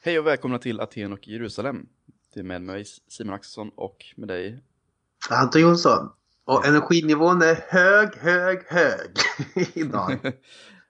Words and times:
Hej 0.00 0.18
och 0.18 0.26
välkomna 0.26 0.58
till 0.58 0.80
Aten 0.80 1.12
och 1.12 1.28
Jerusalem. 1.28 1.88
Det 2.34 2.40
är 2.40 2.44
med 2.44 2.62
mig 2.62 2.84
Simon 2.84 3.34
Axelsson 3.34 3.70
och 3.74 4.04
med 4.16 4.28
dig. 4.28 4.62
Anton 5.30 5.62
Jonsson. 5.62 6.08
Och 6.44 6.66
energinivån 6.66 7.42
är 7.42 7.54
hög, 7.54 8.14
hög, 8.14 8.62
hög 8.66 9.10
idag. 9.74 10.18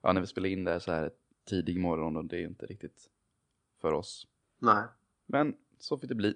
ja, 0.03 0.13
när 0.13 0.21
vi 0.21 0.27
spelar 0.27 0.49
in 0.49 0.65
det 0.65 0.71
här 0.71 0.79
så 0.79 0.93
här 0.93 1.11
tidig 1.49 1.81
morgon 1.81 2.17
och 2.17 2.25
det 2.25 2.37
är 2.37 2.47
inte 2.47 2.67
riktigt 2.67 3.09
för 3.81 3.93
oss. 3.93 4.27
Nej. 4.59 4.85
Men 5.27 5.55
så 5.79 5.99
får 5.99 6.07
det 6.07 6.15
bli. 6.15 6.35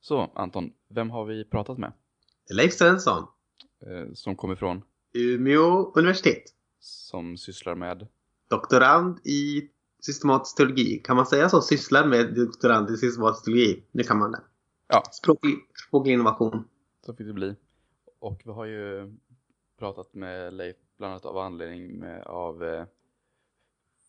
Så 0.00 0.30
Anton, 0.34 0.72
vem 0.88 1.10
har 1.10 1.24
vi 1.24 1.44
pratat 1.44 1.78
med? 1.78 1.92
Leif 2.50 2.72
Svensson. 2.72 3.26
Eh, 3.86 4.12
som 4.14 4.36
kommer 4.36 4.56
från? 4.56 4.82
Umeå 5.12 5.92
universitet. 5.94 6.44
Som 6.80 7.36
sysslar 7.36 7.74
med? 7.74 8.06
Doktorand 8.48 9.26
i 9.26 9.70
systematisk 10.04 10.56
teologi. 10.56 10.98
Kan 11.04 11.16
man 11.16 11.26
säga 11.26 11.48
så? 11.48 11.60
Sysslar 11.60 12.06
med 12.06 12.34
doktorand 12.34 12.90
i 12.90 12.96
systematisk 12.96 13.44
teologi. 13.44 13.84
Det 13.92 14.04
kan 14.04 14.18
man 14.18 14.32
det. 14.32 14.40
Ja. 14.88 15.02
Språklig, 15.12 15.54
språklig 15.88 16.12
innovation. 16.12 16.64
Så 17.06 17.14
fick 17.14 17.26
det 17.26 17.32
bli. 17.32 17.54
Och 18.18 18.42
vi 18.44 18.50
har 18.50 18.64
ju 18.64 19.14
pratat 19.78 20.14
med 20.14 20.54
Leif 20.54 20.76
bland 20.98 21.12
annat 21.12 21.24
av 21.24 21.38
anledning 21.38 21.98
med, 21.98 22.22
av 22.22 22.84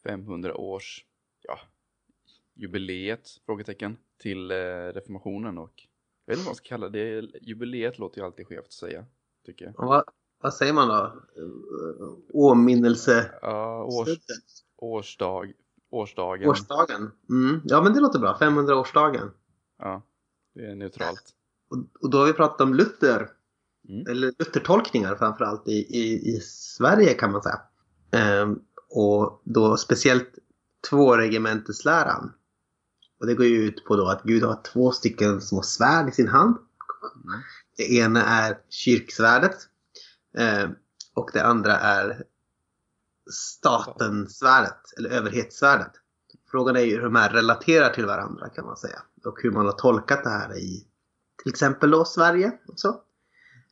500 0.03 0.49
eh, 0.49 0.59
års 0.59 1.05
ja, 1.41 1.59
jubileet, 2.53 3.29
frågetecken, 3.45 3.97
till 4.17 4.51
eh, 4.51 4.55
reformationen 4.93 5.57
och 5.57 5.73
jag 6.25 6.33
vet 6.33 6.37
inte 6.37 6.45
vad 6.45 6.49
man 6.49 6.55
ska 6.55 6.67
kalla 6.67 6.89
det. 6.89 7.29
Jubileet 7.41 7.99
låter 7.99 8.19
ju 8.19 8.25
alltid 8.25 8.47
skevt 8.47 8.65
att 8.65 8.73
säga, 8.73 9.05
tycker 9.45 9.65
jag. 9.65 9.73
vad, 9.77 10.03
vad 10.41 10.53
säger 10.53 10.73
man 10.73 10.87
då? 10.87 11.21
Åminnelse? 12.33 13.31
Ja, 13.41 13.83
års, 13.83 14.19
årsdag, 14.77 15.53
årsdagen. 15.95 16.49
Årsdagen. 16.49 17.11
Mm. 17.29 17.61
Ja, 17.63 17.81
men 17.81 17.93
det 17.93 17.99
låter 17.99 18.19
bra. 18.19 18.37
500-årsdagen. 18.41 19.31
Ja, 19.79 20.01
det 20.55 20.65
är 20.65 20.75
neutralt. 20.75 21.23
Och, 21.69 22.03
och 22.03 22.09
då 22.09 22.17
har 22.17 22.25
vi 22.25 22.33
pratat 22.33 22.61
om 22.61 22.73
Luther. 22.73 23.29
Mm. 23.89 24.07
Eller 24.07 24.33
Luthertolkningar 24.39 25.15
framförallt 25.15 25.67
i, 25.67 25.71
i, 25.71 26.35
i 26.35 26.39
Sverige 26.43 27.13
kan 27.13 27.31
man 27.31 27.41
säga. 27.41 27.61
Ehm, 28.11 28.59
och 28.89 29.41
då 29.43 29.77
speciellt 29.77 30.29
tvåregementesläran. 30.89 32.33
Och 33.19 33.27
det 33.27 33.35
går 33.35 33.45
ju 33.45 33.57
ut 33.57 33.85
på 33.85 33.95
då 33.95 34.07
att 34.07 34.23
Gud 34.23 34.43
har 34.43 34.61
två 34.73 34.91
stycken 34.91 35.41
små 35.41 35.61
svärd 35.61 36.09
i 36.09 36.11
sin 36.11 36.27
hand. 36.27 36.57
Mm. 37.25 37.41
Det 37.77 37.93
ena 37.93 38.23
är 38.23 38.57
kyrksvärdet. 38.69 39.55
Eh, 40.37 40.69
och 41.13 41.29
det 41.33 41.45
andra 41.45 41.77
är 41.77 42.23
statensvärdet, 43.31 44.79
eller 44.97 45.09
överhetssvärdet. 45.09 45.91
Frågan 46.51 46.75
är 46.75 46.81
ju 46.81 46.95
hur 46.95 47.03
de 47.03 47.15
här 47.15 47.29
relaterar 47.29 47.89
till 47.89 48.05
varandra 48.05 48.49
kan 48.49 48.65
man 48.65 48.77
säga. 48.77 49.01
Och 49.25 49.39
hur 49.43 49.51
man 49.51 49.65
har 49.65 49.73
tolkat 49.73 50.23
det 50.23 50.29
här 50.29 50.57
i 50.57 50.87
till 51.43 51.49
exempel 51.49 51.91
då 51.91 52.05
Sverige. 52.05 52.51
Och 52.67 52.79
så. 52.79 53.01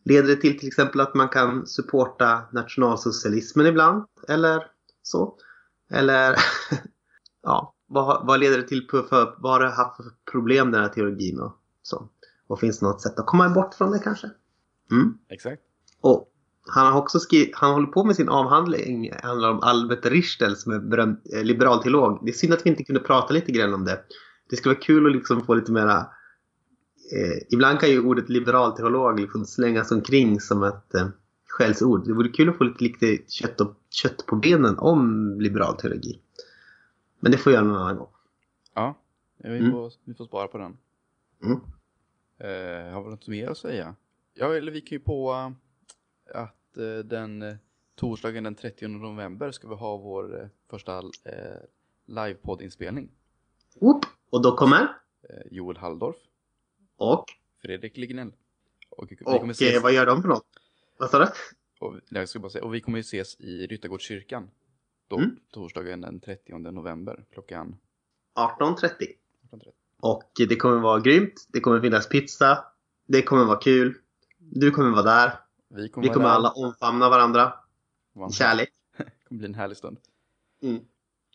Leder 0.04 0.28
det 0.28 0.36
till 0.36 0.60
till 0.60 0.68
exempel 0.68 1.02
att 1.02 1.16
man 1.16 1.30
kan 1.30 1.68
supporta 1.68 2.42
nationalsocialismen 2.52 3.66
ibland? 3.66 4.06
Eller 4.28 4.68
så? 5.02 5.38
Eller 5.92 6.36
ja, 7.44 7.76
vad, 7.88 8.28
vad 8.28 8.40
leder 8.40 8.58
det 8.58 8.67
till 8.67 8.88
för, 8.92 9.04
för 9.04 9.36
vad 9.38 9.52
har 9.52 9.60
det 9.60 9.70
haft 9.70 9.95
för 9.95 10.06
problem 10.32 10.72
den 10.72 10.82
här 10.82 10.90
teologin 10.90 11.40
och 11.40 11.58
så? 11.82 12.10
Och 12.48 12.60
finns 12.60 12.80
det 12.80 12.86
något 12.86 13.02
sätt 13.02 13.20
att 13.20 13.26
komma 13.26 13.50
bort 13.50 13.73
från 13.73 13.92
det 13.92 14.00
kanske? 14.00 14.30
Mm. 14.92 15.17
Exakt. 15.30 15.62
Och 16.02 16.33
han 16.67 16.94
har 16.94 17.00
också 17.00 17.19
skrivit, 17.19 17.56
han 17.56 17.73
håller 17.73 17.88
på 17.88 18.03
med 18.03 18.16
sin 18.16 18.30
avhandling, 18.30 19.09
det 19.09 19.28
handlar 19.28 19.50
om 19.50 19.59
Albert 19.59 20.06
Richtel 20.06 20.56
som 20.56 20.72
är 20.73 20.80
berömd, 20.80 21.17
eh, 21.36 21.44
liberal 21.44 21.83
teolog. 21.83 22.20
Det 22.25 22.31
är 22.31 22.33
synd 22.33 22.53
att 22.53 22.66
vi 22.66 22.70
inte 22.70 22.83
kunde 22.83 23.02
prata 23.02 23.33
lite 23.33 23.52
grann 23.52 23.73
om 23.73 23.86
det. 23.86 24.00
Det 24.50 24.55
skulle 24.55 24.75
vara 24.75 24.83
kul 24.83 25.05
att 25.08 25.11
liksom 25.16 25.45
få 25.45 25.53
lite 25.53 25.72
mera 25.72 25.97
eh, 27.11 27.44
ibland 27.52 27.80
kan 27.80 27.89
ju 27.89 28.05
ordet 28.05 28.30
liberal 28.30 28.72
teolog 28.72 29.20
liksom 29.20 29.45
slängas 29.45 29.92
omkring 29.92 30.39
som 30.39 30.64
ett 30.64 30.95
eh, 30.95 31.08
skällsord. 31.47 32.08
Det 32.08 32.14
vore 32.14 32.30
kul 32.30 32.49
att 32.49 32.58
få 32.58 32.64
lite, 32.64 32.83
lite 32.83 33.32
kött, 33.32 33.61
och, 33.61 33.76
kött 33.89 34.26
på 34.26 34.36
benen 34.36 34.77
om 34.77 35.36
liberal 35.42 35.76
teologi. 35.77 36.20
Men 37.20 37.32
det 37.32 37.38
får 37.38 37.54
jag 37.54 37.59
göra 37.59 37.71
någon 37.71 37.82
annan 37.82 37.98
gång. 37.98 38.09
Ja, 38.76 38.98
vi, 39.38 39.58
Mm. 39.58 39.71
får, 39.71 39.92
vi 40.04 40.14
får 40.14 40.26
spara 40.26 40.48
på 40.48 40.58
den. 40.58 40.77
Mm. 41.43 41.59
Eh, 42.39 42.93
har 42.93 43.04
vi 43.04 43.09
något 43.09 43.27
mer 43.27 43.48
att 43.48 43.58
säga? 43.58 43.95
Ja, 44.33 44.54
eller 44.55 44.71
vi 44.71 44.82
kan 44.82 44.95
ju 44.95 44.99
på 44.99 45.54
att 46.34 46.78
eh, 46.78 46.98
den 47.06 47.42
eh, 47.42 47.56
torsdagen 47.95 48.44
den 48.44 48.56
30 48.56 48.88
november 48.88 49.52
ska 49.52 49.67
vi 49.67 49.76
ha 49.76 49.98
vår 49.98 50.42
eh, 50.42 50.48
första 50.70 50.98
eh, 51.23 51.61
livepoddinspelning. 52.06 53.10
Och 54.30 54.42
då 54.42 54.56
kommer? 54.56 54.88
Joel 55.52 55.78
Halldorf, 55.78 56.16
Och? 56.98 57.26
Fredrik 57.62 57.98
Lignell. 57.98 58.33
Och, 58.89 59.12
vi 59.12 59.16
Och 59.26 59.39
kommer 59.39 59.54
ses, 59.54 59.83
vad 59.83 59.94
gör 59.94 60.06
de 60.06 60.22
för 60.22 60.30
något? 60.30 60.45
Vad 60.98 61.10
sa 61.10 61.20
du? 61.20 61.28
och, 61.80 61.95
jag 62.10 62.30
ska 62.30 62.39
bara 62.39 62.50
säga, 62.50 62.64
och 62.64 62.73
vi 62.73 62.82
kommer 62.82 62.98
ju 62.98 63.02
ses 63.02 63.39
i 63.39 63.67
Ryttargårdskyrkan. 63.67 64.50
Då, 65.08 65.17
Mm. 65.17 65.36
torsdagen 65.52 66.02
den 66.02 66.20
30 66.20 66.58
november 66.72 67.26
klockan 67.32 67.78
18.30. 68.36 68.89
18.30. 69.52 69.72
Och 70.00 70.32
det 70.50 70.56
kommer 70.56 70.80
vara 70.80 71.00
grymt. 71.00 71.48
Det 71.50 71.60
kommer 71.60 71.82
finnas 71.82 72.10
pizza. 72.10 72.66
Det 73.06 73.22
kommer 73.22 73.45
vara 73.45 73.60
kul. 73.60 73.95
Du 74.38 74.72
kommer 74.72 74.89
vara 74.89 75.04
där. 75.04 75.32
Vi 75.76 75.89
kommer, 75.89 76.08
Vi 76.08 76.14
kommer 76.14 76.30
alla 76.30 76.52
omfamna 76.52 77.10
varandra. 77.10 77.54
i 78.30 78.34
Kärlek. 78.34 78.70
Det 78.98 79.04
kommer 79.28 79.39
bli 79.39 79.48
en 79.48 79.56
härlig 79.56 79.78
stund. 79.78 79.98
Mm. 80.61 80.82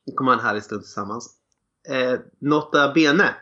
Vi 0.06 0.12
kommer 0.12 0.32
ha 0.32 0.38
en 0.38 0.44
härlig 0.44 0.62
stund 0.62 0.82
tillsammans. 0.82 1.34
Eh, 1.88 2.21
nota 2.38 2.93
bene 2.93 3.34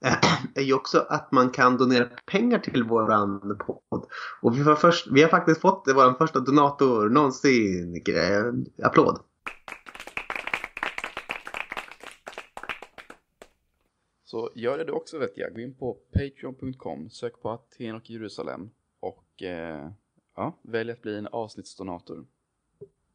är 0.54 0.62
ju 0.62 0.74
också 0.74 0.98
att 1.08 1.32
man 1.32 1.50
kan 1.50 1.76
donera 1.76 2.04
pengar 2.26 2.58
till 2.58 2.84
våran 2.84 3.58
podd. 3.58 4.06
Och 4.42 4.58
vi, 4.58 4.62
var 4.62 4.74
först, 4.74 5.06
vi 5.10 5.22
har 5.22 5.28
faktiskt 5.28 5.60
fått 5.60 5.82
vår 5.94 6.18
första 6.18 6.40
donator 6.40 7.08
någonsin. 7.08 8.02
Eh, 8.08 8.86
applåd. 8.86 9.20
Så 14.24 14.50
gör 14.54 14.78
det 14.78 14.84
du 14.84 14.92
också 14.92 15.18
vet 15.18 15.36
jag. 15.36 15.54
Gå 15.54 15.60
in 15.60 15.74
på 15.74 15.98
patreon.com, 16.12 17.10
sök 17.10 17.42
på 17.42 17.50
Aten 17.50 17.94
och 17.94 18.10
Jerusalem 18.10 18.70
och 19.00 19.42
eh, 19.42 19.90
ja, 20.36 20.58
välj 20.62 20.90
att 20.90 21.02
bli 21.02 21.18
en 21.18 21.26
avsnittsdonator. 21.26 22.24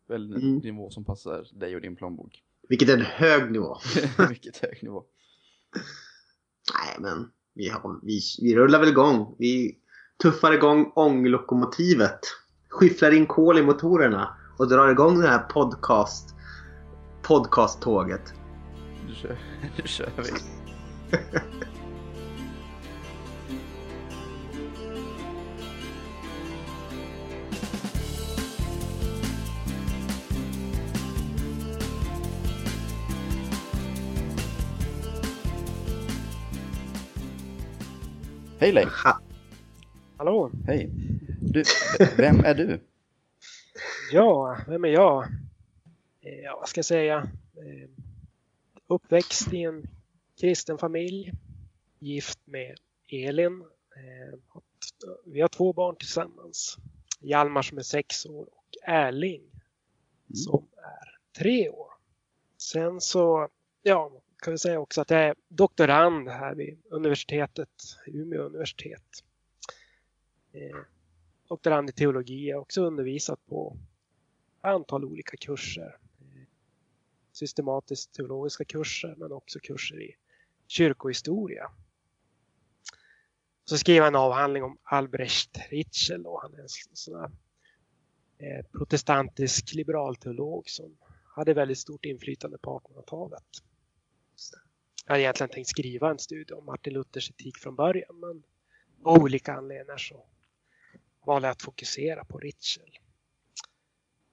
Välj 0.08 0.34
Mm. 0.36 0.58
nivå 0.58 0.90
som 0.90 1.04
passar 1.06 1.48
dig 1.54 1.76
och 1.76 1.82
din 1.82 1.96
plånbok. 1.96 2.44
Vilket 2.70 2.90
är 2.90 2.94
en 2.94 3.02
hög 3.06 3.52
nivå. 3.52 3.78
Vilket 4.30 4.58
hög 4.58 4.84
nivå. 4.84 5.04
Nej, 6.74 6.96
men 7.00 7.32
vi, 7.54 7.70
har, 7.70 8.00
vi, 8.04 8.20
vi 8.42 8.56
rullar 8.56 8.80
väl 8.80 8.90
igång. 8.90 9.36
Vi 9.40 9.78
tuffar 10.22 10.52
igång 10.54 10.92
ånglokomotivet. 10.96 12.20
Skyfflar 12.70 13.12
in 13.12 13.26
kol 13.26 13.58
i 13.58 13.62
motorerna 13.64 14.38
och 14.58 14.68
drar 14.70 14.92
igång 14.92 15.20
det 15.20 15.28
här 15.28 15.40
podcast 15.40 16.36
podcasttåget. 17.22 18.34
Nu 19.08 19.14
kör, 19.16 19.40
nu 19.78 19.84
kör 19.88 20.12
vi. 20.18 20.32
Hej 38.62 38.72
Leif! 38.72 38.90
Ha, 39.04 39.22
Hallå? 40.18 40.52
Hej! 40.68 40.90
Du, 41.42 41.64
vem 42.18 42.40
är 42.46 42.54
du? 42.56 42.80
Ja, 44.12 44.58
vem 44.68 44.86
är 44.86 44.90
jag? 44.90 45.24
Eh, 46.22 46.40
Ja, 46.44 46.56
vad 46.60 46.70
ska 46.70 46.78
jag 46.78 46.86
säga? 46.86 47.18
Eh, 47.56 47.90
Uppväxt 48.88 49.54
i 49.54 49.64
en 49.64 49.84
kristen 50.42 50.78
familj. 50.78 51.32
Gift 52.00 52.40
med 52.46 52.78
Elin. 53.12 53.62
Eh, 53.96 54.40
Vi 55.26 55.42
har 55.42 55.48
två 55.48 55.74
barn 55.74 55.96
tillsammans. 55.96 56.78
Hjalmar 57.20 57.62
som 57.62 57.78
är 57.78 57.82
sex 57.82 58.26
år 58.26 58.44
och 58.52 58.90
Erling 58.90 59.42
som 60.34 60.68
är 60.78 61.40
tre 61.40 61.70
år. 61.70 61.92
Sen 62.58 63.02
så, 63.02 63.48
ja, 63.82 64.21
kan 64.42 64.54
vi 64.54 64.58
säga 64.58 64.80
också 64.80 65.02
att 65.02 65.10
jag 65.10 65.20
är 65.22 65.36
doktorand 65.48 66.30
här 66.30 66.56
vid 66.56 66.82
universitetet, 66.90 67.70
Umeå 68.08 68.42
universitet. 68.42 69.24
Eh, 70.52 70.78
doktorand 71.48 71.90
i 71.90 71.94
teologi. 71.94 72.50
Jag 72.50 72.56
har 72.56 72.62
också 72.62 72.82
undervisat 72.82 73.46
på 73.46 73.78
ett 74.60 74.66
antal 74.66 75.06
olika 75.06 75.38
kurser. 75.38 75.98
Eh, 76.20 76.48
systematiskt 77.32 78.14
teologiska 78.14 78.66
kurser 78.66 79.16
men 79.18 79.32
också 79.32 79.60
kurser 79.60 80.02
i 80.02 80.16
kyrkohistoria. 80.68 81.72
Så 83.66 83.78
skrev 83.78 83.96
jag 83.96 84.08
en 84.08 84.16
avhandling 84.16 84.64
om 84.64 84.78
Albrecht 84.84 85.58
Ritschel. 85.70 86.24
Då. 86.24 86.40
Han 86.42 86.54
är 86.54 86.60
en 86.60 86.70
sån 86.94 87.20
här 87.20 87.32
eh, 88.38 88.66
protestantisk 88.72 89.74
liberalteolog 89.74 90.70
som 90.70 90.98
hade 91.24 91.54
väldigt 91.54 91.80
stort 91.80 92.06
inflytande 92.06 92.58
på 92.58 92.80
1800-talet 92.80 93.71
jag 95.06 95.14
hade 95.14 95.22
egentligen 95.24 95.50
tänkt 95.50 95.70
skriva 95.70 96.10
en 96.10 96.20
studie 96.20 96.54
om 96.54 96.66
Martin 96.66 96.94
Luthers 96.94 97.30
etik 97.30 97.58
från 97.58 97.76
början 97.76 98.20
men 98.20 98.44
av 99.04 99.24
olika 99.24 99.54
anledningar 99.54 99.98
så 99.98 100.26
valde 101.26 101.48
jag 101.48 101.52
att 101.52 101.62
fokusera 101.62 102.26
på 102.26 102.38
Ritschel. 102.38 102.98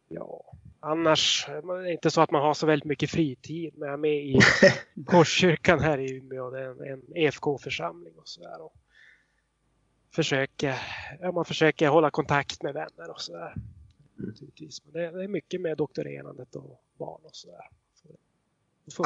Ja, 0.09 0.53
annars 0.81 1.47
är 1.49 1.83
det 1.83 1.93
inte 1.93 2.11
så 2.11 2.21
att 2.21 2.31
man 2.31 2.43
har 2.43 2.55
så 2.55 2.67
väldigt 2.67 2.89
mycket 2.89 3.11
fritid 3.11 3.75
men 3.77 3.89
jag 3.89 3.93
är 3.93 3.99
med 3.99 4.17
i 4.17 4.39
Korskyrkan 5.07 5.81
här 5.81 5.99
i 5.99 6.17
Umeå. 6.17 6.51
Det 6.51 6.61
är 6.61 6.71
en, 6.71 6.93
en 6.93 7.17
EFK-församling 7.17 8.15
och 8.17 8.29
sådär. 8.29 8.71
Försöker, 10.11 10.81
ja, 11.21 11.33
man 11.33 11.45
försöker 11.45 11.89
hålla 11.89 12.11
kontakt 12.11 12.63
med 12.63 12.75
vänner 12.75 13.11
och 13.11 13.21
sådär. 13.21 13.55
Mm. 14.19 14.35
det, 14.93 15.11
det 15.11 15.25
är 15.25 15.29
mycket 15.29 15.61
med 15.61 15.77
doktorerandet 15.77 16.57
och 16.57 16.85
barn 16.99 17.21
och 17.25 17.37
sådär. 17.37 17.69
Så 18.87 19.05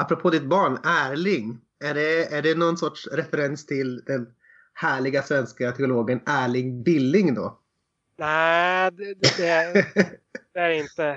Apropå 0.00 0.30
ditt 0.30 0.44
barn, 0.44 0.78
Erling. 0.84 1.60
Är 1.84 1.94
det, 1.94 2.32
är 2.32 2.42
det 2.42 2.54
någon 2.54 2.76
sorts 2.76 3.06
referens 3.06 3.66
till 3.66 4.02
den 4.06 4.26
härliga 4.74 5.22
svenska 5.22 5.72
teologen 5.72 6.20
Erling 6.26 6.82
Billing 6.82 7.34
då? 7.34 7.58
Nej, 8.18 8.90
det, 8.92 9.14
det, 9.36 9.48
är, 9.48 9.72
det 10.54 10.60
är 10.60 10.70
inte. 10.70 11.16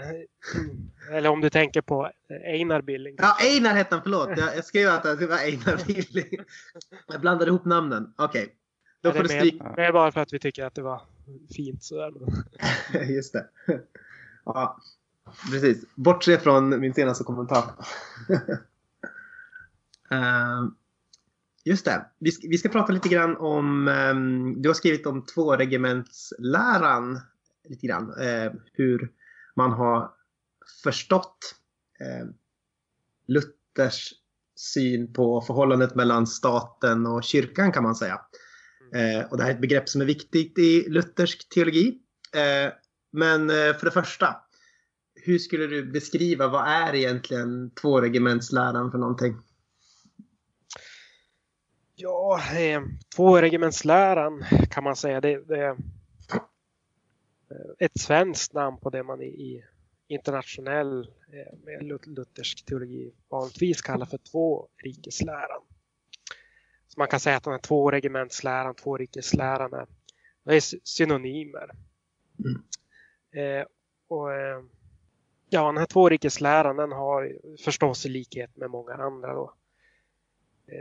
Eller 1.11 1.29
om 1.29 1.41
du 1.41 1.49
tänker 1.49 1.81
på 1.81 2.11
Einar 2.45 2.81
Billing. 2.81 3.15
Ja, 3.17 3.37
Einar 3.41 3.73
hette 3.73 3.95
han, 3.95 4.03
förlåt. 4.03 4.29
Jag, 4.37 4.57
jag 4.57 4.65
skrev 4.65 4.89
att 4.89 5.03
det 5.03 5.27
var 5.27 5.37
Einar 5.37 5.85
Billing. 5.87 6.39
Jag 7.07 7.21
blandade 7.21 7.49
ihop 7.49 7.65
namnen. 7.65 8.13
Okej. 8.17 8.43
Okay. 8.43 8.53
Då 9.01 9.11
får 9.11 9.23
du 9.23 9.29
stryka. 9.29 9.73
Det 9.75 9.85
är 9.85 9.91
bara 9.91 10.11
för 10.11 10.21
att 10.21 10.33
vi 10.33 10.39
tycker 10.39 10.65
att 10.65 10.75
det 10.75 10.81
var 10.81 11.01
fint 11.55 11.83
sådär. 11.83 12.11
Just 13.09 13.33
det. 13.33 13.47
Ja, 14.45 14.77
precis. 15.51 15.85
Bortse 15.95 16.37
från 16.37 16.79
min 16.79 16.93
senaste 16.93 17.23
kommentar. 17.23 17.63
Ehm, 20.13 20.75
just 21.65 21.85
det. 21.85 22.05
Vi 22.19 22.31
ska, 22.31 22.47
vi 22.47 22.57
ska 22.57 22.69
prata 22.69 22.93
lite 22.93 23.09
grann 23.09 23.37
om, 23.37 23.87
um, 23.87 24.61
du 24.61 24.69
har 24.69 24.73
skrivit 24.73 25.05
om 25.05 25.25
tvåregementsläran. 25.25 27.19
Lite 27.69 27.87
grann. 27.87 28.09
Uh, 28.09 28.53
hur 28.73 29.11
man 29.55 29.71
har 29.71 30.11
förstått 30.83 31.55
uh, 32.01 32.29
Luthers 33.27 34.13
syn 34.55 35.13
på 35.13 35.41
förhållandet 35.41 35.95
mellan 35.95 36.27
staten 36.27 37.05
och 37.05 37.23
kyrkan 37.23 37.71
kan 37.71 37.83
man 37.83 37.95
säga. 37.95 38.21
Eh, 38.95 39.25
och 39.31 39.37
det 39.37 39.43
här 39.43 39.49
är 39.49 39.55
ett 39.55 39.61
begrepp 39.61 39.89
som 39.89 40.01
är 40.01 40.05
viktigt 40.05 40.59
i 40.59 40.89
luthersk 40.89 41.49
teologi. 41.49 41.99
Eh, 42.33 42.73
men 43.11 43.49
för 43.49 43.85
det 43.85 43.91
första, 43.91 44.35
hur 45.15 45.39
skulle 45.39 45.67
du 45.67 45.91
beskriva 45.91 46.47
vad 46.47 46.67
är 46.67 46.95
egentligen 46.95 47.71
tvåregementsläran 47.71 48.91
för 48.91 48.97
någonting? 48.97 49.35
Ja, 51.95 52.41
eh, 52.57 52.81
tvåregementsläran 53.15 54.45
kan 54.69 54.83
man 54.83 54.95
säga 54.95 55.21
det, 55.21 55.47
det 55.47 55.59
är 55.59 55.69
eh, 55.69 55.75
ett 57.79 57.99
svenskt 57.99 58.53
namn 58.53 58.77
på 58.77 58.89
det 58.89 59.03
man 59.03 59.21
i, 59.21 59.25
i 59.25 59.63
internationell 60.07 61.01
eh, 61.03 61.57
med 61.63 61.83
luthersk 62.05 62.65
teologi 62.65 63.13
vanligtvis 63.29 63.81
kallar 63.81 64.05
för 64.05 64.17
tvårikesläran. 64.17 65.61
Så 66.87 66.99
man 66.99 67.07
kan 67.07 67.19
säga 67.19 67.37
att 67.37 67.43
den 67.43 67.53
här 67.53 67.59
tvåregementsläran, 67.59 68.75
tvårikesläran 68.75 69.73
är, 69.73 69.87
är 70.45 70.59
synonymer. 70.83 71.69
Mm. 72.39 72.61
Eh, 73.31 73.65
och, 74.07 74.33
eh, 74.33 74.63
ja, 75.49 75.65
den 75.65 75.77
här 75.77 75.85
tvårikesläran 75.85 76.75
den 76.75 76.91
har 76.91 77.37
förstås 77.63 78.05
i 78.05 78.09
likhet 78.09 78.57
med 78.57 78.69
många 78.69 78.93
andra 78.93 79.33
då, 79.33 79.53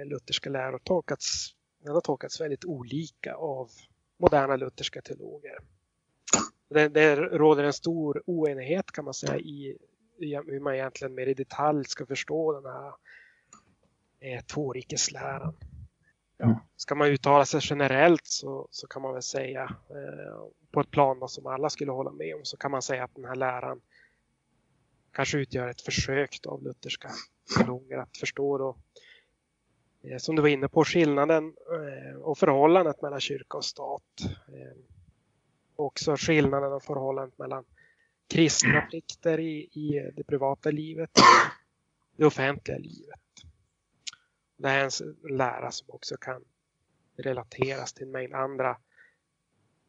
lutherska 0.04 0.50
läror 0.50 0.78
tolkats, 0.78 1.54
den 1.84 1.94
har 1.94 2.00
tolkats 2.00 2.40
väldigt 2.40 2.64
olika 2.64 3.34
av 3.34 3.70
moderna 4.16 4.56
lutherska 4.56 5.02
teologer. 5.02 5.58
Det, 6.68 6.88
det 6.88 7.16
råder 7.16 7.64
en 7.64 7.72
stor 7.72 8.22
oenighet 8.26 8.92
kan 8.92 9.04
man 9.04 9.14
säga 9.14 9.38
i, 9.38 9.78
i 10.18 10.34
hur 10.34 10.60
man 10.60 10.74
egentligen 10.74 11.14
mer 11.14 11.26
i 11.26 11.34
detalj 11.34 11.84
ska 11.84 12.06
förstå 12.06 12.52
den 12.60 12.72
här 12.72 12.92
eh, 14.20 14.40
tvårikesläran. 14.44 15.54
Ja, 16.36 16.44
mm. 16.44 16.56
ska 16.76 16.94
man 16.94 17.08
uttala 17.08 17.44
sig 17.44 17.60
generellt 17.62 18.26
så, 18.26 18.68
så 18.70 18.86
kan 18.86 19.02
man 19.02 19.12
väl 19.12 19.22
säga 19.22 19.62
eh, 19.90 20.46
på 20.72 20.80
ett 20.80 20.90
plan 20.90 21.28
som 21.28 21.46
alla 21.46 21.70
skulle 21.70 21.92
hålla 21.92 22.12
med 22.12 22.34
om 22.34 22.44
så 22.44 22.56
kan 22.56 22.70
man 22.70 22.82
säga 22.82 23.04
att 23.04 23.14
den 23.14 23.24
här 23.24 23.36
läran 23.36 23.80
kanske 25.12 25.38
utgör 25.38 25.68
ett 25.68 25.80
försök 25.80 26.38
av 26.46 26.62
lutherska 26.62 27.10
teologer 27.56 27.98
att 27.98 28.16
förstå 28.16 28.58
då, 28.58 28.68
eh, 28.68 28.74
som 30.18 30.36
du 30.36 30.42
var 30.42 30.48
inne 30.48 30.68
på, 30.68 30.84
skillnaden 30.84 31.54
eh, 31.72 32.16
och 32.16 32.38
förhållandet 32.38 33.02
mellan 33.02 33.20
kyrka 33.20 33.56
och 33.56 33.64
stat. 33.64 34.20
Eh, 34.48 34.78
också 35.76 36.16
skillnaden 36.16 36.72
och 36.72 36.82
förhållandet 36.82 37.38
mellan 37.38 37.64
kristna 38.28 38.80
plikter 38.90 39.40
i, 39.40 39.60
i 39.62 40.10
det 40.16 40.24
privata 40.24 40.70
livet 40.70 41.10
och 41.18 42.16
det 42.16 42.26
offentliga 42.26 42.78
livet. 42.78 43.20
Det 44.56 44.68
är 44.68 44.84
en 44.84 45.36
lära 45.36 45.70
som 45.70 45.90
också 45.90 46.16
kan 46.16 46.44
relateras 47.16 47.92
till 47.92 48.06
en 48.06 48.12
mängd 48.12 48.34
andra 48.34 48.76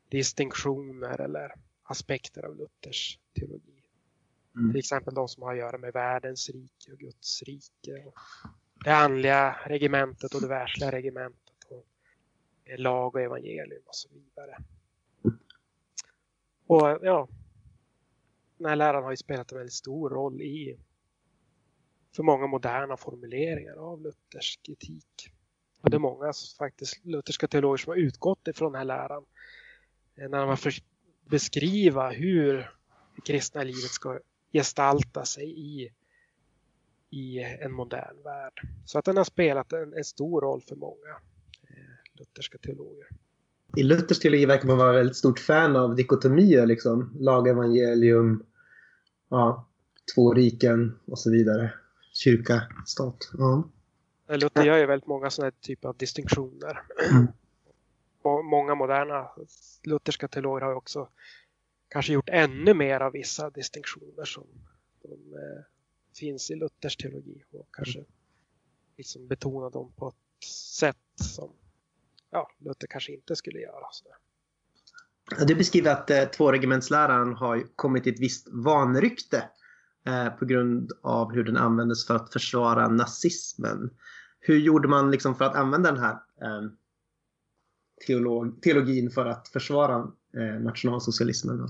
distinktioner 0.09 1.21
eller 1.21 1.54
aspekter 1.83 2.45
av 2.45 2.56
Luthers 2.56 3.19
teologi. 3.39 3.83
Mm. 4.56 4.71
Till 4.71 4.80
exempel 4.80 5.13
de 5.13 5.27
som 5.27 5.44
har 5.44 5.51
att 5.51 5.59
göra 5.59 5.77
med 5.77 5.94
världens 5.94 6.50
rike 6.50 6.92
och 6.92 7.00
Guds 7.00 7.44
rike. 7.44 8.12
Det 8.83 8.95
andliga 8.95 9.56
regementet 9.65 10.33
och 10.33 10.41
det 10.41 10.47
världsliga 10.47 10.91
regementet. 10.91 11.63
Och 11.69 11.85
lag 12.77 13.15
och 13.15 13.21
evangelium 13.21 13.81
och 13.85 13.95
så 13.95 14.09
vidare. 14.13 14.57
Och 16.68 17.00
ja, 17.01 17.27
den 18.57 18.69
här 18.69 18.75
läran 18.75 19.03
har 19.03 19.12
ju 19.12 19.18
spelat 19.18 19.51
en 19.51 19.57
väldigt 19.57 19.74
stor 19.74 20.09
roll 20.09 20.41
i 20.41 20.80
för 22.15 22.24
många 22.24 22.47
moderna 22.47 22.97
formuleringar 22.97 23.75
av 23.75 24.01
luthersk 24.01 24.69
etik. 24.69 25.30
Och 25.81 25.89
det 25.89 25.97
är 25.97 26.00
många 26.00 26.33
faktiskt 26.57 27.06
lutherska 27.06 27.47
teologer 27.47 27.77
som 27.77 27.89
har 27.89 27.97
utgått 27.97 28.47
ifrån 28.47 28.71
den 28.71 28.80
här 28.80 28.85
läran 28.85 29.25
eh, 30.15 30.30
när 30.30 30.39
de 30.39 30.50
har 30.50 30.56
försökt 30.56 30.88
beskriva 31.30 32.09
hur 32.09 32.53
det 33.15 33.21
kristna 33.25 33.63
livet 33.63 33.91
ska 33.91 34.19
gestalta 34.53 35.25
sig 35.25 35.59
i, 35.59 35.94
i 37.13 37.44
en 37.62 37.71
modern 37.71 38.24
värld. 38.24 38.62
Så 38.86 39.00
att 39.00 39.06
den 39.06 39.18
har 39.18 39.24
spelat 39.24 39.74
en, 39.74 39.94
en 39.94 40.04
stor 40.04 40.42
roll 40.42 40.62
för 40.62 40.75
många 40.75 41.10
eh, 41.69 42.19
lutherska 42.19 42.57
teologer. 42.57 43.07
I 43.78 43.83
Luthers 43.83 44.19
teologi 44.19 44.45
verkar 44.45 44.68
man 44.68 44.78
vara 44.78 44.94
väldigt 44.94 45.16
stort 45.16 45.40
fan 45.40 45.76
av 45.76 45.95
dikotomier, 45.95 46.66
liksom. 46.66 47.18
lagevangelium, 47.19 48.45
ja, 49.30 49.68
två 50.16 50.33
riken 50.33 50.99
och 51.06 51.19
så 51.19 51.31
vidare 51.31 51.73
kyrka, 52.14 52.64
stat. 52.85 53.31
Ja. 53.37 53.69
Luther 54.28 54.64
gör 54.64 54.78
ju 54.78 54.85
väldigt 54.85 55.07
många 55.07 55.30
sådana 55.30 55.52
typer 55.52 55.90
av 55.90 55.97
distinktioner. 55.97 56.81
Mm. 57.11 57.28
Många 58.49 58.76
moderna 58.76 59.28
lutherska 59.83 60.28
teologer 60.28 60.61
har 60.66 60.73
också 60.73 61.07
kanske 61.90 62.14
gjort 62.14 62.30
ännu 62.30 62.73
mer 62.73 62.99
av 62.99 63.11
vissa 63.11 63.49
distinktioner 63.49 64.26
som 64.26 64.44
de, 65.02 65.09
eh, 65.14 65.64
finns 66.17 66.51
i 66.51 66.55
Luthers 66.55 66.97
teologi 66.97 67.43
och 67.51 67.67
kanske 67.71 67.99
mm. 67.99 68.11
liksom 68.97 69.27
betona 69.27 69.69
dem 69.69 69.91
på 69.95 70.07
ett 70.07 70.47
sätt 70.47 70.97
som 71.15 71.51
ja, 72.31 72.51
Luther 72.59 72.87
kanske 72.87 73.13
inte 73.13 73.35
skulle 73.35 73.59
göra. 73.59 73.85
Sådär. 73.91 74.15
Du 75.47 75.55
beskriver 75.55 75.91
att 75.91 76.09
eh, 76.09 76.23
tvåregementsläran 76.23 77.33
har 77.33 77.63
kommit 77.75 78.07
i 78.07 78.09
ett 78.09 78.19
visst 78.19 78.47
vanrykte 78.51 79.49
eh, 80.07 80.29
på 80.29 80.45
grund 80.45 80.91
av 81.01 81.33
hur 81.33 81.43
den 81.43 81.57
användes 81.57 82.07
för 82.07 82.15
att 82.15 82.33
försvara 82.33 82.87
nazismen. 82.87 83.89
Hur 84.39 84.57
gjorde 84.57 84.87
man 84.87 85.11
liksom 85.11 85.35
för 85.35 85.45
att 85.45 85.55
använda 85.55 85.91
den 85.91 86.01
här 86.01 86.13
eh, 86.13 86.69
teolog, 88.07 88.61
teologin 88.61 89.09
för 89.09 89.25
att 89.25 89.47
försvara 89.47 90.07
eh, 90.37 90.61
nationalsocialismen? 90.61 91.57
Då? 91.57 91.63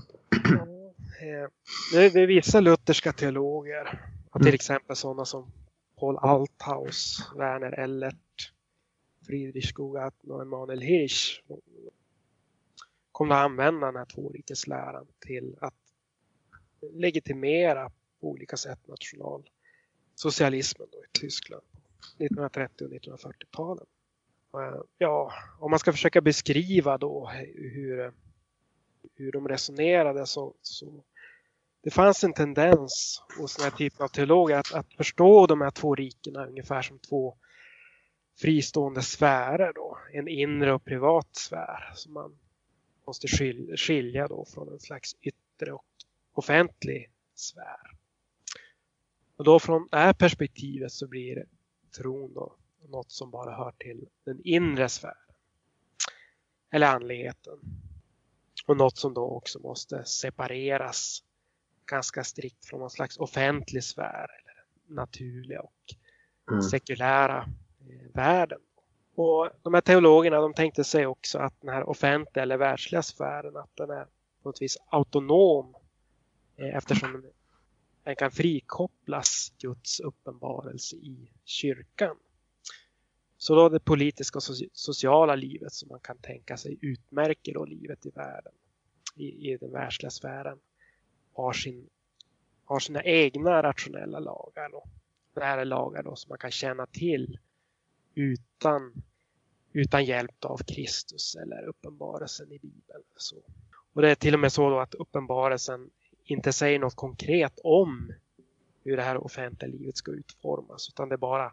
Eh, 1.24 1.48
det 1.92 2.20
är 2.20 2.26
vissa 2.26 2.60
lutherska 2.60 3.12
teologer, 3.12 4.00
till 4.38 4.48
mm. 4.48 4.54
exempel 4.54 4.96
sådana 4.96 5.24
som 5.24 5.52
Paul 5.96 6.16
Althaus, 6.16 7.30
Werner 7.36 7.72
Ellert, 7.72 8.52
Friedrich 9.26 9.68
Skogat 9.68 10.24
och 10.24 10.42
Emanuel 10.42 10.80
Hirsch 10.80 11.42
kom 13.12 13.30
att 13.30 13.44
använda 13.44 13.86
den 13.86 13.96
här 13.96 14.04
tvårikesläran 14.04 15.06
till 15.18 15.56
att 15.60 15.74
legitimera 16.92 17.90
på 18.20 18.28
olika 18.28 18.56
sätt 18.56 18.78
nationalsocialismen 18.86 20.88
i 20.88 21.18
Tyskland 21.18 21.62
på 21.72 21.78
1930 22.24 22.84
och 22.84 22.90
1940-talen. 22.92 23.86
Eh, 24.54 24.80
ja, 24.98 25.32
om 25.58 25.70
man 25.70 25.78
ska 25.78 25.92
försöka 25.92 26.20
beskriva 26.20 26.98
då 26.98 27.30
hur, 27.54 28.12
hur 29.14 29.32
de 29.32 29.48
resonerade 29.48 30.26
så, 30.26 30.54
så 30.62 31.04
det 31.84 31.90
fanns 31.90 32.24
en 32.24 32.32
tendens 32.32 33.22
hos 33.38 33.56
den 33.56 33.64
här 33.64 33.70
typen 33.70 34.04
av 34.04 34.08
teologer 34.08 34.56
att, 34.56 34.72
att 34.72 34.94
förstå 34.94 35.46
de 35.46 35.60
här 35.60 35.70
två 35.70 35.94
rikena 35.94 36.46
ungefär 36.46 36.82
som 36.82 36.98
två 36.98 37.36
fristående 38.40 39.02
sfärer 39.02 39.72
då. 39.72 39.98
En 40.12 40.28
inre 40.28 40.74
och 40.74 40.84
privat 40.84 41.36
sfär 41.36 41.92
som 41.94 42.12
man 42.12 42.38
måste 43.06 43.28
skilja 43.76 44.28
då 44.28 44.44
från 44.44 44.72
en 44.72 44.80
slags 44.80 45.16
yttre 45.22 45.72
och 45.72 45.86
offentlig 46.32 47.10
sfär. 47.34 47.80
Och 49.36 49.44
då 49.44 49.58
från 49.58 49.88
det 49.90 49.96
här 49.96 50.12
perspektivet 50.12 50.92
så 50.92 51.06
blir 51.06 51.46
tron 51.96 52.34
då 52.34 52.56
något 52.88 53.10
som 53.10 53.30
bara 53.30 53.56
hör 53.56 53.72
till 53.78 54.08
den 54.24 54.40
inre 54.44 54.88
sfären. 54.88 55.16
Eller 56.70 56.86
andligheten. 56.86 57.58
Och 58.66 58.76
något 58.76 58.96
som 58.96 59.14
då 59.14 59.24
också 59.24 59.58
måste 59.58 60.04
separeras 60.04 61.22
ganska 61.86 62.24
strikt 62.24 62.66
från 62.66 62.80
någon 62.80 62.90
slags 62.90 63.18
offentlig 63.18 63.84
sfär 63.84 64.28
eller 64.40 64.64
naturliga 64.96 65.60
och 65.60 65.94
mm. 66.50 66.62
sekulära 66.62 67.38
eh, 67.80 68.14
världen. 68.14 68.60
Och 69.14 69.50
de 69.62 69.74
här 69.74 69.80
teologerna 69.80 70.40
de 70.40 70.54
tänkte 70.54 70.84
sig 70.84 71.06
också 71.06 71.38
att 71.38 71.60
den 71.60 71.74
här 71.74 71.88
offentliga 71.88 72.42
eller 72.42 72.56
världsliga 72.56 73.02
sfären 73.02 73.56
att 73.56 73.76
den 73.76 73.90
är 73.90 74.04
på 74.04 74.48
något 74.48 74.62
vis 74.62 74.78
autonom 74.90 75.74
eh, 76.56 76.76
eftersom 76.76 77.24
den 78.04 78.16
kan 78.16 78.30
frikopplas 78.30 79.52
Guds 79.58 80.00
uppenbarelse 80.00 80.96
i 80.96 81.30
kyrkan. 81.44 82.16
Så 83.36 83.54
då 83.54 83.68
det 83.68 83.80
politiska 83.80 84.36
och 84.38 84.42
sociala 84.72 85.34
livet 85.34 85.72
som 85.72 85.88
man 85.88 86.00
kan 86.00 86.18
tänka 86.18 86.56
sig 86.56 86.78
utmärker 86.80 87.54
då 87.54 87.64
livet 87.64 88.06
i 88.06 88.10
världen, 88.10 88.52
i, 89.16 89.52
i 89.52 89.56
den 89.56 89.72
världsliga 89.72 90.10
sfären, 90.10 90.58
har, 91.34 91.52
sin, 91.52 91.88
har 92.64 92.78
sina 92.78 93.02
egna 93.02 93.62
rationella 93.62 94.18
lagar. 94.18 94.68
Då. 94.70 94.84
Det 95.34 95.44
här 95.44 95.58
är 95.58 95.64
lagar 95.64 96.02
då 96.02 96.16
som 96.16 96.28
man 96.28 96.38
kan 96.38 96.50
känna 96.50 96.86
till 96.86 97.38
utan, 98.14 98.92
utan 99.72 100.04
hjälp 100.04 100.44
av 100.44 100.58
Kristus 100.58 101.34
eller 101.34 101.64
uppenbarelsen 101.66 102.52
i 102.52 102.58
Bibeln. 102.58 103.02
Så. 103.16 103.36
Och 103.92 104.02
det 104.02 104.10
är 104.10 104.14
till 104.14 104.34
och 104.34 104.40
med 104.40 104.52
så 104.52 104.70
då 104.70 104.78
att 104.80 104.94
uppenbarelsen 104.94 105.90
inte 106.24 106.52
säger 106.52 106.78
något 106.78 106.94
konkret 106.94 107.58
om 107.64 108.12
hur 108.84 108.96
det 108.96 109.02
här 109.02 109.24
offentliga 109.24 109.70
livet 109.70 109.96
ska 109.96 110.10
utformas 110.10 110.88
utan 110.88 111.08
det 111.08 111.14
är 111.14 111.18
bara 111.18 111.52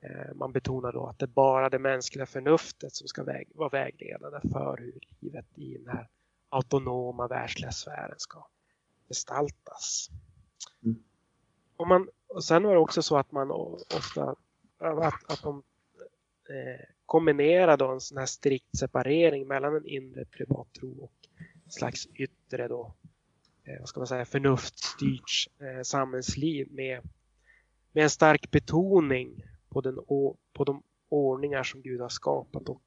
eh, 0.00 0.34
man 0.34 0.52
betonar 0.52 0.92
då 0.92 1.06
att 1.06 1.18
det 1.18 1.24
är 1.24 1.28
bara 1.28 1.68
det 1.68 1.78
mänskliga 1.78 2.26
förnuftet 2.26 2.92
som 2.92 3.08
ska 3.08 3.24
väg, 3.24 3.48
vara 3.54 3.68
vägledande 3.68 4.40
för 4.52 4.76
hur 4.76 5.00
livet 5.20 5.46
i 5.54 5.74
den 5.74 5.88
här 5.88 6.08
autonoma 6.48 7.28
världsliga 7.28 7.72
sfären 7.72 8.18
ska 8.18 8.46
gestaltas. 9.10 10.08
Mm. 10.84 11.02
Och, 11.76 11.88
man, 11.88 12.08
och 12.26 12.44
sen 12.44 12.62
var 12.62 12.74
det 12.74 12.80
också 12.80 13.02
så 13.02 13.16
att 13.16 13.32
man 13.32 13.50
ofta 13.50 14.36
att, 14.78 15.30
att 15.32 15.42
de 15.42 15.62
eh, 16.48 16.86
kombinerar 17.06 17.76
då 17.76 17.92
en 17.92 18.00
sån 18.00 18.18
här 18.18 18.26
strikt 18.26 18.78
separering 18.78 19.48
mellan 19.48 19.76
en 19.76 19.86
inre 19.86 20.24
privat 20.24 20.72
tro 20.72 21.04
och 21.04 21.28
en 21.64 21.70
slags 21.70 22.06
yttre 22.06 22.68
då 22.68 22.94
Eh, 23.70 23.78
vad 23.78 23.88
ska 23.88 24.00
man 24.00 24.06
säga, 24.06 24.24
förnuftsstyrt 24.24 25.48
eh, 25.60 25.82
samhällsliv 25.82 26.72
med, 26.72 27.02
med 27.92 28.04
en 28.04 28.10
stark 28.10 28.50
betoning 28.50 29.44
på, 29.68 29.80
den, 29.80 29.94
på 30.52 30.64
de 30.66 30.82
ordningar 31.08 31.62
som 31.62 31.82
Gud 31.82 32.00
har 32.00 32.08
skapat 32.08 32.68
och 32.68 32.82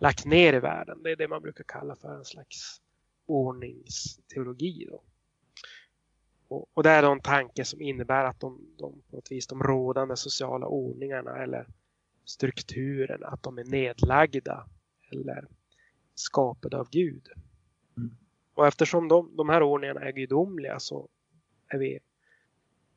lagt 0.00 0.24
ner 0.24 0.54
i 0.54 0.60
världen. 0.60 1.02
Det 1.02 1.10
är 1.10 1.16
det 1.16 1.28
man 1.28 1.42
brukar 1.42 1.64
kalla 1.64 1.96
för 1.96 2.16
en 2.16 2.24
slags 2.24 2.80
ordningsteologi. 3.26 4.86
Då. 4.90 5.02
Och, 6.48 6.66
och 6.74 6.82
det 6.82 6.90
är 6.90 7.02
då 7.02 7.12
en 7.12 7.20
tanke 7.20 7.64
som 7.64 7.80
innebär 7.80 8.24
att 8.24 8.40
de, 8.40 8.60
de, 8.78 9.02
på 9.10 9.16
något 9.16 9.32
vis, 9.32 9.46
de 9.46 9.62
rådande 9.62 10.16
sociala 10.16 10.66
ordningarna 10.66 11.42
eller 11.42 11.66
strukturerna, 12.24 13.26
att 13.26 13.42
de 13.42 13.58
är 13.58 13.64
nedlagda 13.64 14.66
eller 15.12 15.48
skapade 16.14 16.78
av 16.78 16.88
Gud. 16.90 17.28
Mm. 17.96 18.16
Och 18.54 18.66
eftersom 18.66 19.08
de, 19.08 19.36
de 19.36 19.48
här 19.48 19.62
ordningarna 19.62 20.00
är 20.00 20.12
gudomliga 20.12 20.80
så, 20.80 21.08
är 21.68 21.78
vi, 21.78 21.98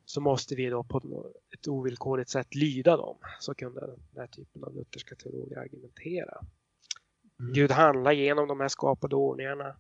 så 0.06 0.22
måste 0.22 0.56
vi 0.56 0.70
då 0.70 0.84
på 0.84 1.26
ett 1.54 1.68
ovillkorligt 1.68 2.30
sätt 2.30 2.56
lyda 2.56 2.98
dem. 2.98 3.18
Så 3.40 3.54
kunde 3.54 3.80
den 3.82 4.00
här 4.16 4.28
typen 4.28 4.64
av 4.64 4.76
lutherska 4.76 5.16
teologer 5.16 5.58
argumentera. 5.58 6.46
Mm. 7.40 7.54
Gud 7.54 7.72
handlar 7.72 8.12
genom 8.12 8.48
de 8.48 8.60
här 8.60 8.68
skapade 8.68 9.16
ordningarna. 9.16 9.76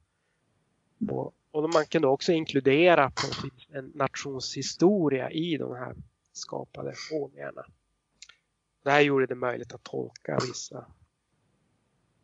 Och, 1.09 1.33
och 1.51 1.69
man 1.73 1.85
kunde 1.85 2.07
också 2.07 2.31
inkludera 2.31 3.09
på 3.09 3.47
en 3.77 3.91
nationshistoria 3.95 5.31
i 5.31 5.57
de 5.57 5.75
här 5.75 5.95
skapade 6.33 6.93
ordningarna. 7.11 7.65
Det 8.83 8.91
här 8.91 9.01
gjorde 9.01 9.25
det 9.25 9.35
möjligt 9.35 9.73
att 9.73 9.83
tolka 9.83 10.39
vissa 10.47 10.85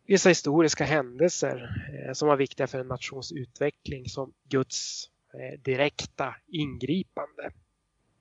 vissa 0.08 0.28
historiska 0.28 0.84
händelser 0.84 1.84
eh, 1.92 2.12
som 2.12 2.28
var 2.28 2.36
viktiga 2.36 2.66
för 2.66 2.78
en 2.78 2.88
nations 2.88 3.32
utveckling 3.32 4.08
som 4.08 4.32
Guds 4.44 5.10
eh, 5.34 5.60
direkta 5.60 6.36
ingripande. 6.46 7.50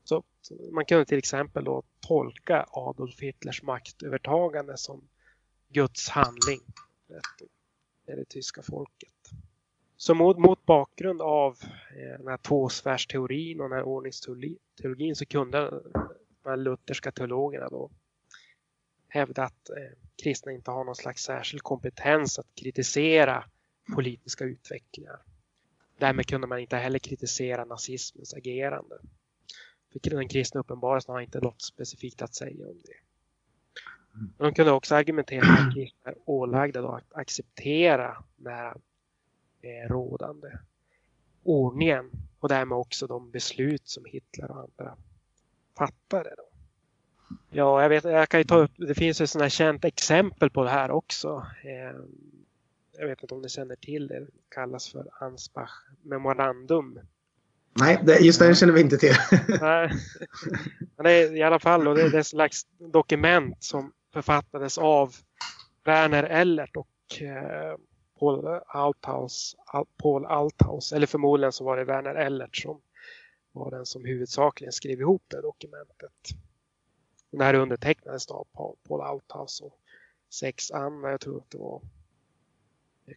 Så, 0.03 0.23
man 0.71 0.85
kunde 0.85 1.05
till 1.05 1.17
exempel 1.17 1.63
då 1.63 1.83
tolka 1.99 2.65
Adolf 2.71 3.19
Hitlers 3.19 3.63
maktövertagande 3.63 4.77
som 4.77 5.07
Guds 5.69 6.09
handling 6.09 6.61
med 8.05 8.17
det 8.17 8.25
tyska 8.25 8.61
folket. 8.61 9.16
Så 9.97 10.13
mot, 10.13 10.37
mot 10.37 10.65
bakgrund 10.65 11.21
av 11.21 11.57
eh, 11.97 12.17
den 12.17 12.27
här 12.27 12.37
tvåsfärsteorin 12.37 13.61
och 13.61 13.69
den 13.69 13.77
här 13.77 13.85
ordningsteologin 13.85 15.15
så 15.15 15.25
kunde 15.25 15.69
de 16.43 16.49
här 16.49 16.57
lutherska 16.57 17.11
teologerna 17.11 17.69
då 17.69 17.91
hävda 19.07 19.43
att 19.43 19.69
eh, 19.69 19.97
kristna 20.23 20.51
inte 20.51 20.71
har 20.71 20.83
någon 20.83 20.95
slags 20.95 21.23
särskild 21.23 21.63
kompetens 21.63 22.39
att 22.39 22.55
kritisera 22.55 23.43
politiska 23.95 24.45
utvecklingar. 24.45 25.19
Därmed 25.97 26.25
kunde 26.25 26.47
man 26.47 26.59
inte 26.59 26.77
heller 26.77 26.99
kritisera 26.99 27.65
nazismens 27.65 28.33
agerande. 28.33 28.95
För 29.91 30.09
den 30.09 30.27
kristna 30.29 30.59
uppenbarelsen 30.59 31.13
har 31.13 31.21
inte 31.21 31.39
något 31.39 31.61
specifikt 31.61 32.21
att 32.21 32.35
säga 32.35 32.67
om 32.67 32.81
det. 32.85 32.93
Men 34.37 34.47
de 34.47 34.53
kunde 34.53 34.71
också 34.71 34.95
argumentera 34.95 35.47
att 35.47 35.73
kristna 35.73 36.11
är 36.11 36.17
ålagda 36.25 36.89
att 36.89 37.13
acceptera 37.13 38.23
den 38.35 38.53
här 38.53 38.73
eh, 39.67 39.89
rådande 39.89 40.51
ordningen 41.47 42.11
och 42.39 42.49
därmed 42.49 42.77
också 42.77 43.07
de 43.07 43.31
beslut 43.31 43.87
som 43.87 44.05
Hitler 44.05 44.51
och 44.51 44.57
andra 44.57 44.97
fattade. 45.77 46.33
Då. 46.37 46.43
Ja, 47.49 47.81
jag, 47.81 47.89
vet, 47.89 48.03
jag 48.03 48.29
kan 48.29 48.39
ju 48.39 48.43
ta 48.43 48.57
upp, 48.57 48.71
det 48.75 48.95
finns 48.95 49.21
ett 49.21 49.29
sådant 49.29 49.43
här 49.43 49.49
känt 49.49 49.85
exempel 49.85 50.49
på 50.49 50.63
det 50.63 50.69
här 50.69 50.91
också. 50.91 51.45
Eh, 51.63 51.99
jag 52.97 53.07
vet 53.07 53.21
inte 53.21 53.33
om 53.33 53.41
ni 53.41 53.49
känner 53.49 53.75
till 53.75 54.07
det, 54.07 54.19
det 54.19 54.27
kallas 54.49 54.91
för 54.91 55.07
Ansbach 55.23 55.71
memorandum. 56.01 56.99
Nej, 57.79 57.99
det, 58.03 58.19
just 58.19 58.39
det 58.39 58.55
känner 58.55 58.73
vi 58.73 58.81
inte 58.81 58.97
till. 58.97 59.15
Nej, 59.61 59.91
det 61.03 61.11
är 61.11 61.35
i 61.35 61.43
alla 61.43 61.59
fall 61.59 61.83
då, 61.83 61.93
det 61.93 62.01
är 62.01 62.15
ett 62.15 62.27
slags 62.27 62.67
dokument 62.79 63.63
som 63.63 63.91
författades 64.13 64.77
av 64.77 65.15
Werner 65.83 66.23
Ellert 66.23 66.77
och 66.77 67.21
eh, 67.21 67.77
Paul 68.19 68.47
Althaus, 68.67 69.55
Paul 69.97 70.25
Althaus, 70.25 70.93
eller 70.93 71.07
förmodligen 71.07 71.51
så 71.51 71.63
var 71.63 71.77
det 71.77 71.83
Werner 71.83 72.15
Ellert 72.15 72.57
som 72.57 72.81
var 73.51 73.71
den 73.71 73.85
som 73.85 74.05
huvudsakligen 74.05 74.71
skrev 74.71 74.99
ihop 74.99 75.23
det 75.27 75.41
dokumentet. 75.41 76.29
Den 77.31 77.41
här 77.41 77.53
undertecknades 77.53 78.27
av 78.27 78.47
Paul 78.87 79.01
Althaus 79.01 79.61
och 79.61 79.79
sex 80.29 80.71
andra, 80.71 81.11
jag 81.11 81.19
tror 81.19 81.37
att 81.37 81.49
det 81.49 81.57
var 81.57 81.81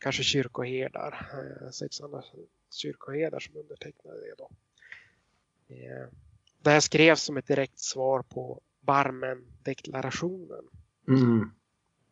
kanske 0.00 0.23
kyrkoherdar, 0.23 1.30
eh, 1.33 1.71
sex 1.71 2.00
andra 2.00 2.25
kyrkoherdar 2.71 3.40
som 3.40 3.57
undertecknade 3.57 4.21
det 4.21 4.35
då. 4.38 4.50
Eh, 5.69 6.09
det 6.62 6.71
här 6.71 6.80
skrevs 6.80 7.23
som 7.23 7.37
ett 7.37 7.47
direkt 7.47 7.78
svar 7.78 8.23
på 8.23 8.61
Barmen-deklarationen. 8.80 10.64
Mm. 11.09 11.50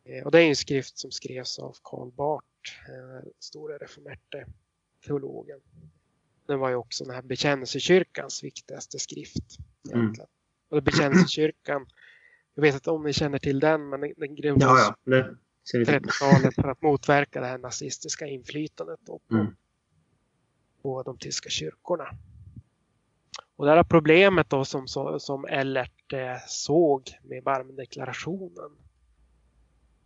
Eh, 0.03 0.25
och 0.25 0.31
det 0.31 0.41
är 0.41 0.49
en 0.49 0.55
skrift 0.55 0.97
som 0.97 1.11
skrevs 1.11 1.59
av 1.59 1.75
Karl 1.83 2.11
Barth, 2.11 2.47
store 3.39 3.77
reformerte 3.77 4.45
teologen. 5.05 5.59
Den 6.47 6.59
var 6.59 6.69
ju 6.69 6.75
också 6.75 7.03
den 7.03 7.15
här 7.15 7.21
bekännelsekyrkans 7.21 8.43
viktigaste 8.43 8.99
skrift. 8.99 9.57
Mm. 9.93 10.13
Och 10.69 10.83
bekännelsekyrkan, 10.83 11.85
jag 12.55 12.61
vet 12.61 12.73
inte 12.73 12.91
om 12.91 13.03
ni 13.03 13.13
känner 13.13 13.39
till 13.39 13.59
den, 13.59 13.89
men 13.89 14.01
den 14.17 14.35
grundades 14.35 14.93
ja, 15.03 15.15
ja. 15.15 15.25
30-talet 15.77 16.55
för 16.55 16.67
att 16.67 16.81
motverka 16.81 17.41
det 17.41 17.47
här 17.47 17.57
nazistiska 17.57 18.27
inflytandet 18.27 19.05
på, 19.05 19.21
mm. 19.31 19.55
på 20.81 21.03
de 21.03 21.17
tyska 21.17 21.49
kyrkorna. 21.49 22.17
Och 23.55 23.65
det 23.65 23.71
här 23.71 23.83
problemet 23.83 24.49
då 24.49 24.65
som, 24.65 24.87
som 25.19 25.45
Ellert 25.45 26.13
eh, 26.13 26.37
såg 26.47 27.19
med 27.23 27.43
Barmendeklarationen 27.43 28.71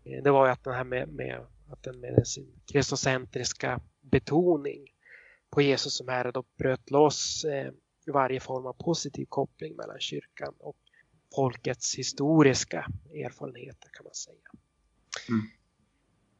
eh, 0.03 0.24
det 0.24 0.32
var 0.32 0.46
ju 0.46 0.51
att 0.51 0.63
den 0.63 0.74
här 0.74 0.84
med, 0.84 1.10
med, 1.10 1.46
att 1.70 1.84
den 1.84 2.00
med 2.00 2.27
sin 2.27 2.62
kristocentriska 2.72 3.82
betoning 4.01 4.88
på 5.50 5.62
Jesus 5.62 5.98
som 5.98 6.08
Herre 6.08 6.32
då 6.32 6.43
bröt 6.58 6.91
loss 6.91 7.46
eh, 7.46 7.72
varje 8.08 8.39
form 8.39 8.65
av 8.65 8.74
positiv 8.74 9.25
koppling 9.29 9.75
mellan 9.75 10.00
kyrkan 10.00 10.53
och 10.60 10.77
folkets 11.36 11.96
historiska 11.96 12.88
erfarenheter 13.13 13.89
kan 13.93 14.03
man 14.03 14.13
säga. 14.13 14.51
Mm. 15.29 15.46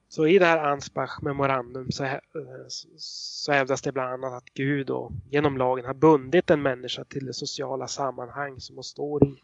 Så 0.10 0.28
i 0.28 0.40
det 0.40 0.46
här 0.46 0.58
Ansbach 0.58 1.22
memorandum 1.22 1.92
så, 1.92 2.04
eh, 2.04 2.20
så 2.98 3.52
hävdas 3.52 3.82
det 3.82 3.92
bland 3.92 4.14
annat 4.14 4.38
att 4.38 4.54
Gud 4.54 4.88
då, 4.88 5.12
genom 5.30 5.58
lagen 5.58 5.86
har 5.86 5.94
bundit 5.94 6.50
en 6.50 6.62
människa 6.62 7.04
till 7.04 7.26
det 7.26 7.34
sociala 7.34 7.88
sammanhang 7.88 8.60
som 8.60 8.76
hon 8.76 8.84
står 8.84 9.24
i. 9.24 9.36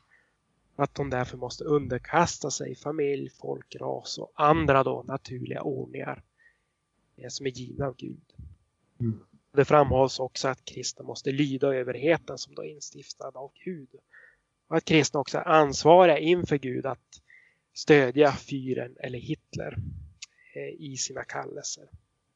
Att 0.80 0.98
hon 0.98 1.10
därför 1.10 1.38
måste 1.38 1.64
underkasta 1.64 2.52
sig 2.52 2.76
familj, 2.76 3.30
folk, 3.30 3.76
ras 3.76 4.18
och 4.18 4.32
andra 4.36 4.84
då 4.84 5.04
naturliga 5.08 5.62
ordningar 5.62 6.24
som 7.30 7.46
är 7.46 7.50
givna 7.50 7.86
av 7.86 7.96
Gud. 7.96 8.34
Mm. 9.00 9.20
Det 9.52 9.66
framhålls 9.66 10.20
också 10.20 10.48
att 10.48 10.66
kristna 10.66 11.06
måste 11.06 11.32
lyda 11.32 11.76
överheten 11.76 12.38
som 12.38 12.56
då 12.56 12.64
är 12.64 12.70
instiftad 12.70 13.32
av 13.34 13.52
Gud. 13.66 13.90
Och 14.68 14.78
att 14.78 14.86
kristna 14.86 15.20
också 15.20 15.38
är 15.38 15.48
ansvariga 15.48 16.18
inför 16.18 16.58
Gud 16.58 16.86
att 16.86 17.22
stödja 17.74 18.32
fyren 18.32 18.96
eller 19.00 19.20
Hitler 19.20 19.78
eh, 20.54 20.74
i 20.80 20.98
sina 20.98 21.24
kallelser. 21.24 21.90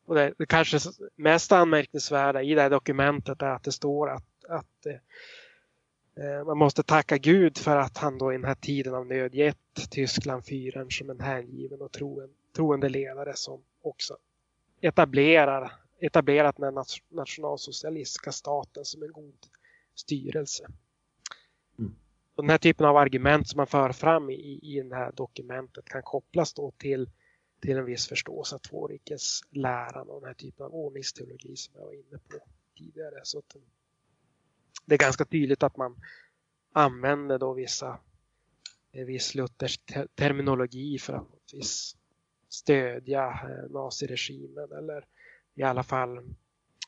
Och 0.05 0.15
det, 0.15 0.33
det 0.37 0.45
kanske 0.45 0.79
mest 1.15 1.51
anmärkningsvärda 1.51 2.41
i 2.41 2.53
det 2.53 2.61
här 2.61 2.69
dokumentet 2.69 3.41
är 3.41 3.49
att 3.49 3.63
det 3.63 3.71
står 3.71 4.09
att, 4.09 4.45
att 4.49 4.85
eh, 4.85 4.95
man 6.45 6.57
måste 6.57 6.83
tacka 6.83 7.17
Gud 7.17 7.57
för 7.57 7.77
att 7.77 7.97
han 7.97 8.17
då 8.17 8.33
i 8.33 8.35
den 8.35 8.45
här 8.45 8.55
tiden 8.55 8.95
av 8.95 9.05
nöd 9.07 9.35
gett 9.35 9.57
Tyskland 9.89 10.45
fyren 10.45 10.89
som 10.89 11.09
en 11.09 11.19
hängiven 11.19 11.81
och 11.81 11.91
troen, 11.91 12.29
troende 12.55 12.89
ledare 12.89 13.33
som 13.35 13.61
också 13.81 14.17
etablerar 14.81 15.71
etablerat 16.03 16.57
den 16.57 16.83
nationalsocialistiska 17.09 18.31
staten 18.31 18.85
som 18.85 19.03
en 19.03 19.11
god 19.11 19.47
styrelse. 19.95 20.67
Mm. 21.79 21.95
den 22.35 22.49
här 22.49 22.57
typen 22.57 22.85
av 22.85 22.97
argument 22.97 23.47
som 23.47 23.57
man 23.57 23.67
för 23.67 23.91
fram 23.91 24.29
i, 24.29 24.59
i 24.61 24.81
det 24.81 24.95
här 24.95 25.11
dokumentet 25.11 25.85
kan 25.85 26.03
kopplas 26.03 26.53
då 26.53 26.71
till, 26.71 27.09
till 27.61 27.77
en 27.77 27.85
viss 27.85 28.07
förståelse 28.07 28.55
av 28.55 28.59
tvårikesläran 28.59 30.09
och 30.09 30.21
den 30.21 30.27
här 30.27 30.33
typen 30.33 30.65
av 30.65 30.73
ordningsteologi 30.73 31.55
som 31.55 31.73
jag 31.77 31.85
var 31.85 31.93
inne 31.93 32.17
på 32.29 32.37
tidigare. 32.77 33.19
Så 33.23 33.39
att, 33.39 33.55
det 34.85 34.95
är 34.95 34.99
ganska 34.99 35.25
tydligt 35.25 35.63
att 35.63 35.77
man 35.77 36.01
använder 36.73 37.39
då 37.39 37.53
vissa 37.53 37.99
viss 38.91 39.35
Luthers 39.35 39.79
terminologi 40.15 40.99
för 40.99 41.13
att 41.13 41.53
viss 41.53 41.97
stödja 42.49 43.27
eh, 43.27 43.71
naziregimen 43.71 44.71
eller 44.71 45.05
i 45.55 45.63
alla 45.63 45.83
fall 45.83 46.17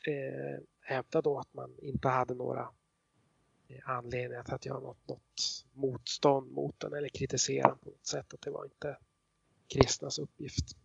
eh, 0.07 0.63
hävda 0.79 1.21
då 1.21 1.39
att 1.39 1.53
man 1.53 1.75
inte 1.81 2.07
hade 2.07 2.33
några 2.33 2.69
eh, 3.67 3.89
anledningar 3.89 4.43
till 4.43 4.53
att 4.53 4.65
göra 4.65 4.79
något, 4.79 5.07
något 5.07 5.65
motstånd 5.73 6.51
mot 6.51 6.79
den 6.79 6.93
eller 6.93 7.09
kritisera 7.09 7.67
den 7.67 7.77
på 7.77 7.89
något 7.89 8.05
sätt. 8.05 8.33
Att 8.33 8.41
det 8.41 8.51
var 8.51 8.65
inte 8.65 8.97
kristnas 9.67 10.19
uppgift. 10.19 10.77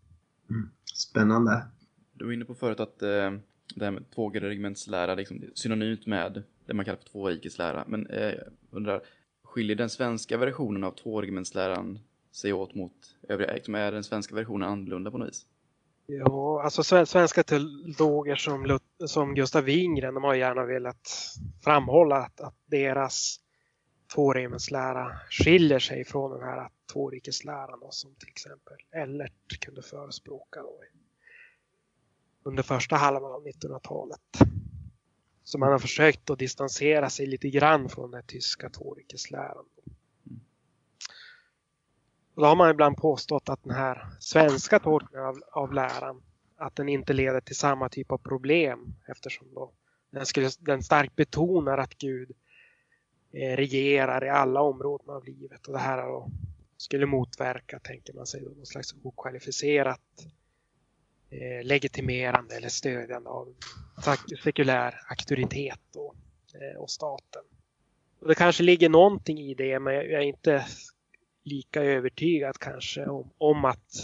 Mm. 0.50 0.70
Spännande. 0.94 1.66
Du 2.12 2.24
var 2.24 2.32
inne 2.32 2.44
på 2.44 2.54
förut 2.54 2.80
att 2.80 3.02
eh, 3.02 3.32
det 3.74 3.84
här 3.84 3.90
med 3.90 4.10
tvåregementslära 4.10 5.14
liksom, 5.14 5.44
synonymt 5.54 6.06
med 6.06 6.42
det 6.70 6.74
man 6.74 6.84
kallar 6.84 6.98
för 6.98 7.04
tvårikeslära. 7.04 7.84
Men 7.86 8.06
eh, 8.06 8.34
undrar, 8.70 9.02
skiljer 9.42 9.76
den 9.76 9.90
svenska 9.90 10.36
versionen 10.36 10.84
av 10.84 10.92
tvåregementsläran 10.92 11.98
sig 12.32 12.52
åt 12.52 12.74
mot 12.74 12.92
övriga? 13.28 13.52
Liksom, 13.52 13.74
är 13.74 13.92
den 13.92 14.04
svenska 14.04 14.34
versionen 14.34 14.68
annorlunda 14.68 15.10
på 15.10 15.18
något 15.18 15.28
vis? 15.28 15.46
Ja, 16.06 16.62
alltså 16.62 17.06
svenska 17.06 17.42
teologer 17.42 18.36
som, 18.36 18.78
som 19.06 19.34
Gustav 19.34 19.64
Wingren, 19.64 20.14
de 20.14 20.24
har 20.24 20.34
gärna 20.34 20.64
velat 20.64 21.08
framhålla 21.64 22.16
att, 22.16 22.40
att 22.40 22.56
deras 22.66 23.40
tvåremenslära 24.14 25.16
skiljer 25.30 25.78
sig 25.78 26.04
från 26.04 26.30
den 26.30 26.48
här 26.48 26.68
tvårikesläran 26.92 27.78
som 27.90 28.14
till 28.14 28.28
exempel 28.28 28.76
Ellert 28.90 29.60
kunde 29.60 29.82
förespråka 29.82 30.62
då 30.62 30.80
under 32.44 32.62
första 32.62 32.96
halvan 32.96 33.32
av 33.32 33.46
1900-talet. 33.46 34.20
Så 35.50 35.58
man 35.58 35.72
har 35.72 35.78
försökt 35.78 36.30
att 36.30 36.38
distansera 36.38 37.10
sig 37.10 37.26
lite 37.26 37.50
grann 37.50 37.88
från 37.88 38.10
den 38.10 38.22
tyska 38.26 38.70
tvårikesläran. 38.70 39.64
Och 42.34 42.42
då 42.42 42.44
har 42.44 42.56
man 42.56 42.70
ibland 42.70 42.96
påstått 42.96 43.48
att 43.48 43.62
den 43.62 43.74
här 43.74 44.06
svenska 44.20 44.78
tolkningen 44.78 45.26
av, 45.26 45.42
av 45.52 45.72
läran 45.72 46.22
att 46.56 46.76
den 46.76 46.88
inte 46.88 47.12
leder 47.12 47.40
till 47.40 47.56
samma 47.56 47.88
typ 47.88 48.12
av 48.12 48.18
problem 48.18 48.94
eftersom 49.08 49.54
då 49.54 49.72
den, 50.10 50.26
skulle, 50.26 50.50
den 50.58 50.82
starkt 50.82 51.16
betonar 51.16 51.78
att 51.78 51.98
Gud 51.98 52.30
eh, 53.32 53.56
regerar 53.56 54.24
i 54.24 54.28
alla 54.28 54.60
områden 54.60 55.10
av 55.10 55.24
livet 55.24 55.66
och 55.66 55.72
det 55.72 55.78
här 55.78 56.02
då 56.02 56.30
skulle 56.76 57.06
motverka, 57.06 57.78
tänker 57.78 58.14
man 58.14 58.26
sig, 58.26 58.42
någon 58.42 58.66
slags 58.66 58.94
okvalificerat 59.02 60.26
eh, 61.30 61.66
legitimerande 61.66 62.56
eller 62.56 62.68
stödjande 62.68 63.30
av 63.30 63.54
sekulär 64.42 65.00
auktoritet 65.08 65.96
och, 65.96 66.14
eh, 66.54 66.80
och 66.80 66.90
staten. 66.90 67.42
Och 68.20 68.28
det 68.28 68.34
kanske 68.34 68.62
ligger 68.62 68.88
någonting 68.88 69.38
i 69.38 69.54
det 69.54 69.80
men 69.80 69.94
jag 69.94 70.12
är 70.12 70.20
inte 70.20 70.66
lika 71.42 71.82
övertygad 71.82 72.58
kanske 72.58 73.06
om, 73.06 73.30
om 73.38 73.64
att 73.64 73.94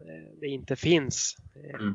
eh, 0.00 0.38
det 0.40 0.46
inte 0.46 0.76
finns 0.76 1.36
mm. 1.54 1.94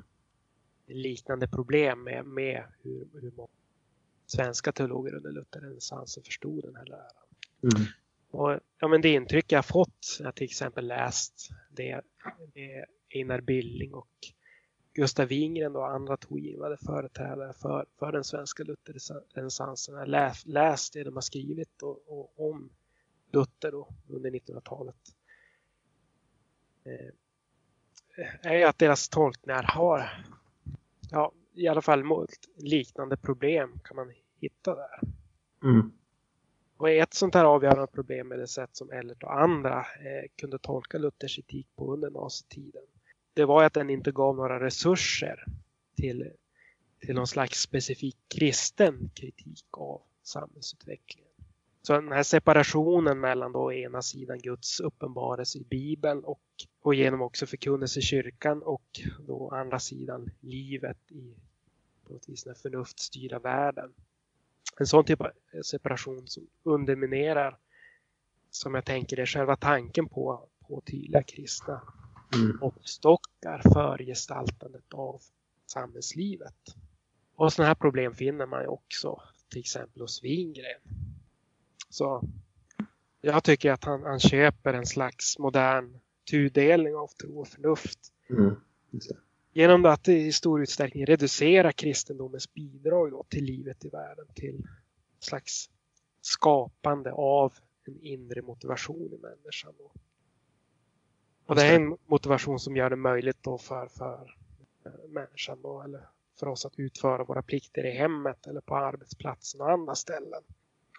liknande 0.87 1.47
problem 1.47 2.03
med, 2.03 2.25
med 2.25 2.63
hur, 2.81 3.07
hur 3.13 3.31
många 3.31 3.49
svenska 4.25 4.71
teologer 4.71 5.15
under 5.15 5.31
Lutherrensansen 5.31 6.23
förstod 6.23 6.63
den 6.63 6.75
här 6.75 6.85
läran. 6.85 7.75
Mm. 7.75 7.87
Och, 8.31 8.59
ja, 8.79 8.87
men 8.87 9.01
det 9.01 9.09
intryck 9.09 9.51
jag 9.51 9.65
fått, 9.65 10.17
jag 10.19 10.35
till 10.35 10.45
exempel 10.45 10.87
läst 10.87 11.49
det, 11.69 12.01
det 12.53 12.85
Einar 13.15 13.41
Billing 13.41 13.93
och 13.93 14.07
Gustav 14.93 15.27
Wingren 15.27 15.75
och 15.75 15.91
andra 15.91 16.17
tongivande 16.17 16.77
företrädare 16.77 17.53
för, 17.53 17.85
för 17.99 18.11
den 18.11 18.23
svenska 18.23 18.63
Lutherrensansen. 18.63 19.95
Jag 19.95 20.07
läst, 20.07 20.47
läst 20.47 20.93
det 20.93 21.03
de 21.03 21.13
har 21.13 21.21
skrivit 21.21 21.81
och, 21.81 22.03
och 22.07 22.49
om 22.49 22.69
Luther 23.31 23.71
då, 23.71 23.87
under 24.09 24.31
1900-talet 24.31 24.95
eh, 26.83 28.51
är 28.51 28.65
att 28.65 28.77
deras 28.77 29.09
tolkningar 29.09 29.63
har 29.63 30.25
ja, 31.11 31.31
i 31.53 31.67
alla 31.67 31.81
fall 31.81 32.27
liknande 32.55 33.17
problem 33.17 33.79
kan 33.83 33.95
man 33.95 34.13
hitta 34.39 34.75
där. 34.75 34.99
Mm. 35.63 35.91
Och 36.77 36.89
ett 36.89 37.13
sånt 37.13 37.35
här 37.35 37.45
avgörande 37.45 37.87
problem 37.87 38.31
är 38.31 38.37
det 38.37 38.47
sätt 38.47 38.75
som 38.75 38.91
Ellert 38.91 39.23
och 39.23 39.39
andra 39.41 39.79
eh, 39.79 40.29
kunde 40.35 40.59
tolka 40.59 40.97
Luthers 40.97 41.39
etik 41.39 41.67
på 41.75 41.93
under 41.93 42.09
nazitiden. 42.09 42.83
Det 43.33 43.45
var 43.45 43.63
att 43.63 43.73
den 43.73 43.89
inte 43.89 44.11
gav 44.11 44.35
några 44.35 44.59
resurser 44.59 45.45
till, 45.95 46.31
till 46.99 47.15
någon 47.15 47.27
slags 47.27 47.61
specifik 47.61 48.17
kristen 48.27 49.09
kritik 49.13 49.65
av 49.71 50.01
samhällsutvecklingen. 50.23 51.31
Så 51.81 51.93
den 51.93 52.11
här 52.11 52.23
separationen 52.23 53.19
mellan 53.19 53.51
då 53.51 53.73
ena 53.73 54.01
sidan 54.01 54.39
Guds 54.39 54.79
uppenbarelse 54.79 55.57
i 55.59 55.63
Bibeln 55.69 56.23
och, 56.23 56.41
och 56.81 56.95
genom 56.95 57.21
också 57.21 57.45
förkunnelse 57.45 57.99
i 57.99 58.01
kyrkan 58.01 58.63
och 58.63 59.01
då 59.27 59.49
andra 59.49 59.79
sidan 59.79 60.31
livet 60.39 61.11
i 61.11 61.33
på 62.07 62.13
något 62.13 62.29
vis 62.29 62.43
den 62.43 62.55
förnuftstyrda 62.55 63.39
världen. 63.39 63.93
En 64.79 64.87
sån 64.87 65.05
typ 65.05 65.21
av 65.21 65.31
separation 65.63 66.27
som 66.27 66.47
underminerar 66.63 67.57
som 68.49 68.75
jag 68.75 68.85
tänker 68.85 69.19
är 69.19 69.25
själva 69.25 69.55
tanken 69.55 70.09
på, 70.09 70.49
på 70.67 70.81
tydliga 70.81 71.23
kristna 71.23 71.81
mm. 72.33 72.57
och 72.61 72.75
stockar 72.83 73.61
för 73.73 73.97
gestaltandet 74.05 74.93
av 74.93 75.21
samhällslivet. 75.65 76.75
Och 77.35 77.53
sådana 77.53 77.67
här 77.67 77.75
problem 77.75 78.15
finner 78.15 78.45
man 78.45 78.61
ju 78.61 78.67
också 78.67 79.21
till 79.49 79.59
exempel 79.59 80.01
hos 80.01 80.23
Wingren 80.23 80.81
så 81.89 82.23
jag 83.21 83.43
tycker 83.43 83.71
att 83.71 83.83
han, 83.83 84.03
han 84.03 84.19
köper 84.19 84.73
en 84.73 84.85
slags 84.85 85.39
modern 85.39 85.99
tudelning 86.31 86.95
av 86.95 87.07
tro 87.07 87.39
och 87.39 87.47
förnuft. 87.47 87.99
Mm. 88.29 88.55
Genom 89.53 89.85
att 89.85 90.07
i 90.07 90.31
stor 90.31 90.61
utsträckning 90.61 91.05
reducera 91.05 91.71
kristendomens 91.71 92.53
bidrag 92.53 93.11
då 93.11 93.23
till 93.29 93.43
livet 93.43 93.85
i 93.85 93.89
världen 93.89 94.25
till 94.33 94.55
en 94.55 94.67
slags 95.19 95.69
skapande 96.21 97.11
av 97.11 97.53
en 97.87 97.99
inre 98.01 98.41
motivation 98.41 99.13
i 99.13 99.17
människan. 99.17 99.73
Då. 99.77 99.91
Och 101.51 101.57
det 101.57 101.65
är 101.65 101.75
en 101.75 101.97
motivation 102.05 102.59
som 102.59 102.75
gör 102.75 102.89
det 102.89 102.95
möjligt 102.95 103.37
då 103.41 103.57
för, 103.57 103.87
för 103.87 104.35
människan 105.09 105.61
då, 105.61 105.81
eller 105.81 106.07
för 106.39 106.47
oss 106.47 106.65
att 106.65 106.79
utföra 106.79 107.23
våra 107.23 107.41
plikter 107.41 107.85
i 107.85 107.91
hemmet 107.91 108.47
eller 108.47 108.61
på 108.61 108.75
arbetsplatsen 108.75 109.61
och 109.61 109.71
andra 109.71 109.95
ställen. 109.95 110.43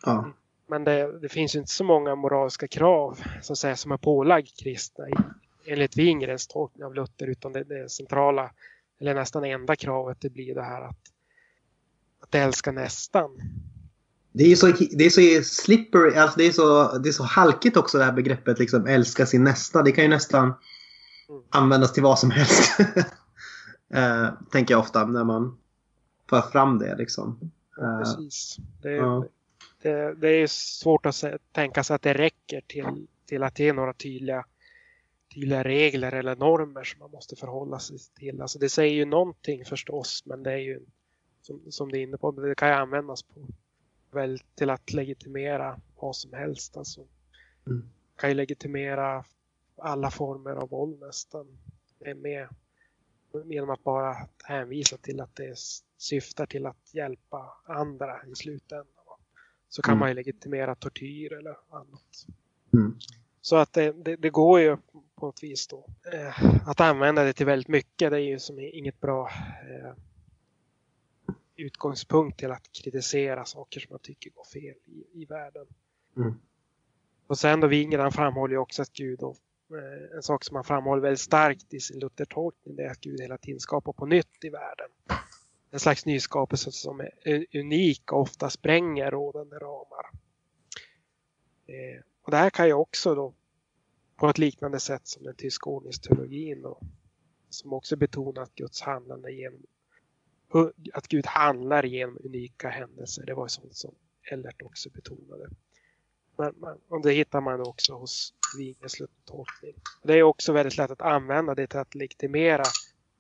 Ja. 0.02 0.32
Men 0.66 0.84
det, 0.84 1.18
det, 1.18 1.28
finns 1.28 1.54
ju 1.54 1.58
inte 1.58 1.72
så 1.72 1.84
många 1.84 2.14
moraliska 2.14 2.68
krav 2.68 3.20
så 3.42 3.52
att 3.52 3.58
säga, 3.58 3.76
som 3.76 3.92
är 3.92 3.96
pålagd 3.96 4.48
kristna 4.62 5.04
enligt 5.66 5.96
Wingrens 5.96 6.46
tolkning 6.46 6.84
av 6.84 6.94
Luther 6.94 7.26
utan 7.26 7.52
det, 7.52 7.64
det 7.64 7.88
centrala 7.88 8.50
eller 9.00 9.14
nästan 9.14 9.44
enda 9.44 9.76
kravet 9.76 10.20
det 10.20 10.30
blir 10.30 10.54
det 10.54 10.62
här 10.62 10.82
att, 10.82 11.12
att 12.20 12.34
älska 12.34 12.72
nästan. 12.72 13.40
Det 14.32 14.52
är 14.52 14.56
så, 14.56 14.66
det 14.66 15.04
är 15.04 15.10
så 15.10 15.44
slippery, 15.44 16.14
alltså 16.14 16.38
det 16.38 16.46
är 16.46 16.52
så, 16.52 16.98
det 16.98 17.08
är 17.08 17.12
så 17.12 17.24
halkigt 17.24 17.76
också 17.76 17.98
det 17.98 18.04
här 18.04 18.12
begreppet 18.12 18.58
liksom 18.58 18.86
älska 18.86 19.26
sin 19.26 19.44
nästa. 19.44 19.82
Det 19.82 19.92
kan 19.92 20.04
ju 20.04 20.10
nästan 20.10 20.44
mm. 20.44 21.42
användas 21.50 21.92
till 21.92 22.02
vad 22.02 22.18
som 22.18 22.30
helst. 22.30 22.80
eh, 23.94 24.28
tänker 24.50 24.74
jag 24.74 24.80
ofta 24.80 25.06
när 25.06 25.24
man 25.24 25.58
för 26.30 26.40
fram 26.40 26.78
det 26.78 26.96
liksom. 26.96 27.50
Ja, 27.76 27.98
precis. 27.98 28.56
Det 28.82 28.88
är, 28.88 28.96
ja. 28.96 29.24
det, 29.82 30.14
det 30.14 30.28
är 30.28 30.46
svårt 30.46 31.06
att 31.06 31.24
tänka 31.52 31.84
sig 31.84 31.96
att 31.96 32.02
det 32.02 32.14
räcker 32.14 32.60
till, 32.66 33.06
till 33.26 33.42
att 33.42 33.58
ge 33.58 33.72
några 33.72 33.92
tydliga 33.92 34.44
tydliga 35.34 35.62
regler 35.62 36.14
eller 36.14 36.36
normer 36.36 36.84
som 36.84 36.98
man 36.98 37.10
måste 37.10 37.36
förhålla 37.36 37.78
sig 37.78 37.96
till. 38.18 38.42
Alltså 38.42 38.58
det 38.58 38.68
säger 38.68 38.94
ju 38.94 39.04
någonting 39.04 39.64
förstås 39.64 40.22
men 40.26 40.42
det 40.42 40.52
är 40.52 40.56
ju 40.58 40.80
som, 41.42 41.60
som 41.70 41.92
du 41.92 41.98
är 41.98 42.02
inne 42.02 42.16
på, 42.16 42.30
det 42.30 42.54
kan 42.54 42.68
ju 42.68 42.74
användas 42.74 43.22
på 43.22 43.48
väl 44.12 44.38
till 44.54 44.70
att 44.70 44.92
legitimera 44.92 45.80
vad 45.96 46.16
som 46.16 46.32
helst. 46.32 46.76
Alltså, 46.76 47.06
mm. 47.66 47.88
kan 48.16 48.30
ju 48.30 48.34
legitimera 48.34 49.24
alla 49.76 50.10
former 50.10 50.50
av 50.50 50.68
våld 50.68 51.00
nästan. 51.00 51.58
Med, 52.16 52.48
genom 53.44 53.70
att 53.70 53.84
bara 53.84 54.16
hänvisa 54.44 54.96
till 54.96 55.20
att 55.20 55.36
det 55.36 55.58
syftar 55.98 56.46
till 56.46 56.66
att 56.66 56.94
hjälpa 56.94 57.52
andra 57.64 58.26
i 58.26 58.34
slutändan. 58.34 58.86
Så 59.68 59.82
kan 59.82 59.92
mm. 59.92 60.00
man 60.00 60.08
ju 60.08 60.14
legitimera 60.14 60.74
tortyr 60.74 61.32
eller 61.32 61.56
annat. 61.70 62.26
Mm. 62.72 62.98
Så 63.40 63.56
att 63.56 63.72
det, 63.72 63.92
det, 63.92 64.16
det, 64.16 64.30
går 64.30 64.60
ju 64.60 64.76
på 65.14 65.26
något 65.26 65.42
vis 65.42 65.66
då. 65.66 65.86
Eh, 66.12 66.68
att 66.68 66.80
använda 66.80 67.24
det 67.24 67.32
till 67.32 67.46
väldigt 67.46 67.68
mycket 67.68 68.10
det 68.10 68.16
är 68.16 68.20
ju 68.20 68.38
som 68.38 68.58
inget 68.58 69.00
bra 69.00 69.30
eh, 69.70 69.92
utgångspunkt 71.56 72.38
till 72.38 72.50
att 72.50 72.72
kritisera 72.72 73.44
saker 73.44 73.80
som 73.80 73.88
man 73.90 74.00
tycker 74.00 74.30
går 74.30 74.44
fel 74.44 74.74
i, 74.84 75.22
i 75.22 75.24
världen. 75.24 75.66
Mm. 76.16 76.34
Och 77.26 77.38
sen 77.38 77.60
då 77.60 77.66
Wingren 77.66 78.12
framhåller 78.12 78.54
ju 78.54 78.58
också 78.58 78.82
att 78.82 78.92
Gud 78.92 79.18
då, 79.18 79.36
eh, 79.70 80.16
en 80.16 80.22
sak 80.22 80.44
som 80.44 80.56
han 80.56 80.64
framhåller 80.64 81.02
väldigt 81.02 81.20
starkt 81.20 81.74
i 81.74 81.80
sin 81.80 82.00
Luther-tolkning 82.00 82.76
det 82.76 82.82
är 82.82 82.90
att 82.90 83.00
Gud 83.00 83.20
hela 83.20 83.38
tiden 83.38 83.60
skapar 83.60 83.92
på 83.92 84.06
nytt 84.06 84.44
i 84.44 84.48
världen. 84.48 84.90
En 85.70 85.80
slags 85.80 86.06
nyskapelse 86.06 86.72
som 86.72 87.00
är 87.00 87.46
unik 87.54 88.12
och 88.12 88.20
ofta 88.20 88.50
spränger 88.50 89.10
rådande 89.10 89.56
ramar. 89.56 90.10
Eh, 91.66 92.02
och 92.22 92.30
det 92.30 92.36
här 92.36 92.50
kan 92.50 92.66
ju 92.66 92.72
också 92.72 93.14
då 93.14 93.34
på 94.16 94.28
ett 94.28 94.38
liknande 94.38 94.80
sätt 94.80 95.06
som 95.06 95.24
den 95.24 95.34
tyska 95.34 95.70
ordningsteologin 95.70 96.62
då, 96.62 96.80
som 97.50 97.72
också 97.72 97.96
betonar 97.96 98.42
att 98.42 98.54
Guds 98.54 98.82
handlande 98.82 99.32
genom 99.32 99.62
att 100.92 101.08
Gud 101.08 101.26
handlar 101.26 101.82
genom 101.82 102.18
unika 102.24 102.68
händelser. 102.68 103.26
Det 103.26 103.34
var 103.34 103.48
sånt 103.48 103.76
som 103.76 103.94
Ellert 104.30 104.62
också 104.62 104.90
betonade. 104.90 105.48
Men, 106.36 106.54
men, 106.56 106.78
och 106.88 107.02
det 107.02 107.12
hittar 107.12 107.40
man 107.40 107.60
också 107.60 107.94
hos 107.94 108.34
Wignes 108.58 108.94
tolkning. 109.24 109.74
Det 110.02 110.12
är 110.12 110.22
också 110.22 110.52
väldigt 110.52 110.76
lätt 110.76 110.90
att 110.90 111.02
använda 111.02 111.54
det 111.54 111.66
till 111.66 111.78
att 111.78 111.94
legitimera 111.94 112.64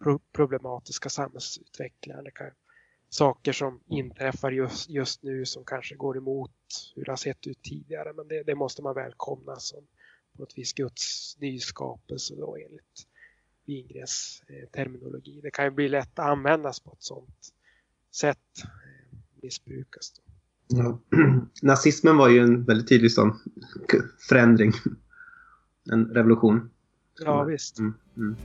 pro 0.02 0.18
problematiska 0.32 1.08
samhällsutvecklingar. 1.08 2.30
Kan, 2.34 2.50
saker 3.08 3.52
som 3.52 3.80
inträffar 3.88 4.50
just, 4.50 4.90
just 4.90 5.22
nu 5.22 5.46
som 5.46 5.64
kanske 5.64 5.94
går 5.94 6.16
emot 6.16 6.50
hur 6.94 7.04
det 7.04 7.12
har 7.12 7.16
sett 7.16 7.46
ut 7.46 7.62
tidigare. 7.62 8.12
Men 8.12 8.28
det, 8.28 8.42
det 8.42 8.54
måste 8.54 8.82
man 8.82 8.94
välkomna 8.94 9.56
som 9.56 9.86
på 10.36 10.42
ett 10.42 10.58
vis 10.58 10.72
Guds 10.72 11.36
nyskapelse 11.40 12.34
då 12.36 12.56
enligt 12.56 13.06
Wingrens 13.66 14.42
eh, 14.48 14.68
terminologi. 14.68 15.40
Det 15.42 15.50
kan 15.50 15.64
ju 15.64 15.70
bli 15.70 15.88
lätt 15.88 16.18
att 16.18 16.26
användas 16.26 16.80
på 16.80 16.92
ett 16.92 17.02
sådant 17.02 17.54
sätt. 18.14 18.38
Eh, 18.64 19.18
missbrukas. 19.42 20.12
Då. 20.12 20.22
Ja. 20.76 21.00
Nazismen 21.62 22.16
var 22.16 22.28
ju 22.28 22.38
en 22.38 22.64
väldigt 22.64 22.88
tydlig 22.88 23.12
sån 23.12 23.38
förändring. 24.28 24.72
En 25.90 26.04
revolution. 26.06 26.70
Ja, 27.20 27.44
visst. 27.44 27.78
Mm, 27.78 27.94
mm. 28.16 28.36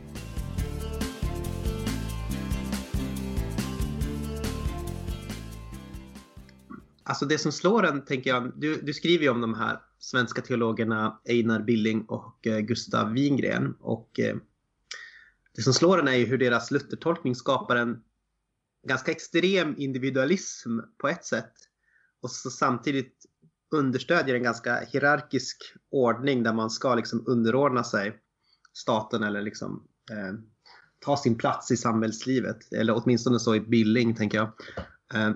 Alltså 7.03 7.25
det 7.25 7.37
som 7.37 7.51
slår 7.51 7.85
en, 7.85 8.05
tänker 8.05 8.29
jag, 8.29 8.51
du, 8.55 8.81
du 8.81 8.93
skriver 8.93 9.23
ju 9.23 9.29
om 9.29 9.41
de 9.41 9.53
här 9.53 9.79
svenska 9.99 10.41
teologerna 10.41 11.19
Einar 11.29 11.59
Billing 11.59 12.01
och 12.01 12.47
eh, 12.47 12.59
Gustav 12.59 13.11
Wingren. 13.11 13.75
Och 13.79 14.19
det 15.57 15.63
som 15.63 15.73
slår 15.73 15.99
en 15.99 16.07
är 16.07 16.15
ju 16.15 16.25
hur 16.25 16.37
deras 16.37 16.71
Luthertolkning 16.71 17.35
skapar 17.35 17.75
en 17.75 18.03
ganska 18.87 19.11
extrem 19.11 19.75
individualism 19.77 20.79
på 20.97 21.07
ett 21.07 21.25
sätt. 21.25 21.53
Och 22.21 22.31
så 22.31 22.49
samtidigt 22.49 23.25
understödjer 23.71 24.35
en 24.35 24.43
ganska 24.43 24.79
hierarkisk 24.79 25.57
ordning 25.91 26.43
där 26.43 26.53
man 26.53 26.69
ska 26.69 26.95
liksom 26.95 27.23
underordna 27.27 27.83
sig 27.83 28.19
staten 28.73 29.23
eller 29.23 29.41
liksom 29.41 29.87
eh, 30.11 30.33
ta 30.99 31.17
sin 31.17 31.37
plats 31.37 31.71
i 31.71 31.77
samhällslivet. 31.77 32.73
Eller 32.73 32.93
åtminstone 32.97 33.39
så 33.39 33.55
i 33.55 33.59
Billing 33.59 34.15
tänker 34.15 34.37
jag. 34.37 34.47
Eh, 35.13 35.35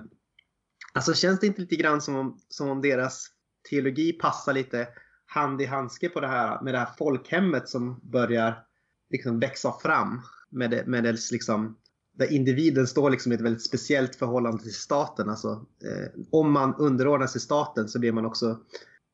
alltså 0.92 1.14
känns 1.14 1.40
det 1.40 1.46
inte 1.46 1.60
lite 1.60 1.76
grann 1.76 2.00
som 2.00 2.16
om, 2.16 2.40
som 2.48 2.68
om 2.68 2.80
deras 2.80 3.26
teologi 3.70 4.12
passar 4.12 4.52
lite 4.52 4.88
hand 5.26 5.62
i 5.62 5.64
handske 5.64 6.08
på 6.08 6.20
det 6.20 6.28
här 6.28 6.62
med 6.62 6.74
det 6.74 6.78
här 6.78 6.94
folkhemmet 6.98 7.68
som 7.68 8.00
börjar 8.02 8.66
liksom 9.12 9.40
växa 9.40 9.72
fram 9.72 10.20
med, 10.48 10.70
det, 10.70 10.86
med 10.86 11.04
dess 11.04 11.32
liksom 11.32 11.76
där 12.14 12.32
individen 12.32 12.86
står 12.86 13.10
liksom 13.10 13.32
i 13.32 13.34
ett 13.34 13.40
väldigt 13.40 13.64
speciellt 13.64 14.16
förhållande 14.16 14.62
till 14.62 14.74
staten. 14.74 15.28
Alltså, 15.28 15.66
eh, 15.84 16.20
om 16.30 16.52
man 16.52 16.74
underordnar 16.74 17.26
sig 17.26 17.40
staten 17.40 17.88
så 17.88 17.98
blir 17.98 18.12
man 18.12 18.26
också 18.26 18.60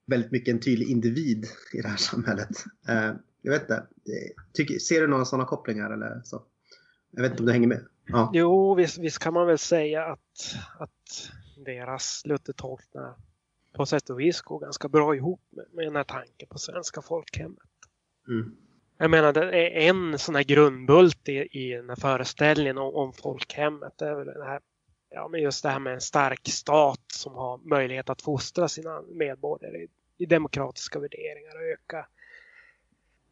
väldigt 0.06 0.30
mycket 0.30 0.54
en 0.54 0.60
tydlig 0.60 0.88
individ 0.88 1.46
i 1.72 1.80
det 1.80 1.88
här 1.88 1.96
samhället. 2.10 2.64
Eh, 2.88 3.12
jag 3.42 3.52
vet 3.52 3.62
inte, 3.62 3.86
tycker, 4.52 4.78
ser 4.78 5.00
du 5.00 5.06
några 5.06 5.24
sådana 5.24 5.48
kopplingar 5.48 5.90
eller 5.90 6.20
så? 6.24 6.42
Jag 7.10 7.22
vet 7.22 7.30
inte 7.30 7.42
om 7.42 7.46
du 7.46 7.52
hänger 7.52 7.68
med? 7.68 7.84
Ja. 8.06 8.30
Jo, 8.34 8.74
visst, 8.74 8.98
visst 8.98 9.18
kan 9.18 9.34
man 9.34 9.46
väl 9.46 9.58
säga 9.58 10.04
att, 10.04 10.56
att 10.78 11.30
deras 11.64 12.22
Luthertolkningar 12.24 13.14
på 13.72 13.86
sätt 13.86 14.10
och 14.10 14.20
vis 14.20 14.40
går 14.40 14.60
ganska 14.60 14.88
bra 14.88 15.16
ihop 15.16 15.40
med, 15.50 15.64
med 15.72 15.86
den 15.86 15.96
här 15.96 16.04
tanken 16.04 16.48
på 16.48 16.58
svenska 16.58 17.02
folkhemmet. 17.02 17.58
Mm. 18.28 18.56
Jag 18.98 19.10
menar, 19.10 19.32
det 19.32 19.40
är 19.40 19.88
en 19.88 20.18
sån 20.18 20.34
här 20.34 20.42
grundbult 20.42 21.28
i, 21.28 21.48
i 21.52 21.72
den 21.72 21.88
här 21.88 21.96
föreställningen 21.96 22.78
om, 22.78 22.94
om 22.94 23.12
folkhemmet. 23.12 23.92
Det 23.98 24.08
är 24.08 24.14
väl 24.14 24.26
det 24.26 24.44
här, 24.44 24.60
ja, 25.10 25.28
men 25.28 25.42
just 25.42 25.62
det 25.62 25.68
här 25.68 25.78
med 25.78 25.94
en 25.94 26.00
stark 26.00 26.48
stat 26.48 27.04
som 27.12 27.34
har 27.34 27.58
möjlighet 27.58 28.10
att 28.10 28.22
fostra 28.22 28.68
sina 28.68 29.02
medborgare 29.02 29.76
i, 29.76 29.88
i 30.18 30.26
demokratiska 30.26 30.98
värderingar 30.98 31.56
och 31.56 31.62
öka 31.62 32.06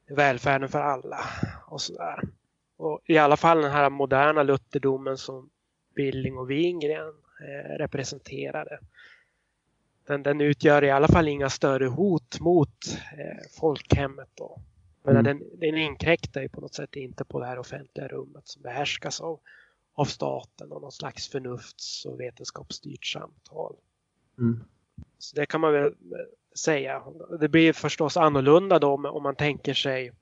välfärden 0.09 0.68
för 0.68 0.81
alla 0.81 1.20
och 1.66 1.81
sådär. 1.81 2.20
Och 2.76 3.00
I 3.05 3.18
alla 3.18 3.37
fall 3.37 3.62
den 3.62 3.72
här 3.72 3.90
moderna 3.90 4.42
lutherdomen 4.42 5.16
som 5.16 5.50
Billing 5.94 6.38
och 6.38 6.50
Wingren 6.50 7.14
eh, 7.40 7.79
representerade. 7.79 8.79
Den, 10.07 10.22
den, 10.22 10.40
utgör 10.40 10.85
i 10.85 10.90
alla 10.90 11.09
fall 11.09 11.29
inga 11.29 11.50
större 11.50 11.87
hot 11.87 12.40
mot 12.40 12.98
eh, 13.18 13.61
folkhemmet. 13.61 14.29
Då. 14.35 14.61
Men 15.07 15.16
mm. 15.16 15.25
den, 15.25 15.61
den 15.61 15.77
inkräktar 15.77 16.42
ju 16.42 16.49
på 16.49 16.61
något 16.61 16.75
sätt 16.75 16.97
inte 16.97 17.25
på 17.25 17.40
det 17.40 17.47
här 17.47 17.59
offentliga 17.59 18.09
rummet 18.09 18.49
som 18.49 18.62
behärskas 18.62 19.21
av, 19.21 19.40
av 19.95 20.05
staten 20.05 20.73
och 20.73 20.83
någon 20.83 20.92
slags 20.92 21.29
förnufts 21.29 22.05
och 22.07 22.21
vetenskapsstyrt 22.21 23.05
samtal. 23.05 23.77
Mm. 24.38 24.64
Så 25.19 25.37
det 25.37 25.47
kan 25.47 25.61
man 25.61 25.73
väl 25.73 25.95
säga. 26.59 27.03
Det 27.40 27.49
blir 27.49 27.73
förstås 27.73 28.16
annorlunda 28.16 28.79
då 28.79 28.95
om 28.95 29.23
man 29.23 29.37
tänker 29.37 29.75
sig 29.75 30.12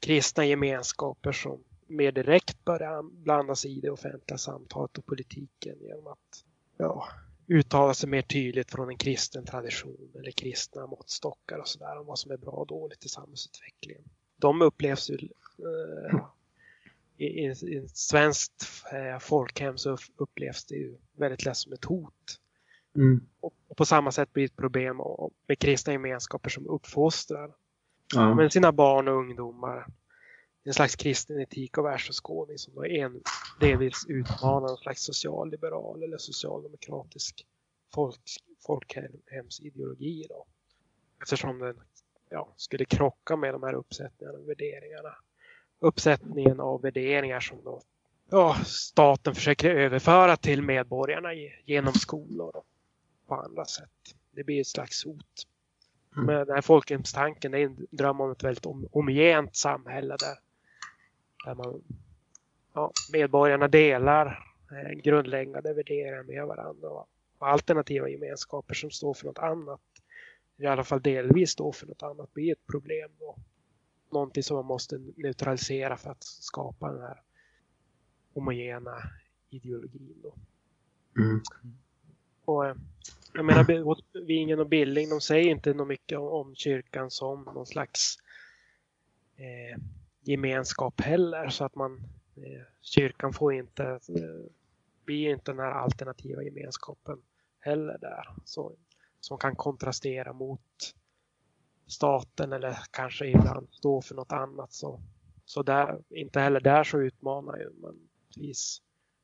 kristna 0.00 0.44
gemenskaper 0.44 1.32
som 1.32 1.64
mer 1.86 2.12
direkt 2.12 2.64
börjar 2.64 3.02
blanda 3.02 3.54
sig 3.54 3.78
i 3.78 3.80
det 3.80 3.90
offentliga 3.90 4.38
samtalet 4.38 4.98
och 4.98 5.06
politiken 5.06 5.76
genom 5.80 6.06
att 6.06 6.44
ja, 6.76 7.08
uttala 7.46 7.94
sig 7.94 8.08
mer 8.08 8.22
tydligt 8.22 8.70
från 8.70 8.88
en 8.88 8.96
kristen 8.96 9.44
tradition 9.44 10.10
eller 10.18 10.30
kristna 10.30 10.86
måttstockar 10.86 11.58
och 11.58 11.68
sådär 11.68 11.98
om 12.00 12.06
vad 12.06 12.18
som 12.18 12.30
är 12.30 12.36
bra 12.36 12.52
och 12.52 12.66
dåligt 12.66 13.04
i 13.04 13.08
samhällsutvecklingen. 13.08 14.04
De 14.36 14.62
upplevs 14.62 15.10
ju 15.10 15.14
eh, 15.14 16.20
i, 17.16 17.24
i, 17.24 17.46
i 17.46 17.88
svenskt 17.88 18.68
eh, 18.92 19.18
folkhem 19.18 19.78
så 19.78 19.96
upplevs 20.16 20.64
det 20.64 20.74
ju 20.74 20.96
väldigt 21.16 21.44
lätt 21.44 21.56
som 21.56 21.72
ett 21.72 21.84
hot. 21.84 22.40
Mm. 22.96 23.26
Och, 23.40 23.54
och, 23.68 23.76
på 23.76 23.84
samma 23.84 24.12
sätt 24.12 24.32
blir 24.32 24.42
det 24.42 24.46
ett 24.46 24.56
problem 24.56 25.00
med 25.48 25.58
kristna 25.58 25.92
gemenskaper 25.92 26.50
som 26.50 26.66
uppfostrar 26.66 27.50
ja. 28.14 28.34
med 28.34 28.52
sina 28.52 28.72
barn 28.72 29.08
och 29.08 29.14
ungdomar 29.14 29.86
en 30.64 30.74
slags 30.74 30.96
kristen 30.96 31.40
etik 31.40 31.78
och 31.78 31.84
världsåskådning 31.84 32.58
som 32.58 32.74
då 32.74 32.84
en, 32.86 33.22
delvis 33.60 34.06
utmanar 34.08 34.70
en 34.70 34.76
slags 34.76 35.02
socialliberal 35.02 36.02
eller 36.02 36.18
socialdemokratisk 36.18 37.46
folk, 37.94 38.20
folkhemsideologi. 38.66 40.26
Då. 40.28 40.46
Eftersom 41.22 41.58
den 41.58 41.80
ja, 42.30 42.52
skulle 42.56 42.84
krocka 42.84 43.36
med 43.36 43.54
de 43.54 43.62
här 43.62 43.74
uppsättningarna 43.74 44.38
och 44.38 44.48
värderingarna. 44.48 45.16
Uppsättningen 45.78 46.60
av 46.60 46.82
värderingar 46.82 47.40
som 47.40 47.64
då 47.64 47.82
ja, 48.30 48.56
staten 48.64 49.34
försöker 49.34 49.70
överföra 49.70 50.36
till 50.36 50.62
medborgarna 50.62 51.28
genom 51.64 51.94
skolor 51.94 52.56
och 52.56 52.66
på 53.26 53.34
andra 53.34 53.64
sätt. 53.64 54.14
Det 54.30 54.44
blir 54.44 54.60
ett 54.60 54.66
slags 54.66 55.04
hot. 55.04 55.46
Mm. 56.16 56.26
Men 56.26 56.46
den 56.46 56.54
här 56.54 56.62
folkhemstanken 56.62 57.54
är 57.54 57.58
en 57.58 57.86
dröm 57.90 58.20
om 58.20 58.30
ett 58.30 58.44
väldigt 58.44 58.64
homogent 58.92 59.56
samhälle 59.56 60.16
där, 60.16 60.38
där 61.44 61.54
man, 61.54 61.82
ja, 62.72 62.92
medborgarna 63.12 63.68
delar 63.68 64.54
eh, 64.70 64.92
grundläggande 64.92 65.74
värderingar 65.74 66.22
med 66.22 66.46
varandra 66.46 66.90
och 66.90 67.08
alternativa 67.38 68.08
gemenskaper 68.08 68.74
som 68.74 68.90
står 68.90 69.14
för 69.14 69.26
något 69.26 69.38
annat, 69.38 69.80
i 70.56 70.66
alla 70.66 70.84
fall 70.84 71.02
delvis 71.02 71.50
står 71.50 71.72
för 71.72 71.86
något 71.86 72.02
annat, 72.02 72.34
blir 72.34 72.52
ett 72.52 72.66
problem. 72.66 73.10
Och 73.20 73.38
någonting 74.10 74.42
som 74.42 74.56
man 74.56 74.66
måste 74.66 74.98
neutralisera 75.16 75.96
för 75.96 76.10
att 76.10 76.24
skapa 76.24 76.92
den 76.92 77.02
här 77.02 77.20
homogena 78.34 79.02
ideologin. 79.50 80.22
Då. 80.22 80.34
Mm. 81.22 81.40
Och, 82.44 82.66
eh, 82.66 82.74
jag 83.32 83.44
menar, 83.44 84.26
Vingen 84.26 84.60
och 84.60 84.68
Billing, 84.68 85.08
de 85.08 85.20
säger 85.20 85.50
inte 85.50 85.74
något 85.74 85.88
mycket 85.88 86.18
om 86.18 86.54
kyrkan 86.54 87.10
som 87.10 87.42
någon 87.42 87.66
slags 87.66 88.18
eh, 89.36 89.80
gemenskap 90.28 91.00
heller. 91.00 91.48
Så 91.48 91.64
att 91.64 91.74
man, 91.74 92.02
eh, 92.36 92.62
kyrkan 92.80 93.32
får 93.32 93.54
inte, 93.54 93.84
eh, 93.84 94.50
blir 95.04 95.30
inte 95.30 95.52
den 95.52 95.58
här 95.58 95.72
alternativa 95.72 96.42
gemenskapen 96.42 97.18
heller 97.60 97.98
där. 97.98 98.28
Så, 98.44 98.72
som 99.20 99.38
kan 99.38 99.56
kontrastera 99.56 100.32
mot 100.32 100.94
staten 101.86 102.52
eller 102.52 102.78
kanske 102.90 103.26
ibland 103.26 103.68
stå 103.70 104.02
för 104.02 104.14
något 104.14 104.32
annat. 104.32 104.72
Så, 104.72 105.00
så 105.44 105.62
där, 105.62 106.02
inte 106.08 106.40
heller 106.40 106.60
där 106.60 106.84
så 106.84 107.00
utmanar 107.00 107.58
ju 107.58 107.70
man 107.80 108.08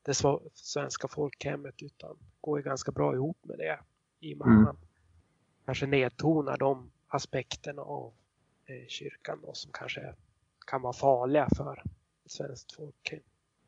det 0.03 0.15
svenska 0.55 1.09
folkhemmet 1.09 1.83
utan 1.83 2.19
går 2.41 2.59
ju 2.59 2.65
ganska 2.65 2.93
bra 2.93 3.15
ihop 3.15 3.39
med 3.43 3.59
det. 3.59 3.81
I 4.21 4.35
och 4.35 4.39
med 4.39 4.47
mm. 4.47 4.63
man 4.63 4.77
kanske 5.65 5.87
nedtonar 5.87 6.57
de 6.57 6.91
aspekterna 7.09 7.83
av 7.83 8.13
eh, 8.67 8.87
kyrkan 8.89 9.41
då, 9.43 9.55
som 9.55 9.73
kanske 9.73 10.15
kan 10.71 10.83
vara 10.83 10.93
farliga 10.93 11.49
för 11.57 11.83
svenskt 12.27 12.73
folkhem. 12.73 13.21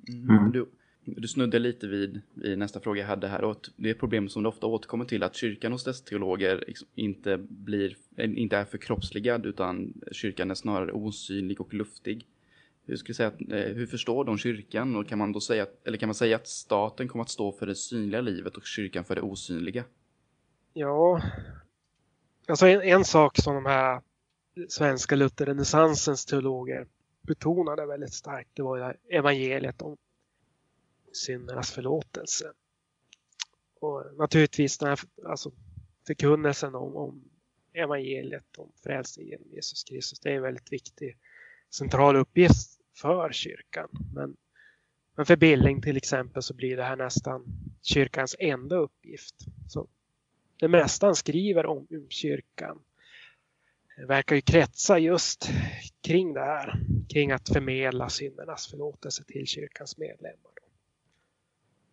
Mm. 0.09 0.31
mm. 0.31 0.53
Du, 0.53 0.71
du 1.05 1.29
snudde 1.29 1.59
lite 1.59 1.87
vid 1.87 2.21
i 2.45 2.57
nästa 2.57 2.81
fråga 2.81 3.01
jag 3.01 3.09
hade 3.09 3.29
här 3.29 3.45
och 3.45 3.69
det 3.77 3.88
är 3.88 3.93
ett 3.93 4.01
problem 4.01 4.29
som 4.29 4.43
du 4.43 4.49
ofta 4.49 4.67
återkommer 4.67 5.05
till 5.05 5.23
att 5.23 5.35
kyrkan 5.35 5.73
hos 5.73 5.85
dess 5.85 6.03
teologer 6.03 6.65
liksom 6.67 6.88
inte, 6.95 7.37
blir, 7.38 7.97
inte 8.17 8.57
är 8.57 8.65
förkroppsligad 8.65 9.47
utan 9.47 9.93
kyrkan 10.12 10.51
är 10.51 10.55
snarare 10.55 10.93
osynlig 10.93 11.61
och 11.61 11.75
luftig. 11.75 12.27
Hur, 12.85 12.97
ska 12.97 13.15
säga, 13.15 13.33
eh, 13.51 13.75
hur 13.75 13.87
förstår 13.87 14.25
de 14.25 14.38
kyrkan 14.38 14.97
och 14.97 15.09
kan 15.09 15.19
man 15.19 15.33
då 15.33 15.41
säga, 15.41 15.67
eller 15.85 15.99
kan 15.99 16.09
man 16.09 16.15
säga 16.15 16.37
att 16.37 16.49
staten 16.49 17.09
kommer 17.09 17.23
att 17.23 17.31
stå 17.31 17.53
för 17.53 17.67
det 17.67 17.75
synliga 17.75 18.21
livet 18.21 18.57
och 18.57 18.67
kyrkan 18.67 19.05
för 19.05 19.15
det 19.15 19.23
osynliga? 19.23 19.85
Ja, 20.73 21.23
alltså 22.49 22.67
en, 22.67 22.83
en 22.83 23.05
sak 23.05 23.38
som 23.38 23.55
de 23.55 23.67
här 23.67 24.01
svenska 24.69 25.17
lutherrenässansens 25.17 26.27
teologer 26.27 26.87
betonade 27.23 27.87
väldigt 27.87 28.15
starkt, 28.15 28.51
det 28.55 28.62
var 28.62 28.97
evangeliet 29.11 29.83
om 29.83 29.97
syndernas 31.12 31.71
förlåtelse. 31.71 32.53
Och 33.81 34.05
naturligtvis 34.17 34.79
den 34.79 34.88
här 34.88 35.01
alltså, 35.27 35.53
förkunnelsen 36.07 36.75
om, 36.75 36.97
om 36.97 37.25
evangeliet 37.73 38.59
om 38.59 38.73
frälsning 38.83 39.29
genom 39.29 39.49
Jesus 39.51 39.85
Kristus, 39.85 40.21
det 40.21 40.31
är 40.31 40.37
en 40.37 40.43
väldigt 40.43 40.73
viktig 40.73 41.17
central 41.71 42.17
uppgift 42.17 42.81
för 42.97 43.33
kyrkan. 43.33 43.88
Men, 44.15 44.37
men 45.17 45.27
för 45.27 45.37
Billing 45.37 45.83
till 45.83 45.97
exempel 45.97 46.43
så 46.43 46.55
blir 46.55 46.77
det 46.77 46.85
här 46.85 46.97
nästan 46.97 47.45
kyrkans 47.83 48.37
enda 48.38 48.77
uppgift. 48.77 49.35
Så 49.69 49.88
det 50.57 50.69
mesta 50.69 51.07
han 51.07 51.17
skriver 51.17 51.67
om, 51.67 51.79
om 51.91 52.07
kyrkan 52.09 52.83
verkar 53.96 54.37
ju 54.37 54.42
kretsa 54.42 54.98
just 54.98 55.50
kring 56.00 56.35
det 56.35 56.40
här. 56.40 56.81
Kring 57.09 57.31
att 57.31 57.48
förmedla 57.48 58.09
syndernas 58.09 58.66
förlåtelse 58.66 59.24
till 59.24 59.46
kyrkans 59.46 59.98
medlemmar. 59.98 60.52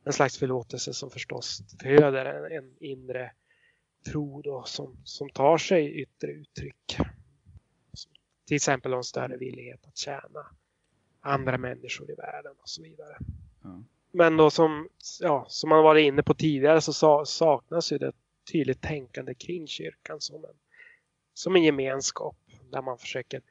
En 0.03 0.13
slags 0.13 0.37
förlåtelse 0.37 0.93
som 0.93 1.09
förstås 1.09 1.61
föder 1.81 2.25
en, 2.25 2.57
en 2.57 2.75
inre 2.79 3.31
tro 4.05 4.41
då, 4.41 4.63
som, 4.63 4.97
som 5.03 5.29
tar 5.29 5.57
sig 5.57 6.01
yttre 6.01 6.31
uttryck. 6.31 6.97
Till 8.47 8.55
exempel 8.55 8.93
en 8.93 9.03
större 9.03 9.37
villighet 9.37 9.87
att 9.87 9.97
tjäna 9.97 10.45
andra 11.21 11.57
människor 11.57 12.11
i 12.11 12.15
världen 12.15 12.51
och 12.61 12.69
så 12.69 12.83
vidare. 12.83 13.17
Mm. 13.65 13.85
Men 14.11 14.37
då 14.37 14.49
som, 14.49 14.89
ja, 15.19 15.45
som 15.49 15.69
man 15.69 15.83
varit 15.83 16.07
inne 16.07 16.23
på 16.23 16.33
tidigare 16.33 16.81
så 16.81 17.25
saknas 17.25 17.91
ju 17.91 17.97
det 17.97 18.11
tydligt 18.51 18.81
tänkande 18.81 19.33
kring 19.33 19.67
kyrkan 19.67 20.21
som 20.21 20.45
en, 20.45 20.55
som 21.39 21.55
en 21.55 21.63
gemenskap 21.63 22.35
där 22.71 22.81
man 22.81 22.97
försöker 22.97 23.41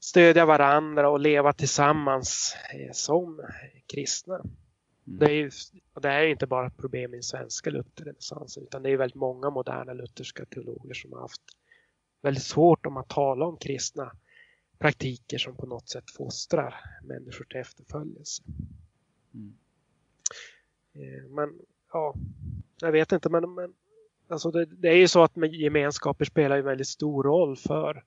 stödja 0.00 0.46
varandra 0.46 1.10
och 1.10 1.20
leva 1.20 1.52
tillsammans 1.52 2.56
eh, 2.74 2.92
som 2.92 3.42
kristna. 3.86 4.34
Mm. 4.34 4.50
Det, 5.04 5.26
är 5.26 5.34
ju, 5.34 5.50
det 6.00 6.08
här 6.08 6.22
är 6.22 6.26
inte 6.26 6.46
bara 6.46 6.66
ett 6.66 6.76
problem 6.76 7.14
i 7.14 7.16
den 7.16 7.22
svenska 7.22 7.70
lutherrenässansen 7.70 8.62
utan 8.62 8.82
det 8.82 8.90
är 8.90 8.96
väldigt 8.96 9.14
många 9.14 9.50
moderna 9.50 9.92
lutherska 9.92 10.44
teologer 10.44 10.94
som 10.94 11.12
har 11.12 11.20
haft 11.20 11.42
väldigt 12.22 12.44
svårt 12.44 12.86
om 12.86 12.96
att 12.96 13.08
tala 13.08 13.46
om 13.46 13.56
kristna 13.56 14.12
praktiker 14.78 15.38
som 15.38 15.56
på 15.56 15.66
något 15.66 15.88
sätt 15.88 16.10
fostrar 16.10 16.74
människor 17.02 17.44
till 17.44 17.60
efterföljelse. 17.60 18.42
Mm. 19.34 19.58
Eh, 20.92 21.28
men 21.28 21.58
ja, 21.92 22.14
jag 22.80 22.92
vet 22.92 23.12
inte, 23.12 23.28
men, 23.30 23.54
men 23.54 23.74
alltså 24.28 24.50
det, 24.50 24.64
det, 24.64 24.88
är 24.88 24.96
ju 24.96 25.08
så 25.08 25.22
att 25.22 25.36
gemenskaper 25.36 26.24
spelar 26.24 26.58
en 26.58 26.64
väldigt 26.64 26.88
stor 26.88 27.22
roll 27.22 27.56
för, 27.56 28.04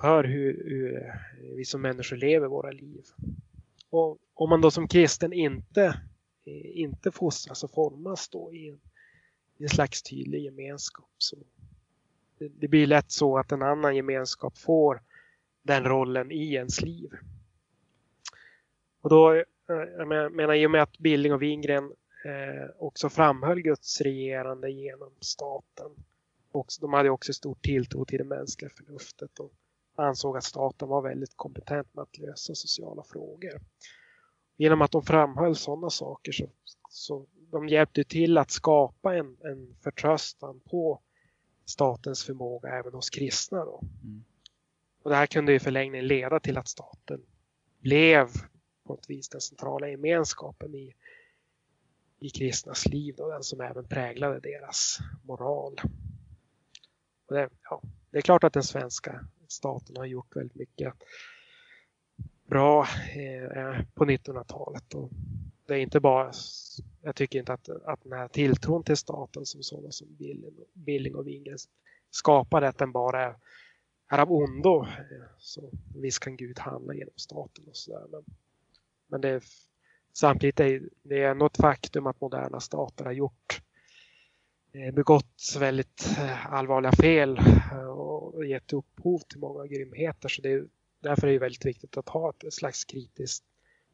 för 0.00 0.24
hur, 0.24 0.64
hur 0.68 0.96
eh, 0.96 1.14
vi 1.56 1.64
som 1.64 1.82
människor 1.82 2.16
lever 2.16 2.46
våra 2.46 2.70
liv. 2.70 3.04
Och 3.90 4.18
om 4.34 4.50
man 4.50 4.60
då 4.60 4.70
som 4.70 4.88
kristen 4.88 5.32
inte, 5.32 5.84
eh, 6.44 6.80
inte 6.80 7.10
fostras 7.10 7.64
och 7.64 7.70
formas 7.70 8.28
då 8.28 8.54
i 8.54 8.68
en, 8.68 8.80
i 9.58 9.62
en 9.62 9.68
slags 9.68 10.02
tydlig 10.02 10.42
gemenskap 10.42 11.10
så 11.18 11.36
det 12.38 12.68
blir 12.68 12.86
lätt 12.86 13.10
så 13.10 13.38
att 13.38 13.52
en 13.52 13.62
annan 13.62 13.96
gemenskap 13.96 14.58
får 14.58 15.02
den 15.62 15.84
rollen 15.84 16.30
i 16.30 16.54
ens 16.54 16.80
liv. 16.80 17.10
Och 19.00 19.10
då, 19.10 19.34
eh, 19.34 19.44
jag 19.68 20.08
menar 20.08 20.54
i 20.54 20.66
och 20.66 20.70
med 20.70 20.82
att 20.82 20.98
Billing 20.98 21.32
och 21.32 21.42
Wingren 21.42 21.92
eh, 22.24 22.70
också 22.78 23.08
framhöll 23.08 23.60
Guds 23.60 24.00
regerande 24.00 24.70
genom 24.70 25.12
staten. 25.20 25.90
Och 26.52 26.66
de 26.80 26.92
hade 26.92 27.10
också 27.10 27.32
stor 27.32 27.54
tilltro 27.60 28.04
till 28.04 28.18
det 28.18 28.24
mänskliga 28.24 28.70
förnuftet 28.70 29.38
och 29.38 29.52
ansåg 29.96 30.36
att 30.36 30.44
staten 30.44 30.88
var 30.88 31.02
väldigt 31.02 31.36
kompetent 31.36 31.94
med 31.94 32.02
att 32.02 32.18
lösa 32.18 32.54
sociala 32.54 33.02
frågor. 33.02 33.60
Genom 34.56 34.82
att 34.82 34.90
de 34.90 35.02
framhöll 35.02 35.56
sådana 35.56 35.90
saker 35.90 36.32
så, 36.32 36.48
så 36.88 37.26
de 37.50 37.68
hjälpte 37.68 38.04
till 38.04 38.38
att 38.38 38.50
skapa 38.50 39.14
en, 39.14 39.36
en 39.40 39.76
förtröstan 39.82 40.60
på 40.60 41.00
statens 41.64 42.24
förmåga 42.24 42.68
även 42.68 42.92
hos 42.92 43.10
kristna. 43.10 43.64
Då. 43.64 43.80
Mm. 44.02 44.24
Och 45.02 45.10
det 45.10 45.16
här 45.16 45.26
kunde 45.26 45.54
i 45.54 45.60
förlängningen 45.60 46.06
leda 46.06 46.40
till 46.40 46.58
att 46.58 46.68
staten 46.68 47.22
blev 47.80 48.28
på 48.84 48.92
något 48.92 49.10
vis 49.10 49.28
den 49.28 49.40
centrala 49.40 49.88
gemenskapen 49.88 50.74
i, 50.74 50.94
i 52.24 52.30
kristnas 52.30 52.86
liv, 52.86 53.14
då, 53.16 53.28
den 53.28 53.42
som 53.42 53.60
även 53.60 53.84
präglade 53.84 54.40
deras 54.40 54.98
moral. 55.22 55.80
Och 57.26 57.34
det, 57.34 57.48
ja, 57.62 57.82
det 58.10 58.18
är 58.18 58.22
klart 58.22 58.44
att 58.44 58.52
den 58.52 58.62
svenska 58.62 59.26
staten 59.48 59.96
har 59.96 60.04
gjort 60.04 60.36
väldigt 60.36 60.56
mycket 60.56 60.94
bra 62.46 62.86
eh, 63.14 63.44
eh 63.44 63.80
på 63.94 64.04
1900-talet. 64.04 64.94
Och 64.94 65.10
det 65.66 65.74
är 65.74 65.78
inte 65.78 66.00
bara, 66.00 66.32
jag 67.02 67.16
tycker 67.16 67.38
inte 67.38 67.52
att, 67.52 67.68
att 67.68 68.02
den 68.02 68.12
här 68.12 68.28
tilltron 68.28 68.84
till 68.84 68.96
staten 68.96 69.46
som 69.46 69.62
sådana 69.62 69.92
som 69.92 70.08
Billing 70.72 71.14
och 71.14 71.26
Wingen 71.26 71.58
skapade, 72.10 72.68
att 72.68 72.78
den 72.78 72.92
bara 72.92 73.24
är, 73.24 73.36
är 74.08 74.18
av 74.18 74.32
ondo. 74.32 74.82
Eh, 74.82 75.26
så 75.38 75.70
visst 75.94 76.20
kan 76.20 76.36
Gud 76.36 76.58
handla 76.58 76.94
genom 76.94 77.14
staten 77.16 77.68
och 77.68 77.76
sådär. 77.76 78.06
Men, 78.10 78.24
men 79.06 79.20
det 79.20 79.44
samtidigt 80.14 80.60
är 80.60 80.82
det 81.02 81.24
ändå 81.24 81.46
ett 81.46 81.56
faktum 81.56 82.06
att 82.06 82.20
moderna 82.20 82.60
stater 82.60 83.04
har 83.04 83.12
gjort 83.12 83.62
eh, 84.72 84.94
begått 84.94 85.56
väldigt 85.58 86.06
eh, 86.18 86.54
allvarliga 86.54 86.92
fel 86.92 87.38
eh, 87.72 87.86
och 87.86 88.46
gett 88.46 88.72
upphov 88.72 89.18
till 89.18 89.38
många 89.38 89.66
grymheter. 89.66 90.28
Så 90.28 90.42
det 90.42 90.52
är, 90.52 90.64
därför 91.00 91.26
är 91.26 91.32
det 91.32 91.38
väldigt 91.38 91.66
viktigt 91.66 91.96
att 91.96 92.08
ha 92.08 92.30
ett 92.30 92.52
slags 92.52 92.84
kritiskt 92.84 93.44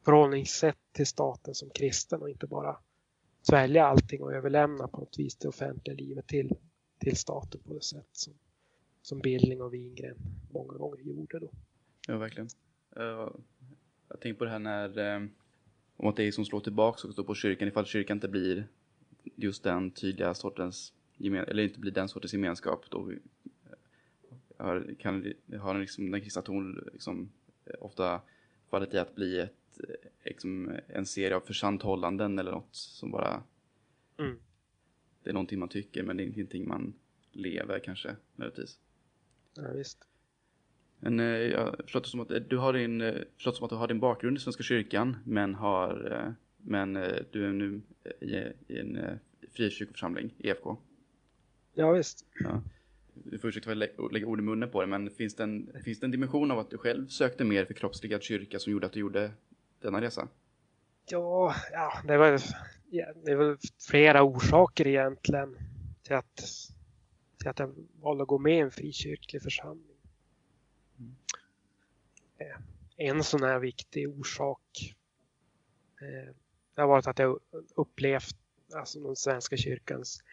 förhållningssätt 0.05 0.77
till 0.91 1.07
staten 1.07 1.55
som 1.55 1.69
kristen 1.69 2.21
och 2.21 2.29
inte 2.29 2.47
bara 2.47 2.77
svälja 3.41 3.85
allting 3.85 4.21
och 4.21 4.33
överlämna 4.33 4.87
på 4.87 4.97
något 4.97 5.19
vis 5.19 5.35
det 5.35 5.47
offentliga 5.47 5.95
livet 5.95 6.27
till, 6.27 6.55
till 6.99 7.17
staten 7.17 7.61
på 7.63 7.73
det 7.73 7.83
sätt 7.83 8.09
som, 8.11 8.33
som 9.01 9.19
Billing 9.19 9.61
och 9.61 9.73
Wingren 9.73 10.17
många 10.51 10.73
gånger 10.73 11.01
gjorde 11.01 11.39
då. 11.39 11.51
Ja, 12.07 12.17
verkligen. 12.17 12.49
Jag 14.09 14.19
tänkte 14.19 14.33
på 14.33 14.45
det 14.45 14.51
här 14.51 14.59
när, 14.59 15.29
om 16.01 16.07
att 16.07 16.15
det 16.15 16.23
är 16.23 16.31
som 16.31 16.45
slår 16.45 16.59
tillbaka 16.59 17.07
också 17.07 17.23
på 17.23 17.35
kyrkan 17.35 17.67
ifall 17.67 17.85
kyrkan 17.85 18.17
inte 18.17 18.27
blir 18.27 18.67
just 19.35 19.63
den 19.63 19.91
tydliga 19.91 20.33
sortens, 20.33 20.93
eller 21.19 21.63
inte 21.63 21.79
blir 21.79 21.91
den 21.91 22.09
sortens 22.09 22.33
gemenskap 22.33 22.85
då 22.89 23.11
har, 24.57 24.95
kan, 24.99 25.33
har 25.59 25.79
liksom, 25.79 26.11
den 26.11 26.21
kristna 26.21 26.41
tron 26.41 26.89
liksom, 26.93 27.31
ofta 27.79 28.21
fallit 28.69 28.93
i 28.93 28.97
att 28.97 29.15
bli 29.15 29.39
ett, 29.39 29.79
liksom, 30.23 30.71
en 30.87 31.05
serie 31.05 31.35
av 31.35 31.41
försandhållanden 31.41 32.39
eller 32.39 32.51
något 32.51 32.75
som 32.75 33.11
bara 33.11 33.43
Mm. 34.17 34.39
det 35.23 35.29
är 35.29 35.33
någonting 35.33 35.59
man 35.59 35.69
tycker 35.69 36.03
men 36.03 36.17
det 36.17 36.23
är 36.23 36.27
ingenting 36.27 36.67
man 36.67 36.93
lever 37.31 37.79
kanske 37.79 38.15
nödvändigtvis. 38.35 38.79
Ja, 39.53 39.71
visst. 39.71 40.07
Men 41.03 41.19
eh, 41.19 41.25
jag 41.25 41.75
förstått 41.83 42.03
det 42.03 42.09
som 42.09 42.19
att 42.19 42.31
eh, 42.31 42.37
du 42.37 42.57
har 42.57 42.73
din, 42.73 43.01
eh, 43.01 43.13
förstått 43.35 43.55
som 43.55 43.63
att 43.63 43.69
du 43.69 43.75
har 43.75 43.87
din 43.87 43.99
bakgrund 43.99 44.37
i 44.37 44.39
Svenska 44.39 44.63
kyrkan 44.63 45.17
men 45.25 45.55
har 45.55 46.35
men 46.63 46.93
du 47.31 47.45
är 47.45 47.51
nu 47.51 47.81
i, 48.19 48.35
i 48.67 48.79
en 48.79 49.19
frikyrkoförsamling, 49.51 50.33
EFK. 50.39 50.77
Ja, 51.73 51.91
visst. 51.91 52.25
Ja. 52.39 52.61
Du 53.13 53.39
får 53.39 53.47
ursäkta 53.49 53.65
för 53.67 53.71
att 53.71 53.89
jag 53.97 54.03
lä- 54.05 54.11
lägga 54.11 54.25
ord 54.27 54.39
i 54.39 54.41
munnen 54.41 54.69
på 54.69 54.81
det 54.81 54.87
men 54.87 55.09
finns 55.09 55.35
det, 55.35 55.43
en, 55.43 55.69
finns 55.83 55.99
det 55.99 56.05
en 56.05 56.11
dimension 56.11 56.51
av 56.51 56.59
att 56.59 56.69
du 56.69 56.77
själv 56.77 57.07
sökte 57.07 57.43
mer 57.43 57.65
förkroppsligad 57.65 58.23
kyrka 58.23 58.59
som 58.59 58.71
gjorde 58.71 58.85
att 58.85 58.93
du 58.93 58.99
gjorde 58.99 59.31
denna 59.81 60.01
resa? 60.01 60.27
Ja, 61.09 61.55
ja 61.71 61.93
det, 62.07 62.17
var, 62.17 62.39
ja, 62.89 63.05
det 63.25 63.35
var 63.35 63.57
flera 63.89 64.23
orsaker 64.23 64.87
egentligen 64.87 65.57
till 66.03 66.15
att, 66.15 66.43
till 67.39 67.49
att 67.49 67.59
jag 67.59 67.75
valde 68.01 68.23
att 68.23 68.27
gå 68.27 68.39
med 68.39 68.57
i 68.57 68.59
en 68.59 68.71
frikyrklig 68.71 69.41
församling. 69.41 69.90
Eh, 72.37 72.57
en 72.97 73.23
sån 73.23 73.43
här 73.43 73.59
viktig 73.59 74.09
orsak 74.09 74.95
eh, 76.01 76.33
det 76.75 76.81
har 76.81 76.87
varit 76.87 77.07
att 77.07 77.19
jag 77.19 77.39
upplevt 77.75 78.35
alltså 78.75 78.99
den 78.99 79.15
svenska 79.15 79.57
kyrkans 79.57 80.23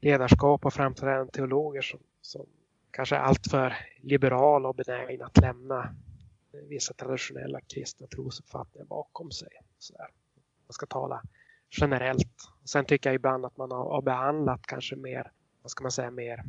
ledarskap 0.00 0.66
och 0.66 0.74
framträdande 0.74 1.32
teologer 1.32 1.82
som, 1.82 2.00
som 2.20 2.46
kanske 2.90 3.16
är 3.16 3.20
alltför 3.20 3.74
liberala 4.00 4.68
och 4.68 4.74
benägna 4.74 5.26
att 5.26 5.36
lämna 5.36 5.94
vissa 6.68 6.94
traditionella 6.94 7.60
kristna 7.60 8.06
trosuppfattningar 8.06 8.86
bakom 8.86 9.30
sig. 9.30 9.48
Så 9.78 9.92
där. 9.92 10.08
Man 10.66 10.72
ska 10.72 10.86
tala 10.86 11.22
generellt. 11.70 12.50
Sen 12.64 12.84
tycker 12.84 13.10
jag 13.10 13.14
ibland 13.14 13.44
att 13.44 13.56
man 13.56 13.70
har, 13.70 13.84
har 13.90 14.02
behandlat 14.02 14.66
kanske 14.66 14.96
mer, 14.96 15.32
vad 15.62 15.70
ska 15.70 15.84
man 15.84 15.90
säga, 15.90 16.10
mer 16.10 16.44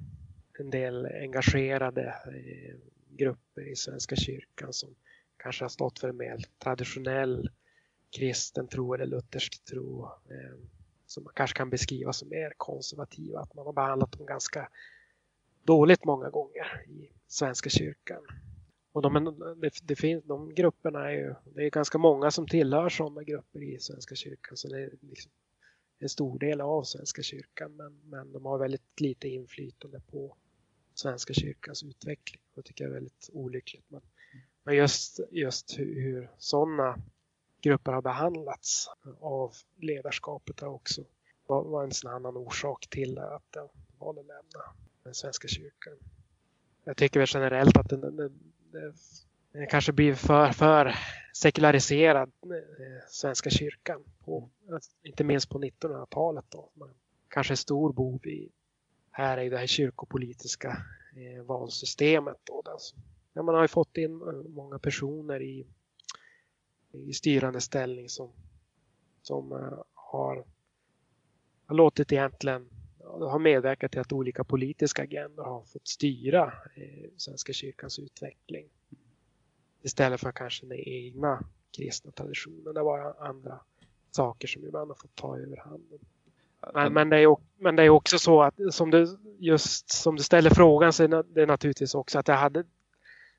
en 0.60 0.70
del 0.70 1.06
engagerade 1.06 2.16
eh, 2.26 2.76
grupper 3.18 3.72
i 3.72 3.76
Svenska 3.76 4.16
kyrkan 4.16 4.74
som 4.74 4.96
kanske 5.38 5.64
har 5.64 5.70
stått 5.70 6.00
för 6.00 6.10
en 6.10 6.18
mer 6.18 6.38
traditionell 6.64 7.50
kristen 8.18 8.68
tro 8.68 8.94
eller 8.94 9.06
luthersk 9.06 9.66
tro 9.66 10.06
eh, 10.06 10.58
som 11.06 11.24
man 11.24 11.34
kanske 11.36 11.58
kan 11.58 11.70
beskriva 11.70 12.14
som 12.14 12.30
mer 12.30 12.54
konservativa. 12.58 13.40
Att 13.40 13.54
man 13.54 13.66
har 13.66 13.74
behandlat 13.74 14.12
dem 14.12 14.26
ganska 14.26 14.70
dåligt 15.64 16.06
många 16.06 16.30
gånger 16.30 16.86
i 16.88 17.12
Svenska 17.28 17.70
kyrkan. 17.70 18.24
Och 18.92 19.02
de, 19.02 19.40
det, 19.62 19.72
det 19.84 19.96
finns, 19.96 20.24
de 20.24 20.56
grupperna 20.56 21.12
är 21.12 21.16
ju, 21.16 21.36
det 21.56 21.66
är 21.66 21.70
ganska 21.70 21.98
många 21.98 22.32
som 22.32 22.48
tillhör 22.48 22.90
sådana 22.90 23.24
grupper 23.24 23.64
i 23.64 23.80
Svenska 23.80 24.16
kyrkan. 24.16 24.58
Så 24.58 24.68
det 24.68 24.80
är 24.80 24.92
liksom 25.02 25.32
en 26.00 26.10
stor 26.10 26.40
del 26.40 26.62
av 26.62 26.84
Svenska 26.84 27.22
kyrkan. 27.22 27.76
Men, 27.76 28.00
men 28.04 28.34
de 28.34 28.46
har 28.46 28.58
väldigt 28.58 29.00
lite 29.02 29.28
inflytande 29.28 30.02
på 30.12 30.38
Svenska 30.98 31.34
kyrkans 31.34 31.84
utveckling. 31.84 32.42
Det 32.56 32.62
tycker 32.62 32.84
jag 32.84 32.92
är 32.92 32.94
väldigt 32.94 33.30
olyckligt. 33.34 33.86
Men, 33.88 34.02
men 34.64 34.76
just, 34.76 35.20
just 35.32 35.80
hur, 35.80 36.02
hur 36.02 36.30
sådana 36.38 36.98
grupper 37.62 37.92
har 37.92 38.02
behandlats 38.02 38.90
av 39.20 39.54
ledarskapet 39.76 40.60
har 40.60 40.68
också 40.68 41.04
var, 41.48 41.64
var 41.64 41.84
en 41.84 41.92
sån 41.92 42.12
annan 42.12 42.38
orsak 42.38 42.88
till 42.90 43.18
att 43.18 43.44
jag 43.52 43.70
valde 44.00 44.22
att 44.22 44.28
lämna 44.28 44.66
den 45.04 45.14
Svenska 45.14 45.48
kyrkan. 45.48 45.94
Jag 46.84 46.98
tycker 46.98 47.20
väl 47.20 47.30
generellt 47.32 47.78
att 47.78 47.90
den, 47.90 48.02
den, 48.02 48.16
den, 48.16 48.94
den 49.52 49.68
kanske 49.68 49.92
blir 49.92 50.16
för, 50.16 50.52
för 50.52 50.96
sekulariserad, 51.34 52.32
eh, 52.44 53.08
Svenska 53.10 53.50
kyrkan. 53.50 54.04
På, 54.26 54.50
inte 55.04 55.24
minst 55.24 55.50
på 55.50 55.60
1900-talet. 55.60 56.46
Då. 56.50 56.70
Man 56.74 56.90
kanske 57.28 57.54
är 57.54 57.56
stor 57.56 57.94
bov 57.94 58.28
i 58.28 58.52
här 59.18 59.38
är 59.38 59.50
det 59.50 59.58
här 59.58 59.68
kyrkopolitiska 59.68 60.78
eh, 61.16 61.44
valsystemet. 61.44 62.38
Då, 62.44 62.62
där. 62.62 63.44
Man 63.44 63.56
har 63.56 63.62
ju 63.62 63.68
fått 63.68 63.98
in 63.98 64.22
eh, 64.22 64.50
många 64.50 64.80
personer 64.80 65.42
i, 65.42 65.68
i 66.92 67.14
styrande 67.14 67.62
ställning 67.62 68.10
som, 68.10 68.32
som 69.22 69.52
eh, 69.52 69.80
har, 69.94 70.46
har 71.66 71.76
låtit 71.76 72.12
egentligen 72.12 72.70
har 73.04 73.40
medverkat 73.40 73.92
till 73.92 74.02
att 74.02 74.12
olika 74.12 74.44
politiska 74.44 75.04
agendor 75.04 75.44
har 75.44 75.64
fått 75.64 75.88
styra 75.88 76.54
eh, 76.76 77.10
Svenska 77.18 77.54
kyrkans 77.54 78.00
utveckling. 78.00 78.70
Istället 79.82 80.22
för 80.22 80.32
kanske 80.32 80.66
den 80.66 80.80
egna 80.80 81.46
kristna 81.78 82.12
traditionen. 82.12 82.74
Det 82.74 82.84
var 82.84 83.16
andra 83.20 83.60
saker 84.12 84.48
som 84.48 84.66
ibland 84.66 84.92
har 84.92 84.96
fått 84.96 85.16
ta 85.16 85.38
över 85.38 85.58
handen. 85.58 86.00
Men, 86.74 86.94
men, 86.94 87.10
det 87.10 87.18
är, 87.18 87.38
men 87.60 87.76
det 87.76 87.84
är 87.84 87.90
också 87.90 88.20
så 88.20 88.42
att 88.42 88.56
som 88.72 88.92
du, 88.92 89.18
just 89.40 89.92
som 89.92 90.16
du 90.16 90.24
ställer 90.24 90.50
frågan 90.50 90.94
så 90.94 91.04
är 91.04 91.34
det 91.34 91.46
naturligtvis 91.46 91.96
också 91.96 92.20
att 92.20 92.28
jag 92.28 92.36
hade 92.36 92.64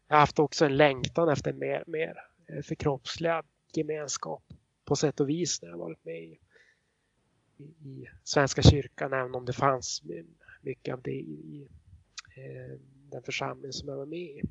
jag 0.08 0.16
haft 0.16 0.38
också 0.38 0.64
en 0.64 0.76
längtan 0.76 1.28
efter 1.28 1.50
en 1.50 1.58
mer, 1.58 1.84
mer 1.86 2.14
förkroppsligad 2.62 3.46
gemenskap 3.72 4.42
på 4.84 4.96
sätt 4.96 5.20
och 5.20 5.28
vis 5.28 5.62
när 5.62 5.68
jag 5.68 5.78
varit 5.78 6.04
med 6.04 6.22
i, 6.22 6.40
i, 7.56 7.64
i 7.64 8.08
Svenska 8.24 8.62
kyrkan 8.62 9.12
även 9.12 9.34
om 9.34 9.44
det 9.44 9.52
fanns 9.52 10.02
mycket 10.62 10.94
av 10.94 11.02
det 11.02 11.10
i, 11.10 11.32
i 11.32 11.68
eh, 12.36 12.78
den 13.10 13.22
församling 13.22 13.72
som 13.72 13.88
jag 13.88 13.96
var 13.96 14.06
med 14.06 14.18
i. 14.18 14.42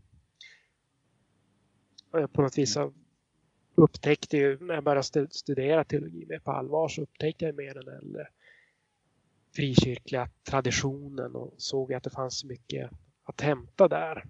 Och 2.11 2.21
jag 2.21 2.33
på 2.33 2.41
något 2.41 2.57
vis 2.57 2.77
upptäckte 3.75 4.37
ju 4.37 4.59
när 4.59 4.73
jag 4.73 4.83
började 4.83 5.27
studera 5.31 5.83
teologi 5.83 6.25
mer 6.25 6.39
på 6.39 6.51
allvar 6.51 6.87
så 6.87 7.01
upptäckte 7.01 7.45
jag 7.45 7.55
mer 7.55 7.73
den 7.73 7.87
äldre 7.87 8.27
frikyrkliga 9.57 10.29
traditionen 10.43 11.35
och 11.35 11.53
såg 11.57 11.93
att 11.93 12.03
det 12.03 12.09
fanns 12.09 12.43
mycket 12.43 12.89
att 13.23 13.41
hämta 13.41 13.87
där. 13.87 14.25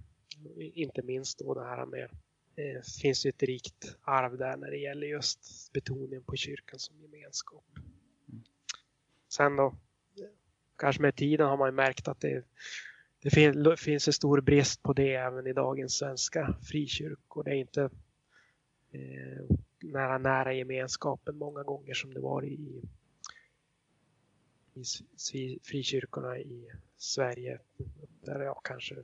Inte 0.59 1.01
minst 1.01 1.39
då 1.39 1.53
det 1.53 1.63
här 1.63 1.85
med 1.85 2.09
det 2.55 2.87
finns 3.01 3.25
ju 3.25 3.29
ett 3.29 3.43
rikt 3.43 3.97
arv 4.01 4.37
där 4.37 4.57
när 4.57 4.71
det 4.71 4.77
gäller 4.77 5.07
just 5.07 5.71
betoningen 5.73 6.23
på 6.23 6.35
kyrkan 6.35 6.79
som 6.79 7.01
gemenskap. 7.01 7.65
Sen 9.29 9.55
då, 9.55 9.75
kanske 10.77 11.01
med 11.01 11.15
tiden 11.15 11.47
har 11.47 11.57
man 11.57 11.75
märkt 11.75 12.07
att 12.07 12.21
det, 12.21 12.43
det 13.21 13.29
finns 13.77 14.07
en 14.07 14.13
stor 14.13 14.41
brist 14.41 14.83
på 14.83 14.93
det 14.93 15.13
även 15.13 15.47
i 15.47 15.53
dagens 15.53 15.93
svenska 15.97 16.55
frikyrkor. 16.63 17.43
Det 17.43 17.51
är 17.51 17.55
inte 17.55 17.83
eh, 18.91 19.55
nära 19.79 20.17
nära 20.17 20.53
gemenskapen 20.53 21.37
många 21.37 21.63
gånger 21.63 21.93
som 21.93 22.13
det 22.13 22.19
var 22.19 22.45
i, 22.45 22.81
i 25.33 25.59
frikyrkorna 25.63 26.37
i 26.37 26.67
Sverige. 26.97 27.59
Där 28.21 28.39
jag 28.39 28.61
kanske 28.63 28.95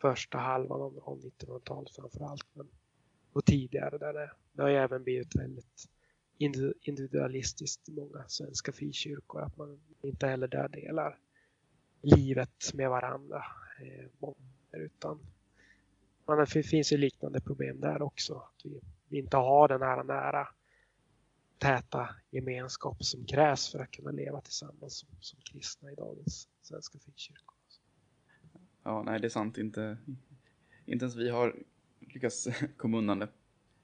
första 0.00 0.38
halvan 0.38 0.80
av 0.80 1.20
1900-talet 1.20 1.90
framförallt. 1.90 2.46
Men, 2.52 2.68
och 3.32 3.44
tidigare 3.44 3.98
där 3.98 4.12
det, 4.12 4.30
det 4.52 4.62
har 4.62 4.68
ju 4.68 4.76
även 4.76 5.04
blivit 5.04 5.36
väldigt 5.36 5.88
individualistiskt 6.82 7.88
i 7.88 7.92
många 7.92 8.24
svenska 8.28 8.72
frikyrkor. 8.72 9.42
Att 9.42 9.56
man 9.56 9.80
inte 10.02 10.26
heller 10.26 10.48
där 10.48 10.68
delar 10.68 11.18
livet 12.02 12.74
med 12.74 12.90
varandra. 12.90 13.44
Eh, 13.80 14.30
utan 14.72 15.18
man, 16.26 16.38
det 16.38 16.62
finns 16.62 16.92
ju 16.92 16.96
liknande 16.96 17.40
problem 17.40 17.80
där 17.80 18.02
också. 18.02 18.34
Att 18.34 18.64
vi, 18.64 18.80
vi 19.08 19.18
inte 19.18 19.36
har 19.36 19.68
den 19.68 19.82
här 19.82 20.04
nära 20.04 20.48
täta 21.62 22.08
gemenskap 22.30 23.04
som 23.04 23.24
krävs 23.24 23.72
för 23.72 23.78
att 23.78 23.90
kunna 23.90 24.10
leva 24.10 24.40
tillsammans 24.40 24.98
som, 24.98 25.08
som 25.20 25.40
kristna 25.40 25.92
i 25.92 25.94
dagens 25.94 26.48
svenska 26.62 26.98
frikyrkor. 26.98 27.54
Ja, 28.82 29.02
nej 29.02 29.20
det 29.20 29.26
är 29.26 29.28
sant. 29.28 29.58
Inte, 29.58 29.96
inte 30.86 31.04
ens 31.04 31.16
vi 31.16 31.30
har 31.30 31.56
lyckats 32.00 32.48
komma 32.76 32.98
undan 32.98 33.18
det. 33.18 33.28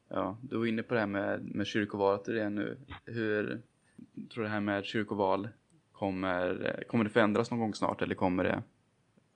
Ja, 0.08 0.38
du 0.42 0.58
var 0.58 0.66
inne 0.66 0.82
på 0.82 0.94
det 0.94 1.00
här 1.00 1.06
med, 1.06 1.44
med 1.44 1.66
kyrkovalet 1.66 2.24
det 2.24 2.42
är 2.42 2.50
nu. 2.50 2.78
Hur 3.04 3.62
tror 4.30 4.42
du 4.42 4.42
det 4.42 4.48
här 4.48 4.60
med 4.60 4.84
kyrkoval 4.84 5.48
kommer, 5.92 6.84
kommer 6.88 7.04
det 7.04 7.10
förändras 7.10 7.50
någon 7.50 7.60
gång 7.60 7.74
snart 7.74 8.02
eller 8.02 8.14
kommer 8.14 8.44
det 8.44 8.62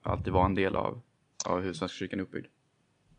alltid 0.01 0.33
vara 0.33 0.45
en 0.45 0.55
del 0.55 0.75
av, 0.75 1.01
av 1.45 1.61
hur 1.61 1.73
Svenska 1.73 1.95
kyrkan 1.95 2.19
är 2.19 2.23
uppbyggd? 2.23 2.47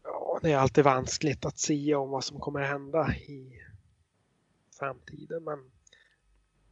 Ja, 0.02 0.38
det 0.42 0.52
är 0.52 0.56
alltid 0.56 0.84
vanskligt 0.84 1.44
att 1.44 1.58
säga 1.58 1.98
om 1.98 2.10
vad 2.10 2.24
som 2.24 2.40
kommer 2.40 2.60
hända 2.60 3.14
i 3.14 3.64
framtiden 4.78 5.44
men 5.44 5.70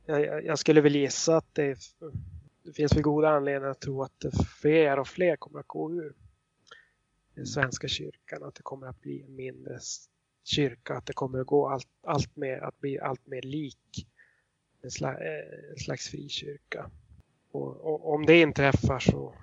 jag, 0.07 0.44
jag 0.44 0.59
skulle 0.59 0.80
väl 0.80 0.96
gissa 0.96 1.36
att 1.36 1.55
det, 1.55 1.78
det 2.62 2.72
finns 2.72 2.96
väl 2.96 3.03
goda 3.03 3.28
anledningar 3.28 3.70
att 3.70 3.80
tro 3.80 4.03
att 4.03 4.24
fler 4.61 4.98
och 4.98 5.09
fler 5.09 5.36
kommer 5.36 5.61
att 5.61 5.68
gå 5.68 5.92
ur 5.92 6.14
den 7.34 7.46
svenska 7.46 7.88
kyrkan 7.88 8.42
och 8.42 8.48
att 8.48 8.55
det 8.55 8.62
kommer 8.62 8.86
att 8.86 9.00
bli 9.00 9.22
en 9.22 9.34
mindre 9.34 9.78
kyrka, 10.44 10.94
att 10.94 11.07
det 11.07 11.12
kommer 11.12 11.40
att 11.40 11.46
gå 11.46 11.68
allt, 11.68 11.88
allt 12.03 12.36
mer, 12.36 12.59
att 12.59 12.80
bli 12.80 13.00
allt 13.00 13.26
mer 13.26 13.42
lik 13.42 14.07
en 14.82 14.90
slags, 14.90 15.20
eh, 15.20 15.70
en 15.70 15.78
slags 15.78 16.09
frikyrka. 16.09 16.90
Och, 17.50 17.76
och, 17.76 18.14
om 18.14 18.26
det 18.26 18.40
inträffar 18.40 18.98
så, 18.98 19.34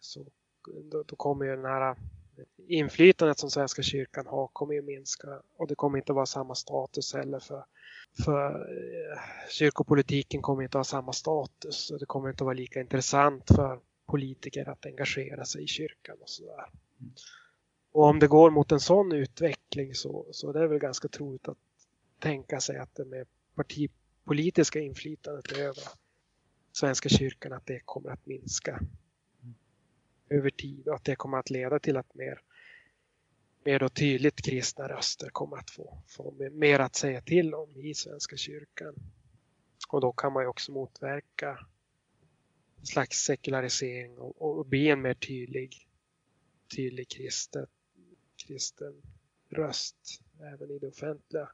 så 0.00 0.26
då, 0.90 1.02
då 1.02 1.16
kommer 1.16 1.44
ju 1.44 1.56
den 1.56 1.64
här 1.64 1.96
inflytandet 2.68 3.38
som 3.38 3.50
Svenska 3.50 3.82
kyrkan 3.82 4.26
har 4.26 4.46
kommer 4.46 4.74
ju 4.74 4.82
minska 4.82 5.42
och 5.56 5.68
det 5.68 5.74
kommer 5.74 5.98
inte 5.98 6.12
vara 6.12 6.26
samma 6.26 6.54
status 6.54 7.14
heller 7.14 7.40
för, 7.40 7.64
för 8.24 8.50
eh, 8.50 9.18
kyrkopolitiken 9.50 10.42
kommer 10.42 10.62
inte 10.62 10.78
ha 10.78 10.84
samma 10.84 11.12
status 11.12 11.90
och 11.90 11.98
det 11.98 12.06
kommer 12.06 12.30
inte 12.30 12.44
vara 12.44 12.54
lika 12.54 12.80
intressant 12.80 13.44
för 13.46 13.80
politiker 14.06 14.68
att 14.68 14.86
engagera 14.86 15.44
sig 15.44 15.64
i 15.64 15.66
kyrkan 15.66 16.16
och 16.20 16.28
sådär. 16.28 16.66
Och 17.92 18.04
om 18.04 18.18
det 18.18 18.26
går 18.26 18.50
mot 18.50 18.72
en 18.72 18.80
sån 18.80 19.12
utveckling 19.12 19.94
så, 19.94 20.26
så 20.30 20.52
det 20.52 20.60
är 20.60 20.66
väl 20.66 20.78
ganska 20.78 21.08
troligt 21.08 21.48
att 21.48 21.58
tänka 22.18 22.60
sig 22.60 22.78
att 22.78 22.94
det 22.94 23.04
med 23.04 23.26
partipolitiska 23.54 24.80
inflytandet 24.80 25.52
över 25.52 25.84
Svenska 26.72 27.08
kyrkan 27.08 27.52
att 27.52 27.66
det 27.66 27.80
kommer 27.84 28.10
att 28.10 28.26
minska 28.26 28.80
över 30.30 30.50
tid 30.50 30.88
och 30.88 30.94
att 30.94 31.04
det 31.04 31.16
kommer 31.16 31.38
att 31.38 31.50
leda 31.50 31.78
till 31.78 31.96
att 31.96 32.14
mer, 32.14 32.40
mer 33.64 33.78
då 33.78 33.88
tydligt 33.88 34.42
kristna 34.42 34.88
röster 34.88 35.28
kommer 35.28 35.56
att 35.56 35.70
få, 35.70 36.02
få 36.08 36.34
mer 36.52 36.78
att 36.78 36.96
säga 36.96 37.20
till 37.20 37.54
om 37.54 37.76
i 37.76 37.94
Svenska 37.94 38.36
kyrkan. 38.36 38.94
Och 39.88 40.00
då 40.00 40.12
kan 40.12 40.32
man 40.32 40.42
ju 40.42 40.48
också 40.48 40.72
motverka 40.72 41.58
en 42.78 42.86
slags 42.86 43.18
sekularisering 43.18 44.18
och, 44.18 44.58
och 44.58 44.66
bli 44.66 44.88
en 44.88 45.02
mer 45.02 45.14
tydlig, 45.14 45.88
tydlig 46.76 47.08
kristen, 47.08 47.66
kristen 48.46 49.02
röst 49.48 50.20
även 50.40 50.70
i 50.70 50.78
det 50.78 50.88
offentliga 50.88 51.50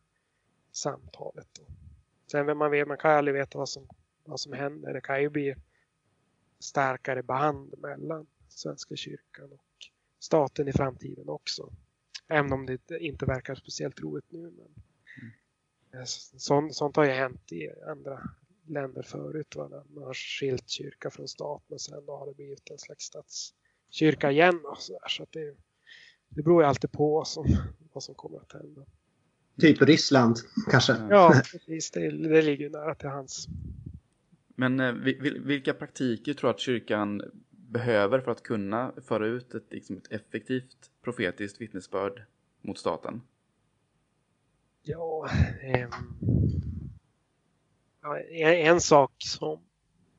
samtalet. 0.72 1.48
Då. 1.52 1.66
Sen 2.30 2.58
man, 2.58 2.70
vet, 2.70 2.88
man 2.88 2.98
kan 2.98 3.10
aldrig 3.10 3.34
veta 3.34 3.58
vad 3.58 3.68
som, 3.68 3.88
vad 4.24 4.40
som 4.40 4.52
händer. 4.52 4.94
Det 4.94 5.00
kan 5.00 5.22
ju 5.22 5.28
bli 5.28 5.54
starkare 6.58 7.22
band 7.22 7.74
mellan 7.78 8.26
Svenska 8.56 8.96
kyrkan 8.96 9.52
och 9.52 9.90
staten 10.18 10.68
i 10.68 10.72
framtiden 10.72 11.28
också. 11.28 11.72
Även 12.28 12.52
om 12.52 12.66
det 12.66 12.98
inte 12.98 13.26
verkar 13.26 13.54
speciellt 13.54 14.00
roligt 14.00 14.32
nu. 14.32 14.40
Men 14.40 14.68
mm. 15.92 16.06
sånt, 16.36 16.74
sånt 16.74 16.96
har 16.96 17.04
ju 17.04 17.10
hänt 17.10 17.52
i 17.52 17.70
andra 17.90 18.30
länder 18.66 19.02
förut. 19.02 19.56
Va? 19.56 19.84
Man 19.94 20.04
har 20.04 20.14
skilt 20.14 20.68
kyrka 20.68 21.10
från 21.10 21.28
stat 21.28 21.62
men 21.66 21.78
sen 21.78 22.06
då 22.06 22.16
har 22.16 22.26
det 22.26 22.34
blivit 22.34 22.70
en 22.70 22.78
slags 22.78 23.04
statskyrka 23.04 24.30
igen. 24.30 24.60
Och 24.64 24.78
så 24.78 24.92
där. 24.92 25.08
så 25.08 25.22
att 25.22 25.32
det, 25.32 25.56
det 26.28 26.42
beror 26.42 26.62
ju 26.62 26.68
alltid 26.68 26.92
på 26.92 27.10
vad 27.10 27.28
som, 27.28 27.46
vad 27.92 28.02
som 28.02 28.14
kommer 28.14 28.38
att 28.38 28.52
hända. 28.52 28.86
Typ 29.60 29.82
Ryssland 29.82 30.36
kanske? 30.70 30.92
Ja, 30.92 31.42
precis. 31.52 31.90
Det, 31.90 32.10
det 32.10 32.42
ligger 32.42 32.70
nära 32.70 32.94
till 32.94 33.08
hans. 33.08 33.48
Men 34.56 34.80
eh, 34.80 34.92
vilka 35.44 35.74
praktiker 35.74 36.34
tror 36.34 36.50
du 36.50 36.54
att 36.54 36.60
kyrkan 36.60 37.22
behöver 37.68 38.20
för 38.20 38.30
att 38.30 38.42
kunna 38.42 38.92
föra 39.06 39.26
ut 39.26 39.54
ett, 39.54 39.72
liksom 39.72 39.96
ett 39.96 40.12
effektivt 40.12 40.90
profetiskt 41.02 41.60
vittnesbörd 41.60 42.22
mot 42.62 42.78
staten? 42.78 43.22
Ja, 44.82 45.28
eh, 45.62 45.88
ja 48.02 48.18
en, 48.20 48.74
en, 48.74 48.80
sak 48.80 49.12
som, 49.18 49.62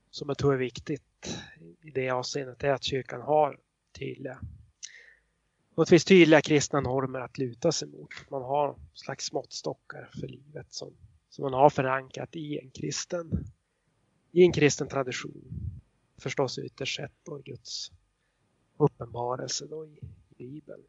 som 0.09 0.29
jag 0.29 0.37
tror 0.37 0.53
är 0.53 0.57
viktigt 0.57 1.37
i 1.81 1.91
det 1.91 2.09
avseendet 2.09 2.63
är 2.63 2.73
att 2.73 2.83
kyrkan 2.83 3.21
har 3.21 3.59
tydliga 3.99 4.39
något 5.77 6.05
tydliga 6.05 6.41
kristna 6.41 6.81
normer 6.81 7.19
att 7.19 7.37
luta 7.37 7.71
sig 7.71 7.87
mot. 7.87 8.09
Man 8.29 8.41
har 8.41 8.75
slags 8.93 9.31
måttstockar 9.33 10.09
för 10.19 10.27
livet 10.27 10.73
som, 10.73 10.93
som 11.29 11.43
man 11.43 11.53
har 11.53 11.69
förankrat 11.69 12.35
i 12.35 12.59
en 12.59 12.71
kristen, 12.71 13.45
i 14.31 14.41
en 14.41 14.51
kristen 14.51 14.87
tradition 14.87 15.43
förstås 16.17 16.59
ytterst 16.59 16.95
sett 16.95 17.11
då 17.23 17.37
Guds 17.37 17.91
uppenbarelse 18.77 19.67
då 19.67 19.85
i, 19.85 19.99
Bibeln. 20.37 20.83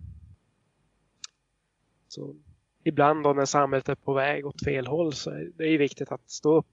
Så 2.09 2.37
ibland 2.85 3.25
då 3.25 3.33
när 3.33 3.45
samhället 3.45 3.89
är 3.89 3.95
på 3.95 4.13
väg 4.13 4.47
åt 4.47 4.65
fel 4.65 4.87
håll 4.87 5.13
så 5.13 5.31
är 5.31 5.53
det 5.57 5.65
är 5.65 5.79
viktigt 5.79 6.13
att 6.13 6.31
stå 6.31 6.57
upp 6.57 6.67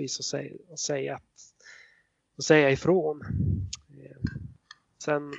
och 0.00 0.10
säga, 0.10 0.56
och 0.68 0.78
säga, 0.78 1.16
att, 1.16 1.54
och 2.36 2.44
säga 2.44 2.70
ifrån. 2.70 3.22
Eh, 3.88 4.16
sen, 4.98 5.32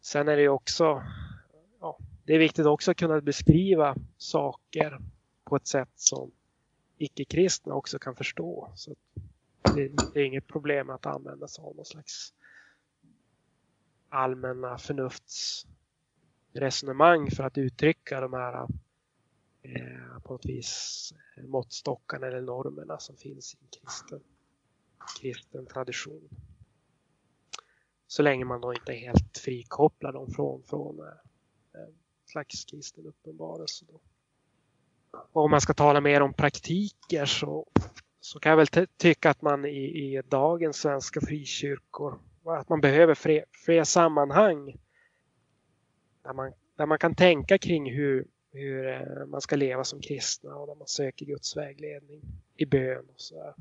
sen 0.00 0.28
är 0.28 0.36
det 0.36 0.48
också 0.48 1.02
ja, 1.80 1.98
det 2.24 2.34
är 2.34 2.38
viktigt 2.38 2.66
också 2.66 2.90
att 2.90 2.96
kunna 2.96 3.20
beskriva 3.20 3.96
saker 4.16 4.98
på 5.44 5.56
ett 5.56 5.66
sätt 5.66 5.92
som 5.94 6.30
icke-kristna 6.98 7.74
också 7.74 7.98
kan 7.98 8.14
förstå. 8.14 8.72
Så 8.74 8.94
det, 9.72 9.88
det 10.12 10.20
är 10.20 10.24
inget 10.24 10.46
problem 10.46 10.90
att 10.90 11.06
använda 11.06 11.48
sig 11.48 11.64
av 11.64 11.76
någon 11.76 11.84
slags 11.84 12.34
allmänna 14.08 14.78
förnuftsresonemang 14.78 17.30
för 17.30 17.44
att 17.44 17.58
uttrycka 17.58 18.20
de 18.20 18.32
här 18.32 18.68
eh, 19.62 20.18
på 20.22 20.32
något 20.32 20.46
vis 20.46 21.12
måttstockarna 21.36 22.26
eller 22.26 22.40
normerna 22.40 22.98
som 22.98 23.16
finns 23.16 23.54
i 23.54 23.58
en 23.60 23.68
kristen, 23.80 24.20
kristen 25.20 25.66
tradition. 25.66 26.28
Så 28.06 28.22
länge 28.22 28.44
man 28.44 28.60
då 28.60 28.74
inte 28.74 28.92
är 28.92 28.98
helt 28.98 29.38
frikopplar 29.38 30.12
dem 30.12 30.30
från, 30.30 30.62
från 30.62 31.00
eh, 31.00 31.06
slags 32.24 32.64
kristen 32.64 33.06
uppenbarelse. 33.06 33.84
Då. 33.88 34.00
Och 35.32 35.44
om 35.44 35.50
man 35.50 35.60
ska 35.60 35.74
tala 35.74 36.00
mer 36.00 36.20
om 36.20 36.34
praktiker 36.34 37.26
så 37.26 37.66
så 38.26 38.40
kan 38.40 38.50
jag 38.50 38.56
väl 38.56 38.86
tycka 38.96 39.30
att 39.30 39.42
man 39.42 39.64
i, 39.64 39.78
i 39.78 40.22
dagens 40.28 40.76
svenska 40.76 41.20
frikyrkor 41.20 42.18
att 42.44 42.68
man 42.68 42.80
behöver 42.80 43.14
fler, 43.14 43.44
fler 43.64 43.84
sammanhang 43.84 44.76
där 46.22 46.32
man, 46.32 46.52
där 46.76 46.86
man 46.86 46.98
kan 46.98 47.14
tänka 47.14 47.58
kring 47.58 47.92
hur, 47.92 48.26
hur 48.52 48.86
eh, 48.88 49.26
man 49.26 49.40
ska 49.40 49.56
leva 49.56 49.84
som 49.84 50.00
kristna 50.00 50.56
och 50.56 50.66
där 50.66 50.74
man 50.74 50.86
söker 50.86 51.26
Guds 51.26 51.56
vägledning 51.56 52.22
i 52.56 52.66
bön 52.66 53.04
och 53.14 53.20
så 53.20 53.54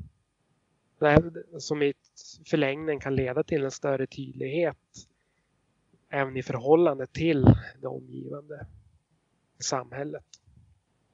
där. 1.00 1.44
Som 1.60 1.82
i 1.82 1.94
förlängningen 2.46 3.00
kan 3.00 3.16
leda 3.16 3.44
till 3.44 3.64
en 3.64 3.72
större 3.72 4.08
tydlighet 4.08 4.78
även 6.10 6.38
i 6.38 6.44
förhållande 6.44 7.08
till 7.08 7.46
det 7.82 7.88
omgivande 7.88 8.66
samhället. 9.60 10.26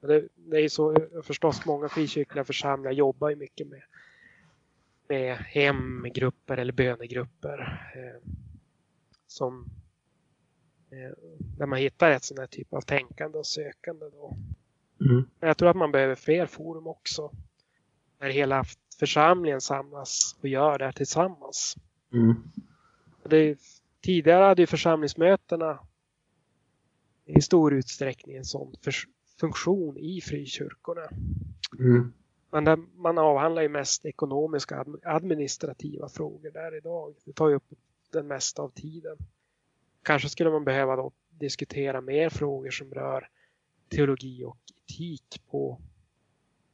Det, 0.02 0.28
det 0.36 0.62
är 0.62 0.70
så 0.70 0.96
förstås 1.24 1.66
många 1.66 1.90
frikyrkliga 1.90 2.44
församlingar 2.44 2.92
jobbar 2.92 3.30
ju 3.30 3.36
mycket 3.36 3.68
med, 3.68 3.82
med 5.08 5.38
hemgrupper 5.38 6.58
eller 6.58 6.74
bönegrupper 6.74 7.92
eh, 7.96 8.30
som 9.28 9.66
eh, 10.92 11.18
där 11.58 11.66
man 11.66 11.80
hittar 11.80 12.12
ett 12.12 12.24
sån 12.24 12.38
här 12.38 12.48
typ 12.48 12.74
av 12.74 12.82
tänkande 12.82 13.38
och 13.38 13.48
sökande. 13.48 14.06
Då. 14.10 14.38
Mm. 15.02 15.24
Jag 15.40 15.58
tror 15.58 15.70
att 15.70 15.76
man 15.76 15.92
behöver 15.92 16.16
fler 16.16 16.46
forum 16.46 16.88
också. 16.88 17.32
Där 18.20 18.30
hela 18.30 18.66
församlingen 19.00 19.62
samlas 19.62 20.38
och 20.42 20.48
gör 20.48 20.78
det 20.78 20.86
här 20.86 20.92
tillsammans. 20.92 21.76
Mm. 22.14 22.44
Det, 23.24 23.60
tidigare 24.02 24.44
hade 24.44 24.62
ju 24.62 24.68
församlingsmötena 24.68 25.80
i 27.26 27.42
stor 27.42 27.74
utsträckning 27.74 28.36
en 28.36 28.46
sån 28.46 28.76
funktion 29.42 29.98
i 29.98 30.22
frikyrkorna. 30.22 31.08
Mm. 31.80 32.14
Men 32.52 32.66
där 32.66 32.78
man 32.96 33.18
avhandlar 33.18 33.62
ju 33.62 33.70
mest 33.70 34.06
ekonomiska 34.06 34.86
administrativa 35.04 36.10
frågor 36.10 36.52
där 36.52 36.78
idag. 36.78 37.16
Det 37.26 37.34
tar 37.34 37.50
ju 37.50 37.56
upp 37.56 37.74
den 38.12 38.28
mesta 38.28 38.62
av 38.62 38.70
tiden. 38.70 39.18
Kanske 40.04 40.30
skulle 40.30 40.50
man 40.50 40.64
behöva 40.64 40.96
då 40.96 41.12
diskutera 41.30 42.02
mer 42.02 42.30
frågor 42.30 42.70
som 42.70 42.94
rör 42.94 43.30
teologi 43.90 44.44
och 44.44 44.58
etik 44.76 45.42
på, 45.52 45.82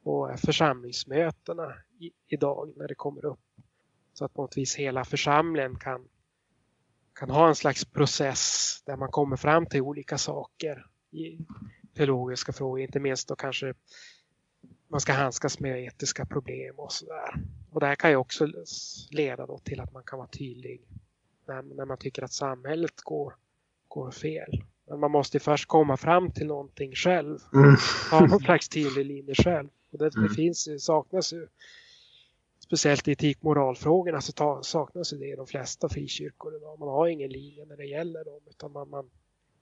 på 0.02 0.36
församlingsmötena 0.38 1.74
i, 2.00 2.10
idag 2.26 2.72
när 2.76 2.88
det 2.88 2.94
kommer 2.94 3.24
upp. 3.24 3.40
Så 4.12 4.24
att 4.24 4.34
på 4.34 4.42
något 4.42 4.56
vis 4.56 4.76
hela 4.76 5.04
församlingen 5.04 5.78
kan, 5.78 6.08
kan 7.14 7.30
ha 7.30 7.48
en 7.48 7.54
slags 7.54 7.84
process 7.84 8.82
där 8.86 8.96
man 8.96 9.10
kommer 9.10 9.36
fram 9.36 9.66
till 9.66 9.80
olika 9.80 10.18
saker 10.18 10.86
i, 11.10 11.38
teologiska 11.98 12.52
frågor, 12.52 12.80
inte 12.80 13.00
minst 13.00 13.28
då 13.28 13.36
kanske 13.36 13.74
man 14.88 15.00
ska 15.00 15.12
handskas 15.12 15.60
med 15.60 15.84
etiska 15.84 16.26
problem 16.26 16.74
och 16.78 16.92
sådär. 16.92 17.34
Och 17.70 17.80
det 17.80 17.86
här 17.86 17.94
kan 17.94 18.10
ju 18.10 18.16
också 18.16 18.48
leda 19.10 19.46
då 19.46 19.58
till 19.58 19.80
att 19.80 19.92
man 19.92 20.02
kan 20.02 20.18
vara 20.18 20.28
tydlig 20.28 20.82
när, 21.46 21.62
när 21.62 21.84
man 21.84 21.98
tycker 21.98 22.22
att 22.22 22.32
samhället 22.32 23.00
går, 23.02 23.34
går 23.88 24.10
fel. 24.10 24.64
Men 24.88 25.00
man 25.00 25.10
måste 25.10 25.38
först 25.40 25.68
komma 25.68 25.96
fram 25.96 26.30
till 26.30 26.46
någonting 26.46 26.94
själv. 26.94 27.38
Mm. 27.54 27.76
Ha 28.10 28.26
någon 28.26 28.40
slags 28.40 28.68
tydlig 28.68 29.06
linje 29.06 29.34
själv. 29.34 29.68
Och 29.90 29.98
det, 29.98 30.16
mm. 30.16 30.28
det 30.28 30.34
finns, 30.34 30.84
saknas 30.84 31.32
ju 31.32 31.46
speciellt 32.58 33.08
i 33.08 33.12
etik 33.12 33.42
moralfrågorna 33.42 34.20
så 34.20 34.32
ta, 34.32 34.62
saknas 34.62 35.10
det 35.10 35.26
i 35.26 35.36
de 35.36 35.46
flesta 35.46 35.88
frikyrkor 35.88 36.56
idag. 36.56 36.78
Man 36.78 36.88
har 36.88 37.06
ingen 37.06 37.30
linje 37.30 37.64
när 37.64 37.76
det 37.76 37.86
gäller 37.86 38.24
dem 38.24 38.40
utan 38.50 38.72
man, 38.72 38.90
man 38.90 39.10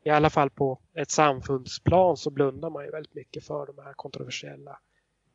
i 0.06 0.10
alla 0.10 0.30
fall 0.30 0.50
på 0.50 0.80
ett 0.94 1.10
samfundsplan 1.10 2.16
så 2.16 2.30
blundar 2.30 2.70
man 2.70 2.84
ju 2.84 2.90
väldigt 2.90 3.14
mycket 3.14 3.44
för 3.44 3.66
de 3.66 3.78
här 3.82 3.92
kontroversiella 3.92 4.78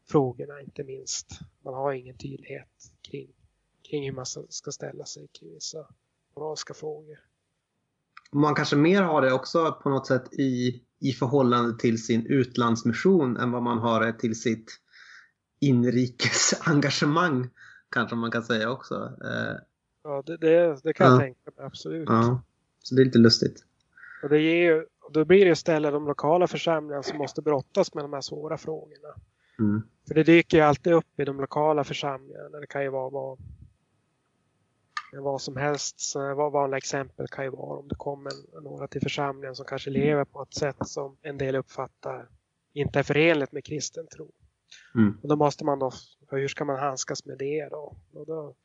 frågorna 0.09 0.61
inte 0.61 0.83
minst. 0.83 1.39
Man 1.65 1.73
har 1.73 1.93
ingen 1.93 2.17
tydlighet 2.17 2.67
kring, 3.01 3.29
kring 3.89 4.05
hur 4.05 4.11
man 4.11 4.25
ska 4.49 4.71
ställa 4.71 5.05
sig 5.05 5.27
kring 5.27 5.53
vissa 5.53 5.87
moraliska 6.35 6.73
frågor. 6.73 7.19
Man 8.31 8.55
kanske 8.55 8.75
mer 8.75 9.01
har 9.01 9.21
det 9.21 9.33
också 9.33 9.79
på 9.83 9.89
något 9.89 10.07
sätt 10.07 10.33
i, 10.33 10.83
i 10.99 11.11
förhållande 11.11 11.79
till 11.79 12.05
sin 12.05 12.25
utlandsmission 12.25 13.37
än 13.37 13.51
vad 13.51 13.63
man 13.63 13.77
har 13.77 14.05
det 14.05 14.13
till 14.13 14.41
sitt 14.41 14.79
inrikesengagemang 15.59 17.49
kanske 17.89 18.15
man 18.15 18.31
kan 18.31 18.43
säga 18.43 18.69
också. 18.71 18.95
Eh, 19.23 19.55
ja, 20.03 20.23
det, 20.25 20.37
det, 20.37 20.79
det 20.83 20.93
kan 20.93 21.07
ja. 21.07 21.11
jag 21.13 21.19
tänka 21.19 21.51
mig, 21.57 21.65
absolut. 21.65 22.09
Ja. 22.09 22.43
Så 22.83 22.95
det 22.95 23.01
är 23.01 23.05
lite 23.05 23.19
lustigt. 23.19 23.65
Och 24.23 24.29
det 24.29 24.39
ger 24.39 24.85
då 25.13 25.25
blir 25.25 25.45
det 25.45 25.51
istället 25.51 25.93
de 25.93 26.07
lokala 26.07 26.47
församlingarna 26.47 27.03
som 27.03 27.17
måste 27.17 27.41
brottas 27.41 27.93
med 27.93 28.03
de 28.03 28.13
här 28.13 28.21
svåra 28.21 28.57
frågorna. 28.57 29.15
Mm. 29.59 29.81
För 30.07 30.15
det 30.15 30.23
dyker 30.23 30.57
ju 30.57 30.63
alltid 30.63 30.93
upp 30.93 31.19
i 31.19 31.25
de 31.25 31.41
lokala 31.41 31.83
församlingarna. 31.83 32.59
Det 32.59 32.67
kan 32.67 32.83
ju 32.83 32.89
vara 32.89 33.09
vad, 33.09 33.39
vad 35.13 35.41
som 35.41 35.57
helst. 35.57 36.13
Vad 36.15 36.51
vanliga 36.51 36.77
exempel 36.77 37.27
kan 37.27 37.45
ju 37.45 37.51
vara 37.51 37.79
om 37.79 37.87
det 37.87 37.95
kommer 37.95 38.61
några 38.61 38.87
till 38.87 39.01
församlingen 39.01 39.55
som 39.55 39.65
kanske 39.65 39.89
lever 39.89 40.25
på 40.25 40.41
ett 40.41 40.53
sätt 40.53 40.87
som 40.87 41.17
en 41.21 41.37
del 41.37 41.55
uppfattar 41.55 42.29
inte 42.73 42.99
är 42.99 43.03
förenligt 43.03 43.51
med 43.51 43.65
kristen 43.65 44.07
tro. 44.07 44.31
Mm. 44.95 45.17
Och 45.21 45.29
då 45.29 45.35
måste 45.35 45.65
man 45.65 45.79
då, 45.79 45.91
hur 46.31 46.47
ska 46.47 46.65
man 46.65 46.79
handskas 46.79 47.25
med 47.25 47.37
det 47.37 47.67
då? 47.71 47.95
Och 48.13 48.25
då 48.25 48.55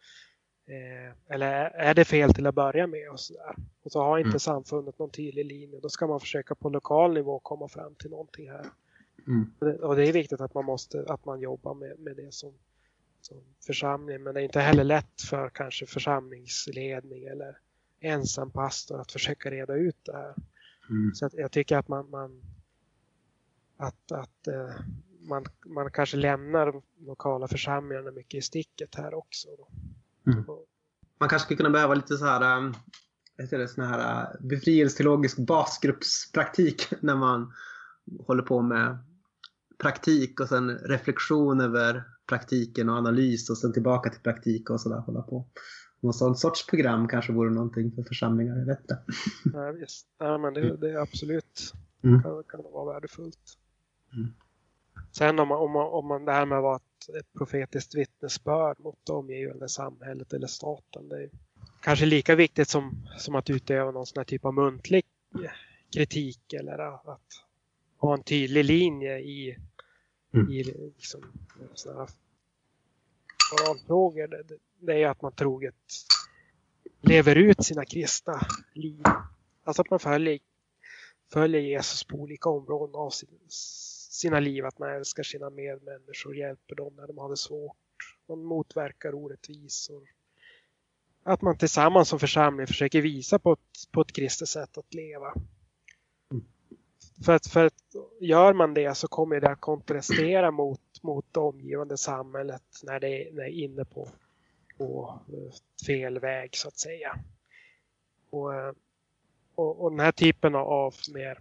eh, 0.66 1.34
eller 1.34 1.52
är 1.70 1.94
det 1.94 2.04
fel 2.04 2.34
till 2.34 2.46
att 2.46 2.54
börja 2.54 2.86
med 2.86 3.10
och 3.10 3.20
så 3.20 3.34
där. 3.34 3.56
Och 3.82 3.92
så 3.92 4.00
har 4.00 4.18
inte 4.18 4.28
mm. 4.28 4.38
samfundet 4.38 4.98
någon 4.98 5.10
tydlig 5.10 5.46
linje. 5.46 5.80
Då 5.80 5.88
ska 5.88 6.06
man 6.06 6.20
försöka 6.20 6.54
på 6.54 6.68
lokal 6.68 7.14
nivå 7.14 7.38
komma 7.38 7.68
fram 7.68 7.94
till 7.94 8.10
någonting 8.10 8.50
här. 8.50 8.66
Mm. 9.26 9.76
Och 9.80 9.96
det 9.96 10.08
är 10.08 10.12
viktigt 10.12 10.40
att 10.40 10.54
man 10.54 10.64
måste 10.64 11.04
att 11.08 11.24
man 11.24 11.40
jobbar 11.40 11.74
med, 11.74 11.98
med 11.98 12.16
det 12.16 12.34
som, 12.34 12.52
som 13.20 13.36
församling. 13.66 14.22
Men 14.22 14.34
det 14.34 14.40
är 14.40 14.44
inte 14.44 14.60
heller 14.60 14.84
lätt 14.84 15.22
för 15.30 15.48
kanske 15.48 15.86
församlingsledning 15.86 17.24
eller 17.24 17.58
ensam 18.00 18.50
pastor 18.50 19.00
att 19.00 19.12
försöka 19.12 19.50
reda 19.50 19.74
ut 19.74 20.04
det 20.04 20.12
här. 20.12 20.34
Mm. 20.90 21.14
Så 21.14 21.30
jag 21.32 21.52
tycker 21.52 21.76
att 21.76 21.88
man, 21.88 22.10
man 22.10 22.42
att, 23.76 24.12
att 24.12 24.48
uh, 24.48 24.80
man, 25.20 25.44
man 25.66 25.90
kanske 25.90 26.16
lämnar 26.16 26.66
de 26.66 26.82
lokala 26.98 27.48
församlingarna 27.48 28.10
mycket 28.10 28.38
i 28.38 28.42
sticket 28.42 28.94
här 28.94 29.14
också. 29.14 29.48
Mm. 30.26 30.44
Man 31.20 31.28
kanske 31.28 31.44
skulle 31.44 31.56
kunna 31.56 31.70
behöva 31.70 31.94
lite 31.94 32.16
så 32.16 32.24
här, 32.24 32.72
heter 33.38 33.58
det, 33.58 33.68
sån 33.68 33.84
här 33.84 34.22
uh, 34.22 34.46
befrielseteologisk 34.46 35.38
basgruppspraktik 35.38 36.88
när 37.00 37.16
man 37.16 37.52
håller 38.26 38.42
på 38.42 38.62
med 38.62 38.98
praktik 39.78 40.40
och 40.40 40.48
sen 40.48 40.78
reflektion 40.78 41.60
över 41.60 42.04
praktiken 42.28 42.88
och 42.88 42.96
analys 42.96 43.50
och 43.50 43.58
sen 43.58 43.72
tillbaka 43.72 44.10
till 44.10 44.20
praktik 44.20 44.70
och 44.70 44.80
sådär 44.80 44.98
hålla 44.98 45.22
på. 45.22 45.46
Någon 46.00 46.14
sån 46.14 46.36
sorts 46.36 46.66
program 46.66 47.08
kanske 47.08 47.32
vore 47.32 47.50
någonting 47.50 47.92
för 47.92 48.02
församlingar, 48.02 48.58
jag 48.58 48.66
vet 48.66 48.80
inte. 48.80 49.02
Ja, 49.58 49.72
visst. 49.72 50.06
Ja, 50.18 50.38
men 50.38 50.54
det, 50.54 50.76
det 50.76 50.90
är 50.90 50.96
absolut 50.96 51.72
mm. 52.02 52.22
kan, 52.22 52.44
kan 52.44 52.62
vara 52.62 52.92
värdefullt. 52.92 53.58
Mm. 54.12 54.32
Sen 55.12 55.38
om 55.38 55.48
man, 55.48 55.58
om, 55.58 55.72
man, 55.72 55.86
om 55.86 56.06
man 56.06 56.24
det 56.24 56.32
här 56.32 56.46
med 56.46 56.58
att 56.58 56.62
vara 56.62 56.76
ett, 57.18 57.32
profetiskt 57.32 57.94
vittnesbörd 57.94 58.80
mot 58.80 58.98
det 59.06 59.12
omgivande 59.12 59.68
samhället 59.68 60.32
eller 60.32 60.46
staten. 60.46 61.08
Det 61.08 61.22
är 61.22 61.30
kanske 61.80 62.06
lika 62.06 62.34
viktigt 62.34 62.68
som, 62.68 63.08
som 63.18 63.34
att 63.34 63.50
utöva 63.50 63.90
någon 63.90 64.06
sån 64.06 64.20
här 64.20 64.24
typ 64.24 64.44
av 64.44 64.54
muntlig 64.54 65.04
kritik 65.92 66.52
eller 66.52 66.78
att 66.78 67.20
ha 67.98 68.14
en 68.14 68.22
tydlig 68.22 68.64
linje 68.64 69.18
i, 69.18 69.56
mm. 70.34 70.50
i 70.50 70.62
liksom, 70.64 71.20
sådana 71.74 72.06
moralfrågor. 73.52 74.28
Det, 74.28 74.58
det 74.78 75.02
är 75.02 75.08
att 75.08 75.22
man 75.22 75.32
troget 75.32 75.74
lever 77.00 77.36
ut 77.36 77.64
sina 77.64 77.84
kristna 77.84 78.40
liv. 78.74 79.02
Alltså 79.64 79.82
att 79.82 79.90
man 79.90 79.98
följer, 79.98 80.38
följer 81.32 81.60
Jesus 81.60 82.04
på 82.04 82.16
olika 82.16 82.48
områden 82.48 82.94
av 82.94 83.10
sin, 83.10 83.28
sina 84.16 84.40
liv. 84.40 84.64
Att 84.64 84.78
man 84.78 84.90
älskar 84.90 85.22
sina 85.22 85.50
medmänniskor, 85.50 86.36
hjälper 86.36 86.74
dem 86.74 86.96
när 86.96 87.06
de 87.06 87.18
har 87.18 87.28
det 87.28 87.36
svårt. 87.36 87.76
Man 88.28 88.44
motverkar 88.44 89.14
orättvisor. 89.14 90.02
Att 91.22 91.42
man 91.42 91.58
tillsammans 91.58 92.08
som 92.08 92.18
församling 92.18 92.66
försöker 92.66 93.02
visa 93.02 93.38
på 93.38 93.52
ett, 93.52 93.92
på 93.92 94.00
ett 94.00 94.12
kristet 94.12 94.48
sätt 94.48 94.78
att 94.78 94.94
leva. 94.94 95.34
För 97.24 97.32
att, 97.32 97.46
för 97.46 97.66
att 97.66 97.74
gör 98.20 98.52
man 98.52 98.74
det 98.74 98.94
så 98.94 99.08
kommer 99.08 99.40
det 99.40 99.50
att 99.50 99.60
kontrastera 99.60 100.50
mot, 100.50 101.02
mot 101.02 101.26
det 101.32 101.40
omgivande 101.40 101.96
samhället 101.96 102.62
när 102.82 103.00
det, 103.00 103.28
när 103.32 103.42
det 103.42 103.50
är 103.50 103.64
inne 103.64 103.84
på, 103.84 104.08
på 104.78 105.20
fel 105.86 106.18
väg 106.18 106.56
så 106.56 106.68
att 106.68 106.78
säga. 106.78 107.18
Och, 108.30 108.52
och, 109.54 109.84
och 109.84 109.90
den 109.90 110.00
här 110.00 110.12
typen 110.12 110.54
av 110.54 110.94
mer 111.14 111.40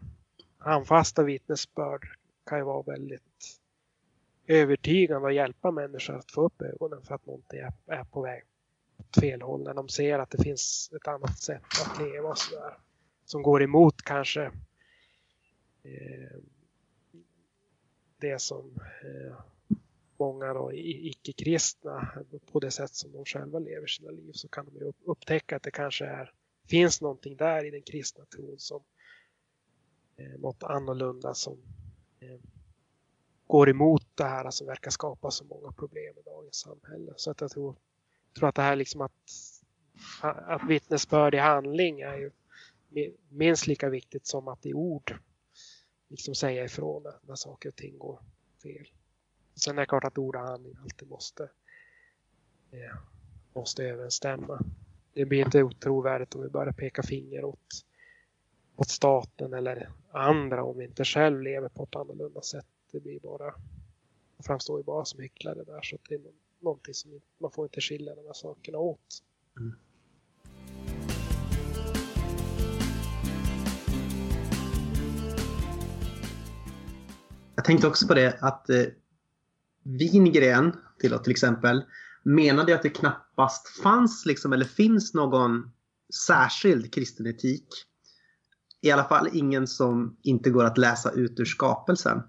handfasta 0.57 1.23
vittnesbörd 1.23 2.07
kan 2.45 2.57
ju 2.57 2.63
vara 2.63 2.81
väldigt 2.81 3.59
övertygande 4.47 5.27
och 5.27 5.33
hjälpa 5.33 5.71
människor 5.71 6.15
att 6.15 6.31
få 6.31 6.41
upp 6.41 6.61
ögonen 6.61 7.01
för 7.01 7.15
att 7.15 7.25
någonting 7.25 7.59
är, 7.59 7.73
är 7.85 8.03
på 8.03 8.21
väg 8.21 8.43
åt 8.97 9.19
fel 9.19 9.41
håll 9.41 9.63
när 9.63 9.73
de 9.73 9.89
ser 9.89 10.19
att 10.19 10.29
det 10.29 10.43
finns 10.43 10.91
ett 10.95 11.07
annat 11.07 11.37
sätt 11.39 11.63
att 11.85 11.99
leva 11.99 12.29
och 12.29 12.37
sådär. 12.37 12.77
Som 13.25 13.43
går 13.43 13.63
emot 13.63 14.01
kanske 14.01 14.51
Eh, 15.85 16.39
det 18.17 18.41
som 18.41 18.79
eh, 19.03 19.37
många 20.17 20.53
då 20.53 20.71
icke-kristna 20.73 22.23
på 22.51 22.59
det 22.59 22.71
sätt 22.71 22.95
som 22.95 23.11
de 23.11 23.25
själva 23.25 23.59
lever 23.59 23.87
sina 23.87 24.11
liv 24.11 24.31
så 24.33 24.47
kan 24.47 24.65
de 24.65 24.79
ju 24.79 24.91
upptäcka 25.05 25.55
att 25.55 25.63
det 25.63 25.71
kanske 25.71 26.05
är, 26.05 26.31
finns 26.69 27.01
någonting 27.01 27.37
där 27.37 27.65
i 27.65 27.71
den 27.71 27.81
kristna 27.81 28.25
tron 28.25 28.59
som 28.59 28.83
eh, 30.17 30.39
något 30.39 30.63
annorlunda 30.63 31.33
som 31.33 31.57
Eh, 32.19 32.39
går 33.47 33.69
emot 33.69 34.07
det 34.15 34.23
här 34.23 34.51
som 34.51 34.67
verkar 34.67 34.91
skapa 34.91 35.31
så 35.31 35.43
många 35.43 35.71
problem 35.71 36.13
i 36.17 36.21
dagens 36.25 36.55
samhälle. 36.55 37.13
Så 37.17 37.31
att 37.31 37.41
jag 37.41 37.51
tror, 37.51 37.75
tror 38.39 38.49
att 38.49 38.55
det 38.55 38.61
här 38.61 38.75
liksom 38.75 39.01
att, 39.01 39.11
att 40.21 40.63
vittnesbörd 40.69 41.35
i 41.35 41.37
handling 41.37 42.01
är 42.01 42.17
ju 42.17 42.31
minst 43.29 43.67
lika 43.67 43.89
viktigt 43.89 44.27
som 44.27 44.47
att 44.47 44.65
i 44.65 44.73
ord 44.73 45.19
liksom 46.07 46.35
säga 46.35 46.63
ifrån 46.63 47.03
när 47.21 47.35
saker 47.35 47.69
och 47.69 47.75
ting 47.75 47.97
går 47.97 48.19
fel. 48.63 48.87
Sen 49.55 49.77
är 49.77 49.81
det 49.81 49.85
klart 49.85 50.03
att 50.03 50.17
ord 50.17 50.35
och 50.35 50.41
handling 50.41 50.75
alltid 50.83 51.09
måste, 51.09 51.43
eh, 52.71 52.97
måste 53.53 53.83
överensstämma. 53.83 54.59
Det 55.13 55.25
blir 55.25 55.45
inte 55.45 55.63
otrovärdigt 55.63 56.35
om 56.35 56.41
vi 56.41 56.49
börjar 56.49 56.73
peka 56.73 57.03
finger 57.03 57.45
åt, 57.45 57.85
åt 58.75 58.89
staten 58.89 59.53
eller 59.53 59.91
andra 60.15 60.63
om 60.63 60.77
vi 60.77 60.85
inte 60.85 61.05
själv 61.05 61.41
lever 61.41 61.69
på 61.69 61.83
ett 61.83 61.95
annorlunda 61.95 62.41
sätt. 62.41 62.65
Det 62.91 62.99
blir 62.99 63.19
bara, 63.19 63.53
framstår 64.45 64.79
ju 64.79 64.83
bara 64.83 65.05
som 65.05 65.19
hycklare 65.19 65.63
där 65.63 65.81
så 65.81 65.97
det 66.09 66.15
är 66.15 66.21
någonting 66.59 66.93
som 66.93 67.21
man 67.37 67.51
får 67.51 67.65
inte 67.65 67.81
skilja 67.81 68.15
de 68.15 68.25
här 68.25 68.33
sakerna 68.33 68.77
åt. 68.77 68.99
Mm. 69.59 69.75
Jag 77.55 77.65
tänkte 77.65 77.87
också 77.87 78.07
på 78.07 78.13
det 78.13 78.37
att 78.41 78.69
eh, 78.69 78.83
Wingren 79.83 80.75
till, 80.99 81.19
till 81.19 81.31
exempel 81.31 81.83
menade 82.23 82.75
att 82.75 82.83
det 82.83 82.89
knappast 82.89 83.67
fanns 83.67 84.25
liksom, 84.25 84.53
eller 84.53 84.65
finns 84.65 85.13
någon 85.13 85.71
särskild 86.27 86.93
kristen 86.93 87.27
etik. 87.27 87.67
I 88.85 88.91
alla 88.91 89.03
fall 89.03 89.29
ingen 89.33 89.67
som 89.67 90.17
inte 90.21 90.49
går 90.49 90.63
att 90.63 90.77
läsa 90.77 91.11
ut 91.11 91.39
ur 91.39 91.45
skapelsen. 91.45 92.23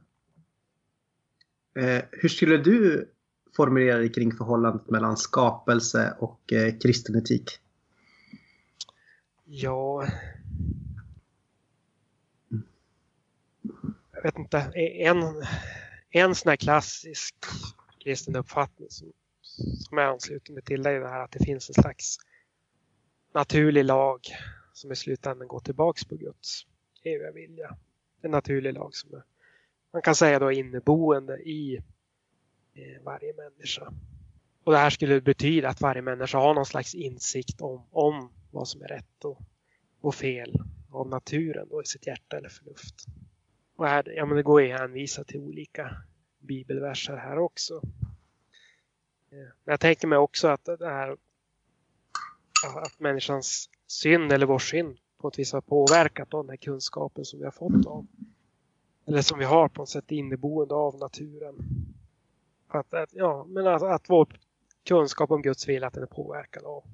Eh, 1.78 2.04
hur 2.10 2.28
skulle 2.28 2.56
du 2.56 3.10
formulera 3.56 3.98
dig 3.98 4.12
kring 4.12 4.32
förhållandet 4.32 4.90
mellan 4.90 5.16
skapelse 5.16 6.16
och 6.18 6.52
eh, 6.52 6.78
kristen 6.78 7.16
etik? 7.16 7.50
Ja, 9.44 10.06
jag 14.12 14.22
vet 14.22 14.38
inte, 14.38 14.72
e, 14.74 15.04
en, 15.04 15.44
en 16.10 16.34
sån 16.34 16.50
här 16.50 16.56
klassisk 16.56 17.34
kristen 18.04 18.36
uppfattning 18.36 18.90
som, 18.90 19.12
som 19.78 19.98
jag 19.98 20.12
ansluter 20.12 20.52
mig 20.52 20.62
till 20.62 20.86
är 20.86 21.00
det 21.00 21.08
här 21.08 21.24
att 21.24 21.32
det 21.32 21.44
finns 21.44 21.68
en 21.68 21.82
slags 21.82 22.16
naturlig 23.34 23.84
lag 23.84 24.20
som 24.76 24.92
i 24.92 24.96
slutändan 24.96 25.48
går 25.48 25.60
tillbaks 25.60 26.04
på 26.04 26.16
Guds 26.16 26.66
eviga 27.02 27.32
vilja. 27.32 27.76
En 28.22 28.30
naturlig 28.30 28.74
lag 28.74 28.94
som 28.94 29.14
är, 29.14 29.22
man 29.92 30.02
kan 30.02 30.14
säga 30.14 30.38
då 30.38 30.52
inneboende 30.52 31.36
i 31.36 31.76
eh, 32.74 33.02
varje 33.02 33.34
människa. 33.34 33.92
Och 34.64 34.72
det 34.72 34.78
här 34.78 34.90
skulle 34.90 35.20
betyda 35.20 35.68
att 35.68 35.80
varje 35.80 36.02
människa 36.02 36.38
har 36.38 36.54
någon 36.54 36.66
slags 36.66 36.94
insikt 36.94 37.60
om, 37.60 37.86
om 37.90 38.32
vad 38.50 38.68
som 38.68 38.82
är 38.82 38.88
rätt 38.88 39.24
och, 39.24 39.40
och 40.00 40.14
fel 40.14 40.60
av 40.90 41.08
naturen 41.08 41.68
då 41.70 41.82
i 41.82 41.86
sitt 41.86 42.06
hjärta 42.06 42.36
eller 42.36 42.48
förnuft. 42.48 43.04
Och 43.76 43.88
här, 43.88 44.12
ja, 44.16 44.26
men 44.26 44.36
det 44.36 44.42
går 44.42 44.62
ju 44.62 44.72
att 44.72 44.80
hänvisa 44.80 45.24
till 45.24 45.40
olika 45.40 45.96
bibelverser 46.38 47.16
här 47.16 47.38
också. 47.38 47.74
Eh, 49.30 49.38
men 49.64 49.72
jag 49.72 49.80
tänker 49.80 50.08
mig 50.08 50.18
också 50.18 50.48
att 50.48 50.64
det 50.64 50.88
här 50.88 51.16
att 52.62 53.00
människans 53.00 53.70
synd 53.86 54.32
eller 54.32 54.46
vår 54.46 54.58
synd 54.58 54.98
på 55.18 55.28
ett 55.28 55.38
vis 55.38 55.52
har 55.52 55.60
påverkat 55.60 56.30
den 56.30 56.48
här 56.48 56.56
kunskapen 56.56 57.24
som 57.24 57.38
vi 57.38 57.44
har 57.44 57.52
fått 57.52 57.86
av 57.86 58.06
eller 59.06 59.22
som 59.22 59.38
vi 59.38 59.44
har 59.44 59.68
på 59.68 59.82
något 59.82 59.88
sätt 59.88 60.10
inneboende 60.10 60.74
av 60.74 60.98
naturen. 60.98 61.54
Att, 62.68 62.94
att, 62.94 63.10
ja, 63.12 63.44
men 63.48 63.66
att, 63.66 63.82
att 63.82 64.10
vår 64.10 64.28
kunskap 64.84 65.30
om 65.30 65.42
Guds 65.42 65.68
vilja 65.68 65.88
att 65.88 65.94
den 65.94 66.02
är 66.02 66.06
påverkad 66.06 66.64
av, 66.64 66.84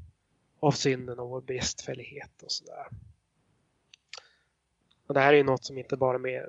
av 0.61 0.71
synden 0.71 1.19
och 1.19 1.29
vår 1.29 1.41
bristfällighet 1.41 2.43
och 2.43 2.53
sådär. 2.53 2.87
Och 5.07 5.15
det 5.15 5.21
här 5.21 5.33
är 5.33 5.37
ju 5.37 5.45
något 5.45 5.65
som 5.65 5.79
inte 5.79 5.97
bara 5.97 6.19
med, 6.19 6.45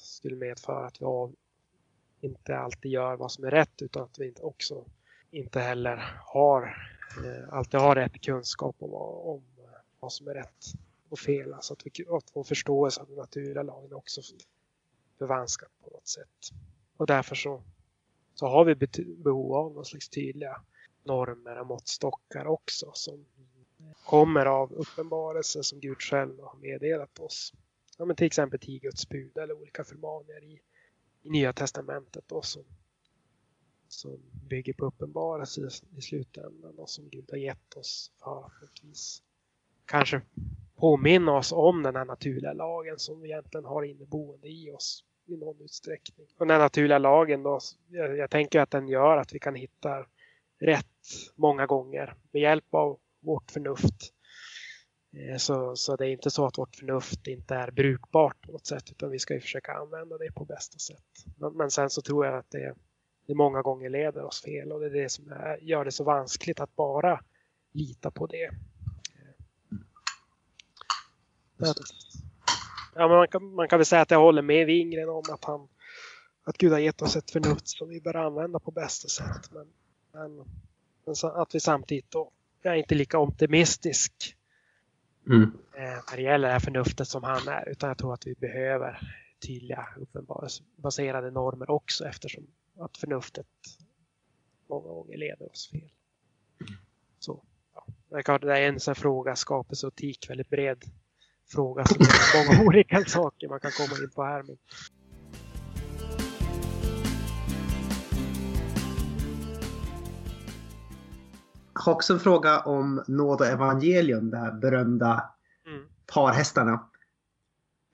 skulle 0.00 0.36
medföra 0.36 0.86
att 0.86 1.00
vi 1.00 1.04
av, 1.04 1.34
inte 2.20 2.58
alltid 2.58 2.90
gör 2.92 3.16
vad 3.16 3.32
som 3.32 3.44
är 3.44 3.50
rätt 3.50 3.82
utan 3.82 4.02
att 4.02 4.18
vi 4.18 4.26
inte 4.26 4.42
också 4.42 4.84
inte 5.30 5.60
heller 5.60 6.20
har 6.24 6.62
eh, 7.24 7.54
alltid 7.54 7.80
har 7.80 7.94
rätt 7.94 8.20
kunskap 8.20 8.76
om, 8.78 8.94
om 8.94 9.42
vad 10.02 10.12
som 10.12 10.28
är 10.28 10.34
rätt 10.34 10.64
och 11.08 11.18
fel. 11.18 11.54
Alltså 11.54 11.72
att, 11.72 11.86
vi, 11.86 12.04
att 12.08 12.30
vår 12.34 12.44
förståelse 12.44 13.00
av 13.00 13.06
den 13.06 13.16
naturliga 13.16 13.62
lagen 13.62 13.92
också 13.92 14.20
förvanskat 15.18 15.70
på 15.84 15.90
något 15.90 16.08
sätt. 16.08 16.50
Och 16.96 17.06
därför 17.06 17.34
så, 17.34 17.62
så 18.34 18.46
har 18.46 18.64
vi 18.64 18.74
behov 19.16 19.54
av 19.54 19.72
någon 19.72 19.84
slags 19.84 20.08
tydliga 20.08 20.62
normer 21.04 21.60
och 21.60 21.66
måttstockar 21.66 22.46
också 22.46 22.90
som 22.94 23.24
kommer 24.04 24.46
av 24.46 24.72
uppenbarelser 24.72 25.62
som 25.62 25.80
Gud 25.80 26.02
själv 26.02 26.40
har 26.40 26.56
meddelat 26.56 27.18
oss. 27.18 27.52
Ja, 27.98 28.04
men 28.04 28.16
till 28.16 28.26
exempel 28.26 28.60
tio 28.60 28.78
Guds 28.78 29.08
bud 29.08 29.38
eller 29.38 29.54
olika 29.54 29.84
förmaningar 29.84 30.44
i, 30.44 30.60
i 31.22 31.30
Nya 31.30 31.52
Testamentet 31.52 32.24
då, 32.26 32.42
som, 32.42 32.64
som 33.88 34.20
bygger 34.48 34.72
på 34.72 34.86
uppenbarelser 34.86 35.62
i, 35.62 35.98
i 35.98 36.00
slutändan 36.00 36.78
och 36.78 36.90
som 36.90 37.08
Gud 37.08 37.30
har 37.30 37.38
gett 37.38 37.74
oss 37.74 38.12
för 38.18 38.64
att 38.64 38.84
vis 38.84 39.22
kanske 39.92 40.20
påminna 40.76 41.32
oss 41.32 41.52
om 41.52 41.82
den 41.82 41.96
här 41.96 42.04
naturliga 42.04 42.52
lagen 42.52 42.98
som 42.98 43.20
vi 43.20 43.28
egentligen 43.28 43.64
har 43.64 43.82
inneboende 43.82 44.48
i 44.48 44.70
oss 44.70 45.04
i 45.26 45.36
någon 45.36 45.60
utsträckning. 45.60 46.26
Och 46.38 46.46
den 46.46 46.50
här 46.50 46.58
naturliga 46.58 46.98
lagen 46.98 47.42
då, 47.42 47.60
jag, 47.88 48.16
jag 48.16 48.30
tänker 48.30 48.60
att 48.60 48.70
den 48.70 48.88
gör 48.88 49.16
att 49.16 49.34
vi 49.34 49.38
kan 49.38 49.54
hitta 49.54 50.06
rätt 50.60 50.86
många 51.36 51.66
gånger 51.66 52.14
med 52.32 52.42
hjälp 52.42 52.74
av 52.74 52.98
vårt 53.20 53.50
förnuft. 53.50 54.12
Eh, 55.16 55.36
så, 55.36 55.76
så 55.76 55.96
det 55.96 56.06
är 56.06 56.10
inte 56.10 56.30
så 56.30 56.46
att 56.46 56.58
vårt 56.58 56.76
förnuft 56.76 57.26
inte 57.26 57.54
är 57.54 57.70
brukbart 57.70 58.40
på 58.40 58.52
något 58.52 58.66
sätt 58.66 58.90
utan 58.90 59.10
vi 59.10 59.18
ska 59.18 59.34
ju 59.34 59.40
försöka 59.40 59.72
använda 59.72 60.18
det 60.18 60.32
på 60.34 60.44
bästa 60.44 60.78
sätt. 60.78 61.34
Men, 61.38 61.52
men 61.52 61.70
sen 61.70 61.90
så 61.90 62.02
tror 62.02 62.26
jag 62.26 62.38
att 62.38 62.50
det, 62.50 62.74
det 63.26 63.34
många 63.34 63.62
gånger 63.62 63.90
leder 63.90 64.24
oss 64.24 64.42
fel 64.42 64.72
och 64.72 64.80
det 64.80 64.86
är 64.86 65.02
det 65.02 65.08
som 65.08 65.32
är, 65.32 65.58
gör 65.62 65.84
det 65.84 65.92
så 65.92 66.04
vanskligt 66.04 66.60
att 66.60 66.76
bara 66.76 67.20
lita 67.72 68.10
på 68.10 68.26
det. 68.26 68.50
Ja, 72.94 73.08
man, 73.08 73.28
kan, 73.28 73.54
man 73.54 73.68
kan 73.68 73.78
väl 73.78 73.86
säga 73.86 74.02
att 74.02 74.10
jag 74.10 74.20
håller 74.20 74.42
med 74.42 74.66
Wingren 74.66 75.08
om 75.08 75.22
att, 75.30 75.44
han, 75.44 75.68
att 76.44 76.58
Gud 76.58 76.72
har 76.72 76.78
gett 76.78 77.02
oss 77.02 77.16
ett 77.16 77.30
förnuft 77.30 77.68
som 77.68 77.88
vi 77.88 78.00
bör 78.00 78.16
använda 78.16 78.58
på 78.58 78.70
bästa 78.70 79.08
sätt. 79.08 79.50
Men, 79.52 79.66
men, 80.12 80.36
men 81.04 81.14
att 81.22 81.54
vi 81.54 81.60
samtidigt 81.60 82.10
då, 82.10 82.30
jag 82.62 82.74
är 82.74 82.78
inte 82.78 82.94
lika 82.94 83.18
optimistisk 83.18 84.36
mm. 85.26 85.42
eh, 85.76 85.82
när 85.82 86.16
det 86.16 86.22
gäller 86.22 86.48
det 86.48 86.52
här 86.52 86.60
förnuftet 86.60 87.08
som 87.08 87.22
han 87.22 87.48
är. 87.48 87.68
Utan 87.68 87.88
jag 87.88 87.98
tror 87.98 88.14
att 88.14 88.26
vi 88.26 88.34
behöver 88.34 89.00
tydliga 89.46 89.88
uppenbarelsebaserade 89.96 91.30
normer 91.30 91.70
också 91.70 92.04
eftersom 92.04 92.46
att 92.78 92.96
förnuftet 92.96 93.46
många 94.68 94.88
gånger 94.88 95.16
leder 95.16 95.50
oss 95.50 95.70
fel. 95.70 95.90
Så, 97.18 97.42
ja. 97.74 98.38
Det 98.38 98.58
är 98.58 98.68
en 98.68 98.80
sån 98.80 98.94
fråga, 98.94 99.36
skapelse 99.36 99.86
och 99.86 99.92
etik, 99.92 100.30
väldigt 100.30 100.50
bred 100.50 100.84
fråga 101.52 101.84
som 101.84 101.96
är 102.00 102.56
många 102.58 102.64
olika 102.68 103.04
saker 103.04 103.48
man 103.48 103.60
kan 103.60 103.70
komma 103.70 104.02
in 104.02 104.10
på 104.10 104.24
här. 104.24 104.42
Men... 104.42 104.56
Jag 111.74 111.82
har 111.82 111.92
också 111.92 112.12
en 112.12 112.20
fråga 112.20 112.60
om 112.60 113.04
nåd 113.08 113.40
och 113.40 113.46
evangelium, 113.46 114.30
de 114.30 114.36
här 114.36 114.52
berömda 114.52 115.24
mm. 115.66 115.82
parhästarna. 116.14 116.88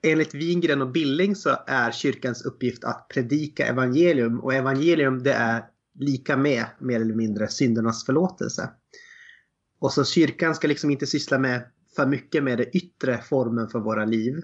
Enligt 0.03 0.33
Wingren 0.33 0.81
och 0.81 0.91
Billing 0.91 1.35
så 1.35 1.57
är 1.67 1.91
kyrkans 1.91 2.45
uppgift 2.45 2.83
att 2.83 3.07
predika 3.07 3.65
evangelium 3.65 4.39
och 4.39 4.53
evangelium 4.53 5.23
det 5.23 5.33
är 5.33 5.65
lika 5.99 6.37
med 6.37 6.65
mer 6.79 7.01
eller 7.01 7.15
mindre 7.15 7.47
syndernas 7.47 8.05
förlåtelse. 8.05 8.69
Och 9.79 9.93
så 9.93 10.05
kyrkan 10.05 10.55
ska 10.55 10.67
liksom 10.67 10.89
inte 10.89 11.07
syssla 11.07 11.39
med 11.39 11.63
för 11.95 12.05
mycket 12.05 12.43
med 12.43 12.57
den 12.57 12.67
yttre 12.73 13.17
formen 13.17 13.69
för 13.69 13.79
våra 13.79 14.05
liv. 14.05 14.43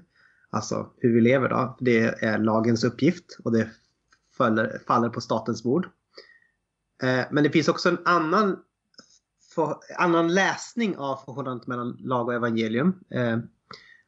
Alltså 0.49 0.91
hur 0.97 1.13
vi 1.13 1.21
lever 1.21 1.49
då. 1.49 1.77
Det 1.79 2.23
är 2.23 2.37
lagens 2.37 2.83
uppgift 2.83 3.37
och 3.43 3.51
det 3.51 3.69
faller, 4.37 4.81
faller 4.87 5.09
på 5.09 5.21
statens 5.21 5.63
bord. 5.63 5.85
Eh, 7.03 7.25
men 7.31 7.43
det 7.43 7.49
finns 7.49 7.67
också 7.67 7.89
en 7.89 7.97
annan, 8.05 8.59
för, 9.55 9.77
annan 9.97 10.33
läsning 10.33 10.97
av 10.97 11.17
förhållandet 11.25 11.67
mellan 11.67 11.97
lag 11.99 12.27
och 12.27 12.33
evangelium. 12.33 12.99
Eh, 13.09 13.37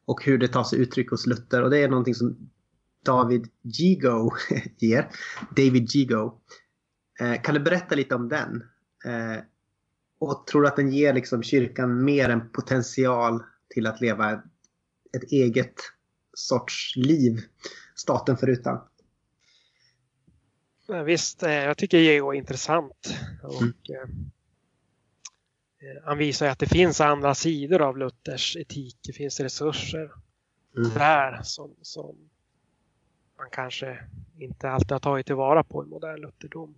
och 0.06 0.24
hur 0.24 0.38
det 0.38 0.48
tar 0.48 0.64
sig 0.64 0.80
uttryck 0.80 1.10
hos 1.10 1.28
Luther. 1.28 1.64
Och 1.64 1.70
det 1.70 1.78
är 1.78 1.90
någonting 1.90 2.16
som 2.16 2.50
David 3.06 3.48
Gigo 3.62 4.32
ger. 4.78 5.10
David 5.56 5.96
Gigo. 5.96 6.42
Eh, 7.20 7.42
kan 7.42 7.54
du 7.54 7.60
berätta 7.60 7.96
lite 7.96 8.16
om 8.16 8.30
den? 8.30 8.64
Och 10.20 10.48
tror 10.48 10.62
du 10.62 10.68
att 10.68 10.76
den 10.76 10.92
ger 10.92 11.14
liksom 11.14 11.44
kyrkan 11.44 12.04
mer 12.04 12.30
en 12.30 12.50
potential 12.50 13.44
till 13.70 13.88
att 13.88 14.02
leva 14.02 14.32
ett 15.14 15.32
eget 15.32 15.76
sorts 16.34 16.96
liv, 16.96 17.40
staten 17.96 18.38
förutan? 18.38 18.80
Ja, 20.88 21.04
visst, 21.04 21.44
eh, 21.44 21.52
jag 21.52 21.78
tycker 21.78 21.98
Geo 21.98 22.30
är 22.30 22.38
intressant. 22.38 23.18
Och, 23.44 23.62
mm. 23.62 23.74
Eh, 23.90 24.02
eh, 25.90 26.04
han 26.06 26.18
visar 26.18 26.48
att 26.48 26.60
det 26.60 26.68
finns 26.68 27.02
andra 27.02 27.36
sidor 27.36 27.82
av 27.82 27.98
Luthers 27.98 28.58
etik. 28.58 29.00
Det 29.04 29.14
finns 29.14 29.40
resurser 29.40 30.12
mm. 30.78 30.90
där 30.94 31.42
som, 31.44 31.76
som 31.82 32.30
man 33.38 33.50
kanske 33.52 34.00
inte 34.38 34.70
alltid 34.70 34.92
har 34.92 35.00
tagit 35.00 35.26
tillvara 35.26 35.64
på 35.64 35.84
i 35.84 35.88
modern 35.88 36.22
lutherdom. 36.22 36.76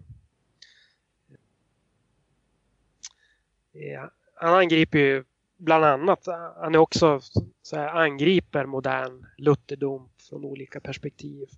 Han 4.35 4.53
angriper 4.53 4.99
ju 4.99 5.23
bland 5.57 5.85
annat, 5.85 6.25
han 6.55 6.75
är 6.75 6.79
också 6.79 7.19
så 7.61 7.75
här, 7.75 7.87
angriper 7.87 8.65
modern 8.65 9.25
lutherdom 9.37 10.09
från 10.29 10.45
olika 10.45 10.79
perspektiv. 10.79 11.49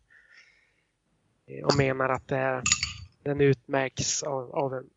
Eh, 1.45 1.65
och 1.65 1.77
menar 1.77 2.09
att 2.09 2.27
det 2.27 2.37
är, 2.37 2.63
den 3.23 3.41
utmärks 3.41 4.23
av, 4.23 4.55
av 4.55 4.73
en, 4.73 4.89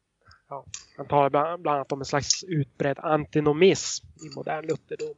ja, 0.49 0.65
han 0.97 1.07
talar 1.07 1.31
bland, 1.31 1.63
bland 1.63 1.77
annat 1.77 1.93
om 1.93 2.01
en 2.01 2.05
slags 2.05 2.45
utbredd 2.45 2.99
antinomism 2.99 4.07
i 4.07 4.37
modern 4.37 4.67
lutherdom. 4.67 5.17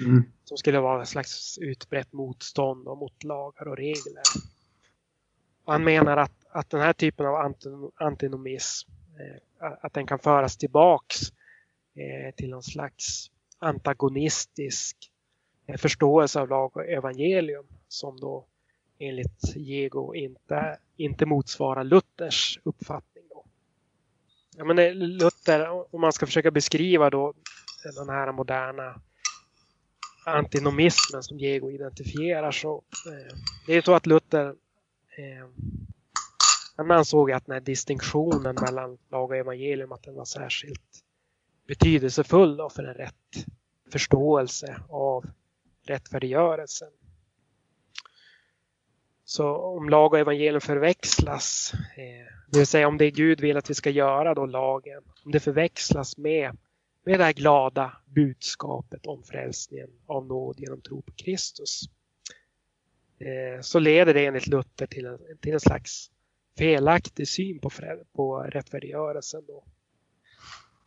Mm. 0.00 0.22
Som 0.44 0.56
skulle 0.56 0.80
vara 0.80 1.00
en 1.00 1.06
slags 1.06 1.58
utbrett 1.58 2.12
motstånd 2.12 2.84
mot 2.84 3.24
lagar 3.24 3.68
och 3.68 3.76
regler. 3.76 4.22
Och 5.64 5.72
han 5.72 5.84
menar 5.84 6.16
att, 6.16 6.46
att 6.50 6.70
den 6.70 6.80
här 6.80 6.92
typen 6.92 7.26
av 7.26 7.54
antinomism 7.96 8.90
Eh, 9.20 9.36
att 9.60 9.92
den 9.92 10.06
kan 10.06 10.18
föras 10.18 10.56
tillbaks 10.56 11.20
eh, 11.94 12.34
till 12.36 12.50
någon 12.50 12.62
slags 12.62 13.30
antagonistisk 13.58 14.96
eh, 15.66 15.76
förståelse 15.76 16.40
av 16.40 16.48
lag 16.48 16.76
och 16.76 16.84
evangelium 16.84 17.66
som 17.88 18.20
då 18.20 18.46
enligt 18.98 19.56
Jego 19.56 20.14
inte, 20.14 20.78
inte 20.96 21.26
motsvarar 21.26 21.84
Luthers 21.84 22.58
uppfattning. 22.62 23.24
Då. 23.30 23.44
Ja, 24.56 24.64
men 24.64 24.78
eh, 24.78 24.94
Luther, 24.94 25.94
om 25.94 26.00
man 26.00 26.12
ska 26.12 26.26
försöka 26.26 26.50
beskriva 26.50 27.10
då 27.10 27.34
den 27.96 28.08
här 28.08 28.32
moderna 28.32 29.00
antinomismen 30.26 31.22
som 31.22 31.38
Jego 31.38 31.70
identifierar 31.70 32.50
så 32.50 32.82
eh, 33.06 33.36
det 33.66 33.74
är 33.74 33.82
så 33.82 33.94
att 33.94 34.06
Luther 34.06 34.46
eh, 35.18 35.48
han 36.80 36.90
ansåg 36.90 37.32
att 37.32 37.46
den 37.46 37.52
här 37.52 37.60
distinktionen 37.60 38.56
mellan 38.62 38.98
lag 39.10 39.30
och 39.30 39.36
evangelium 39.36 39.92
att 39.92 40.02
den 40.02 40.14
var 40.14 40.24
särskilt 40.24 41.04
betydelsefull 41.66 42.60
för 42.70 42.84
en 42.84 42.94
rätt 42.94 43.46
förståelse 43.92 44.82
av 44.88 45.24
rättfärdiggörelsen. 45.86 46.88
Så 49.24 49.56
om 49.56 49.88
lag 49.88 50.12
och 50.12 50.18
evangelium 50.18 50.60
förväxlas, 50.60 51.72
eh, 51.74 52.34
det 52.50 52.58
vill 52.58 52.66
säga 52.66 52.88
om 52.88 52.98
det 52.98 53.10
Gud 53.10 53.40
vill 53.40 53.56
att 53.56 53.70
vi 53.70 53.74
ska 53.74 53.90
göra 53.90 54.34
då 54.34 54.46
lagen, 54.46 55.02
om 55.24 55.32
det 55.32 55.40
förväxlas 55.40 56.16
med, 56.16 56.56
med 57.04 57.20
det 57.20 57.24
här 57.24 57.32
glada 57.32 57.96
budskapet 58.06 59.06
om 59.06 59.22
frälsningen 59.22 59.90
av 60.06 60.26
nåd 60.26 60.60
genom 60.60 60.80
tro 60.80 61.02
på 61.02 61.12
Kristus. 61.12 61.82
Eh, 63.18 63.60
så 63.60 63.78
leder 63.78 64.14
det 64.14 64.26
enligt 64.26 64.46
Luther 64.46 64.86
till 64.86 65.06
en, 65.06 65.18
till 65.40 65.52
en 65.52 65.60
slags 65.60 66.10
felaktig 66.60 67.28
syn 67.28 67.58
på, 67.58 67.70
på 68.12 68.38
rättfärdiggörelsen. 68.42 69.44
Då. 69.46 69.64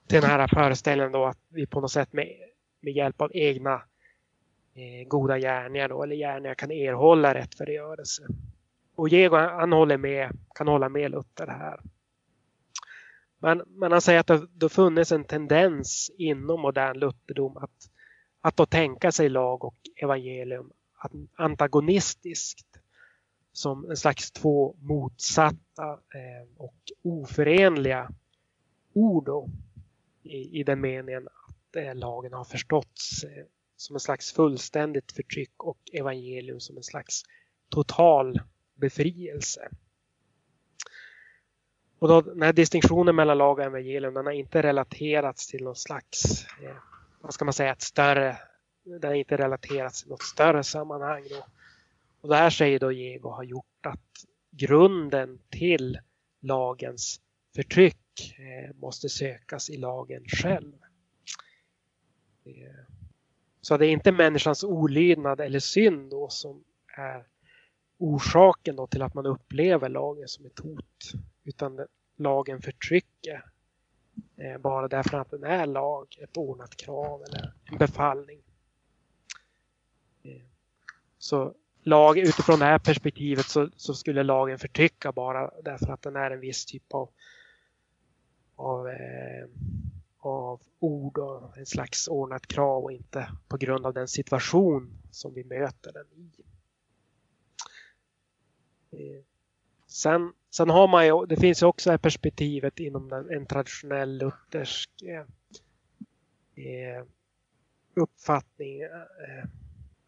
Till 0.08 0.22
den 0.22 0.30
här 0.30 0.48
föreställningen 0.48 1.12
då 1.12 1.26
att 1.26 1.38
vi 1.50 1.66
på 1.66 1.82
något 1.82 1.92
sätt 1.92 2.14
med, 2.14 2.28
med 2.80 2.94
hjälp 2.94 3.22
av 3.22 3.32
egna 3.34 3.74
eh, 4.74 5.08
goda 5.08 5.40
gärningar 5.40 5.90
då, 5.90 6.04
eller 6.04 6.16
gärningar 6.16 6.56
kan 6.56 6.72
erhålla 6.72 7.34
rättfärdiggörelse. 7.34 8.24
Och 8.96 9.10
Jego 9.10 9.36
han 9.36 9.72
håller 9.72 9.98
med, 9.98 10.32
kan 10.56 10.68
hålla 10.68 10.90
med 10.90 11.12
Luther 11.12 11.48
här. 11.48 11.80
Men, 13.40 13.64
men 13.68 13.92
han 13.92 14.02
säger 14.02 14.20
att 14.20 14.28
det, 14.28 14.48
det 14.54 14.70
funnits 14.70 15.12
en 15.12 15.24
tendens 15.24 16.12
inom 16.18 16.62
modern 16.62 17.00
lutherdom 17.00 17.58
att, 17.58 17.90
att 18.42 18.58
då 18.58 18.66
tänka 18.66 19.12
sig 19.12 19.30
lag 19.30 19.64
och 19.64 19.76
evangelium 19.96 20.72
antagonistiskt 21.36 22.73
som 23.54 23.90
en 23.90 23.98
slags 23.98 24.32
två 24.32 24.76
motsatta 24.80 25.92
eh, 25.92 26.48
och 26.58 26.76
oförenliga 27.02 28.10
ord 28.94 29.26
då, 29.26 29.50
i, 30.24 30.60
i 30.60 30.64
den 30.64 30.82
meningen 30.82 31.28
att 31.28 31.76
eh, 31.76 31.96
lagen 31.96 32.34
har 32.34 32.44
förståtts 32.44 33.24
eh, 33.24 33.46
som 33.76 33.96
en 33.96 34.00
slags 34.00 34.34
fullständigt 34.34 35.12
förtryck 35.12 35.64
och 35.64 35.80
evangelium 35.94 36.60
som 36.60 36.78
en 36.78 36.84
slags 36.84 37.24
total 37.70 38.42
befrielse. 38.76 39.70
Och 42.00 42.08
då, 42.08 42.22
den 42.22 42.42
här 42.42 42.54
distinktionen 42.54 43.16
mellan 43.16 43.38
lag 43.38 43.60
och 43.60 43.66
evangelium 43.66 44.14
den 44.14 44.26
har 44.26 44.34
inte 44.34 44.62
relaterats 44.62 45.48
till 45.48 45.64
någon 45.64 45.76
slags, 45.76 46.46
eh, 46.64 46.76
vad 47.22 47.34
ska 47.34 47.46
man 47.46 47.54
säga, 47.54 47.72
ett 47.72 47.82
större, 47.82 48.38
den 48.84 49.04
har 49.04 49.16
inte 49.16 49.38
relaterats 49.38 50.02
till 50.02 50.10
något 50.10 50.24
större 50.24 50.64
sammanhang. 50.64 51.24
Då. 51.30 51.46
Och 52.24 52.30
det 52.30 52.36
här 52.36 52.50
säger 52.50 52.80
då 52.80 52.92
Jego 52.92 53.30
har 53.30 53.44
gjort 53.44 53.86
att 53.86 54.26
grunden 54.52 55.40
till 55.50 56.00
lagens 56.42 57.22
förtryck 57.56 58.36
eh, 58.40 58.76
måste 58.76 59.10
sökas 59.10 59.70
i 59.70 59.78
lagen 59.78 60.24
själv. 60.28 60.74
Eh, 62.46 62.94
så 63.62 63.78
det 63.78 63.86
är 63.86 63.92
inte 63.92 64.12
människans 64.12 64.64
olydnad 64.64 65.42
eller 65.42 65.60
synd 65.60 66.10
då 66.10 66.30
som 66.30 66.64
är 66.98 67.28
orsaken 67.98 68.76
då 68.76 68.88
till 68.88 69.02
att 69.02 69.14
man 69.14 69.26
upplever 69.26 69.90
lagen 69.90 70.28
som 70.28 70.46
ett 70.46 70.60
hot. 70.60 71.12
Utan 71.44 71.88
lagen 72.16 72.62
förtrycker 72.62 73.46
eh, 74.38 74.58
bara 74.58 74.88
därför 74.88 75.18
att 75.18 75.32
den 75.32 75.44
är 75.44 75.66
lag, 75.66 76.18
ett 76.22 76.38
ordnat 76.38 76.78
krav 76.78 77.24
eller 77.24 77.54
en 77.72 77.78
befallning. 77.78 78.42
Så 81.18 81.56
lag, 81.84 82.18
utifrån 82.18 82.60
det 82.60 82.66
här 82.66 82.80
perspektivet 82.80 83.46
så, 83.46 83.70
så, 83.76 83.94
skulle 83.94 84.24
lagen 84.24 84.60
förtrycka 84.60 85.12
bara 85.12 85.52
därför 85.64 85.94
att 85.94 86.02
den 86.02 86.16
är 86.16 86.32
en 86.32 86.40
viss 86.40 86.66
typ 86.66 86.94
av, 86.94 87.10
av, 88.56 88.88
eh, 88.88 89.48
av 90.20 90.62
ord 90.80 91.18
och 91.18 91.58
en 91.58 91.66
slags 91.66 92.08
ordnat 92.08 92.48
krav 92.48 92.84
och 92.84 92.92
inte 92.92 93.32
på 93.48 93.58
grund 93.58 93.86
av 93.86 93.94
den 93.94 94.08
situation 94.08 95.02
som 95.12 95.34
vi 95.34 95.44
möter 95.44 95.94
den 95.94 96.08
i. 96.12 96.32
Eh, 98.92 99.24
sen, 99.88 100.34
sen 100.50 100.70
har 100.70 100.88
man 100.88 101.06
ju, 101.06 101.26
det 101.26 101.38
finns 101.38 101.62
ju 101.62 101.66
också 101.66 101.90
det 101.90 101.94
här 101.94 101.98
perspektivet 101.98 102.80
inom 102.80 103.10
den, 103.10 103.30
en 103.30 103.46
traditionell 103.46 104.18
luthersk 104.18 104.90
eh, 105.02 105.26
eh 106.66 107.04
uppfattning 107.96 108.82
eh, 108.82 109.50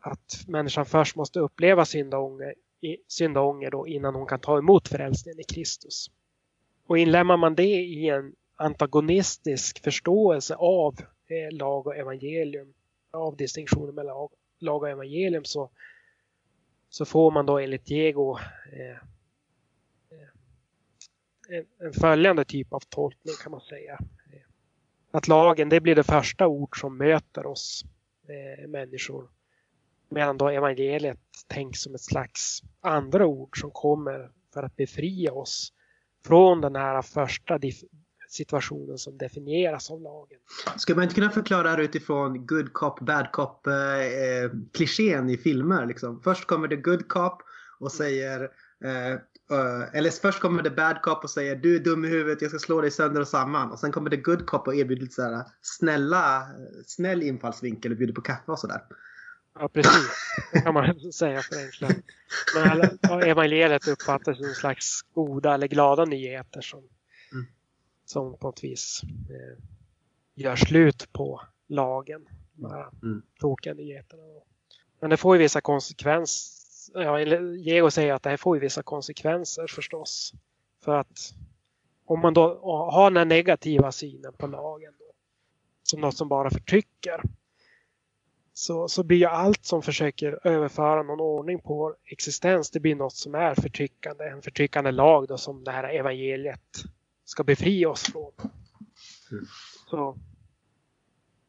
att 0.05 0.47
människan 0.47 0.85
först 0.85 1.15
måste 1.15 1.39
uppleva 1.39 1.85
syndaånger, 1.85 2.53
syndaånger 3.07 3.71
då 3.71 3.87
innan 3.87 4.15
hon 4.15 4.25
kan 4.25 4.39
ta 4.39 4.57
emot 4.57 4.87
frälsningen 4.87 5.39
i 5.39 5.43
Kristus. 5.43 6.11
Och 6.87 6.97
inlämnar 6.97 7.37
man 7.37 7.55
det 7.55 7.81
i 7.83 8.09
en 8.09 8.35
antagonistisk 8.55 9.83
förståelse 9.83 10.55
av 10.55 10.95
eh, 11.27 11.57
lag 11.57 11.87
och 11.87 11.95
evangelium, 11.95 12.73
av 13.11 13.37
distinktionen 13.37 13.95
mellan 13.95 14.15
lag, 14.15 14.31
lag 14.59 14.81
och 14.81 14.89
evangelium 14.89 15.45
så, 15.45 15.69
så 16.89 17.05
får 17.05 17.31
man 17.31 17.45
då 17.45 17.59
enligt 17.59 17.85
Diego 17.85 18.37
eh, 18.73 18.97
eh, 20.11 20.29
en, 21.49 21.65
en 21.77 21.93
följande 21.93 22.45
typ 22.45 22.73
av 22.73 22.79
tolkning 22.89 23.35
kan 23.43 23.51
man 23.51 23.61
säga. 23.61 23.99
Att 25.11 25.27
lagen 25.27 25.69
det 25.69 25.81
blir 25.81 25.95
det 25.95 26.03
första 26.03 26.47
ord 26.47 26.79
som 26.79 26.97
möter 26.97 27.45
oss 27.45 27.85
eh, 28.27 28.67
människor 28.67 29.29
Medan 30.09 30.37
då 30.37 30.49
evangeliet 30.49 31.19
tänks 31.47 31.81
som 31.81 31.95
ett 31.95 32.01
slags 32.01 32.61
andra 32.81 33.25
ord 33.25 33.59
som 33.59 33.71
kommer 33.71 34.29
för 34.53 34.63
att 34.63 34.75
befria 34.75 35.33
oss 35.33 35.73
från 36.25 36.61
den 36.61 36.75
här 36.75 37.01
första 37.01 37.59
situationen 38.29 38.97
som 38.97 39.17
definieras 39.17 39.91
av 39.91 40.01
lagen. 40.01 40.39
Skulle 40.77 40.95
man 40.95 41.03
inte 41.03 41.15
kunna 41.15 41.29
förklara 41.29 41.63
det 41.63 41.69
här 41.69 41.79
utifrån 41.79 42.45
good 42.45 42.73
cop, 42.73 42.99
bad 42.99 43.31
cop 43.31 43.67
eh, 43.67 43.73
eh, 43.73 44.51
klichén 44.73 45.29
i 45.29 45.37
filmer? 45.37 45.85
Liksom? 45.85 46.21
Först 46.21 46.45
kommer 46.45 46.67
det 46.67 46.75
good 46.75 47.07
cop 47.07 47.41
och 47.79 47.91
säger 47.91 48.43
eh, 48.83 49.19
Uh, 49.51 49.97
eller 49.97 50.09
först 50.09 50.39
kommer 50.39 50.63
det 50.63 50.69
bad 50.69 51.01
cop 51.01 51.23
och 51.23 51.29
säger 51.29 51.55
du 51.55 51.75
är 51.75 51.79
dum 51.79 52.05
i 52.05 52.07
huvudet, 52.07 52.41
jag 52.41 52.51
ska 52.51 52.59
slå 52.59 52.81
dig 52.81 52.91
sönder 52.91 53.21
och 53.21 53.27
samman. 53.27 53.71
Och 53.71 53.79
sen 53.79 53.91
kommer 53.91 54.09
det 54.09 54.17
good 54.17 54.45
cop 54.45 54.67
och 54.67 54.75
erbjuder 54.75 55.07
så 55.07 55.21
här, 55.21 55.45
snälla, 55.61 56.37
eh, 56.37 56.45
snäll 56.85 57.23
infallsvinkel 57.23 57.91
och 57.91 57.97
bjuder 57.97 58.13
på 58.13 58.21
kaffe 58.21 58.51
och 58.51 58.59
sådär. 58.59 58.81
Ja, 59.59 59.67
precis. 59.67 60.09
Det 60.53 60.61
kan 60.61 60.73
man 60.73 60.99
säga 61.11 61.41
förenklat. 61.41 61.95
Men 62.55 63.21
evangeliet 63.23 63.87
uppfattas 63.87 64.37
som 64.37 64.45
en 64.45 64.53
slags 64.55 65.01
goda 65.01 65.53
eller 65.53 65.67
glada 65.67 66.05
nyheter 66.05 66.61
som, 66.61 66.79
mm. 67.31 67.45
som 68.05 68.37
på 68.37 68.47
något 68.47 68.63
vis 68.63 69.01
eh, 69.03 69.63
gör 70.35 70.55
slut 70.55 71.13
på 71.13 71.41
lagen. 71.67 72.27
De 72.53 72.71
här 72.71 72.89
mm. 73.03 73.21
tråkiga 73.39 73.73
nyheterna. 73.73 74.23
Men 74.99 75.09
det 75.09 75.17
får 75.17 75.35
ju 75.35 75.41
vissa 75.41 75.61
konsekvenser. 75.61 77.01
Ja, 77.01 77.19
Geo 77.55 77.91
säger 77.91 78.13
att 78.13 78.23
det 78.23 78.29
här 78.29 78.37
får 78.37 78.57
ju 78.57 78.61
vissa 78.61 78.83
konsekvenser 78.83 79.67
förstås. 79.67 80.33
För 80.83 80.99
att 80.99 81.33
om 82.05 82.19
man 82.19 82.33
då 82.33 82.59
har 82.91 83.11
den 83.11 83.17
här 83.17 83.25
negativa 83.25 83.91
synen 83.91 84.33
på 84.33 84.47
lagen 84.47 84.93
då, 84.99 85.05
som 85.83 86.01
något 86.01 86.17
som 86.17 86.27
bara 86.27 86.49
förtrycker 86.49 87.21
så, 88.57 88.87
så 88.87 89.03
blir 89.03 89.17
ju 89.17 89.25
allt 89.25 89.65
som 89.65 89.81
försöker 89.81 90.47
överföra 90.47 91.03
någon 91.03 91.19
ordning 91.19 91.59
på 91.59 91.75
vår 91.75 91.95
existens, 92.05 92.71
det 92.71 92.79
blir 92.79 92.95
något 92.95 93.15
som 93.15 93.35
är 93.35 93.55
förtryckande, 93.55 94.23
en 94.23 94.41
förtryckande 94.41 94.91
lag 94.91 95.27
då 95.27 95.37
som 95.37 95.63
det 95.63 95.71
här 95.71 95.83
evangeliet 95.83 96.83
ska 97.25 97.43
befria 97.43 97.89
oss 97.89 98.03
från. 98.03 98.31
Mm. 99.31 99.45
Så, 99.89 100.17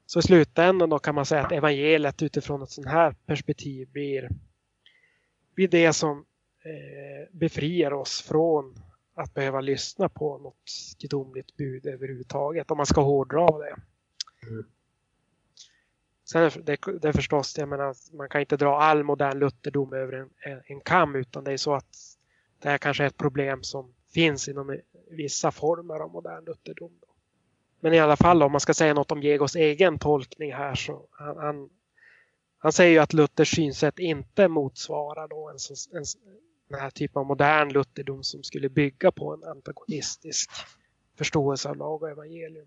så 0.07 0.18
i 0.18 0.22
slutändan 0.22 0.90
då 0.90 0.98
kan 0.98 1.14
man 1.14 1.26
säga 1.26 1.46
att 1.46 1.52
evangeliet 1.52 2.22
utifrån 2.22 2.62
ett 2.62 2.70
sånt 2.70 2.88
här 2.88 3.14
perspektiv 3.26 3.88
blir, 3.92 4.30
blir 5.54 5.68
det 5.68 5.92
som 5.92 6.24
eh, 6.64 7.38
befriar 7.38 7.92
oss 7.92 8.22
från 8.22 8.74
att 9.14 9.34
behöva 9.34 9.61
lyssna 9.61 10.09
på 10.09 10.38
något 10.38 10.70
gudomligt 10.98 11.57
bud 11.57 11.86
överhuvudtaget, 11.86 12.70
om 12.70 12.76
man 12.76 12.86
ska 12.86 13.00
hårdra 13.00 13.59
det. 13.59 13.76
Mm. 14.48 14.66
Sen 16.28 16.42
är 16.42 16.50
det, 16.64 16.78
det 17.00 17.08
är 17.08 17.12
förstås, 17.12 17.58
jag 17.58 17.68
menar, 17.68 18.16
man 18.16 18.28
kan 18.28 18.40
inte 18.40 18.56
dra 18.56 18.78
all 18.78 19.04
modern 19.04 19.38
lutherdom 19.38 19.92
över 19.92 20.12
en, 20.12 20.62
en 20.66 20.80
kam 20.80 21.16
utan 21.16 21.44
det 21.44 21.52
är 21.52 21.56
så 21.56 21.74
att 21.74 21.96
det 22.58 22.68
här 22.68 22.78
kanske 22.78 23.02
är 23.02 23.06
ett 23.06 23.16
problem 23.16 23.62
som 23.62 23.94
finns 24.14 24.48
inom 24.48 24.80
vissa 25.10 25.50
former 25.50 25.94
av 25.94 26.10
modern 26.10 26.44
lutherdom. 26.44 26.92
Då. 27.00 27.06
Men 27.80 27.94
i 27.94 27.98
alla 27.98 28.16
fall 28.16 28.42
om 28.42 28.52
man 28.52 28.60
ska 28.60 28.74
säga 28.74 28.94
något 28.94 29.12
om 29.12 29.22
Jegos 29.22 29.56
egen 29.56 29.98
tolkning 29.98 30.52
här 30.52 30.74
så 30.74 31.06
han, 31.10 31.36
han, 31.36 31.70
han 32.58 32.72
säger 32.72 32.92
ju 32.92 32.98
att 32.98 33.12
Luthers 33.12 33.54
synsätt 33.54 33.98
inte 33.98 34.48
motsvarar 34.48 35.28
då 35.28 35.48
en, 35.48 35.56
en, 35.98 36.04
den 36.68 36.80
här 36.80 36.90
typen 36.90 37.20
av 37.20 37.26
modern 37.26 37.72
lutherdom 37.72 38.22
som 38.22 38.42
skulle 38.42 38.68
bygga 38.68 39.12
på 39.12 39.34
en 39.34 39.44
antagonistisk 39.44 40.50
förståelse 41.18 41.68
av 41.68 41.76
lag 41.76 42.02
och 42.02 42.10
evangelium. 42.10 42.66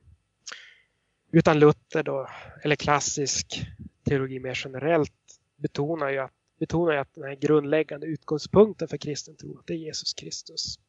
Utan 1.32 1.60
Luther 1.60 2.04
då, 2.04 2.30
eller 2.64 2.76
klassisk 2.76 3.66
teologi 4.04 4.40
mer 4.40 4.62
generellt, 4.64 5.42
betonar 5.56 6.10
ju 6.10 6.18
att, 6.18 6.34
betonar 6.60 6.94
ju 6.94 7.00
att 7.00 7.14
den 7.14 7.24
här 7.24 7.36
grundläggande 7.36 8.08
utgångspunkten 8.08 8.88
för 8.88 8.98
kristen 8.98 9.36
tro, 9.36 9.62
det 9.66 9.74
är 9.74 9.78
Jesus 9.78 10.14
Kristus. 10.14 10.80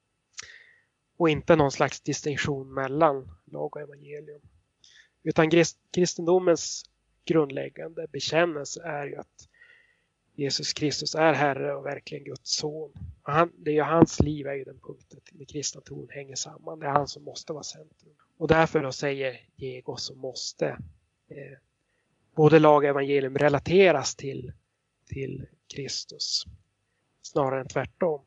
Och 1.17 1.31
inte 1.31 1.57
någon 1.57 1.71
slags 1.71 2.01
distinktion 2.01 2.75
mellan 2.75 3.29
lag 3.45 3.77
och 3.77 3.83
evangelium. 3.83 4.41
Utan 5.23 5.51
kristendomens 5.93 6.85
grundläggande 7.25 8.07
bekännelse 8.13 8.83
är 8.83 9.07
ju 9.07 9.17
att 9.17 9.49
Jesus 10.35 10.73
Kristus 10.73 11.15
är 11.15 11.33
Herre 11.33 11.75
och 11.75 11.87
verkligen 11.87 12.25
Guds 12.25 12.57
son. 12.57 12.93
Han, 13.23 13.53
det 13.57 13.71
är 13.71 13.75
ju 13.75 13.83
hans 13.83 14.21
liv 14.21 14.47
är 14.47 14.55
ju 14.55 14.65
den 14.65 14.79
punkten 14.79 15.21
den 15.33 15.47
kristna 15.47 15.81
tron 15.81 16.09
hänger 16.11 16.35
samman. 16.35 16.79
Det 16.79 16.87
är 16.87 16.91
han 16.91 17.09
som 17.09 17.25
måste 17.25 17.53
vara 17.53 17.63
centrum. 17.63 18.15
Och 18.41 18.49
därför 18.49 18.83
då 18.83 18.93
säger 18.93 19.41
Diego 19.57 19.97
så 19.97 20.15
måste 20.15 20.67
eh, 21.29 21.59
både 22.35 22.59
lag 22.59 22.77
och 22.77 22.89
evangelium 22.89 23.39
relateras 23.39 24.17
till, 24.17 24.53
till 25.07 25.47
Kristus 25.75 26.45
snarare 27.23 27.61
än 27.61 27.69
tvärtom. 27.69 28.25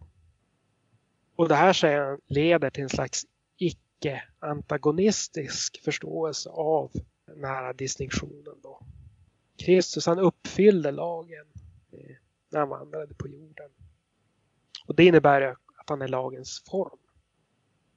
Och 1.36 1.48
det 1.48 1.56
här 1.56 1.74
säger 1.74 2.02
han 2.02 2.20
leder 2.28 2.70
till 2.70 2.84
en 2.84 2.90
slags 2.90 3.26
icke-antagonistisk 3.58 5.82
förståelse 5.84 6.50
av 6.50 6.92
den 7.26 7.44
här 7.44 7.74
distinktionen. 7.74 8.56
Då. 8.64 8.80
Kristus 9.58 10.06
han 10.06 10.20
uppfyllde 10.20 10.92
lagen 10.92 11.46
eh, 11.92 12.16
när 12.50 12.60
han 12.60 12.70
vandrade 12.70 13.14
på 13.14 13.28
jorden. 13.28 13.70
Och 14.88 14.96
det 14.96 15.06
innebär 15.06 15.42
att 15.42 15.90
han 15.90 16.02
är 16.02 16.08
lagens 16.08 16.64
form. 16.70 17.03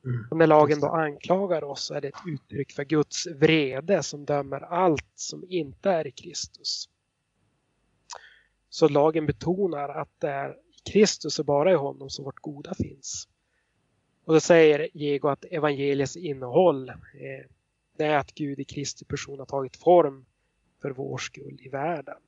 Mm, 0.07 0.27
och 0.31 0.37
när 0.37 0.47
lagen 0.47 0.81
då 0.81 0.89
anklagar 0.89 1.65
oss 1.65 1.85
så 1.85 1.95
är 1.95 2.01
det 2.01 2.09
ett 2.09 2.27
uttryck 2.27 2.73
för 2.73 2.85
Guds 2.85 3.27
vrede 3.27 4.03
som 4.03 4.25
dömer 4.25 4.61
allt 4.61 5.11
som 5.15 5.45
inte 5.49 5.91
är 5.91 6.07
i 6.07 6.11
Kristus. 6.11 6.89
Så 8.69 8.89
lagen 8.89 9.27
betonar 9.27 9.89
att 9.89 10.21
det 10.21 10.29
är 10.29 10.51
i 10.51 10.91
Kristus 10.91 11.39
och 11.39 11.45
bara 11.45 11.73
i 11.73 11.75
honom 11.75 12.11
som 12.11 12.25
vårt 12.25 12.41
goda 12.41 12.75
finns. 12.75 13.29
Och 14.25 14.35
då 14.35 14.41
säger 14.41 14.89
Jego 14.95 15.29
att 15.29 15.45
evangeliets 15.45 16.17
innehåll 16.17 16.89
eh, 16.89 16.97
det 17.97 18.05
är 18.05 18.19
att 18.19 18.35
Gud 18.35 18.61
i 18.61 18.65
Kristi 18.65 19.05
person 19.05 19.39
har 19.39 19.47
tagit 19.47 19.77
form 19.77 20.27
för 20.83 20.91
vår 20.91 21.19
skull 21.19 21.59
i 21.63 21.69
världen. 21.69 22.19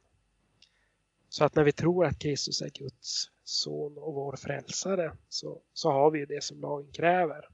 Så 1.28 1.44
att 1.44 1.54
när 1.54 1.64
vi 1.64 1.72
tror 1.72 2.06
att 2.06 2.18
Kristus 2.18 2.62
är 2.62 2.70
Guds 2.70 3.30
son 3.48 3.98
och 3.98 4.14
vår 4.14 4.36
frälsare 4.36 5.16
så, 5.28 5.62
så 5.72 5.90
har 5.90 6.10
vi 6.10 6.26
det 6.26 6.44
som 6.44 6.60
lagen 6.60 6.92
kräver, 6.92 7.48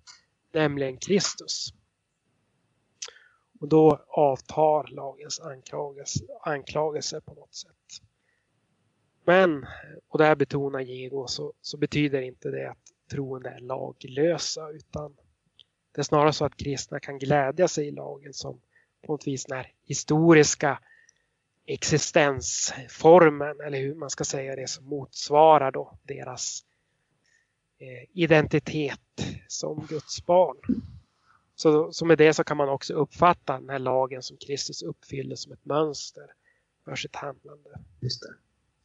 nämligen 0.53 0.97
Kristus. 0.97 1.68
Och 3.61 3.68
då 3.68 4.05
avtar 4.09 4.86
lagens 4.86 5.40
anklagelse, 5.40 6.24
anklagelse 6.42 7.20
på 7.20 7.34
något 7.34 7.55
sätt. 7.55 8.03
Men, 9.24 9.66
och 10.09 10.18
det 10.18 10.24
här 10.24 10.36
betonar 10.36 10.80
Jego, 10.80 11.26
så, 11.26 11.53
så 11.61 11.76
betyder 11.76 12.22
inte 12.22 12.51
det 12.51 12.70
att 12.70 12.92
troende 13.11 13.51
är 13.51 13.61
laglösa 13.61 14.70
utan 14.70 15.16
det 15.92 16.01
är 16.01 16.03
snarare 16.03 16.32
så 16.32 16.45
att 16.45 16.57
kristna 16.57 17.01
kan 17.01 17.18
glädja 17.18 17.68
sig 17.68 17.88
i 17.88 17.90
lagen 17.90 18.34
som 18.34 18.61
på 19.07 19.12
något 19.12 19.26
vis 19.26 19.45
den 19.45 19.57
här 19.57 19.72
historiska 19.84 20.78
existensformen 21.66 23.60
eller 23.60 23.78
hur 23.78 23.94
man 23.94 24.10
ska 24.10 24.24
säga 24.24 24.56
det 24.56 24.68
som 24.68 24.84
motsvarar 24.84 25.70
då 25.70 25.98
deras 26.02 26.64
eh, 27.78 28.10
identitet 28.12 29.00
som 29.48 29.86
Guds 29.88 30.26
barn. 30.26 30.56
Så, 31.54 31.92
så 31.92 32.04
med 32.04 32.18
det 32.18 32.34
så 32.34 32.44
kan 32.44 32.56
man 32.56 32.68
också 32.68 32.94
uppfatta 32.94 33.60
den 33.60 33.68
här 33.68 33.78
lagen 33.78 34.22
som 34.22 34.36
Kristus 34.36 34.82
uppfyller 34.82 35.36
som 35.36 35.52
ett 35.52 35.64
mönster 35.64 36.26
för 36.84 36.96
sitt 36.96 37.16
handlande. 37.16 37.70
Just 38.00 38.22
det. 38.22 38.34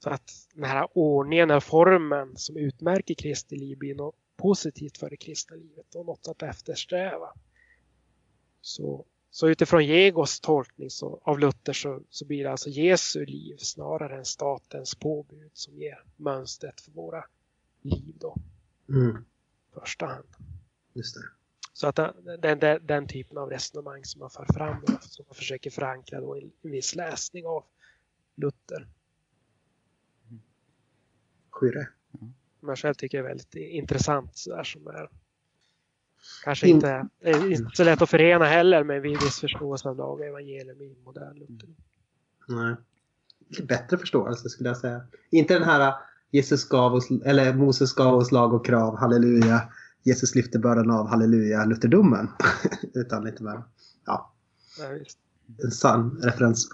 Så 0.04 0.10
att 0.10 0.32
den 0.54 0.64
här 0.64 0.88
ordningen, 0.94 1.52
och 1.52 1.64
formen 1.64 2.38
som 2.38 2.58
utmärker 2.58 3.14
Kristi 3.14 3.56
liv 3.56 3.78
blir 3.78 3.96
något 3.96 4.16
positivt 4.38 4.98
för 4.98 5.10
det 5.10 5.18
kristna 5.18 5.56
livet 5.56 5.96
och 5.96 6.06
något 6.06 6.28
att 6.28 6.44
eftersträva. 6.44 7.34
Så, 8.62 9.06
så 9.32 9.50
utifrån 9.50 9.86
Jegos 9.86 10.40
tolkning 10.40 10.90
så, 10.90 11.20
av 11.24 11.40
Luther 11.40 11.74
så, 11.74 12.02
så 12.10 12.26
blir 12.26 12.44
det 12.44 12.52
alltså 12.52 12.70
Jesu 12.70 13.26
liv 13.26 13.58
snarare 13.58 14.18
än 14.18 14.26
statens 14.26 14.96
påbud 14.96 15.52
som 15.54 15.78
ger 15.78 16.04
mönstret 16.16 16.82
för 16.82 16.92
våra 16.92 17.26
liv 17.82 18.16
då. 18.20 18.38
Mm. 18.90 19.26
Första 19.74 20.06
hand. 20.06 20.28
Just 20.94 21.16
det. 21.16 21.22
Så 21.74 21.88
att 21.88 21.96
den, 21.96 22.60
den, 22.60 22.88
den, 22.88 23.08
typen 23.08 23.38
av 23.38 23.50
resonemang 23.50 24.06
som 24.06 24.20
man 24.20 24.30
för 24.30 24.46
fram 24.54 24.84
då, 24.88 24.98
som 25.02 25.26
man 25.28 25.36
försöker 25.36 25.70
förankra 25.70 26.22
då 26.22 26.38
i 26.38 26.52
en 26.62 26.72
viss 26.72 26.96
läsning 26.96 27.46
av 27.46 27.66
Luther. 28.36 28.88
Skyrre. 31.50 31.88
Som 32.60 32.70
jag 32.70 32.78
själv 32.78 32.94
tycker 32.94 33.20
är 33.20 33.24
väldigt 33.24 33.56
intressant 33.56 34.38
sådär 34.38 34.64
som 34.64 34.88
är 34.88 35.10
kanske 36.44 36.68
In... 36.68 36.76
inte 36.76 37.08
är 37.22 37.52
inte 37.52 37.70
så 37.74 37.84
lätt 37.84 38.02
att 38.02 38.10
förena 38.10 38.46
heller 38.46 38.84
med 38.84 38.96
en 38.98 39.02
viss 39.02 39.40
förståelse 39.40 39.90
av 39.90 39.98
lag 39.98 40.20
och 40.20 40.26
evangelium 40.26 40.82
i 40.82 40.96
modern 41.06 41.38
Luther. 41.38 41.70
Nej. 42.48 42.76
Bättre 43.68 43.98
förståelse 43.98 44.50
skulle 44.50 44.70
jag 44.70 44.78
säga. 44.78 45.02
Inte 45.30 45.54
den 45.54 45.64
här 45.64 45.94
Jesus 46.32 46.70
gav 46.70 46.94
oss, 46.94 47.08
eller 47.26 47.54
Moses 47.54 47.94
gav 47.94 48.16
oss 48.16 48.32
lag 48.32 48.54
och 48.54 48.66
krav, 48.66 48.98
halleluja. 48.98 49.62
Jesus 50.04 50.36
lyfte 50.36 50.60
bördan 50.60 50.92
av, 50.92 51.08
halleluja, 51.08 51.66
Lutherdomen. 51.66 52.28
Utan 52.94 53.24
lite 53.24 53.44
mer, 53.44 53.64
ja. 54.06 54.34
ja 54.80 54.86
en 55.64 55.72
sann 55.72 56.20
referens. 56.24 56.70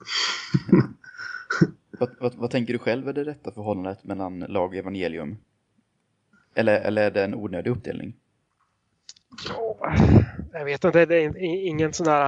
vad, 1.99 2.09
vad, 2.19 2.35
vad, 2.35 2.51
tänker 2.51 2.73
du 2.73 2.79
själv 2.79 3.07
är 3.07 3.13
det 3.13 3.23
rätta 3.23 3.51
förhållandet 3.51 4.03
mellan 4.03 4.39
lag 4.39 4.69
och 4.69 4.75
evangelium? 4.75 5.37
Eller, 6.55 6.81
eller 6.81 7.01
är 7.01 7.11
det 7.11 7.23
en 7.23 7.35
onödig 7.35 7.71
uppdelning? 7.71 8.15
Ja, 9.47 9.95
jag 10.53 10.65
vet 10.65 10.83
inte, 10.83 11.05
det 11.05 11.15
är 11.15 11.37
ingen 11.37 11.93
sån 11.93 12.05
där 12.05 12.27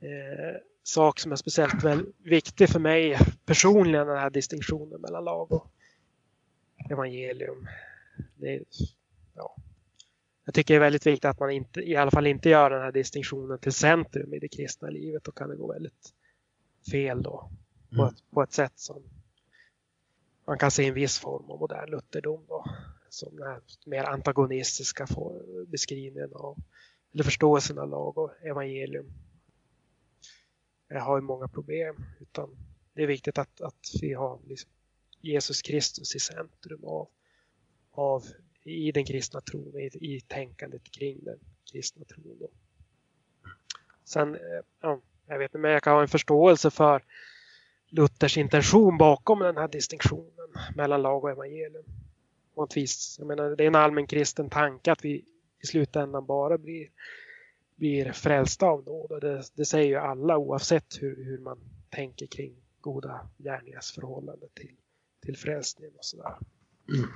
eh, 0.00 0.60
sak 0.82 1.20
som 1.20 1.32
är 1.32 1.36
speciellt 1.36 1.84
väl 1.84 2.06
viktig 2.18 2.68
för 2.68 2.80
mig 2.80 3.18
personligen, 3.46 4.06
den 4.06 4.18
här 4.18 4.30
distinktionen 4.30 5.00
mellan 5.00 5.24
lag 5.24 5.52
och 5.52 5.70
evangelium. 6.90 7.68
Det 8.34 8.54
är, 8.54 8.62
ja. 9.34 9.56
Jag 10.44 10.54
tycker 10.54 10.74
det 10.74 10.78
är 10.78 10.80
väldigt 10.80 11.06
viktigt 11.06 11.24
att 11.24 11.40
man 11.40 11.50
inte, 11.50 11.80
i 11.80 11.96
alla 11.96 12.10
fall 12.10 12.26
inte 12.26 12.48
gör 12.48 12.70
den 12.70 12.82
här 12.82 12.92
distinktionen 12.92 13.58
till 13.58 13.72
centrum 13.72 14.34
i 14.34 14.38
det 14.38 14.48
kristna 14.48 14.88
livet. 14.90 15.24
Då 15.24 15.32
kan 15.32 15.48
det 15.48 15.56
gå 15.56 15.72
väldigt 15.72 16.12
fel 16.90 17.22
då. 17.22 17.50
På, 17.90 18.02
mm. 18.02 18.06
ett, 18.06 18.30
på 18.30 18.42
ett 18.42 18.52
sätt 18.52 18.72
som 18.76 19.02
man 20.46 20.58
kan 20.58 20.70
se 20.70 20.86
en 20.86 20.94
viss 20.94 21.18
form 21.18 21.50
av 21.50 21.58
modern 21.58 21.90
lutherdom 21.90 22.44
då. 22.48 22.64
Som 23.14 23.36
den 23.36 23.46
här 23.46 23.60
mer 23.86 24.04
antagonistiska 24.04 25.06
beskrivningen 25.66 26.32
av, 26.34 26.58
eller 27.12 27.24
förståelsen 27.24 27.78
av 27.78 27.88
lag 27.88 28.18
och 28.18 28.32
evangelium. 28.42 29.12
Jag 30.88 31.00
har 31.00 31.16
ju 31.16 31.22
många 31.22 31.48
problem 31.48 31.96
utan 32.20 32.56
det 32.94 33.02
är 33.02 33.06
viktigt 33.06 33.38
att, 33.38 33.60
att 33.60 33.90
vi 34.00 34.12
har 34.12 34.40
liksom 34.46 34.70
Jesus 35.20 35.62
Kristus 35.62 36.16
i 36.16 36.20
centrum 36.20 36.84
av, 36.84 37.08
av 37.90 38.24
i 38.64 38.92
den 38.92 39.04
kristna 39.04 39.40
tron, 39.40 39.78
i, 39.78 40.16
i 40.16 40.20
tänkandet 40.20 40.90
kring 40.90 41.24
den 41.24 41.38
kristna 41.72 42.04
tron. 42.04 42.38
Då. 42.40 42.50
Sen, 44.04 44.34
eh, 44.34 44.40
ja, 44.80 45.00
jag 45.26 45.38
vet 45.38 45.50
inte, 45.50 45.58
men 45.58 45.70
jag 45.70 45.82
kan 45.82 45.94
ha 45.94 46.02
en 46.02 46.08
förståelse 46.08 46.70
för 46.70 47.02
Luthers 47.88 48.38
intention 48.38 48.98
bakom 48.98 49.38
den 49.38 49.56
här 49.56 49.68
distinktionen 49.68 50.48
mellan 50.76 51.02
lag 51.02 51.24
och 51.24 51.30
evangelium. 51.30 51.84
På 52.54 52.60
något 52.60 52.76
vis. 52.76 53.16
Jag 53.18 53.26
menar, 53.26 53.50
det 53.50 53.64
är 53.64 53.66
en 53.66 53.74
allmän 53.74 54.06
kristen 54.06 54.50
tanke 54.50 54.92
att 54.92 55.04
vi 55.04 55.24
i 55.62 55.66
slutändan 55.66 56.26
bara 56.26 56.58
blir, 56.58 56.88
blir 57.76 58.12
frälsta 58.12 58.66
av 58.66 58.84
nåd. 58.84 59.20
Det, 59.20 59.42
det 59.54 59.64
säger 59.64 59.88
ju 59.88 59.96
alla 59.96 60.38
oavsett 60.38 61.02
hur, 61.02 61.24
hur 61.24 61.38
man 61.38 61.58
tänker 61.90 62.26
kring 62.26 62.54
goda 62.80 63.28
gärningars 63.38 63.92
förhållande 63.92 64.46
till, 64.54 64.76
till 65.22 65.36
frälsningen 65.36 65.94
och 65.96 66.04
sådär. 66.04 66.36
Mm. 66.88 67.10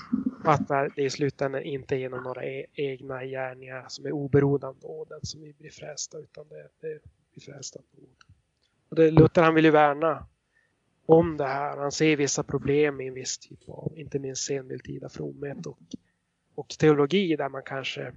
Att 0.44 0.94
det 0.96 1.02
i 1.02 1.10
slutändan 1.10 1.62
inte 1.62 1.94
är 1.94 1.98
genom 1.98 2.22
några 2.22 2.44
e 2.44 2.66
egna 2.72 3.24
gärningar 3.24 3.84
som 3.88 4.06
är 4.06 4.12
oberoende 4.12 4.66
av 4.66 4.76
nåden 4.82 5.20
som 5.22 5.40
vi 5.40 5.52
blir 5.52 5.70
frälsta 5.70 6.18
utan 6.18 6.48
det, 6.48 6.68
det 6.80 7.00
blir 7.32 7.42
frälsta 7.52 7.78
av 7.78 7.84
nåd. 8.02 8.08
Och 8.88 8.96
det, 8.96 9.10
Luther 9.10 9.42
han 9.42 9.54
vill 9.54 9.64
ju 9.64 9.70
värna 9.70 10.26
om 11.08 11.36
det 11.36 11.46
här. 11.46 11.76
Han 11.76 11.92
ser 11.92 12.16
vissa 12.16 12.42
problem 12.42 13.00
i 13.00 13.08
en 13.08 13.14
viss 13.14 13.38
typ 13.38 13.68
av, 13.68 13.92
inte 13.96 14.18
minst 14.18 14.44
senmedeltida 14.44 15.08
fromhet 15.08 15.66
och, 15.66 15.78
och 16.54 16.68
teologi 16.68 17.36
där 17.36 17.48
man 17.48 17.62
kanske 17.62 18.14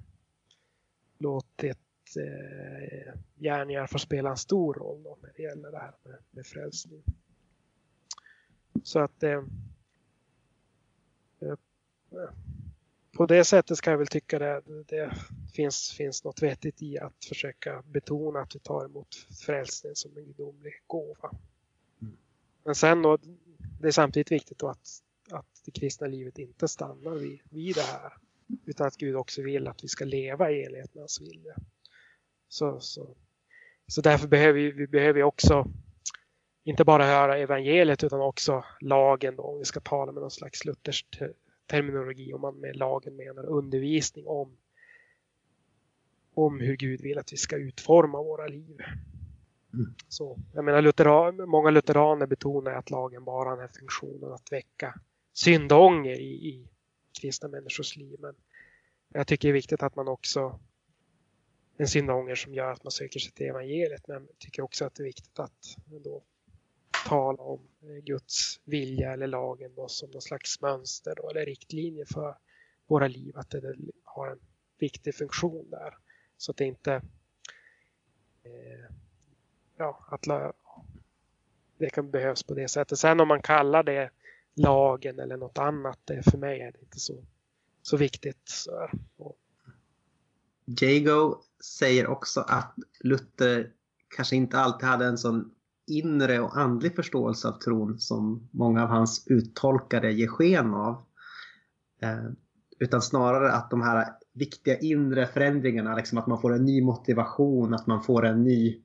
låtit 1.17 1.77
eh, 2.17 3.13
gärningar 3.35 3.87
få 3.87 3.99
spela 3.99 4.29
en 4.29 4.37
stor 4.37 4.73
roll 4.73 5.03
då, 5.03 5.17
när 5.21 5.33
det 5.35 5.43
gäller 5.43 5.71
det 5.71 5.77
här 5.77 5.93
med, 6.03 6.17
med 6.31 6.45
frälsning. 6.45 7.03
Så 8.83 8.99
att 8.99 9.23
eh, 9.23 9.43
eh 11.41 11.55
på 13.17 13.25
det 13.25 13.45
sättet 13.45 13.77
ska 13.77 13.91
jag 13.91 13.97
väl 13.97 14.07
tycka 14.07 14.39
det, 14.39 14.61
det 14.87 15.13
finns, 15.53 15.91
finns 15.91 16.23
något 16.23 16.41
vettigt 16.41 16.81
i 16.81 16.99
att 16.99 17.25
försöka 17.25 17.83
betona 17.85 18.39
att 18.39 18.55
vi 18.55 18.59
tar 18.59 18.85
emot 18.85 19.15
frälsningen 19.45 19.95
som 19.95 20.17
en 20.17 20.25
gudomlig 20.25 20.73
gåva. 20.87 21.31
Men 22.63 22.75
sen 22.75 23.01
då, 23.01 23.17
det 23.79 23.87
är 23.87 23.91
samtidigt 23.91 24.31
viktigt 24.31 24.59
då 24.59 24.67
att, 24.67 24.87
att 25.31 25.61
det 25.65 25.71
kristna 25.71 26.07
livet 26.07 26.37
inte 26.37 26.67
stannar 26.67 27.15
vid, 27.15 27.39
vid 27.49 27.75
det 27.75 27.81
här. 27.81 28.13
Utan 28.65 28.87
att 28.87 28.97
Gud 28.97 29.15
också 29.15 29.41
vill 29.41 29.67
att 29.67 29.83
vi 29.83 29.87
ska 29.87 30.05
leva 30.05 30.51
i 30.51 30.65
enlighet 30.65 30.93
med 30.93 31.01
hans 31.01 31.21
vilja. 31.21 31.55
Så, 32.47 32.79
så, 32.79 33.15
så 33.87 34.01
därför 34.01 34.27
behöver 34.27 34.59
vi, 34.59 34.71
vi 34.71 34.87
behöver 34.87 35.23
också 35.23 35.65
inte 36.63 36.83
bara 36.83 37.05
höra 37.05 37.37
evangeliet 37.37 38.03
utan 38.03 38.21
också 38.21 38.63
lagen 38.79 39.35
då, 39.35 39.43
om 39.43 39.59
vi 39.59 39.65
ska 39.65 39.79
tala 39.79 40.11
med 40.11 40.21
någon 40.21 40.31
slags 40.31 40.65
luthersk 40.65 41.21
terminologi 41.65 42.33
om 42.33 42.41
man 42.41 42.55
med 42.55 42.75
lagen 42.75 43.15
menar 43.15 43.45
undervisning 43.45 44.27
om, 44.27 44.57
om 46.33 46.59
hur 46.59 46.75
Gud 46.75 47.01
vill 47.01 47.17
att 47.17 47.33
vi 47.33 47.37
ska 47.37 47.55
utforma 47.55 48.23
våra 48.23 48.47
liv. 48.47 48.77
Mm. 49.73 49.93
Så, 50.07 50.39
jag 50.53 50.65
menar, 50.65 50.81
lutheran, 50.81 51.49
många 51.49 51.69
lutheraner 51.69 52.25
betonar 52.27 52.71
att 52.71 52.89
lagen 52.89 53.23
bara 53.23 53.49
har 53.49 53.57
den 53.57 53.67
här 53.67 53.73
funktionen 53.79 54.33
att 54.33 54.51
väcka 54.51 54.99
syndånger 55.33 56.19
i, 56.19 56.47
i 56.49 56.67
kristna 57.21 57.47
människors 57.47 57.97
liv. 57.97 58.19
Men 58.19 58.35
jag 59.13 59.27
tycker 59.27 59.47
det 59.47 59.51
är 59.51 59.53
viktigt 59.53 59.83
att 59.83 59.95
man 59.95 60.07
också 60.07 60.59
en 61.77 61.87
syndånger 61.87 62.35
som 62.35 62.53
gör 62.53 62.71
att 62.71 62.83
man 62.83 62.91
söker 62.91 63.19
sig 63.19 63.31
till 63.31 63.45
evangeliet. 63.45 64.07
Men 64.07 64.27
jag 64.27 64.37
tycker 64.37 64.61
också 64.61 64.85
att 64.85 64.95
det 64.95 65.03
är 65.03 65.05
viktigt 65.05 65.39
att 65.39 65.77
då 65.87 66.23
tala 67.07 67.43
om 67.43 67.67
eh, 67.81 68.03
Guds 68.03 68.59
vilja 68.63 69.13
eller 69.13 69.27
lagen 69.27 69.75
då, 69.75 69.87
som 69.87 70.11
någon 70.11 70.21
slags 70.21 70.61
mönster 70.61 71.15
då, 71.15 71.29
eller 71.29 71.45
riktlinje 71.45 72.05
för 72.05 72.37
våra 72.87 73.07
liv. 73.07 73.37
Att 73.37 73.49
det 73.49 73.75
har 74.03 74.27
en 74.27 74.39
viktig 74.79 75.15
funktion 75.15 75.69
där. 75.69 75.93
Så 76.37 76.51
att 76.51 76.57
det 76.57 76.65
inte 76.65 76.93
eh, 78.43 78.95
ja, 79.81 80.05
att 80.07 80.55
det 81.77 81.89
kan 81.89 82.11
behövas 82.11 82.43
på 82.43 82.53
det 82.53 82.67
sättet. 82.67 82.99
Sen 82.99 83.19
om 83.19 83.27
man 83.27 83.41
kallar 83.41 83.83
det 83.83 84.09
lagen 84.55 85.19
eller 85.19 85.37
något 85.37 85.57
annat, 85.57 85.99
det 86.05 86.31
för 86.31 86.37
mig 86.37 86.61
är 86.61 86.71
det 86.71 86.79
inte 86.79 86.99
så, 86.99 87.23
så 87.81 87.97
viktigt. 87.97 88.41
Så, 88.43 88.89
och... 89.17 89.37
Jago 90.65 91.35
säger 91.79 92.07
också 92.07 92.41
att 92.41 92.75
Luther 92.99 93.71
kanske 94.15 94.35
inte 94.35 94.57
alltid 94.57 94.87
hade 94.87 95.05
en 95.05 95.17
sån 95.17 95.51
inre 95.87 96.39
och 96.39 96.57
andlig 96.57 96.95
förståelse 96.95 97.47
av 97.47 97.51
tron 97.51 97.99
som 97.99 98.49
många 98.51 98.83
av 98.83 98.89
hans 98.89 99.27
uttolkare 99.27 100.13
ger 100.13 100.27
sken 100.27 100.73
av. 100.73 101.05
Eh, 102.01 102.31
utan 102.79 103.01
snarare 103.01 103.51
att 103.51 103.69
de 103.69 103.81
här 103.81 104.07
viktiga 104.33 104.77
inre 104.77 105.27
förändringarna, 105.27 105.95
liksom 105.95 106.17
att 106.17 106.27
man 106.27 106.41
får 106.41 106.53
en 106.53 106.65
ny 106.65 106.81
motivation, 106.81 107.73
att 107.73 107.87
man 107.87 108.03
får 108.03 108.25
en 108.25 108.43
ny, 108.43 108.81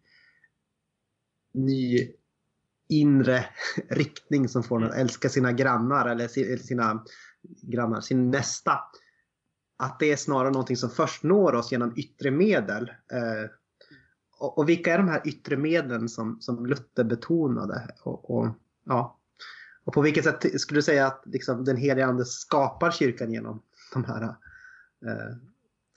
ny 1.57 2.11
inre 2.89 3.45
riktning 3.89 4.49
som 4.49 4.63
får 4.63 4.77
en 4.77 4.91
att 4.91 4.97
älska 4.97 5.29
sina 5.29 5.53
grannar 5.53 6.09
eller 6.09 6.29
sina 6.57 7.05
grannar, 7.63 8.01
sin 8.01 8.31
nästa. 8.31 8.79
Att 9.77 9.99
det 9.99 10.13
är 10.13 10.17
snarare 10.17 10.51
någonting 10.51 10.77
som 10.77 10.91
först 10.91 11.23
når 11.23 11.55
oss 11.55 11.73
genom 11.73 11.93
yttre 11.97 12.31
medel. 12.31 12.89
Eh, 12.89 13.51
och, 14.39 14.59
och, 14.59 14.69
vilka 14.69 14.95
är 14.95 14.99
de 14.99 15.09
här 15.09 15.29
yttre 15.29 15.57
medlen 15.57 16.09
som, 16.09 16.41
som 16.41 16.67
Luther 16.67 17.05
betonade? 17.05 17.95
Och, 18.03 18.31
och, 18.31 18.49
ja. 18.85 19.19
och 19.85 19.93
på 19.93 20.01
vilket 20.01 20.25
sätt 20.25 20.61
skulle 20.61 20.79
du 20.79 20.83
säga 20.83 21.07
att 21.07 21.23
liksom, 21.27 21.65
den 21.65 21.77
heliga 21.77 22.07
ande 22.07 22.25
skapar 22.25 22.91
kyrkan 22.91 23.33
genom 23.33 23.63
de 23.93 24.05
här 24.05 24.23
eh, 24.23 25.37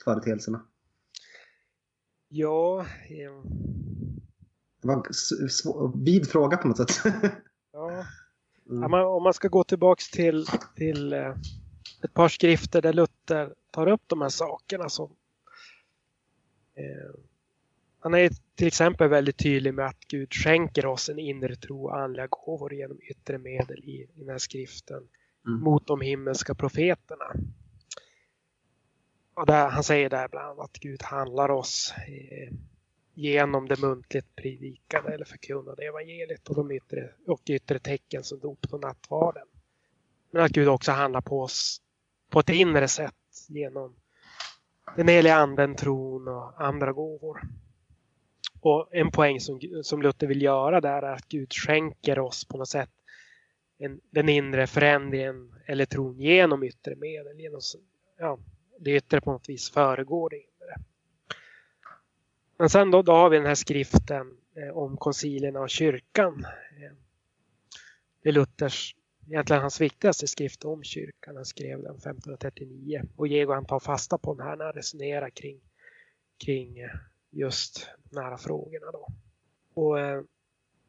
företeelserna? 0.03 0.65
Ja, 2.27 2.85
eh... 3.09 3.51
Det 4.81 4.87
var 4.87 4.95
en 4.95 6.03
vid 6.03 6.29
fråga 6.29 6.57
på 6.57 6.67
något 6.67 6.77
sätt. 6.77 7.13
ja. 7.73 8.05
Mm. 8.69 8.91
ja 8.91 9.05
om 9.05 9.23
man 9.23 9.33
ska 9.33 9.47
gå 9.47 9.63
tillbaks 9.63 10.09
till, 10.09 10.45
till 10.75 11.13
eh, 11.13 11.35
ett 12.03 12.13
par 12.13 12.27
skrifter 12.27 12.81
där 12.81 12.93
Luther 12.93 13.53
tar 13.71 13.87
upp 13.87 14.01
de 14.07 14.21
här 14.21 14.29
sakerna 14.29 14.89
som 14.89 15.15
eh, 16.75 17.19
han 17.99 18.13
är 18.13 18.31
till 18.55 18.67
exempel 18.67 19.09
väldigt 19.09 19.37
tydlig 19.37 19.73
med 19.73 19.85
att 19.85 19.99
Gud 20.07 20.33
skänker 20.33 20.85
oss 20.85 21.09
en 21.09 21.19
inre 21.19 21.55
tro 21.55 21.85
och 21.85 21.99
andliga 21.99 22.27
gåvor 22.27 22.73
genom 22.73 22.99
yttre 23.01 23.37
medel 23.37 23.79
i, 23.79 23.91
i 23.91 24.09
den 24.15 24.29
här 24.29 24.37
skriften 24.37 25.07
mm. 25.47 25.59
mot 25.61 25.87
de 25.87 26.01
himmelska 26.01 26.55
profeterna. 26.55 27.25
Och 29.33 29.45
där, 29.45 29.69
han 29.69 29.83
säger 29.83 30.09
där 30.09 30.27
bland 30.27 30.47
annat 30.47 30.65
att 30.65 30.79
Gud 30.79 31.03
handlar 31.03 31.51
oss 31.51 31.93
eh, 32.07 32.53
genom 33.19 33.67
det 33.67 33.81
muntligt 33.81 34.35
predikade 34.35 35.13
eller 35.13 35.25
förkunnade 35.25 35.83
evangeliet 35.83 36.49
och 36.49 36.55
de 36.55 36.71
yttre, 36.71 37.09
och 37.27 37.41
yttre 37.49 37.79
tecken 37.79 38.23
som 38.23 38.39
dopet 38.39 38.73
och 38.73 38.81
nattvarden. 38.81 39.47
Men 40.31 40.43
att 40.43 40.51
Gud 40.51 40.67
också 40.67 40.91
handlar 40.91 41.21
på 41.21 41.41
oss 41.41 41.81
på 42.29 42.39
ett 42.39 42.49
inre 42.49 42.87
sätt 42.87 43.15
genom 43.47 43.95
den 44.95 45.07
heliga 45.07 45.35
anden, 45.35 45.75
tron 45.75 46.27
och 46.27 46.61
andra 46.61 46.91
gåvor. 46.91 47.41
Och 48.61 48.89
en 48.91 49.11
poäng 49.11 49.39
som, 49.39 49.59
som 49.83 50.01
Luther 50.01 50.27
vill 50.27 50.41
göra 50.41 50.81
där 50.81 51.01
är 51.01 51.13
att 51.13 51.27
Gud 51.27 51.53
skänker 51.53 52.19
oss 52.19 52.45
på 52.45 52.57
något 52.57 52.69
sätt 52.69 52.89
en, 53.77 54.01
den 54.09 54.29
inre 54.29 54.67
förändringen 54.67 55.53
eller 55.65 55.85
tron 55.85 56.19
genom 56.19 56.63
yttre 56.63 56.95
medel. 56.95 57.39
Genom, 57.39 57.61
ja, 58.17 58.39
det 58.79 58.91
yttre 58.91 59.21
på 59.21 59.31
något 59.31 59.49
vis 59.49 59.71
föregår 59.71 60.29
det. 60.29 60.48
Men 62.59 62.69
sen 62.69 62.91
då, 62.91 63.01
då 63.01 63.11
har 63.11 63.29
vi 63.29 63.37
den 63.37 63.45
här 63.45 63.55
skriften 63.55 64.37
eh, 64.55 64.77
om 64.77 64.97
koncilierna 64.97 65.59
och 65.59 65.69
kyrkan. 65.69 66.45
Eh, 66.45 66.91
det 68.23 68.29
är 68.29 68.33
Luthers, 68.33 68.95
egentligen 69.27 69.61
hans 69.61 69.81
viktigaste 69.81 70.27
skrift 70.27 70.65
om 70.65 70.83
kyrkan. 70.83 71.35
Han 71.35 71.45
skrev 71.45 71.81
den 71.81 71.95
1539 71.95 73.01
och 73.15 73.27
Jego 73.27 73.53
han 73.53 73.65
tar 73.65 73.79
fasta 73.79 74.17
på 74.17 74.33
den 74.33 74.47
här 74.47 74.55
när 74.55 74.65
han 74.65 74.73
resonerar 74.73 75.29
kring, 75.29 75.59
kring 76.45 76.79
eh, 76.79 76.89
just 77.29 77.87
de 78.03 78.19
här 78.19 78.37
frågorna. 78.37 78.91
Då. 78.91 79.07
Och 79.73 79.97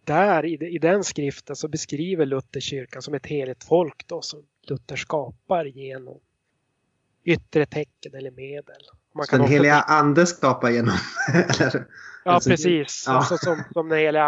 där 0.04 0.44
i 0.44 0.78
den 0.78 1.04
skriften 1.04 1.56
så 1.56 1.68
beskriver 1.68 2.26
Luther 2.26 2.60
kyrkan 2.60 3.02
som 3.02 3.14
ett 3.14 3.26
heligt 3.26 3.64
folk 3.64 4.06
då, 4.06 4.22
som 4.22 4.46
Luther 4.62 4.96
skapar 4.96 5.64
genom 5.64 6.20
yttre 7.24 7.66
tecken 7.66 8.14
eller 8.14 8.30
medel. 8.30 8.82
Man 9.14 9.26
kan 9.26 9.40
den 9.40 9.48
heliga 9.48 9.80
ande 9.80 10.26
skapar 10.26 10.70
genom? 10.70 10.94
eller, 11.34 11.86
ja, 12.24 12.32
alltså, 12.32 12.50
precis. 12.50 13.04
Ja. 13.06 13.12
Alltså, 13.12 13.36
som, 13.36 13.62
som 13.72 13.88
den 13.88 13.98
heliga 13.98 14.24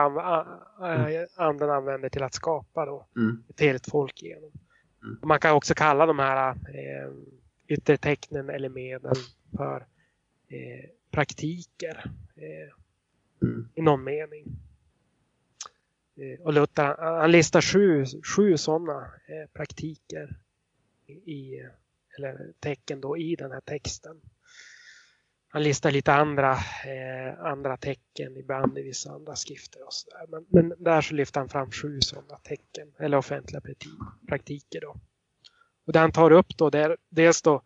anden 1.37 1.71
använder 1.71 2.09
till 2.09 2.23
att 2.23 2.35
skapa 2.35 2.87
då, 2.87 3.07
mm. 3.17 3.45
ett 3.49 3.61
heligt 3.61 3.91
folk 3.91 4.23
genom. 4.23 4.51
Mm. 5.03 5.19
Man 5.23 5.41
kan 5.41 5.53
också 5.53 5.75
kalla 5.75 6.07
de 6.07 6.19
här 6.19 6.51
eh, 6.51 7.13
yttre 7.69 7.97
tecknen 7.97 8.51
eller 8.51 8.69
medel 8.69 9.17
för 9.57 9.87
eh, 10.49 10.91
praktiker 11.11 12.05
eh, 12.37 13.49
mm. 13.49 13.69
i 13.75 13.83
någon 13.83 14.05
mening. 14.05 14.45
Eh, 16.17 16.47
och 16.47 16.53
Luther 16.53 16.97
han 17.21 17.31
listar 17.31 17.61
sju, 17.61 18.05
sju 18.37 18.57
sådana 18.57 19.01
eh, 19.03 19.51
praktiker 19.53 20.37
i, 21.07 21.61
eller 22.19 22.53
tecken 22.61 23.01
då 23.01 23.17
i 23.19 23.37
den 23.37 23.53
här 23.53 23.61
texten. 23.61 24.21
Han 25.55 25.63
listar 25.63 25.91
lite 25.91 26.13
andra, 26.13 26.53
eh, 26.53 27.45
andra 27.45 27.77
tecken 27.77 28.37
ibland 28.37 28.79
i 28.79 28.83
vissa 28.83 29.11
andra 29.11 29.37
skrifter. 29.37 29.87
Och 29.87 29.93
så 29.93 30.11
där. 30.11 30.27
Men, 30.29 30.47
men 30.49 30.85
där 30.85 31.01
så 31.01 31.15
lyfter 31.15 31.41
han 31.41 31.49
fram 31.49 31.71
sju 31.71 32.01
sådana 32.01 32.37
tecken 32.37 32.93
eller 32.99 33.17
offentliga 33.17 33.61
praktiker. 34.29 34.81
Då. 34.81 34.97
Och 35.87 35.93
det 35.93 35.99
han 35.99 36.13
tar 36.13 36.31
upp 36.31 36.57
då 36.57 36.71
det 36.71 36.79
är 36.79 36.97
dels 37.09 37.43
då 37.43 37.63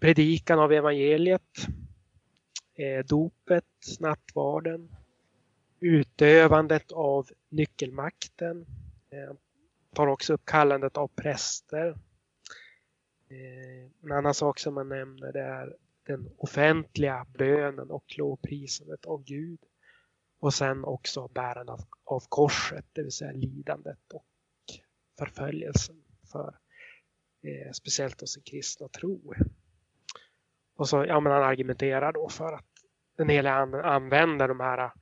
predikan 0.00 0.58
av 0.58 0.72
evangeliet, 0.72 1.66
eh, 2.74 3.04
dopet, 3.06 3.64
nattvarden, 4.00 4.96
utövandet 5.80 6.92
av 6.92 7.28
nyckelmakten, 7.48 8.66
eh, 9.10 9.34
tar 9.94 10.06
också 10.06 10.34
upp 10.34 10.44
kallandet 10.44 10.96
av 10.96 11.08
präster. 11.08 11.88
Eh, 13.30 13.90
en 14.02 14.12
annan 14.12 14.34
sak 14.34 14.58
som 14.58 14.74
man 14.74 14.88
nämner 14.88 15.32
det 15.32 15.42
är 15.42 15.76
den 16.06 16.28
offentliga 16.38 17.26
bönen 17.38 17.90
och 17.90 18.04
lovprisandet 18.18 19.04
av 19.04 19.24
Gud. 19.24 19.60
Och 20.40 20.54
sen 20.54 20.84
också 20.84 21.28
bärandet 21.28 21.72
av, 21.72 21.80
av 22.04 22.22
korset, 22.28 22.84
det 22.92 23.02
vill 23.02 23.12
säga 23.12 23.32
lidandet 23.32 24.12
och 24.12 24.26
förföljelsen 25.18 25.96
för 26.32 26.58
eh, 27.42 27.72
speciellt 27.72 28.22
oss 28.22 28.32
sin 28.34 28.42
kristna 28.42 28.88
tro. 28.88 29.34
Och 30.76 30.88
så, 30.88 31.04
ja 31.04 31.20
men 31.20 31.32
han 31.32 31.42
argumenterar 31.42 32.12
då 32.12 32.28
för 32.28 32.52
att 32.52 32.66
den 33.16 33.28
heliga 33.28 33.54
använder 33.84 34.48
de 34.48 34.60
här 34.60 34.78
eh, 34.78 34.92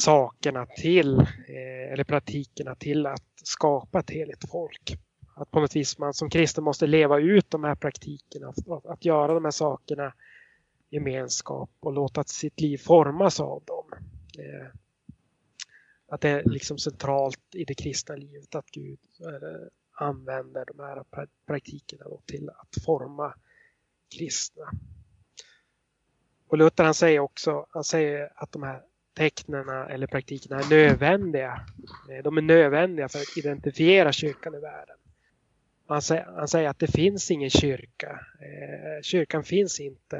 sakerna 0.00 0.66
till, 0.66 1.18
eh, 1.18 1.92
eller 1.92 2.04
praktikerna 2.04 2.74
till 2.74 3.06
att 3.06 3.30
skapa 3.44 4.00
ett 4.00 4.10
heligt 4.10 4.50
folk. 4.50 4.98
Att 5.40 5.50
på 5.50 5.60
något 5.60 5.76
vis 5.76 5.98
man 5.98 6.14
som 6.14 6.30
kristen 6.30 6.64
måste 6.64 6.86
leva 6.86 7.18
ut 7.18 7.50
de 7.50 7.64
här 7.64 7.74
praktikerna, 7.74 8.48
att, 8.48 8.86
att 8.86 9.04
göra 9.04 9.34
de 9.34 9.44
här 9.44 9.50
sakerna 9.50 10.12
gemenskap 10.90 11.70
och 11.80 11.92
låta 11.92 12.24
sitt 12.24 12.60
liv 12.60 12.78
formas 12.78 13.40
av 13.40 13.62
dem. 13.64 13.84
Eh, 14.38 14.66
att 16.08 16.20
det 16.20 16.28
är 16.28 16.44
liksom 16.44 16.78
centralt 16.78 17.54
i 17.54 17.64
det 17.64 17.74
kristna 17.74 18.16
livet 18.16 18.54
att 18.54 18.70
Gud 18.70 18.98
eh, 19.20 19.68
använder 19.92 20.64
de 20.64 20.78
här 20.78 21.04
praktikerna 21.46 22.04
till 22.26 22.50
att 22.50 22.84
forma 22.84 23.34
kristna. 24.18 24.70
Och 26.48 26.58
Luther 26.58 26.84
han 26.84 26.94
säger 26.94 27.20
också 27.20 27.66
han 27.70 27.84
säger 27.84 28.32
att 28.36 28.52
de 28.52 28.62
här 28.62 28.82
tecknen 29.14 29.68
eller 29.68 30.06
praktikerna 30.06 30.60
är 30.60 30.70
nödvändiga. 30.70 31.66
Eh, 32.10 32.22
de 32.22 32.38
är 32.38 32.42
nödvändiga 32.42 33.08
för 33.08 33.18
att 33.18 33.36
identifiera 33.36 34.12
kyrkan 34.12 34.54
i 34.54 34.58
världen. 34.58 34.96
Han 35.90 36.02
säger, 36.02 36.24
han 36.24 36.48
säger 36.48 36.68
att 36.68 36.78
det 36.78 36.86
finns 36.86 37.30
ingen 37.30 37.50
kyrka. 37.50 38.20
Eh, 38.40 39.02
kyrkan 39.02 39.44
finns 39.44 39.80
inte 39.80 40.16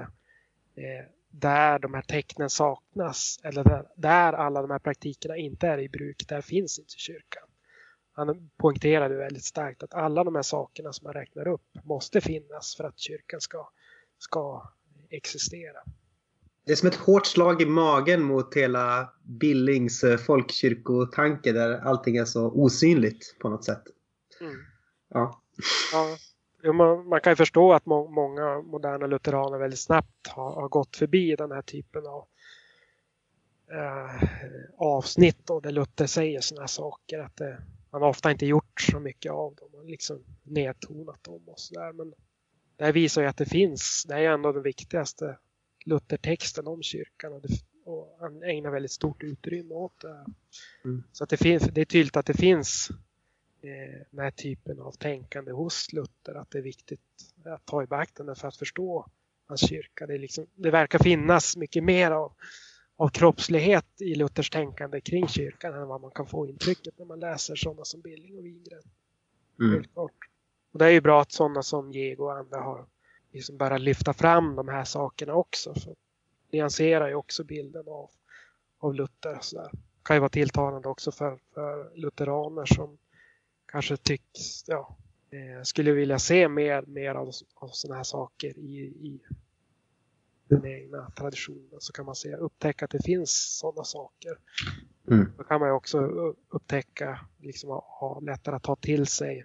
eh, 0.74 1.06
där 1.30 1.78
de 1.78 1.94
här 1.94 2.02
tecknen 2.02 2.50
saknas 2.50 3.40
eller 3.42 3.64
där, 3.64 3.86
där 3.96 4.32
alla 4.32 4.62
de 4.62 4.70
här 4.70 4.78
praktikerna 4.78 5.36
inte 5.36 5.66
är 5.66 5.78
i 5.78 5.88
bruk, 5.88 6.28
där 6.28 6.40
finns 6.40 6.78
inte 6.78 6.94
kyrkan. 6.96 7.42
Han 8.12 8.50
poängterade 8.56 9.16
väldigt 9.16 9.44
starkt 9.44 9.82
att 9.82 9.94
alla 9.94 10.24
de 10.24 10.34
här 10.34 10.42
sakerna 10.42 10.92
som 10.92 11.06
han 11.06 11.14
räknar 11.14 11.48
upp 11.48 11.66
måste 11.84 12.20
finnas 12.20 12.76
för 12.76 12.84
att 12.84 12.98
kyrkan 12.98 13.40
ska, 13.40 13.70
ska 14.18 14.72
existera. 15.10 15.78
Det 16.66 16.72
är 16.72 16.76
som 16.76 16.88
ett 16.88 16.94
hårt 16.94 17.26
slag 17.26 17.62
i 17.62 17.66
magen 17.66 18.22
mot 18.22 18.56
hela 18.56 19.12
Billings 19.22 20.04
eh, 20.04 20.18
folkkyrkotanke 20.18 21.52
där 21.52 21.78
allting 21.78 22.16
är 22.16 22.24
så 22.24 22.50
osynligt 22.50 23.36
på 23.38 23.48
något 23.48 23.64
sätt. 23.64 23.82
Mm. 24.40 24.54
Ja. 25.08 25.42
Ja 25.92 26.16
man, 26.72 27.08
man, 27.08 27.20
kan 27.20 27.32
ju 27.32 27.36
förstå 27.36 27.72
att 27.72 27.86
må, 27.86 28.08
många 28.08 28.62
moderna 28.62 29.06
lutheraner 29.06 29.58
väldigt 29.58 29.80
snabbt 29.80 30.28
har, 30.28 30.54
har, 30.54 30.68
gått 30.68 30.96
förbi 30.96 31.36
den 31.36 31.52
här 31.52 31.62
typen 31.62 32.06
av 32.06 32.26
eh, 33.72 34.28
avsnitt 34.76 35.50
och 35.50 35.62
där 35.62 35.70
Luther 35.70 36.06
säger 36.06 36.40
sådana 36.40 36.68
saker. 36.68 37.18
Att 37.18 37.36
det, 37.36 37.62
man 37.90 38.02
har 38.02 38.08
ofta 38.08 38.30
inte 38.30 38.46
gjort 38.46 38.80
så 38.80 39.00
mycket 39.00 39.32
av 39.32 39.54
dem 39.54 39.68
och 39.72 39.84
liksom 39.84 40.24
nedtonat 40.42 41.24
dem 41.24 41.42
och 41.46 41.60
sådär. 41.60 41.92
Men 41.92 42.14
det 42.76 42.84
här 42.84 42.92
visar 42.92 43.22
ju 43.22 43.28
att 43.28 43.36
det 43.36 43.46
finns, 43.46 44.04
det 44.08 44.14
är 44.14 44.30
ändå 44.30 44.52
den 44.52 44.62
viktigaste 44.62 45.38
Luthertexten 45.84 46.66
om 46.66 46.82
kyrkan 46.82 47.32
och, 47.32 47.42
det, 47.42 47.48
och 47.84 48.16
han 48.20 48.42
ägnar 48.42 48.70
väldigt 48.70 48.92
stort 48.92 49.22
utrymme 49.22 49.74
åt 49.74 50.00
det. 50.00 50.24
Mm. 50.84 51.02
Så 51.12 51.24
att 51.24 51.30
det, 51.30 51.36
finns, 51.36 51.62
det 51.62 51.80
är 51.80 51.84
tydligt 51.84 52.16
att 52.16 52.26
det 52.26 52.34
finns 52.34 52.90
eh, 52.90 52.96
den 54.10 54.20
här 54.20 54.30
typen 54.30 54.80
av 54.80 54.92
tänkande 54.92 55.52
hos 55.52 55.92
Luther, 55.92 56.34
att 56.34 56.50
det 56.50 56.58
är 56.58 56.62
viktigt 56.62 57.00
att 57.44 57.66
ta 57.66 57.82
i 57.82 57.86
beaktande 57.86 58.34
för 58.34 58.48
att 58.48 58.56
förstå 58.56 59.06
hans 59.46 59.68
kyrka. 59.68 60.06
Det, 60.06 60.18
liksom, 60.18 60.46
det 60.54 60.70
verkar 60.70 60.98
finnas 60.98 61.56
mycket 61.56 61.84
mer 61.84 62.10
av, 62.10 62.32
av 62.96 63.08
kroppslighet 63.08 63.86
i 64.00 64.14
Luthers 64.14 64.50
tänkande 64.50 65.00
kring 65.00 65.28
kyrkan 65.28 65.74
än 65.74 65.88
vad 65.88 66.00
man 66.00 66.10
kan 66.10 66.26
få 66.26 66.46
intrycket 66.46 66.98
när 66.98 67.06
man 67.06 67.20
läser 67.20 67.56
sådana 67.56 67.84
som 67.84 68.00
Billing 68.00 68.38
och 68.38 68.44
Wingren. 68.44 68.82
Mm. 69.60 69.84
Och 69.94 70.12
det 70.72 70.84
är 70.84 70.90
ju 70.90 71.00
bra 71.00 71.20
att 71.20 71.32
sådana 71.32 71.62
som 71.62 71.92
Jego 71.92 72.24
och 72.24 72.36
andra 72.36 72.60
har 72.60 72.86
liksom 73.32 73.56
börjat 73.56 73.80
lyfta 73.80 74.12
fram 74.12 74.56
de 74.56 74.68
här 74.68 74.84
sakerna 74.84 75.34
också. 75.34 75.74
För 75.74 75.94
nyanserar 76.52 77.08
ju 77.08 77.14
också 77.14 77.44
bilden 77.44 77.88
av, 77.88 78.10
av 78.78 78.94
Luther. 78.94 79.38
Så 79.40 79.56
där. 79.56 79.70
kan 80.02 80.16
ju 80.16 80.20
vara 80.20 80.28
tilltalande 80.28 80.88
också 80.88 81.12
för, 81.12 81.38
för 81.54 81.96
lutheraner 81.96 82.64
som 82.64 82.98
kanske 83.70 83.96
tycks, 83.96 84.68
ja, 84.68 84.96
eh, 85.30 85.62
skulle 85.62 85.92
vilja 85.92 86.18
se 86.18 86.48
mer, 86.48 86.82
mer 86.82 87.14
av, 87.14 87.30
av 87.54 87.68
sådana 87.68 87.96
här 87.96 88.04
saker 88.04 88.58
i, 88.58 88.78
i 88.80 89.20
den 90.48 90.66
egna 90.66 91.10
traditionen 91.10 91.80
så 91.80 91.92
kan 91.92 92.06
man 92.06 92.14
se, 92.14 92.34
upptäcka 92.34 92.84
att 92.84 92.90
det 92.90 93.02
finns 93.04 93.58
sådana 93.58 93.84
saker. 93.84 94.38
Mm. 95.10 95.32
Då 95.38 95.44
kan 95.44 95.60
man 95.60 95.70
också 95.70 95.98
upptäcka, 96.48 97.26
liksom 97.38 97.70
ha 97.70 98.20
lättare 98.22 98.56
att 98.56 98.62
ta 98.62 98.76
till 98.76 99.06
sig 99.06 99.44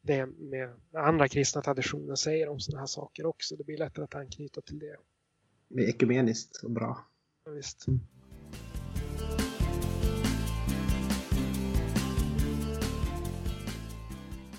det 0.00 0.26
med 0.26 0.74
andra 0.92 1.28
kristna 1.28 1.62
traditioner 1.62 2.14
säger 2.14 2.48
om 2.48 2.60
sådana 2.60 2.80
här 2.80 2.86
saker 2.86 3.26
också. 3.26 3.56
Det 3.56 3.64
blir 3.64 3.78
lättare 3.78 4.04
att 4.04 4.14
anknyta 4.14 4.60
till 4.60 4.78
det. 4.78 4.96
Det 5.68 5.84
är 5.84 5.88
ekumeniskt 5.88 6.64
och 6.64 6.70
bra. 6.70 7.06
Ja, 7.44 7.50
visst. 7.50 7.88
Mm. 7.88 8.00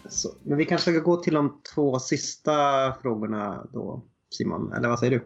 Så, 0.10 0.36
men 0.44 0.58
vi 0.58 0.66
kanske 0.66 0.92
ska 0.92 1.00
gå 1.00 1.18
till 1.18 1.34
de 1.34 1.62
två 1.74 2.00
sista 2.00 2.94
frågorna 3.02 3.68
då, 3.74 4.02
Simon. 4.30 4.74
Eller 4.74 4.90
vad 4.90 5.00
säger 5.00 5.12
du? 5.12 5.26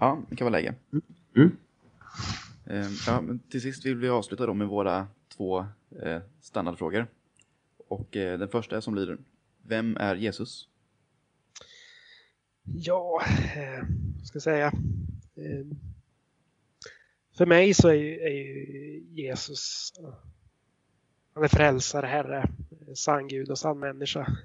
Ja, 0.00 0.22
det 0.28 0.36
kan 0.36 0.44
vara 0.44 0.52
läge. 0.52 0.74
Mm. 0.92 1.02
Mm. 1.36 1.56
Ehm, 2.66 2.92
ja, 3.06 3.20
men 3.20 3.38
till 3.38 3.60
sist 3.60 3.86
vill 3.86 3.96
vi 3.96 4.08
avsluta 4.08 4.46
då 4.46 4.54
med 4.54 4.68
våra 4.68 5.06
två 5.36 5.58
eh, 6.02 6.20
standardfrågor. 6.40 7.06
Och 7.88 8.16
eh, 8.16 8.38
den 8.38 8.48
första 8.48 8.76
är 8.76 8.80
som 8.80 8.94
lyder. 8.94 9.18
Vem 9.62 9.96
är 9.96 10.16
Jesus? 10.16 10.68
Ja, 12.62 13.22
eh, 13.56 13.84
ska 14.24 14.36
jag 14.36 14.42
säga. 14.42 14.66
Eh, 15.34 15.66
för 17.36 17.46
mig 17.46 17.74
så 17.74 17.88
är 17.88 17.94
ju, 17.94 18.20
är 18.20 18.30
ju 18.30 19.04
Jesus 19.10 19.92
han 21.34 21.44
är 21.44 21.48
frälsare, 21.48 22.06
herre, 22.06 22.48
sann 22.94 23.28
Gud 23.28 23.50
och 23.50 23.58
sann 23.58 23.78
människa. 23.78 24.26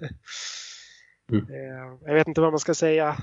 Mm. 1.32 1.46
Eh, 1.50 1.98
jag 2.06 2.14
vet 2.14 2.28
inte 2.28 2.42
vad 2.42 2.52
man 2.52 2.60
ska 2.60 2.74
säga 2.74 3.18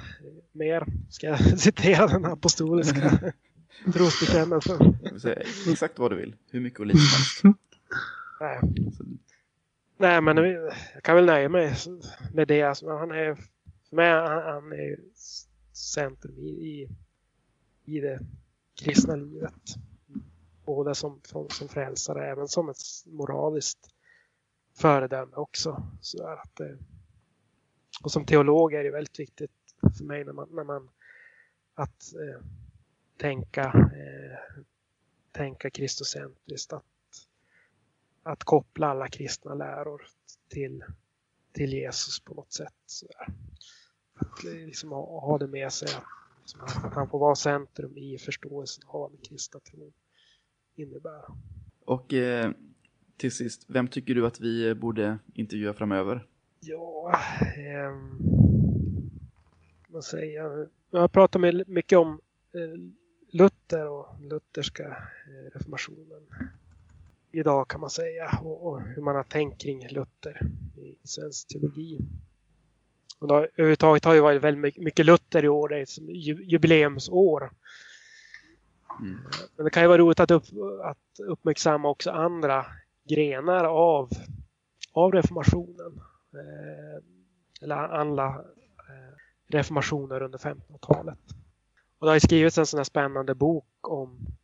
mer. 0.52 0.86
Ska 1.10 1.26
jag 1.26 1.58
citera 1.58 2.06
den 2.06 2.24
apostoliska 2.24 3.32
trosbekännelsen? 3.92 4.96
Exakt 5.70 5.98
vad 5.98 6.10
du 6.10 6.16
vill. 6.16 6.36
Hur 6.50 6.60
mycket 6.60 6.80
och 6.80 6.86
lite 6.86 6.98
Nej. 8.40 8.60
Nej, 9.96 10.20
men 10.20 10.36
jag 10.94 11.02
kan 11.02 11.16
väl 11.16 11.26
nöja 11.26 11.48
mig 11.48 11.74
med 12.34 12.48
det. 12.48 12.62
Alltså, 12.62 12.96
han 12.96 13.10
är, 13.10 13.34
för 13.88 13.96
mig 13.96 14.10
han, 14.10 14.72
är 14.72 14.98
centrum 15.72 16.38
i, 16.38 16.48
i, 16.48 16.88
i 17.84 18.00
det 18.00 18.20
kristna 18.80 19.16
livet. 19.16 19.74
Både 20.64 20.94
som, 20.94 21.20
som, 21.24 21.48
som 21.48 21.68
frälsare, 21.68 22.30
även 22.30 22.48
som 22.48 22.68
ett 22.68 22.76
moraliskt 23.06 23.95
föredöme 24.76 25.36
också. 25.36 25.86
Så 26.00 26.26
att, 26.26 26.60
eh, 26.60 26.76
och 28.02 28.12
som 28.12 28.26
teolog 28.26 28.74
är 28.74 28.84
det 28.84 28.90
väldigt 28.90 29.20
viktigt 29.20 29.50
för 29.98 30.04
mig 30.04 30.24
när 30.24 30.32
man, 30.32 30.48
när 30.50 30.64
man 30.64 30.90
att 31.74 32.14
eh, 32.14 32.44
tänka, 33.16 33.64
eh, 33.64 34.62
tänka 35.32 35.70
kristocentriskt. 35.70 36.72
Att 36.72 36.84
att 38.26 38.44
koppla 38.44 38.86
alla 38.86 39.08
kristna 39.08 39.54
läror 39.54 40.02
till, 40.48 40.84
till 41.52 41.72
Jesus 41.72 42.20
på 42.20 42.34
något 42.34 42.52
sätt. 42.52 42.74
Sådär. 42.86 43.26
Att 44.14 44.44
eh, 44.44 44.52
liksom 44.52 44.90
ha, 44.90 45.20
ha 45.20 45.38
det 45.38 45.46
med 45.46 45.72
sig, 45.72 45.88
liksom, 46.40 46.60
att 46.60 46.94
han 46.94 47.08
får 47.08 47.18
vara 47.18 47.34
centrum 47.34 47.96
i 47.96 48.18
förståelsen 48.18 48.84
av 48.86 49.00
vad 49.00 49.10
den 49.10 49.20
kristna 49.20 49.60
tron 49.60 49.92
innebär. 50.74 51.24
Och 51.84 52.12
eh, 52.12 52.50
till 53.16 53.32
sist, 53.32 53.64
vem 53.66 53.88
tycker 53.88 54.14
du 54.14 54.26
att 54.26 54.40
vi 54.40 54.74
borde 54.74 55.18
intervjua 55.34 55.74
framöver? 55.74 56.26
Ja, 56.60 57.20
eh, 57.56 57.96
vad 59.88 60.04
säger 60.04 60.36
jag? 60.36 60.68
Jag 60.90 61.00
har 61.00 61.08
pratat 61.08 61.68
mycket 61.68 61.98
om 61.98 62.20
eh, 62.54 62.80
Luther 63.30 63.88
och 63.88 64.20
lutherska 64.20 64.84
eh, 64.84 65.52
reformationen 65.54 66.22
idag 67.32 67.68
kan 67.68 67.80
man 67.80 67.90
säga 67.90 68.38
och, 68.42 68.66
och, 68.66 68.80
hur 68.80 69.02
man 69.02 69.16
har 69.16 69.22
tänkt 69.22 69.62
kring 69.62 69.88
Luther 69.88 70.40
i 70.76 70.96
svensk 71.04 71.48
teologi. 71.48 71.98
Och 73.18 73.28
då, 73.28 73.34
överhuvudtaget 73.34 74.04
har 74.04 74.14
det 74.14 74.20
varit 74.20 74.42
väldigt 74.42 74.76
mycket 74.76 75.06
Luther 75.06 75.44
i 75.44 75.48
år, 75.48 75.68
det 75.68 75.78
är 75.78 75.82
ett 75.82 75.98
jubileumsår. 76.52 77.50
Mm. 79.00 79.18
Men 79.56 79.64
det 79.64 79.70
kan 79.70 79.82
ju 79.82 79.88
vara 79.88 79.98
roligt 79.98 80.20
att, 80.20 80.30
upp, 80.30 80.44
att 80.82 81.20
uppmärksamma 81.20 81.88
också 81.88 82.10
andra 82.10 82.66
grenar 83.08 83.64
av, 83.64 84.10
av 84.92 85.12
reformationen. 85.12 86.00
Eh, 86.32 87.02
eller 87.62 87.76
andra 87.76 88.26
eh, 88.88 89.14
reformationer 89.48 90.22
under 90.22 90.38
1500-talet. 90.38 91.18
Och 91.98 92.06
det 92.06 92.12
har 92.12 92.18
skrivits 92.18 92.58
en 92.58 92.66
sån 92.66 92.78
här 92.78 92.84
spännande 92.84 93.34
bok 93.34 93.88
om 93.88 94.36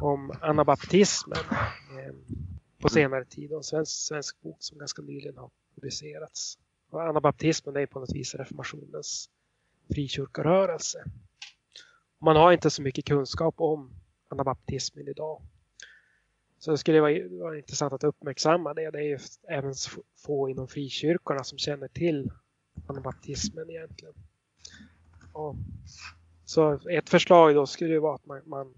om 0.00 0.32
anabaptismen 0.40 1.38
eh, 1.98 2.14
på 2.80 2.88
senare 2.88 3.24
tid. 3.24 3.52
En 3.52 3.62
svensk, 3.62 3.92
svensk 3.92 4.42
bok 4.42 4.56
som 4.60 4.78
ganska 4.78 5.02
nyligen 5.02 5.36
har 5.36 5.50
publicerats. 5.74 6.58
Och 6.90 7.02
anabaptismen 7.02 7.76
är 7.76 7.86
på 7.86 8.00
något 8.00 8.14
vis 8.14 8.34
reformationens 8.34 9.30
frikyrkorörelse. 9.94 11.04
Man 12.18 12.36
har 12.36 12.52
inte 12.52 12.70
så 12.70 12.82
mycket 12.82 13.04
kunskap 13.04 13.54
om 13.58 13.90
anabaptismen 14.28 15.08
idag. 15.08 15.42
Så 16.64 16.70
det 16.70 16.78
skulle 16.78 17.00
vara, 17.00 17.28
vara 17.30 17.56
intressant 17.56 17.92
att 17.92 18.04
uppmärksamma 18.04 18.74
det. 18.74 18.90
Det 18.90 18.98
är 18.98 19.02
ju 19.02 19.18
även 19.48 19.74
få 20.26 20.48
inom 20.48 20.68
frikyrkorna 20.68 21.44
som 21.44 21.58
känner 21.58 21.88
till 21.88 22.30
anabaptismen 22.86 23.70
egentligen. 23.70 24.14
Och, 25.32 25.56
så 26.44 26.88
ett 26.88 27.08
förslag 27.08 27.54
då 27.54 27.66
skulle 27.66 27.98
vara 27.98 28.14
att 28.14 28.26
man, 28.26 28.40
man 28.44 28.74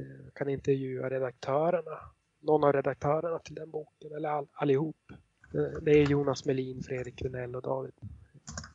Eh, 0.00 0.30
kan 0.34 0.48
intervjua 0.48 1.10
redaktörerna. 1.10 1.98
Någon 2.40 2.64
av 2.64 2.72
redaktörerna 2.72 3.38
till 3.38 3.54
den 3.54 3.70
boken, 3.70 4.12
eller 4.16 4.28
all, 4.28 4.46
allihop. 4.52 5.12
Eh, 5.54 5.82
det 5.82 5.90
är 5.90 6.06
Jonas 6.06 6.44
Melin, 6.44 6.82
Fredrik 6.82 7.24
Vinell 7.24 7.56
och 7.56 7.62
David 7.62 7.92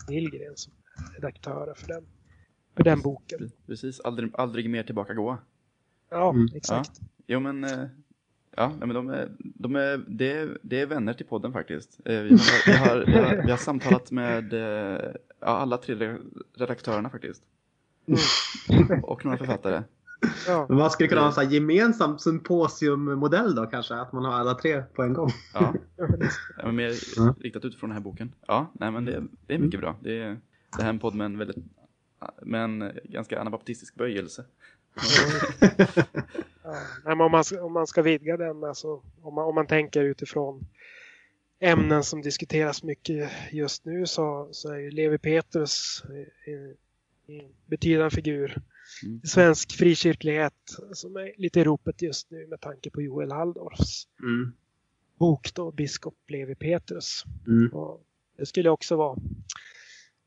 Nilgren 0.09 0.53
som 0.55 0.73
är 1.09 1.13
redaktörer 1.13 1.73
för 1.73 1.87
den, 1.87 2.05
för 2.75 2.83
den 2.83 3.01
boken. 3.01 3.51
Precis, 3.65 3.99
aldrig, 3.99 4.31
aldrig 4.33 4.69
mer 4.69 4.83
tillbaka 4.83 5.13
gå. 5.13 5.37
Ja, 6.09 6.29
mm. 6.29 6.47
exakt. 6.55 6.91
Ja. 6.99 7.07
Jo 7.27 7.39
men, 7.39 7.63
eh, 8.57 8.71
ja, 8.79 8.85
men 8.85 8.89
de 8.89 9.09
är, 9.09 9.29
de 9.39 9.75
är, 9.75 10.03
det, 10.07 10.31
är, 10.31 10.57
det 10.61 10.81
är 10.81 10.85
vänner 10.85 11.13
till 11.13 11.25
podden 11.25 11.53
faktiskt. 11.53 11.99
Vi 12.05 12.15
har, 12.15 12.23
vi 12.65 12.71
har, 12.71 13.05
vi 13.05 13.11
har, 13.11 13.43
vi 13.45 13.51
har 13.51 13.57
samtalat 13.57 14.11
med 14.11 14.53
ja, 15.39 15.47
alla 15.47 15.77
tre 15.77 16.17
redaktörerna 16.53 17.09
faktiskt. 17.09 17.43
och 19.03 19.25
några 19.25 19.37
författare. 19.37 19.83
Ja. 20.47 20.65
Men 20.69 20.77
man 20.77 20.91
skulle 20.91 21.09
kunna 21.09 21.21
ha 21.21 21.27
en 21.27 21.33
sån 21.33 21.43
här 21.43 21.51
gemensam 21.51 22.19
symposiummodell 22.19 23.55
då 23.55 23.65
kanske? 23.65 23.95
Att 23.95 24.13
man 24.13 24.25
har 24.25 24.33
alla 24.33 24.53
tre 24.53 24.81
på 24.81 25.03
en 25.03 25.13
gång. 25.13 25.29
Ja, 25.53 25.73
ja 25.97 26.07
men 26.63 26.75
mer 26.75 26.93
Ja. 27.15 27.35
riktat 27.39 27.65
utifrån 27.65 27.89
den 27.89 27.97
här 27.97 28.03
boken. 28.03 28.31
Ja, 28.47 28.71
nej 28.73 28.91
men 28.91 29.05
det, 29.05 29.23
det 29.47 29.53
är 29.53 29.59
mycket 29.59 29.79
bra. 29.79 29.95
Det, 30.01 30.21
är, 30.21 30.37
det 30.77 30.81
här 30.81 30.85
är 30.85 30.89
en 30.89 30.99
podd 30.99 31.15
med 31.15 31.25
en 31.25 31.37
väldigt, 31.37 31.57
med 32.41 32.63
en 32.63 32.91
ganska 33.03 33.39
anabaptistisk 33.41 33.95
böjelse. 33.95 34.43
Ja, 37.03 37.11
om, 37.11 37.31
man, 37.31 37.43
om 37.61 37.73
man 37.73 37.87
ska 37.87 38.01
vidga 38.01 38.37
den, 38.37 38.63
alltså, 38.63 39.01
om, 39.21 39.33
man, 39.35 39.45
om 39.45 39.55
man 39.55 39.67
tänker 39.67 40.01
utifrån 40.03 40.65
ämnen 41.59 42.03
som 42.03 42.21
diskuteras 42.21 42.83
mycket 42.83 43.31
just 43.51 43.85
nu 43.85 44.05
så, 44.07 44.49
så 44.51 44.73
är 44.73 44.77
ju 44.77 44.91
Levi 44.91 45.17
Petrus 45.17 46.03
eh, 46.09 46.53
en, 46.53 46.75
en 47.27 47.49
betydande 47.65 48.15
figur 48.15 48.57
Mm. 49.03 49.21
svensk 49.23 49.71
frikyrklighet 49.77 50.53
som 50.93 51.15
är 51.15 51.33
lite 51.37 51.59
i 51.59 51.63
ropet 51.63 52.01
just 52.01 52.31
nu 52.31 52.47
med 52.47 52.61
tanke 52.61 52.89
på 52.89 53.01
Joel 53.01 53.31
Halldorfs 53.31 54.07
Mm. 54.19 54.53
bok 55.17 55.53
då, 55.53 55.71
Biskop 55.71 56.15
Levi 56.27 56.55
Petrus. 56.55 57.23
Mm. 57.47 57.67
Och 57.73 58.03
det 58.37 58.45
skulle 58.45 58.69
också 58.69 58.95
vara, 58.95 59.17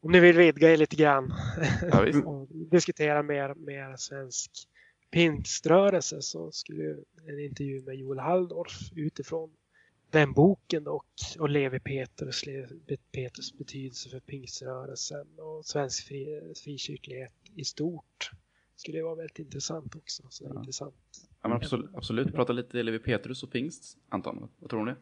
om 0.09 0.13
ni 0.13 0.21
vill 0.21 0.37
vidga 0.37 0.71
er 0.73 0.77
lite 0.77 0.97
grann, 0.97 1.35
Ja, 1.91 2.21
och 2.25 2.49
diskutera 2.71 3.23
mer, 3.23 3.55
mer 3.55 3.97
svensk 3.97 4.51
pingströrelse 5.11 6.23
så 6.23 6.53
skulle 6.53 6.83
ju 6.83 7.05
en 7.27 7.39
intervju 7.41 7.83
med 7.83 7.95
Joel 7.97 8.19
Halldorf 8.19 8.73
utifrån 8.97 9.51
den 10.11 10.33
boken 10.33 10.87
och, 10.87 11.05
och 11.39 11.49
Levi 11.49 11.81
Petrus, 11.81 12.47
Levi 12.47 12.97
Petrus 13.13 13.59
betydelse 13.59 14.11
för 14.11 14.21
pingströrelsen 14.21 15.27
och 15.39 15.65
svensk 15.67 16.09
fri, 16.09 16.53
frikyrklighet 16.65 17.33
i 17.55 17.65
stort 17.65 18.31
skulle 18.77 19.03
vara 19.03 19.15
väldigt 19.15 19.39
intressant 19.39 19.97
också. 19.97 20.23
Så 20.31 20.45
Ja. 20.45 20.59
intressant. 20.61 20.95
Ja, 21.43 21.49
men 21.49 21.53
absolut, 21.53 21.91
absolut. 21.95 22.33
Prata 22.35 22.53
lite 22.53 22.83
Levi 22.83 22.99
Petrus 22.99 23.43
och 23.43 23.53
pingst, 23.53 23.99
Anton. 24.09 24.49
Vad 24.59 24.71
tror 24.71 24.87
det? 24.87 24.97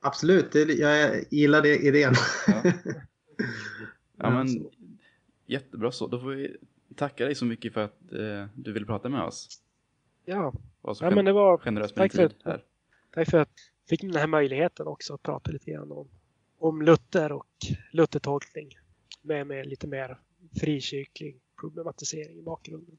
Absolut, 0.00 0.54
jag 0.54 1.24
gillar 1.30 1.62
det 1.62 1.76
idén. 1.76 2.14
Ja. 2.46 2.62
Ja, 4.22 4.30
men 4.30 4.48
så. 4.48 4.70
jättebra 5.46 5.92
så. 5.92 6.06
Då 6.06 6.20
får 6.20 6.28
vi 6.30 6.56
tacka 6.96 7.24
dig 7.24 7.34
så 7.34 7.44
mycket 7.44 7.72
för 7.72 7.80
att 7.84 8.12
eh, 8.12 8.46
du 8.54 8.72
ville 8.72 8.86
prata 8.86 9.08
med 9.08 9.22
oss. 9.22 9.48
Ja, 10.24 10.54
Var 10.80 10.94
så 10.94 11.04
ja 11.04 11.10
men 11.10 11.24
det 11.24 11.32
var 11.32 11.58
generös 11.58 11.96
med 11.96 12.02
tack 12.04 12.12
för, 12.12 12.28
tid 12.28 12.36
här. 12.44 12.64
tack 13.10 13.30
för 13.30 13.38
att 13.38 13.48
jag 13.84 13.88
fick 13.88 14.00
den 14.00 14.14
här 14.14 14.26
möjligheten 14.26 14.86
också 14.86 15.14
att 15.14 15.22
prata 15.22 15.50
lite 15.50 15.70
grann 15.70 15.92
om, 15.92 16.08
om 16.58 16.82
Luther 16.82 17.32
och 17.32 17.46
Luthertolkning 17.92 18.68
med, 19.22 19.46
med 19.46 19.66
lite 19.66 19.86
mer 19.86 20.18
frikyrklig 20.60 21.40
problematisering 21.60 22.38
i 22.38 22.42
bakgrunden. 22.42 22.98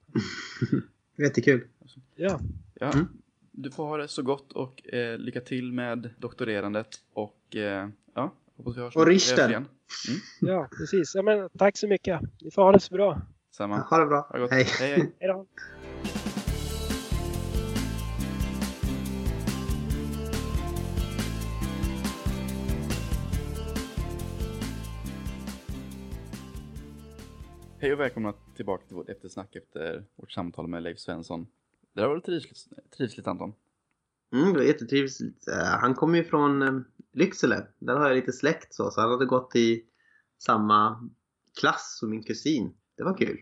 Jättekul. 1.18 1.68
Ja, 2.16 2.40
Ja, 2.74 2.92
Mm. 2.94 3.08
Du 3.56 3.72
får 3.72 3.86
ha 3.88 3.98
det 3.98 4.08
så 4.08 4.22
gott 4.22 4.52
och 4.52 4.94
eh, 4.94 5.18
lycka 5.18 5.42
till 5.42 5.72
med 5.72 6.10
doktorerandet 6.18 6.88
och 7.14 7.56
eh, 7.56 7.90
Och 8.58 8.76
hörs 8.76 9.32
igen. 9.32 9.66
ja 10.42 10.68
precis. 10.78 11.16
Ja, 11.16 11.22
men, 11.22 11.50
tack 11.58 11.78
så 11.78 11.88
mycket. 11.88 12.22
Ni 12.42 12.52
får 12.52 12.62
ha 12.62 12.72
det 12.72 12.80
så 12.80 12.94
bra. 12.94 13.22
Samma. 13.52 13.78
Ha 13.78 13.98
det 13.98 14.06
bra. 14.06 14.28
Ha 14.30 14.38
det. 14.38 14.48
Hej. 14.52 14.64
hej. 14.80 14.90
hej. 14.90 15.12
Hej 15.20 15.28
då. 15.28 15.48
Hej 27.80 27.94
och 27.94 28.00
välkomna 28.00 28.34
tillbaka 28.56 28.86
till 28.88 28.96
vårt 28.96 29.10
eftersnack 29.10 29.56
efter 29.56 30.04
vårt 30.16 30.32
samtal 30.32 30.68
med 30.68 30.84
Leif 30.84 31.00
Svensson. 31.00 31.48
Det 31.94 32.02
där 32.02 32.08
var 32.08 32.16
väl 32.16 32.22
trivsligt, 32.22 32.68
trivsligt 32.98 33.28
Anton? 33.28 33.54
Mm, 34.34 34.54
det 34.54 34.60
var 34.60 34.66
jättetrivligt. 34.66 35.48
Eh, 35.48 35.80
Han 35.80 35.94
kommer 35.94 36.18
ju 36.18 36.24
från 36.24 36.62
eh, 36.62 36.80
Lycksele. 37.14 37.68
Där 37.80 37.96
har 37.96 38.08
jag 38.08 38.16
lite 38.16 38.32
släkt 38.32 38.74
så. 38.74 38.92
Så 38.92 39.02
han 39.02 39.12
hade 39.12 39.26
gått 39.26 39.56
i 39.56 39.84
samma 40.44 41.10
klass 41.60 41.98
som 42.00 42.10
min 42.10 42.24
kusin. 42.24 42.74
Det 42.98 43.04
var 43.04 43.18
kul. 43.18 43.38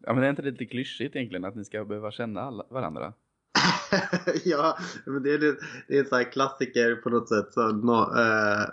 Ja 0.00 0.12
men 0.12 0.20
det 0.20 0.26
är 0.26 0.30
inte 0.30 0.42
lite 0.42 0.66
klyschigt 0.66 1.16
egentligen 1.16 1.44
att 1.44 1.56
ni 1.56 1.64
ska 1.64 1.84
behöva 1.84 2.10
känna 2.10 2.40
alla, 2.40 2.66
varandra? 2.70 3.12
ja, 4.44 4.78
men 5.06 5.22
det 5.22 5.34
är, 5.34 5.38
det, 5.38 5.96
är 5.96 6.00
en 6.00 6.06
sån 6.06 6.18
här 6.18 6.32
klassiker 6.32 6.96
på 6.96 7.10
något 7.10 7.28
sätt. 7.28 7.52
Så, 7.52 7.68
nå 7.68 8.00
eh, 8.02 8.66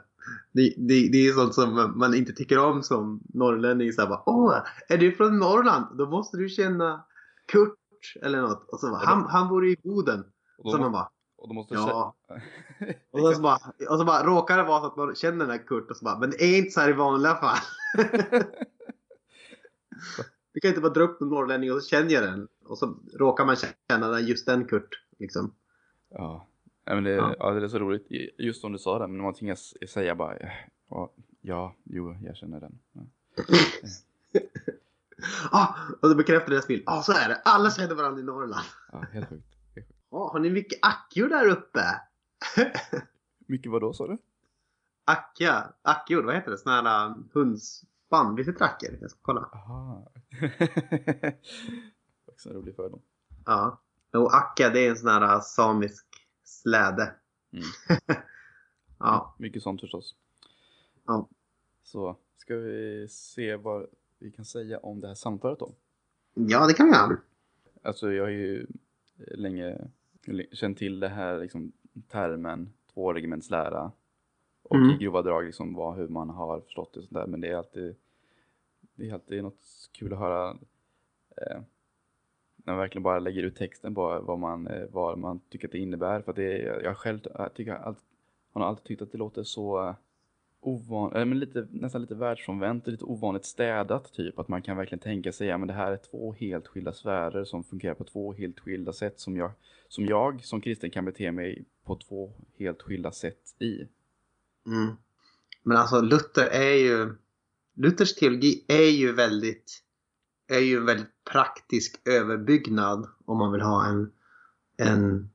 det, 0.52 0.74
det, 0.78 1.10
det 1.12 1.28
är 1.28 1.34
sånt 1.34 1.54
som 1.54 1.94
man 1.96 2.14
inte 2.14 2.34
tycker 2.34 2.60
om 2.60 2.84
som 2.84 3.24
norrlänning. 3.34 3.94
Så 3.94 4.02
här, 4.02 4.10
bara, 4.10 4.24
Åh, 4.26 4.58
är 4.90 4.98
du 4.98 5.12
från 5.12 5.40
Norrland? 5.40 5.98
Då 5.98 6.10
måste 6.10 6.38
du 6.38 6.50
känna 6.50 7.06
Kurt 7.52 7.78
eller 8.22 8.42
något. 8.42 8.70
Och 8.70 8.80
så 8.80 8.90
bara, 8.90 9.06
han, 9.06 9.26
han 9.30 9.50
bor 9.50 9.68
i 9.68 9.78
Boden. 9.84 10.24
Och 10.58 10.72
Så 10.72 10.78
då, 10.78 10.84
man 10.84 10.92
bara, 10.92 11.10
och 11.44 11.50
då 11.50 11.56
måste 11.56 11.74
Ja. 11.74 12.16
och 13.12 13.36
så, 13.36 13.42
bara, 13.42 13.58
och 13.90 13.98
så 13.98 14.06
bara 14.06 14.24
råkar 14.24 14.58
det 14.58 14.64
vara 14.64 14.82
så 14.82 14.88
att 14.88 14.96
man 14.96 15.16
känner 15.16 15.38
den 15.38 15.50
här 15.50 15.68
Kurt 15.68 15.90
och 15.90 15.98
så 15.98 16.06
bara, 16.06 16.20
men 16.20 16.30
det 16.30 16.44
är 16.44 16.58
inte 16.58 16.72
så 16.72 16.80
här 16.80 16.90
i 16.90 16.94
vanliga 16.94 17.36
fall. 17.36 17.58
Du 20.54 20.60
kan 20.60 20.70
inte 20.70 20.82
bara 20.82 20.94
dra 20.94 21.04
upp 21.04 21.22
en 21.22 21.30
norrlänning 21.30 21.74
och 21.74 21.84
så 21.84 21.90
känner 21.90 22.12
jag 22.12 22.24
den. 22.24 22.48
Och 22.66 22.78
så 22.78 22.96
råkar 23.14 23.46
man 23.46 23.56
känna 23.56 24.08
den, 24.08 24.26
just 24.26 24.46
den 24.46 24.66
Kurt. 24.66 25.04
Liksom. 25.20 25.54
Ja, 26.10 26.48
Nej, 26.86 26.96
men 26.96 27.04
det, 27.04 27.12
Ja. 27.12 27.36
ja. 27.40 27.52
det 27.52 27.66
är 27.66 27.68
så 27.68 27.80
roligt. 27.80 28.08
Just 28.38 28.62
som 28.62 28.72
du 28.72 28.80
sa 28.80 29.00
det, 29.00 29.08
men 29.08 29.22
man 29.22 29.34
tvingas 29.34 29.74
säga 29.90 30.16
bara 30.16 30.38
ja, 30.90 31.12
ja, 31.42 31.76
jo, 31.84 32.16
jag 32.24 32.38
känner 32.38 32.60
den. 32.60 32.80
Ja. 32.94 33.02
Ah, 35.52 35.68
och 36.02 36.10
så 36.10 36.16
bekräftar 36.16 36.50
deras 36.52 36.68
bild. 36.68 36.84
Ja, 36.86 37.00
ah, 37.00 37.02
så 37.02 37.12
är 37.12 37.30
det. 37.30 37.36
Alla 37.46 37.72
känner 37.72 37.96
varandra 37.96 38.22
i 38.22 38.24
Norrland. 38.24 38.66
Ja, 38.92 39.04
helt 39.12 39.30
sjukt. 39.30 39.53
Ah, 40.16 40.32
har 40.32 40.40
ni 40.40 40.50
mycket 40.50 40.80
ackjor 40.82 41.30
där 41.30 41.48
uppe? 41.48 42.02
Mycket 43.48 43.72
vad 43.72 43.82
då 43.82 43.94
sa 43.94 44.08
du? 44.08 44.18
Acka, 45.06 45.74
ackjor, 45.82 46.24
vad 46.24 46.36
heter 46.36 46.52
det? 46.52 46.58
Såna 46.58 46.82
här 46.82 47.14
heter 48.48 48.60
det 48.60 48.66
ackor? 48.66 48.98
Jag 49.02 49.12
ska 49.12 49.20
kolla. 49.22 49.42
Aha. 49.42 50.12
Också 52.26 52.50
en 52.50 52.56
rolig 52.56 52.76
fördom. 52.76 53.02
Ja. 53.46 53.82
Och 54.14 54.36
acka, 54.36 54.70
det 54.70 54.80
är 54.80 54.90
en 54.90 54.98
sån 54.98 55.10
här 55.10 55.36
uh, 55.36 55.42
samisk 55.42 56.06
släde. 56.44 57.16
Mm. 57.52 57.66
ja. 59.00 59.36
Mycket 59.38 59.64
sånt 59.64 59.82
förstås. 59.82 60.16
Ja. 61.06 61.30
Så 61.84 62.18
ska 62.38 62.56
vi 62.56 63.08
se 63.10 63.56
vad 63.56 63.88
vi 64.20 64.32
kan 64.32 64.46
säga 64.46 64.80
om 64.80 65.00
det 65.02 65.08
här 65.08 65.16
samtalet 65.16 65.60
då. 65.60 65.74
ja, 66.34 66.68
det 66.68 66.74
kan 66.74 66.86
vi 66.86 66.92
göra. 66.92 67.18
Alltså 67.84 68.12
jag 68.12 68.24
har 68.24 68.30
ju 68.30 68.68
länge 69.18 69.78
känt 70.52 70.78
till 70.78 71.00
det 71.00 71.08
här 71.08 71.40
liksom, 71.40 71.72
termen 72.08 72.74
tvåregementslära. 72.94 73.92
Och 74.64 74.76
Mm. 74.76 74.90
i 74.90 74.98
grova 74.98 75.22
drag 75.22 75.46
liksom 75.46 75.74
vad, 75.74 75.96
hur 75.96 76.08
man 76.08 76.30
har 76.30 76.60
förstått 76.60 76.94
det 76.94 77.00
och 77.00 77.06
sådär. 77.06 77.26
Men 77.26 77.42
det 77.42 77.48
är 77.48 77.56
alltid, 77.56 77.96
det 78.96 79.10
är 79.10 79.14
alltid 79.14 79.44
något 79.44 79.90
kul 79.92 80.14
att 80.14 80.20
höra 80.20 80.50
eh, 81.38 81.62
när 82.56 82.74
man 82.74 82.78
verkligen 82.78 83.04
bara 83.04 83.20
lägger 83.20 83.44
ut 83.44 83.56
texten 83.56 83.96
på 83.96 84.20
vad 84.20 84.40
man, 84.40 84.68
eh, 84.68 84.88
vad 84.92 85.18
man 85.18 85.40
tycker 85.40 85.68
att 85.68 85.72
det 85.72 85.78
innebär. 85.78 86.22
För 86.22 86.34
det 86.34 86.58
jag 86.58 86.98
själv 86.98 87.20
jag 87.36 87.54
tycker 87.54 87.74
allt, 87.74 88.00
har 88.54 88.66
alltid 88.66 88.84
tyckt 88.84 89.02
att 89.02 89.12
det 89.12 89.18
låter 89.18 89.44
så 89.44 89.96
ovan, 90.64 91.16
äh, 91.16 91.26
men 91.26 91.40
lite, 91.40 91.68
nästan 91.72 92.02
lite 92.02 92.16
världsfrånvänt 92.16 92.86
och 92.86 92.92
lite 92.92 93.06
ovanligt 93.06 93.46
städat 93.46 94.14
typ. 94.14 94.40
Att 94.40 94.48
man 94.48 94.62
kan 94.62 94.78
verkligen 94.78 95.00
tänka 95.00 95.32
sig, 95.32 95.48
ja 95.48 95.58
men 95.58 95.68
det 95.68 95.74
här 95.74 95.92
är 95.92 95.98
två 95.98 96.34
helt 96.34 96.68
skilda 96.68 96.94
sfärer 96.94 97.46
som 97.46 97.64
fungerar 97.64 97.94
på 97.94 98.04
två 98.04 98.34
helt 98.34 98.60
skilda 98.60 98.94
sätt 98.94 99.20
som 99.20 99.38
jag 99.38 99.52
som, 99.94 100.06
jag, 100.06 100.46
som 100.46 100.62
kristen 100.62 100.92
kan 100.92 101.06
bete 101.06 101.32
mig 101.32 101.66
på 101.86 101.96
två 101.96 102.34
helt 102.60 102.82
skilda 102.82 103.12
sätt 103.12 103.56
i. 103.60 103.88
Mm. 104.66 104.96
Men 105.64 105.78
alltså 105.78 106.02
Luther 106.02 106.46
är 106.46 106.74
ju... 106.74 107.16
Luthers 107.76 108.16
teologi 108.16 108.66
är 108.68 108.90
ju 108.90 109.12
väldigt... 109.12 109.84
Är 110.48 110.60
ju 110.60 110.78
en 110.78 110.86
väldigt 110.86 111.24
praktisk 111.32 112.08
överbyggnad 112.08 113.10
om 113.26 113.38
man 113.38 113.52
vill 113.52 113.62
ha 113.62 113.86
en, 113.86 114.12
en 114.78 115.30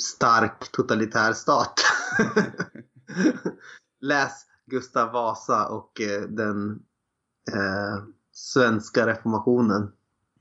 stark 0.00 0.72
totalitär 0.72 1.32
stat. 1.32 1.80
Läs 4.00 4.46
Gustav 4.66 5.12
Vasa 5.12 5.68
och 5.68 6.00
eh, 6.00 6.22
den 6.22 6.82
eh, 7.52 8.04
svenska 8.32 9.06
reformationen. 9.06 9.92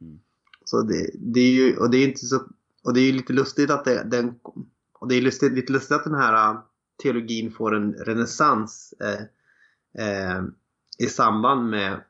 Mm. 0.02 0.20
Så 0.66 0.82
det, 0.82 1.12
det 1.14 1.40
är 1.40 1.52
ju, 1.52 1.78
och 1.78 1.90
det 1.90 1.98
är 1.98 2.08
inte 2.08 2.26
så, 2.26 2.44
och 2.84 2.94
det 2.94 3.00
är 3.00 3.14
lite 3.14 3.34
lustigt 3.34 3.70
att 3.70 3.86
det, 3.86 4.04
den, 4.04 4.40
och 4.94 5.08
det 5.08 5.16
är 5.16 5.22
lustigt, 5.22 5.54
lite 5.54 5.74
lustigt 5.74 5.98
att 5.98 6.04
den 6.04 6.16
här 6.16 6.54
uh, 6.54 6.62
teologin 7.04 7.52
får 7.52 7.76
en 7.76 7.94
renässans 7.94 8.94
eh, 9.00 9.22
eh, 10.06 10.44
i 10.98 11.06
samband 11.06 11.70
med 11.70 12.04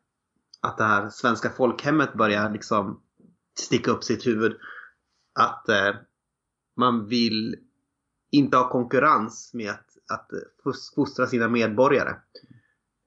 att 0.62 0.78
det 0.78 0.84
här 0.84 1.10
svenska 1.10 1.50
folkhemmet 1.50 2.14
börjar 2.14 2.52
liksom 2.52 3.02
sticka 3.60 3.92
upp 3.92 4.04
sitt 4.04 4.28
huvud. 4.28 4.58
Att 5.40 5.70
eh, 5.70 5.96
man 6.78 7.08
vill 7.08 7.56
inte 8.32 8.58
ha 8.58 8.70
konkurrens 8.70 9.52
med 9.54 9.70
att, 10.14 10.28
fos- 10.64 10.96
fostra 10.96 11.28
sina 11.28 11.48
medborgare. 11.48 12.16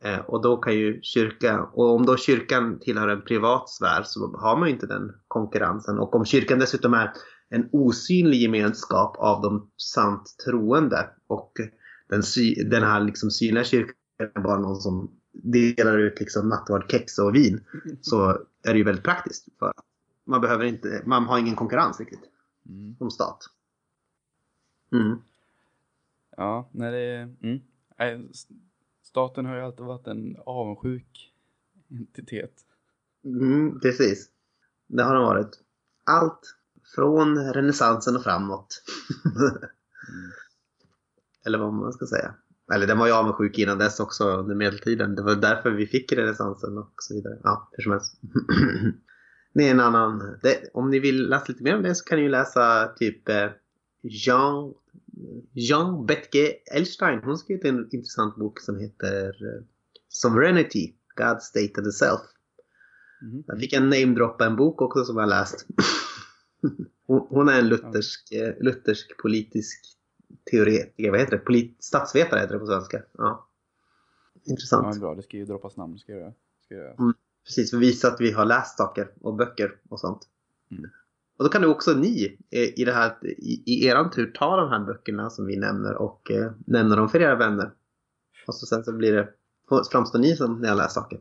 Eh, 0.05 0.19
och 0.19 0.43
då 0.43 0.57
kan 0.57 0.75
ju 0.75 1.01
kyrkan, 1.03 1.69
och 1.73 1.95
om 1.95 2.07
då 2.07 2.17
kyrkan 2.17 2.79
tillhör 2.81 3.09
en 3.09 3.23
privat 3.23 3.69
sfär 3.69 4.03
så 4.03 4.37
har 4.37 4.57
man 4.57 4.69
ju 4.69 4.75
inte 4.75 4.87
den 4.87 5.13
konkurrensen. 5.29 5.99
Och 5.99 6.15
om 6.15 6.25
kyrkan 6.25 6.59
dessutom 6.59 6.95
är 6.95 7.13
en 7.49 7.69
osynlig 7.73 8.39
gemenskap 8.43 9.17
av 9.17 9.43
de 9.43 9.71
sant 9.77 10.35
troende 10.45 11.11
och 11.27 11.53
den, 12.09 12.23
sy, 12.23 12.55
den 12.55 12.83
här 12.83 13.01
liksom 13.01 13.31
synliga 13.31 13.65
kyrkan 13.65 13.95
är 14.19 14.41
bara 14.41 14.59
någon 14.59 14.77
som 14.77 15.11
delar 15.33 15.99
ut 15.99 16.21
liksom 16.21 16.49
nattvardkex 16.49 17.19
och 17.19 17.35
vin 17.35 17.65
så 18.01 18.31
är 18.63 18.73
det 18.73 18.79
ju 18.79 18.85
väldigt 18.85 19.05
praktiskt. 19.05 19.49
För 19.59 19.73
man 20.27 20.41
behöver 20.41 20.65
inte, 20.65 21.03
man 21.07 21.25
har 21.25 21.39
ingen 21.39 21.57
konkurrens 21.57 22.01
riktigt 22.01 22.21
Mm. 22.69 22.97
som 22.99 23.11
stat. 23.11 23.39
Mm. 24.93 25.19
Ja, 26.39 26.69
nej 26.73 26.93
det 26.93 26.99
är... 26.99 27.35
Mm. 27.43 28.29
Staten 29.03 29.47
har 29.47 29.57
ju 29.57 29.63
alltid 29.63 29.87
varit 29.87 30.07
en 30.07 30.37
avundsjuk 30.47 31.33
entitet. 31.91 32.53
Mm, 33.25 33.81
precis. 33.81 34.31
Det 34.87 35.03
har 35.03 35.15
de 35.15 35.25
varit. 35.25 35.61
Allt 36.05 36.57
från 36.95 37.53
renässansen 37.53 38.17
och 38.17 38.23
framåt. 38.23 38.83
Mm. 39.25 39.61
Eller 41.47 41.59
vad 41.59 41.73
man 41.73 41.93
ska 41.93 42.07
säga. 42.07 42.35
Eller 42.75 42.87
den 42.87 42.99
var 42.99 43.07
ju 43.07 43.13
avundsjuk 43.13 43.59
innan 43.59 43.79
dess 43.79 44.01
också 44.01 44.25
under 44.25 44.55
medeltiden. 44.55 45.15
Det 45.15 45.23
var 45.23 45.35
därför 45.35 45.71
vi 45.71 45.87
fick 45.87 46.13
renässansen 46.13 46.79
och 46.79 46.93
så 46.97 47.15
vidare. 47.15 47.39
Ja, 47.43 47.69
hur 47.73 47.83
som 47.83 47.93
helst. 47.93 48.21
det 49.53 49.69
är 49.69 49.71
en 49.71 49.81
annan. 49.81 50.39
Det, 50.43 50.71
om 50.75 50.91
ni 50.91 50.99
vill 50.99 51.29
läsa 51.29 51.45
lite 51.49 51.63
mer 51.63 51.77
om 51.77 51.83
det 51.83 51.95
så 51.95 52.05
kan 52.05 52.19
ni 52.19 52.23
ju 52.23 52.31
läsa 52.31 52.89
typ 52.89 53.29
eh, 53.29 53.51
Jean, 54.03 54.75
Jean 55.53 56.07
Betke 56.07 56.53
Elstein. 56.75 57.21
Hon 57.25 57.39
skrev 57.39 57.67
en 57.67 57.89
intressant 57.93 58.37
bok 58.37 58.61
som 58.61 58.79
heter 58.79 59.27
eh, 59.29 59.65
Sovereignty, 60.09 60.93
God 61.17 61.43
State 61.43 61.73
and 61.77 61.85
the 61.85 61.93
Self. 61.93 62.21
Mhm. 63.23 63.45
Jag 63.47 63.61
fick 63.61 63.73
en 63.73 63.91
namedroppa 63.91 64.47
en 64.47 64.57
bok 64.57 64.83
också 64.83 65.05
som 65.05 65.17
jag 65.17 65.29
läst. 65.29 65.67
Hon, 67.07 67.49
är 67.49 67.59
en 67.59 67.69
luthersk, 67.69 68.33
eh, 68.33 68.55
luthersk 68.61 69.17
politisk 69.23 69.99
teoretiker, 70.51 71.11
vad 71.11 71.21
heter 71.21 71.33
det? 71.33 71.45
Polit, 71.45 71.85
statsvetare 71.85 72.41
heter 72.41 72.55
det 72.55 72.61
på 72.61 72.67
svenska. 72.67 73.03
Ja. 73.13 73.49
Ja, 74.49 74.53
Intressant. 74.53 74.87
men 74.87 75.01
bra. 75.01 75.15
Det 75.15 75.23
ska 75.23 75.37
ju 75.37 75.45
droppas 75.45 75.77
namn. 75.77 75.99
Ska 75.99 76.13
jag. 76.13 76.35
Ska 76.65 76.75
jag. 76.75 77.01
Mm. 77.01 77.15
Precis, 77.45 77.71
för 77.71 77.77
att 77.77 77.83
visa 77.83 78.09
att 78.09 78.21
vi 78.21 78.33
har 78.33 78.45
läst 78.45 78.77
saker 78.77 79.11
och 79.21 79.35
böcker 79.35 79.77
och 79.89 80.01
sånt. 80.01 80.29
Mm. 80.71 80.91
Och 81.39 81.45
då 81.45 81.51
kan 81.51 81.63
du 81.63 81.69
också 81.69 81.95
ni 81.95 82.39
eh, 82.51 82.81
i, 82.81 82.85
det 82.85 82.93
här, 82.93 83.17
i, 83.23 83.63
i 83.67 83.87
eran 83.87 84.11
tur 84.11 84.31
ta 84.35 84.57
de 84.57 84.71
här 84.71 84.81
böckerna 84.81 85.31
som 85.31 85.47
vi 85.47 85.57
nämner 85.57 85.95
och 85.95 86.31
eh, 86.31 86.53
nämna 86.67 86.97
dem 86.97 87.09
för 87.09 87.21
era 87.21 87.35
vänner. 87.35 87.71
Och 88.47 88.55
så 88.55 88.67
sen 88.67 88.85
så 88.85 88.93
blir 88.93 89.13
det, 89.13 89.29
framstår 89.93 90.19
ni 90.19 90.37
som 90.37 90.61
när 90.61 90.69
jag 90.69 90.77
läser 90.77 91.01
saker. 91.01 91.21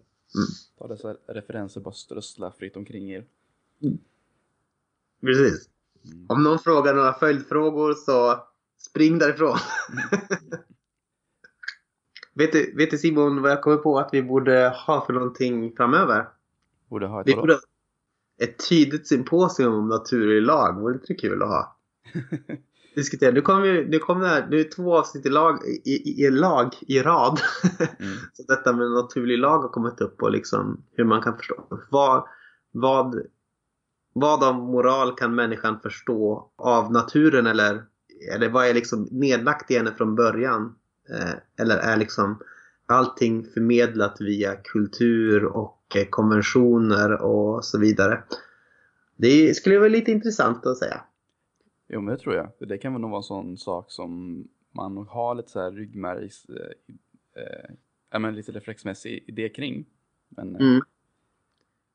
Ta 0.78 0.88
dessa 0.88 1.16
referenser 1.28 1.82
bara 1.82 1.94
strössla 1.94 2.52
fritt 2.52 2.78
omkring 2.78 3.12
er. 3.12 3.26
Precis. 5.22 5.70
Mm. 6.06 6.26
Om 6.30 6.44
någon 6.44 6.60
frågar 6.60 6.94
några 6.94 7.14
följdfrågor 7.14 7.94
så 7.94 8.44
spring 8.78 9.20
därifrån. 9.20 9.58
vet, 12.34 12.52
du, 12.52 12.76
vet 12.76 12.92
du 12.92 12.98
Simon 12.98 13.42
vad 13.42 13.52
jag 13.52 13.62
kommer 13.62 13.78
på 13.78 14.00
att 14.00 14.10
vi 14.12 14.24
borde 14.24 14.74
ha 14.88 15.06
för 15.06 15.14
någonting 15.14 15.76
framöver? 15.76 16.28
Borde 16.90 17.08
ha 17.08 17.22
ett 17.22 17.28
Vi 17.28 17.36
borde 17.36 17.60
ett 18.44 18.70
tydligt 18.70 19.08
symposium 19.08 19.74
om 19.74 19.88
naturlig 19.88 20.42
lag. 20.42 20.80
Vore 20.80 20.94
inte 20.94 21.06
det 21.08 21.14
kul 21.14 21.44
att 21.44 21.50
ha? 21.50 21.78
Diskutera. 22.96 23.32
Nu 23.32 23.42
kommer 23.42 23.66
ju- 23.66 23.88
nu 23.90 24.00
kommer 24.00 24.22
det 24.22 24.28
här, 24.28 24.48
nu 24.50 24.60
är 24.60 24.64
två 24.64 24.98
avsnitt 24.98 25.26
i 25.26 25.30
lag 25.30 25.60
i, 25.86 25.92
i, 25.92 26.26
i 26.26 26.30
lag 26.30 26.74
i 26.82 27.00
rad. 27.02 27.40
Mm. 28.00 28.14
Så 28.34 28.44
detta 28.48 28.74
med 28.74 28.92
naturlig 28.92 29.38
lag 29.38 29.60
har 29.60 29.70
kommit 29.70 30.02
upp 30.02 30.22
och 30.24 30.32
liksom 30.32 30.84
hur 30.92 31.06
man 31.06 31.22
kan 31.22 31.38
förstå. 31.38 31.80
Vad, 31.92 32.24
vad, 32.72 33.16
vad 34.14 34.44
av 34.44 34.56
moral 34.56 35.16
kan 35.16 35.36
människan 35.36 35.80
förstå 35.80 36.50
av 36.58 36.92
naturen 36.92 37.48
eller, 37.48 37.84
eller 38.36 38.50
vad 38.50 38.68
är 38.68 38.74
liksom 38.74 39.08
nedlagt 39.12 39.72
i 39.72 39.78
henne 39.78 39.92
från 39.98 40.16
början? 40.16 40.76
Eh, 41.10 41.64
eller 41.64 41.78
är 41.78 41.98
liksom 41.98 42.40
allting 42.88 43.46
förmedlat 43.54 44.22
via 44.22 44.56
kultur 44.56 45.46
och 45.46 45.96
eh, 45.96 46.06
konventioner 46.10 47.22
och 47.22 47.66
så 47.66 47.80
vidare? 47.80 48.24
Det 49.16 49.54
skulle 49.58 49.80
vara 49.80 49.90
lite 49.90 50.12
intressant 50.12 50.66
att 50.66 50.78
säga. 50.78 51.02
Jo, 51.90 52.02
men 52.02 52.16
det 52.16 52.22
tror 52.22 52.36
jag. 52.36 52.52
För 52.60 52.66
det 52.66 52.78
kan 52.78 52.94
väl 52.94 53.02
nog 53.02 53.12
vara 53.12 53.20
en 53.20 53.24
sån 53.24 53.58
sak 53.58 53.92
som 53.92 54.44
man 54.72 54.98
har 54.98 55.36
lite 55.36 55.50
så 55.50 55.60
här 55.60 55.72
ryggmärgs... 55.72 56.46
Eh, 56.50 57.42
eh, 57.42 57.70
ja, 58.12 58.20
men 58.20 58.36
lite 58.36 58.52
reflexmässig 58.52 59.24
idé 59.28 59.50
kring. 59.50 59.86
Men 60.30 60.56
eh, 60.56 60.62
Mm. 60.62 60.82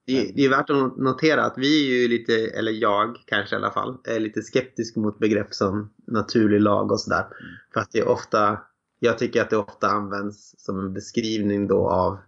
Det, 0.05 0.33
det 0.35 0.45
är 0.45 0.49
värt 0.49 0.71
att 0.71 0.97
notera 0.97 1.45
att 1.45 1.59
vi 1.59 1.89
är 1.89 2.03
ju 2.03 2.09
lite, 2.09 2.35
eller 2.35 2.73
jag 2.73 3.17
kanske 3.27 3.55
i 3.55 3.59
alla 3.59 3.71
fall, 3.71 3.99
är 4.05 4.21
lite 4.21 4.43
skeptisk 4.43 4.97
mot 4.97 5.19
begrepp 5.19 5.55
som 5.55 5.91
naturlig 6.07 6.61
lag 6.61 6.93
och 6.93 7.01
sådär. 7.01 7.25
För 7.73 7.81
att 7.81 7.91
det 7.93 7.99
är 7.99 8.09
ofta, 8.09 8.61
jag 9.05 9.19
tycker 9.19 9.43
att 9.43 9.51
det 9.51 9.57
ofta 9.57 9.89
används 9.89 10.55
som 10.59 10.79
en 10.79 10.93
beskrivning 10.93 11.67
då 11.67 11.91
av, 11.91 12.19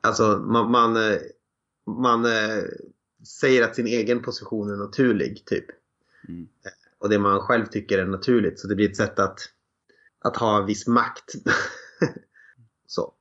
alltså 0.00 0.38
man, 0.38 0.70
man, 0.70 0.96
eh, 0.96 1.18
man 1.86 2.24
eh, 2.24 2.62
säger 3.40 3.64
att 3.64 3.74
sin 3.74 3.86
egen 3.86 4.22
position 4.22 4.70
är 4.70 4.76
naturlig 4.76 5.44
typ. 5.46 5.64
mm. 6.28 6.48
Och 6.98 7.08
det 7.08 7.18
man 7.18 7.40
själv 7.40 7.66
tycker 7.66 7.98
är 7.98 8.06
naturligt. 8.06 8.60
Så 8.60 8.68
det 8.68 8.74
blir 8.74 8.90
ett 8.90 8.96
sätt 8.96 9.18
att, 9.18 9.40
att 10.18 10.36
ha 10.36 10.62
viss 10.62 10.86
makt. 10.86 11.34
så. 12.86 13.12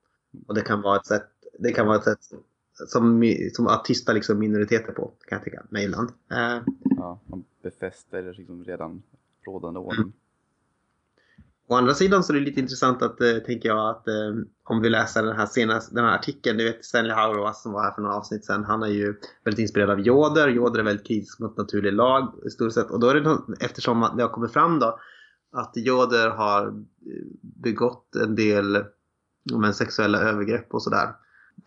Och 0.47 0.55
det 0.55 0.61
kan 0.61 0.81
vara 0.81 0.97
ett 0.99 1.05
sätt, 1.05 1.29
det 1.59 1.71
kan 1.71 1.87
vara 1.87 1.97
ett 1.97 2.03
sätt 2.03 2.23
som, 2.87 3.33
som 3.53 3.67
att 3.67 3.85
tysta 3.85 4.13
liksom 4.13 4.39
minoriteter 4.39 4.91
på, 4.91 5.11
kan 5.27 5.35
jag 5.35 5.43
tycka, 5.43 5.65
mig 5.69 5.85
ibland. 5.85 6.09
Eh, 6.31 6.61
ja, 6.83 7.19
man 7.25 7.43
befäster 7.61 8.33
liksom 8.33 8.63
redan 8.63 9.03
rådande 9.45 9.79
ordning. 9.79 10.13
Å 11.67 11.75
andra 11.75 11.93
sidan 11.93 12.23
så 12.23 12.33
är 12.33 12.37
det 12.37 12.45
lite 12.45 12.59
intressant 12.59 13.01
att, 13.01 13.21
eh, 13.21 13.37
tänker 13.37 13.69
jag, 13.69 13.89
att 13.89 14.07
eh, 14.07 14.33
om 14.63 14.81
vi 14.81 14.89
läser 14.89 15.23
den 15.23 15.35
här 15.35 15.45
senaste, 15.45 15.95
den 15.95 16.05
här 16.05 16.15
artikeln, 16.15 16.57
du 16.57 16.63
vet 16.63 16.85
Stanley 16.85 17.11
Hauerwas 17.11 17.63
som 17.63 17.71
var 17.71 17.83
här 17.83 17.91
för 17.91 18.01
några 18.01 18.15
avsnitt 18.15 18.45
sedan, 18.45 18.63
han 18.63 18.83
är 18.83 18.87
ju 18.87 19.15
väldigt 19.43 19.59
inspirerad 19.61 19.89
av 19.89 19.99
Joder. 19.99 20.47
Joder 20.47 20.79
är 20.79 20.83
väldigt 20.83 21.07
kritisk 21.07 21.39
mot 21.39 21.57
naturlig 21.57 21.93
lag 21.93 22.33
i 22.45 22.49
stort 22.49 22.73
sett. 22.73 22.91
Och 22.91 22.99
då 22.99 23.07
är 23.09 23.13
det, 23.15 23.21
nå- 23.21 23.45
eftersom 23.59 24.09
det 24.17 24.23
har 24.23 24.29
kommit 24.29 24.53
fram 24.53 24.79
då, 24.79 24.99
att 25.51 25.71
Joder 25.75 26.29
har 26.29 26.67
eh, 26.67 26.73
begått 27.41 28.15
en 28.15 28.35
del 28.35 28.83
men, 29.53 29.73
sexuella 29.73 30.19
övergrepp 30.19 30.73
och 30.73 30.83
sådär. 30.83 31.09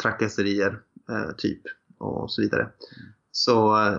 Trakasserier, 0.03 0.81
eh, 1.09 1.37
typ, 1.37 1.63
och 1.99 2.31
så 2.31 2.43
vidare. 2.43 2.69
Så, 3.33 3.77
eh, 3.77 3.99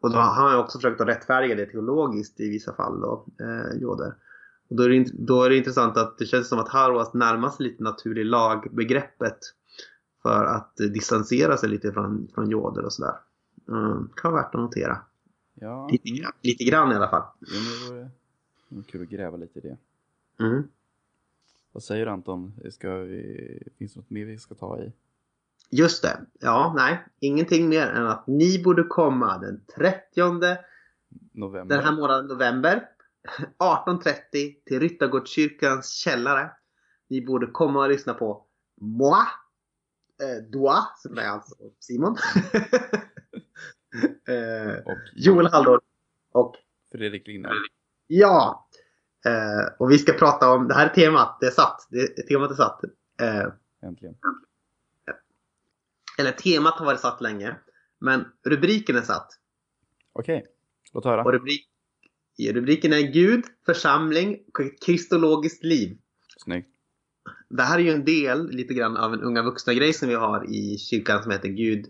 och 0.00 0.10
då 0.10 0.16
har 0.16 0.50
han 0.50 0.60
också 0.60 0.78
försökt 0.78 1.00
att 1.00 1.08
rättfärdiga 1.08 1.54
det 1.54 1.66
teologiskt 1.66 2.40
i 2.40 2.48
vissa 2.48 2.74
fall 2.74 3.00
då, 3.00 3.26
eh, 3.40 3.80
Joder. 3.80 4.14
Och 4.68 4.76
då, 4.76 4.82
är 4.82 4.88
det, 4.88 5.10
då 5.14 5.42
är 5.42 5.50
det 5.50 5.56
intressant 5.56 5.96
att 5.96 6.18
det 6.18 6.26
känns 6.26 6.48
som 6.48 6.58
att 6.58 6.68
Harwas 6.68 7.14
närmar 7.14 7.50
sig 7.50 7.66
lite 7.66 7.82
naturlig 7.82 8.24
lagbegreppet 8.26 9.38
för 10.22 10.44
att 10.44 10.80
eh, 10.80 10.86
distansera 10.86 11.56
sig 11.56 11.68
lite 11.68 11.92
från, 11.92 12.28
från 12.34 12.50
Joder 12.50 12.84
och 12.84 12.92
sådär. 12.92 13.14
Mm, 13.68 14.08
kan 14.16 14.32
vara 14.32 14.42
värt 14.42 14.54
att 14.54 14.60
notera. 14.60 14.98
Ja, 15.54 15.88
Lite, 15.92 16.08
grann- 16.10 16.32
lite 16.42 16.64
grann 16.64 16.92
i 16.92 16.94
alla 16.94 17.08
fall. 17.08 17.22
jo, 17.40 17.94
men 17.94 17.98
det 18.68 18.74
vore 18.76 18.84
kul 18.84 19.02
att 19.02 19.08
gräva 19.08 19.36
lite 19.36 19.58
i 19.58 19.62
det. 19.62 19.76
Mm. 20.44 20.62
Vad 21.72 21.82
säger 21.82 22.06
du 22.06 22.12
Anton? 22.12 22.52
Ska 22.70 22.94
vi, 22.96 23.62
finns 23.78 23.94
det 23.94 24.00
något 24.00 24.10
mer 24.10 24.24
vi 24.24 24.38
ska 24.38 24.54
ta 24.54 24.78
i? 24.80 24.92
Just 25.70 26.02
det. 26.02 26.20
Ja, 26.40 26.72
nej. 26.76 27.04
Ingenting 27.20 27.68
mer 27.68 27.86
än 27.86 28.06
att 28.06 28.26
ni 28.26 28.62
borde 28.62 28.82
komma 28.82 29.38
den 29.38 29.60
30 29.76 29.98
November? 31.32 31.76
den 31.76 31.84
här 31.84 31.92
månaden 31.92 32.26
november 32.26 32.88
18.30 33.58 34.54
till 34.66 34.80
Ryttargårdskyrkans 34.80 35.92
källare. 35.92 36.50
Ni 37.08 37.26
borde 37.26 37.46
komma 37.46 37.82
och 37.82 37.88
lyssna 37.88 38.14
på 38.14 38.46
moi, 38.80 39.24
eh, 40.22 40.42
Doa, 40.52 40.86
som 40.96 41.18
är 41.18 41.28
alltså 41.28 41.54
Simon. 41.80 42.16
eh, 44.28 44.74
Och 44.84 44.98
Joel 45.14 45.46
Halldorf 45.46 45.82
och 46.32 46.56
Fredrik 46.92 47.26
Linnell. 47.26 47.56
ja. 48.06 48.68
Eh, 49.26 49.72
och 49.78 49.90
vi 49.90 49.98
ska 49.98 50.12
prata 50.12 50.50
om, 50.52 50.68
det 50.68 50.74
här 50.74 50.86
är 50.88 50.94
temat, 50.94 51.36
det 51.40 51.46
är 51.46 51.50
satt. 51.50 51.86
Det, 51.90 52.06
temat 52.28 52.50
är 52.50 52.54
satt. 52.54 52.80
Eh, 53.20 53.46
Äntligen. 53.82 54.14
eller 56.18 56.32
temat 56.32 56.74
har 56.74 56.86
varit 56.86 57.00
satt 57.00 57.20
länge. 57.20 57.56
Men 57.98 58.24
rubriken 58.44 58.96
är 58.96 59.02
satt. 59.02 59.28
Okej, 60.12 60.46
låt 60.92 61.04
höra. 61.04 61.24
Och 61.24 61.32
rubrik, 61.32 61.68
rubriken 62.38 62.92
är 62.92 63.00
Gud, 63.12 63.44
församling 63.66 64.38
och 64.48 64.80
kristologiskt 64.86 65.64
liv. 65.64 65.98
Snyggt. 66.38 66.70
Det 67.48 67.62
här 67.62 67.78
är 67.78 67.82
ju 67.82 67.90
en 67.90 68.04
del 68.04 68.50
lite 68.50 68.74
grann 68.74 68.96
av 68.96 69.14
en 69.14 69.20
unga 69.20 69.42
vuxna 69.42 69.74
grej 69.74 69.92
som 69.92 70.08
vi 70.08 70.14
har 70.14 70.50
i 70.54 70.78
kyrkan 70.78 71.22
som 71.22 71.32
heter 71.32 71.48
Gud, 71.48 71.86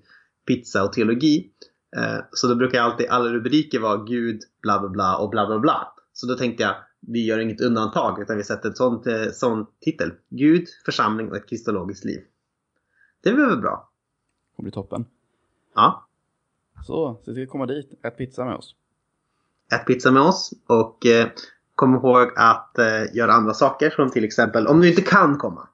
pizza 0.47 0.85
och 0.85 0.93
teologi. 0.93 1.51
Eh, 1.97 2.19
Så 2.31 2.47
då 2.47 2.55
brukar 2.55 2.83
alltid 2.83 3.07
alla 3.07 3.33
rubriker 3.33 3.81
vara 3.81 4.05
Gud, 4.05 4.41
bla 4.63 4.81
bla 4.81 4.89
bla 4.89 5.17
och 5.19 5.31
bla 5.31 5.47
bla 5.47 5.59
bla. 5.59 5.95
Så 6.13 6.27
då 6.27 6.35
tänkte 6.35 6.63
jag, 6.63 6.75
vi 7.01 7.27
gör 7.27 7.39
inget 7.39 7.61
undantag 7.61 8.23
utan 8.23 8.37
vi 8.37 8.45
sätter 8.45 8.69
ett 8.69 8.77
sånt, 8.77 9.07
eh, 9.07 9.27
sån 9.33 9.67
titel. 9.81 10.13
Gud, 10.29 10.69
församling 10.85 11.31
och 11.31 11.37
ett 11.37 11.49
kristologiskt 11.49 12.05
liv. 12.05 12.21
Det 13.23 13.33
blir 13.33 13.47
väl 13.47 13.61
bra. 13.61 13.91
Det 14.51 14.57
kommer 14.57 14.65
bli 14.65 14.73
toppen. 14.73 15.05
Ja. 15.75 16.09
Så, 16.87 17.21
se 17.25 17.35
till 17.35 17.43
att 17.43 17.49
komma 17.49 17.67
dit. 17.67 17.99
Ät 18.03 18.17
pizza 18.17 18.45
med 18.45 18.55
oss. 18.55 18.77
Ät 19.75 19.87
pizza 19.87 20.11
med 20.11 20.23
oss 20.23 20.53
och 20.67 21.07
eh, 21.07 21.27
kom 21.75 21.95
ihåg 21.95 22.33
att 22.37 22.79
eh, 22.79 23.17
göra 23.17 23.33
andra 23.33 23.55
saker 23.55 23.91
som 23.91 24.11
till 24.11 24.25
exempel 24.25 24.67
om 24.67 24.81
du 24.81 24.89
inte 24.89 25.03
kan 25.03 25.39
komma. 25.39 25.69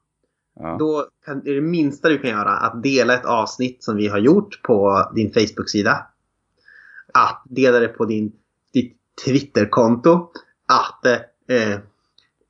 Ja. 0.60 0.76
Då 0.78 1.06
kan, 1.24 1.46
är 1.46 1.54
det 1.54 1.60
minsta 1.60 2.08
du 2.08 2.18
kan 2.18 2.30
göra 2.30 2.50
att 2.50 2.82
dela 2.82 3.14
ett 3.14 3.24
avsnitt 3.24 3.84
som 3.84 3.96
vi 3.96 4.08
har 4.08 4.18
gjort 4.18 4.62
på 4.62 5.10
din 5.14 5.32
Facebook-sida. 5.32 6.06
Att 7.14 7.42
dela 7.44 7.80
det 7.80 7.88
på 7.88 8.04
din, 8.04 8.32
ditt 8.72 8.96
Twitter-konto. 9.24 10.30
Att 10.68 11.06
eh, 11.06 11.72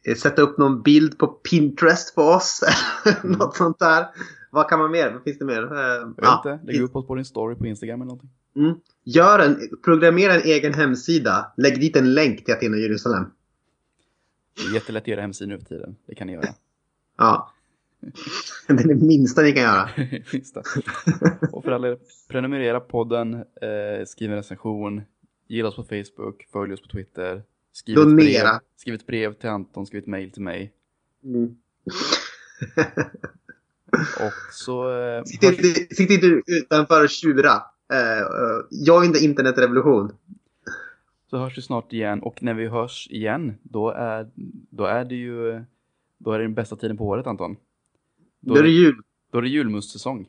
eh, 0.06 0.16
sätta 0.16 0.42
upp 0.42 0.58
någon 0.58 0.82
bild 0.82 1.18
på 1.18 1.26
Pinterest 1.26 2.14
för 2.14 2.36
oss. 2.36 2.60
Något 3.22 3.56
sånt 3.56 3.78
där. 3.78 4.06
Vad 4.50 4.68
kan 4.68 4.78
man 4.78 4.90
mer? 4.90 5.12
Vad 5.12 5.22
finns 5.22 5.38
det 5.38 5.44
mer? 5.44 5.62
Jag 5.62 6.06
vet 6.06 6.14
ja, 6.16 6.36
inte, 6.36 6.72
lägg 6.72 6.82
upp 6.82 6.96
oss 6.96 7.06
på 7.06 7.14
din 7.14 7.24
story 7.24 7.54
på 7.54 7.66
Instagram 7.66 8.00
eller 8.00 8.06
någonting. 8.06 8.30
Mm. 8.56 8.80
Gör 9.04 9.38
en, 9.38 9.58
programmera 9.84 10.34
en 10.34 10.42
egen 10.42 10.74
hemsida. 10.74 11.52
Lägg 11.56 11.80
dit 11.80 11.96
en 11.96 12.14
länk 12.14 12.44
till 12.44 12.54
Aten 12.54 12.74
och 12.74 12.80
Jerusalem. 12.80 13.24
Det 14.56 14.62
är 14.62 14.74
jättelätt 14.74 15.02
att 15.02 15.08
göra 15.08 15.20
hemsidor 15.20 15.52
nu 15.52 15.58
för 15.58 15.64
tiden. 15.64 15.96
Det 16.06 16.14
kan 16.14 16.26
ni 16.26 16.32
göra. 16.32 16.54
Ja. 17.18 17.52
Det 18.68 18.72
är 18.72 18.88
det 18.88 18.94
minsta 18.94 19.42
ni 19.42 19.52
kan 19.52 19.62
göra. 19.62 19.90
Det. 19.96 21.48
Och 21.52 21.64
för 21.64 21.72
alla 21.72 21.88
er, 21.88 21.98
prenumerera 22.28 22.80
podden, 22.80 23.34
eh, 23.34 24.04
skriv 24.06 24.30
en 24.30 24.36
recension, 24.36 25.02
gilla 25.48 25.68
oss 25.68 25.76
på 25.76 25.84
Facebook, 25.84 26.48
följ 26.52 26.72
oss 26.72 26.82
på 26.82 26.88
Twitter, 26.88 27.42
skriv 27.72 27.98
ett, 27.98 28.04
brev, 28.04 28.16
Donera. 28.16 28.60
skriv 28.76 28.94
ett 28.94 29.06
brev 29.06 29.34
till 29.34 29.48
Anton, 29.48 29.86
skriv 29.86 30.00
ett 30.02 30.06
mail 30.06 30.30
till 30.30 30.42
mig. 30.42 30.72
Mm. 31.24 31.56
Och 34.20 34.32
så 34.52 35.00
eh, 35.00 35.24
Sitt 35.24 35.42
inte, 35.42 35.94
sitt 35.94 36.10
inte 36.10 36.26
utanför 36.46 37.04
och 37.04 37.10
tjura. 37.10 37.62
Uh, 37.92 38.86
join 38.86 39.12
the 39.12 39.24
internetrevolution. 39.24 40.12
Så 41.30 41.38
hörs 41.38 41.58
vi 41.58 41.62
snart 41.62 41.92
igen 41.92 42.22
och 42.22 42.42
när 42.42 42.54
vi 42.54 42.66
hörs 42.66 43.08
igen 43.10 43.54
då 43.62 43.90
är, 43.90 44.30
då 44.70 44.84
är 44.84 45.04
det 45.04 45.14
ju 45.14 45.64
då 46.18 46.32
är 46.32 46.38
det 46.38 46.44
den 46.44 46.54
bästa 46.54 46.76
tiden 46.76 46.96
på 46.96 47.04
året 47.04 47.26
Anton. 47.26 47.56
Då 48.40 48.56
är 48.56 48.62
det 48.62 48.68
jul. 48.68 49.02
då 49.32 49.38
är 49.38 49.42
det 49.42 49.48
julmustsäsong. 49.48 50.28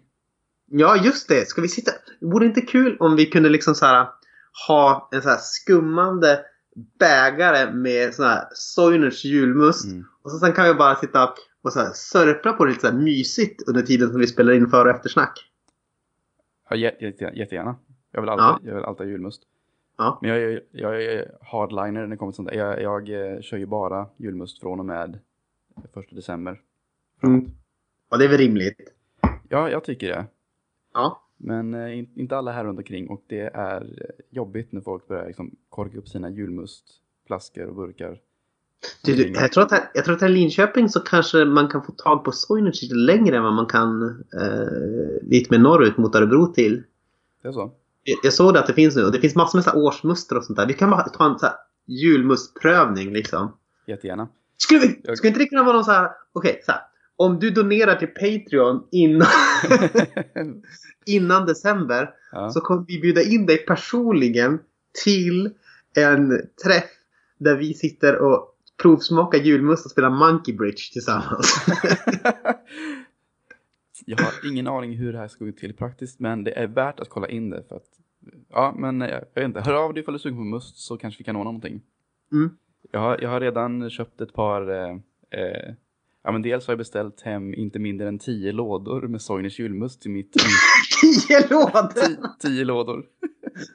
Ja, 0.66 1.04
just 1.04 1.28
det. 1.28 1.48
Ska 1.48 1.62
vi 1.62 1.68
sitta? 1.68 1.92
Vore 2.22 2.46
det 2.46 2.48
inte 2.48 2.62
kul 2.62 2.98
om 3.00 3.16
vi 3.16 3.26
kunde 3.26 3.50
liksom 3.50 3.76
så 3.76 3.86
här 3.86 4.08
ha 4.68 5.10
en 5.12 5.22
så 5.22 5.30
här 5.30 5.40
skummande 5.42 6.40
bägare 7.00 7.74
med 7.74 8.16
sån 8.16 8.26
här 8.26 8.44
Soiners 8.54 9.26
julmust. 9.26 9.86
Mm. 9.86 10.06
Och 10.22 10.32
så 10.32 10.38
sen 10.38 10.54
kan 10.54 10.68
vi 10.68 10.74
bara 10.74 10.96
sitta 10.96 11.34
och 11.62 11.74
så 11.74 11.80
här 11.80 11.92
sörpla 11.94 12.54
på 12.54 12.66
det 12.66 12.72
lite 12.72 12.82
så 12.82 12.88
här 12.88 13.00
mysigt 13.00 13.68
under 13.68 13.82
tiden 13.82 14.10
som 14.10 14.20
vi 14.20 14.28
spelar 14.28 14.54
in 14.54 14.70
för 14.70 14.86
och 14.86 14.96
eftersnack. 14.96 15.51
Ja, 16.72 16.78
jä- 16.78 16.96
jätte, 17.04 17.32
jättegärna. 17.34 17.76
Jag 18.12 18.22
vill 18.22 18.30
alltid, 18.30 18.70
jag 18.70 18.76
vill 18.76 18.84
alltid 18.84 19.06
ha 19.08 19.12
julmust. 19.12 19.44
Ja. 19.98 20.20
Men 20.22 20.30
jag, 20.30 20.40
är- 20.42 20.64
jag 20.72 21.04
är 21.04 21.32
hardliner 21.42 21.92
när 22.02 22.08
det 22.08 22.18
kommer 22.18 22.32
till 22.32 22.36
sånt 22.36 22.50
där. 22.50 22.56
Jag, 22.58 22.82
jag 22.82 23.34
eh, 23.36 23.42
kör 23.42 23.58
ju 23.58 23.66
bara 23.66 24.08
julmust 24.18 24.60
från 24.60 24.80
och 24.80 24.86
med 24.86 25.20
första 25.94 26.16
december. 26.16 26.62
Mm. 27.24 27.46
Och 28.12 28.18
det 28.20 28.26
är 28.26 28.30
väl 28.30 28.38
rimligt. 28.38 28.94
Ja, 29.50 29.70
jag 29.70 29.84
tycker 29.84 30.08
det. 30.08 30.26
Ja. 30.94 31.22
Men 31.38 31.74
eh, 31.74 31.98
in, 32.00 32.10
inte 32.16 32.38
alla 32.38 32.52
här 32.52 32.64
runt 32.66 32.78
omkring 32.78 33.10
och 33.10 33.24
det 33.28 33.40
är 33.54 33.82
eh, 33.82 34.26
jobbigt 34.30 34.72
när 34.72 34.82
folk 34.82 35.08
börjar 35.08 35.28
liksom 35.28 35.56
korka 35.70 35.98
upp 35.98 36.08
sina 36.08 36.30
julmustflaskor 36.30 37.66
och 37.68 37.76
burkar. 37.76 38.20
Du, 39.04 39.16
du, 39.16 39.30
jag, 39.30 39.52
tror 39.52 39.64
att 39.64 39.72
här, 39.72 39.90
jag 39.94 40.06
tror 40.06 40.16
att 40.16 40.22
här 40.22 40.30
i 40.30 40.32
Linköping 40.32 40.90
så 40.90 41.00
kanske 41.00 41.46
man 41.46 41.68
kan 41.68 41.84
få 41.84 41.92
tag 41.92 42.24
på 42.24 42.32
Soiners 42.32 42.82
lite 42.82 42.96
längre 42.96 43.38
än 43.38 43.44
vad 43.44 43.54
man 43.54 43.66
kan 43.66 44.04
eh, 44.42 45.22
lite 45.30 45.52
mer 45.52 45.60
norrut 45.60 45.98
mot 45.98 46.16
Örebro 46.16 46.54
till. 46.54 46.84
Det 47.42 47.48
är 47.48 47.52
så? 47.52 47.72
Jag, 48.04 48.20
jag 48.24 48.34
såg 48.34 48.54
det 48.54 48.60
att 48.60 48.68
det 48.68 48.74
finns 48.74 48.96
nu 48.96 49.04
och 49.04 49.12
det 49.12 49.20
finns 49.20 49.36
massor 49.36 49.58
med 49.58 49.64
så 49.64 49.72
årsmuster 49.72 50.38
och 50.38 50.44
sånt 50.46 50.58
där. 50.58 50.68
Vi 50.68 50.74
kan 50.74 50.90
bara 50.90 51.04
ta 51.04 51.26
en 51.32 51.40
så 51.40 51.46
här 51.46 51.56
julmustprövning 51.88 53.14
liksom. 53.14 53.58
Jättegärna. 53.88 54.28
Skulle, 54.58 54.80
vi, 54.80 55.02
Jag- 55.04 55.18
skulle 55.18 55.28
inte 55.30 55.40
det 55.40 55.46
kunna 55.50 55.64
vara 55.64 55.76
någon 55.76 55.86
så 55.86 55.92
här, 55.92 56.10
okej 56.34 56.62
så 56.66 56.72
här. 56.72 56.82
Om 57.16 57.40
du 57.40 57.50
donerar 57.50 57.96
till 57.96 58.08
Patreon 58.08 58.84
innan, 58.92 59.28
innan 61.06 61.46
december 61.46 62.10
ja. 62.32 62.50
så 62.50 62.62
kommer 62.62 62.86
vi 62.88 63.00
bjuda 63.00 63.22
in 63.22 63.46
dig 63.46 63.58
personligen 63.58 64.60
till 65.04 65.50
en 65.96 66.42
träff 66.66 66.90
där 67.38 67.56
vi 67.56 67.74
sitter 67.74 68.16
och 68.16 68.48
provsmakar 68.82 69.38
julmust 69.38 69.86
och 69.86 69.92
spelar 69.92 70.10
Monkey 70.10 70.56
Bridge 70.56 70.92
tillsammans. 70.94 71.66
Jag 74.06 74.18
har 74.18 74.52
ingen 74.52 74.68
aning 74.68 74.98
hur 74.98 75.14
det 75.14 75.20
här 75.20 75.28
ska 75.28 75.46
gå 75.46 75.52
till 75.52 75.74
praktiskt, 75.74 76.20
men 76.20 76.44
det 76.44 76.52
är 76.60 76.68
värt 76.68 77.00
att 77.00 77.10
kolla 77.10 77.28
in 77.28 77.50
det 77.50 77.64
för 77.70 77.76
att 77.76 77.88
Ja, 78.50 78.76
men 78.78 79.02
jag 79.02 79.24
vet 79.36 79.44
inte. 79.44 79.62
Hör 79.62 79.74
av 79.74 79.94
dig 79.94 80.02
ifall 80.02 80.14
du 80.14 80.18
är 80.18 80.20
sugen 80.20 80.38
på 80.38 80.44
must 80.44 80.78
så 80.78 80.98
kanske 80.98 81.18
vi 81.18 81.24
kan 81.24 81.36
ordna 81.36 81.44
någonting. 81.44 81.82
Mm. 82.32 82.50
Jag 82.92 83.00
har, 83.00 83.20
jag 83.22 83.30
har 83.30 83.40
redan 83.40 83.90
köpt 83.90 84.22
ett 84.22 84.34
par 84.34 84.70
eh, 84.70 84.98
eh, 85.42 85.74
Ja 86.24 86.32
men 86.32 86.42
dels 86.42 86.68
har 86.68 86.72
jag 86.72 86.78
beställt 86.78 87.22
hem 87.22 87.54
inte 87.54 87.80
mindre 87.80 88.08
än 88.08 88.20
tio 88.20 88.52
lådor 88.52 89.02
med 89.02 89.22
Soiners 89.22 89.60
julmust 89.60 90.02
till 90.02 90.12
mitt 90.12 90.34
Tio 91.02 91.48
lådor! 91.50 92.08
tio, 92.08 92.18
tio 92.40 92.66
lådor. 92.66 93.06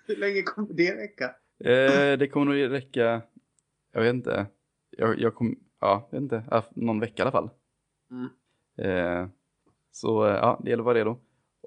Hur 0.06 0.16
länge 0.16 0.42
kommer 0.42 0.74
det 0.74 0.94
räcka? 0.94 1.24
Eh, 1.64 2.18
det 2.18 2.28
kommer 2.28 2.46
nog 2.46 2.72
räcka, 2.72 3.22
jag 3.92 4.02
vet 4.02 4.14
inte. 4.14 4.46
Jag, 4.97 5.18
jag 5.20 5.35
kom, 5.35 5.56
ja, 5.81 6.09
vet 6.10 6.20
inte, 6.23 6.62
någon 6.74 7.01
vecka 7.01 7.23
i 7.23 7.23
alla 7.23 7.32
fall. 7.32 7.51
Mm. 8.10 8.28
Eh, 8.77 9.28
så 9.93 10.27
eh, 10.27 10.35
ja, 10.35 10.60
det 10.64 10.70
gäller 10.70 10.81
att 10.82 10.85
vara 10.85 10.98
redo. 10.98 11.16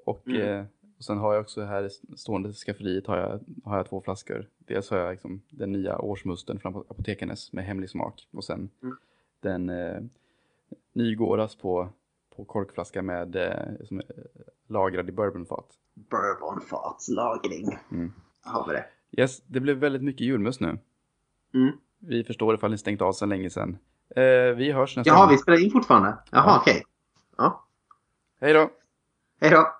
Och, 0.06 0.26
Mm. 0.28 0.42
eh, 0.42 0.64
och 0.98 1.04
sen 1.04 1.18
har 1.18 1.34
jag 1.34 1.40
också 1.40 1.62
här 1.62 1.82
i 1.86 2.16
stående 2.16 2.52
skafferiet 2.52 3.06
har 3.06 3.16
jag, 3.16 3.40
har 3.64 3.76
jag 3.76 3.86
två 3.88 4.00
flaskor. 4.00 4.48
Dels 4.58 4.90
har 4.90 4.98
jag 4.98 5.10
liksom 5.10 5.42
den 5.50 5.72
nya 5.72 5.98
årsmusten 5.98 6.58
från 6.60 6.76
Apotekarnes 6.76 7.52
med 7.52 7.64
hemlig 7.64 7.90
smak. 7.90 8.28
Och 8.30 8.44
sen 8.44 8.70
Mm. 8.82 8.96
den 9.40 9.68
eh, 9.70 10.00
Nygårdas 10.92 11.56
på, 11.56 11.88
på 12.36 12.44
korkflaska 12.44 13.02
med 13.02 13.36
eh, 13.36 13.84
som 13.84 13.98
är 13.98 14.04
lagrad 14.66 15.08
i 15.08 15.12
bourbonfat. 15.12 15.66
Bourbonfatslagring. 15.94 17.78
Mm. 17.90 18.12
Har 18.42 18.66
vi 18.68 18.72
det. 18.72 18.84
Yes, 19.22 19.40
det 19.46 19.60
blev 19.60 19.76
väldigt 19.76 20.02
mycket 20.02 20.20
julmust 20.26 20.60
nu. 20.60 20.78
Mm. 21.54 21.72
Vi 22.00 22.24
förstår 22.24 22.54
ifall 22.54 22.70
ni 22.70 22.78
stängt 22.78 23.02
av 23.02 23.12
sedan 23.12 23.28
länge 23.28 23.50
sedan. 23.50 23.78
Eh, 24.16 24.22
vi 24.56 24.72
hörs 24.72 24.96
nästa 24.96 25.10
Jaha, 25.12 25.20
gång. 25.26 25.30
vi 25.34 25.38
spelar 25.38 25.64
in 25.64 25.70
fortfarande? 25.70 26.08
Jaha, 26.30 26.44
Ja. 26.46 26.58
okej. 26.60 26.82
Ja. 27.38 27.64
Hej 28.40 28.52
då! 28.52 28.70
Hej 29.40 29.50
då! 29.50 29.79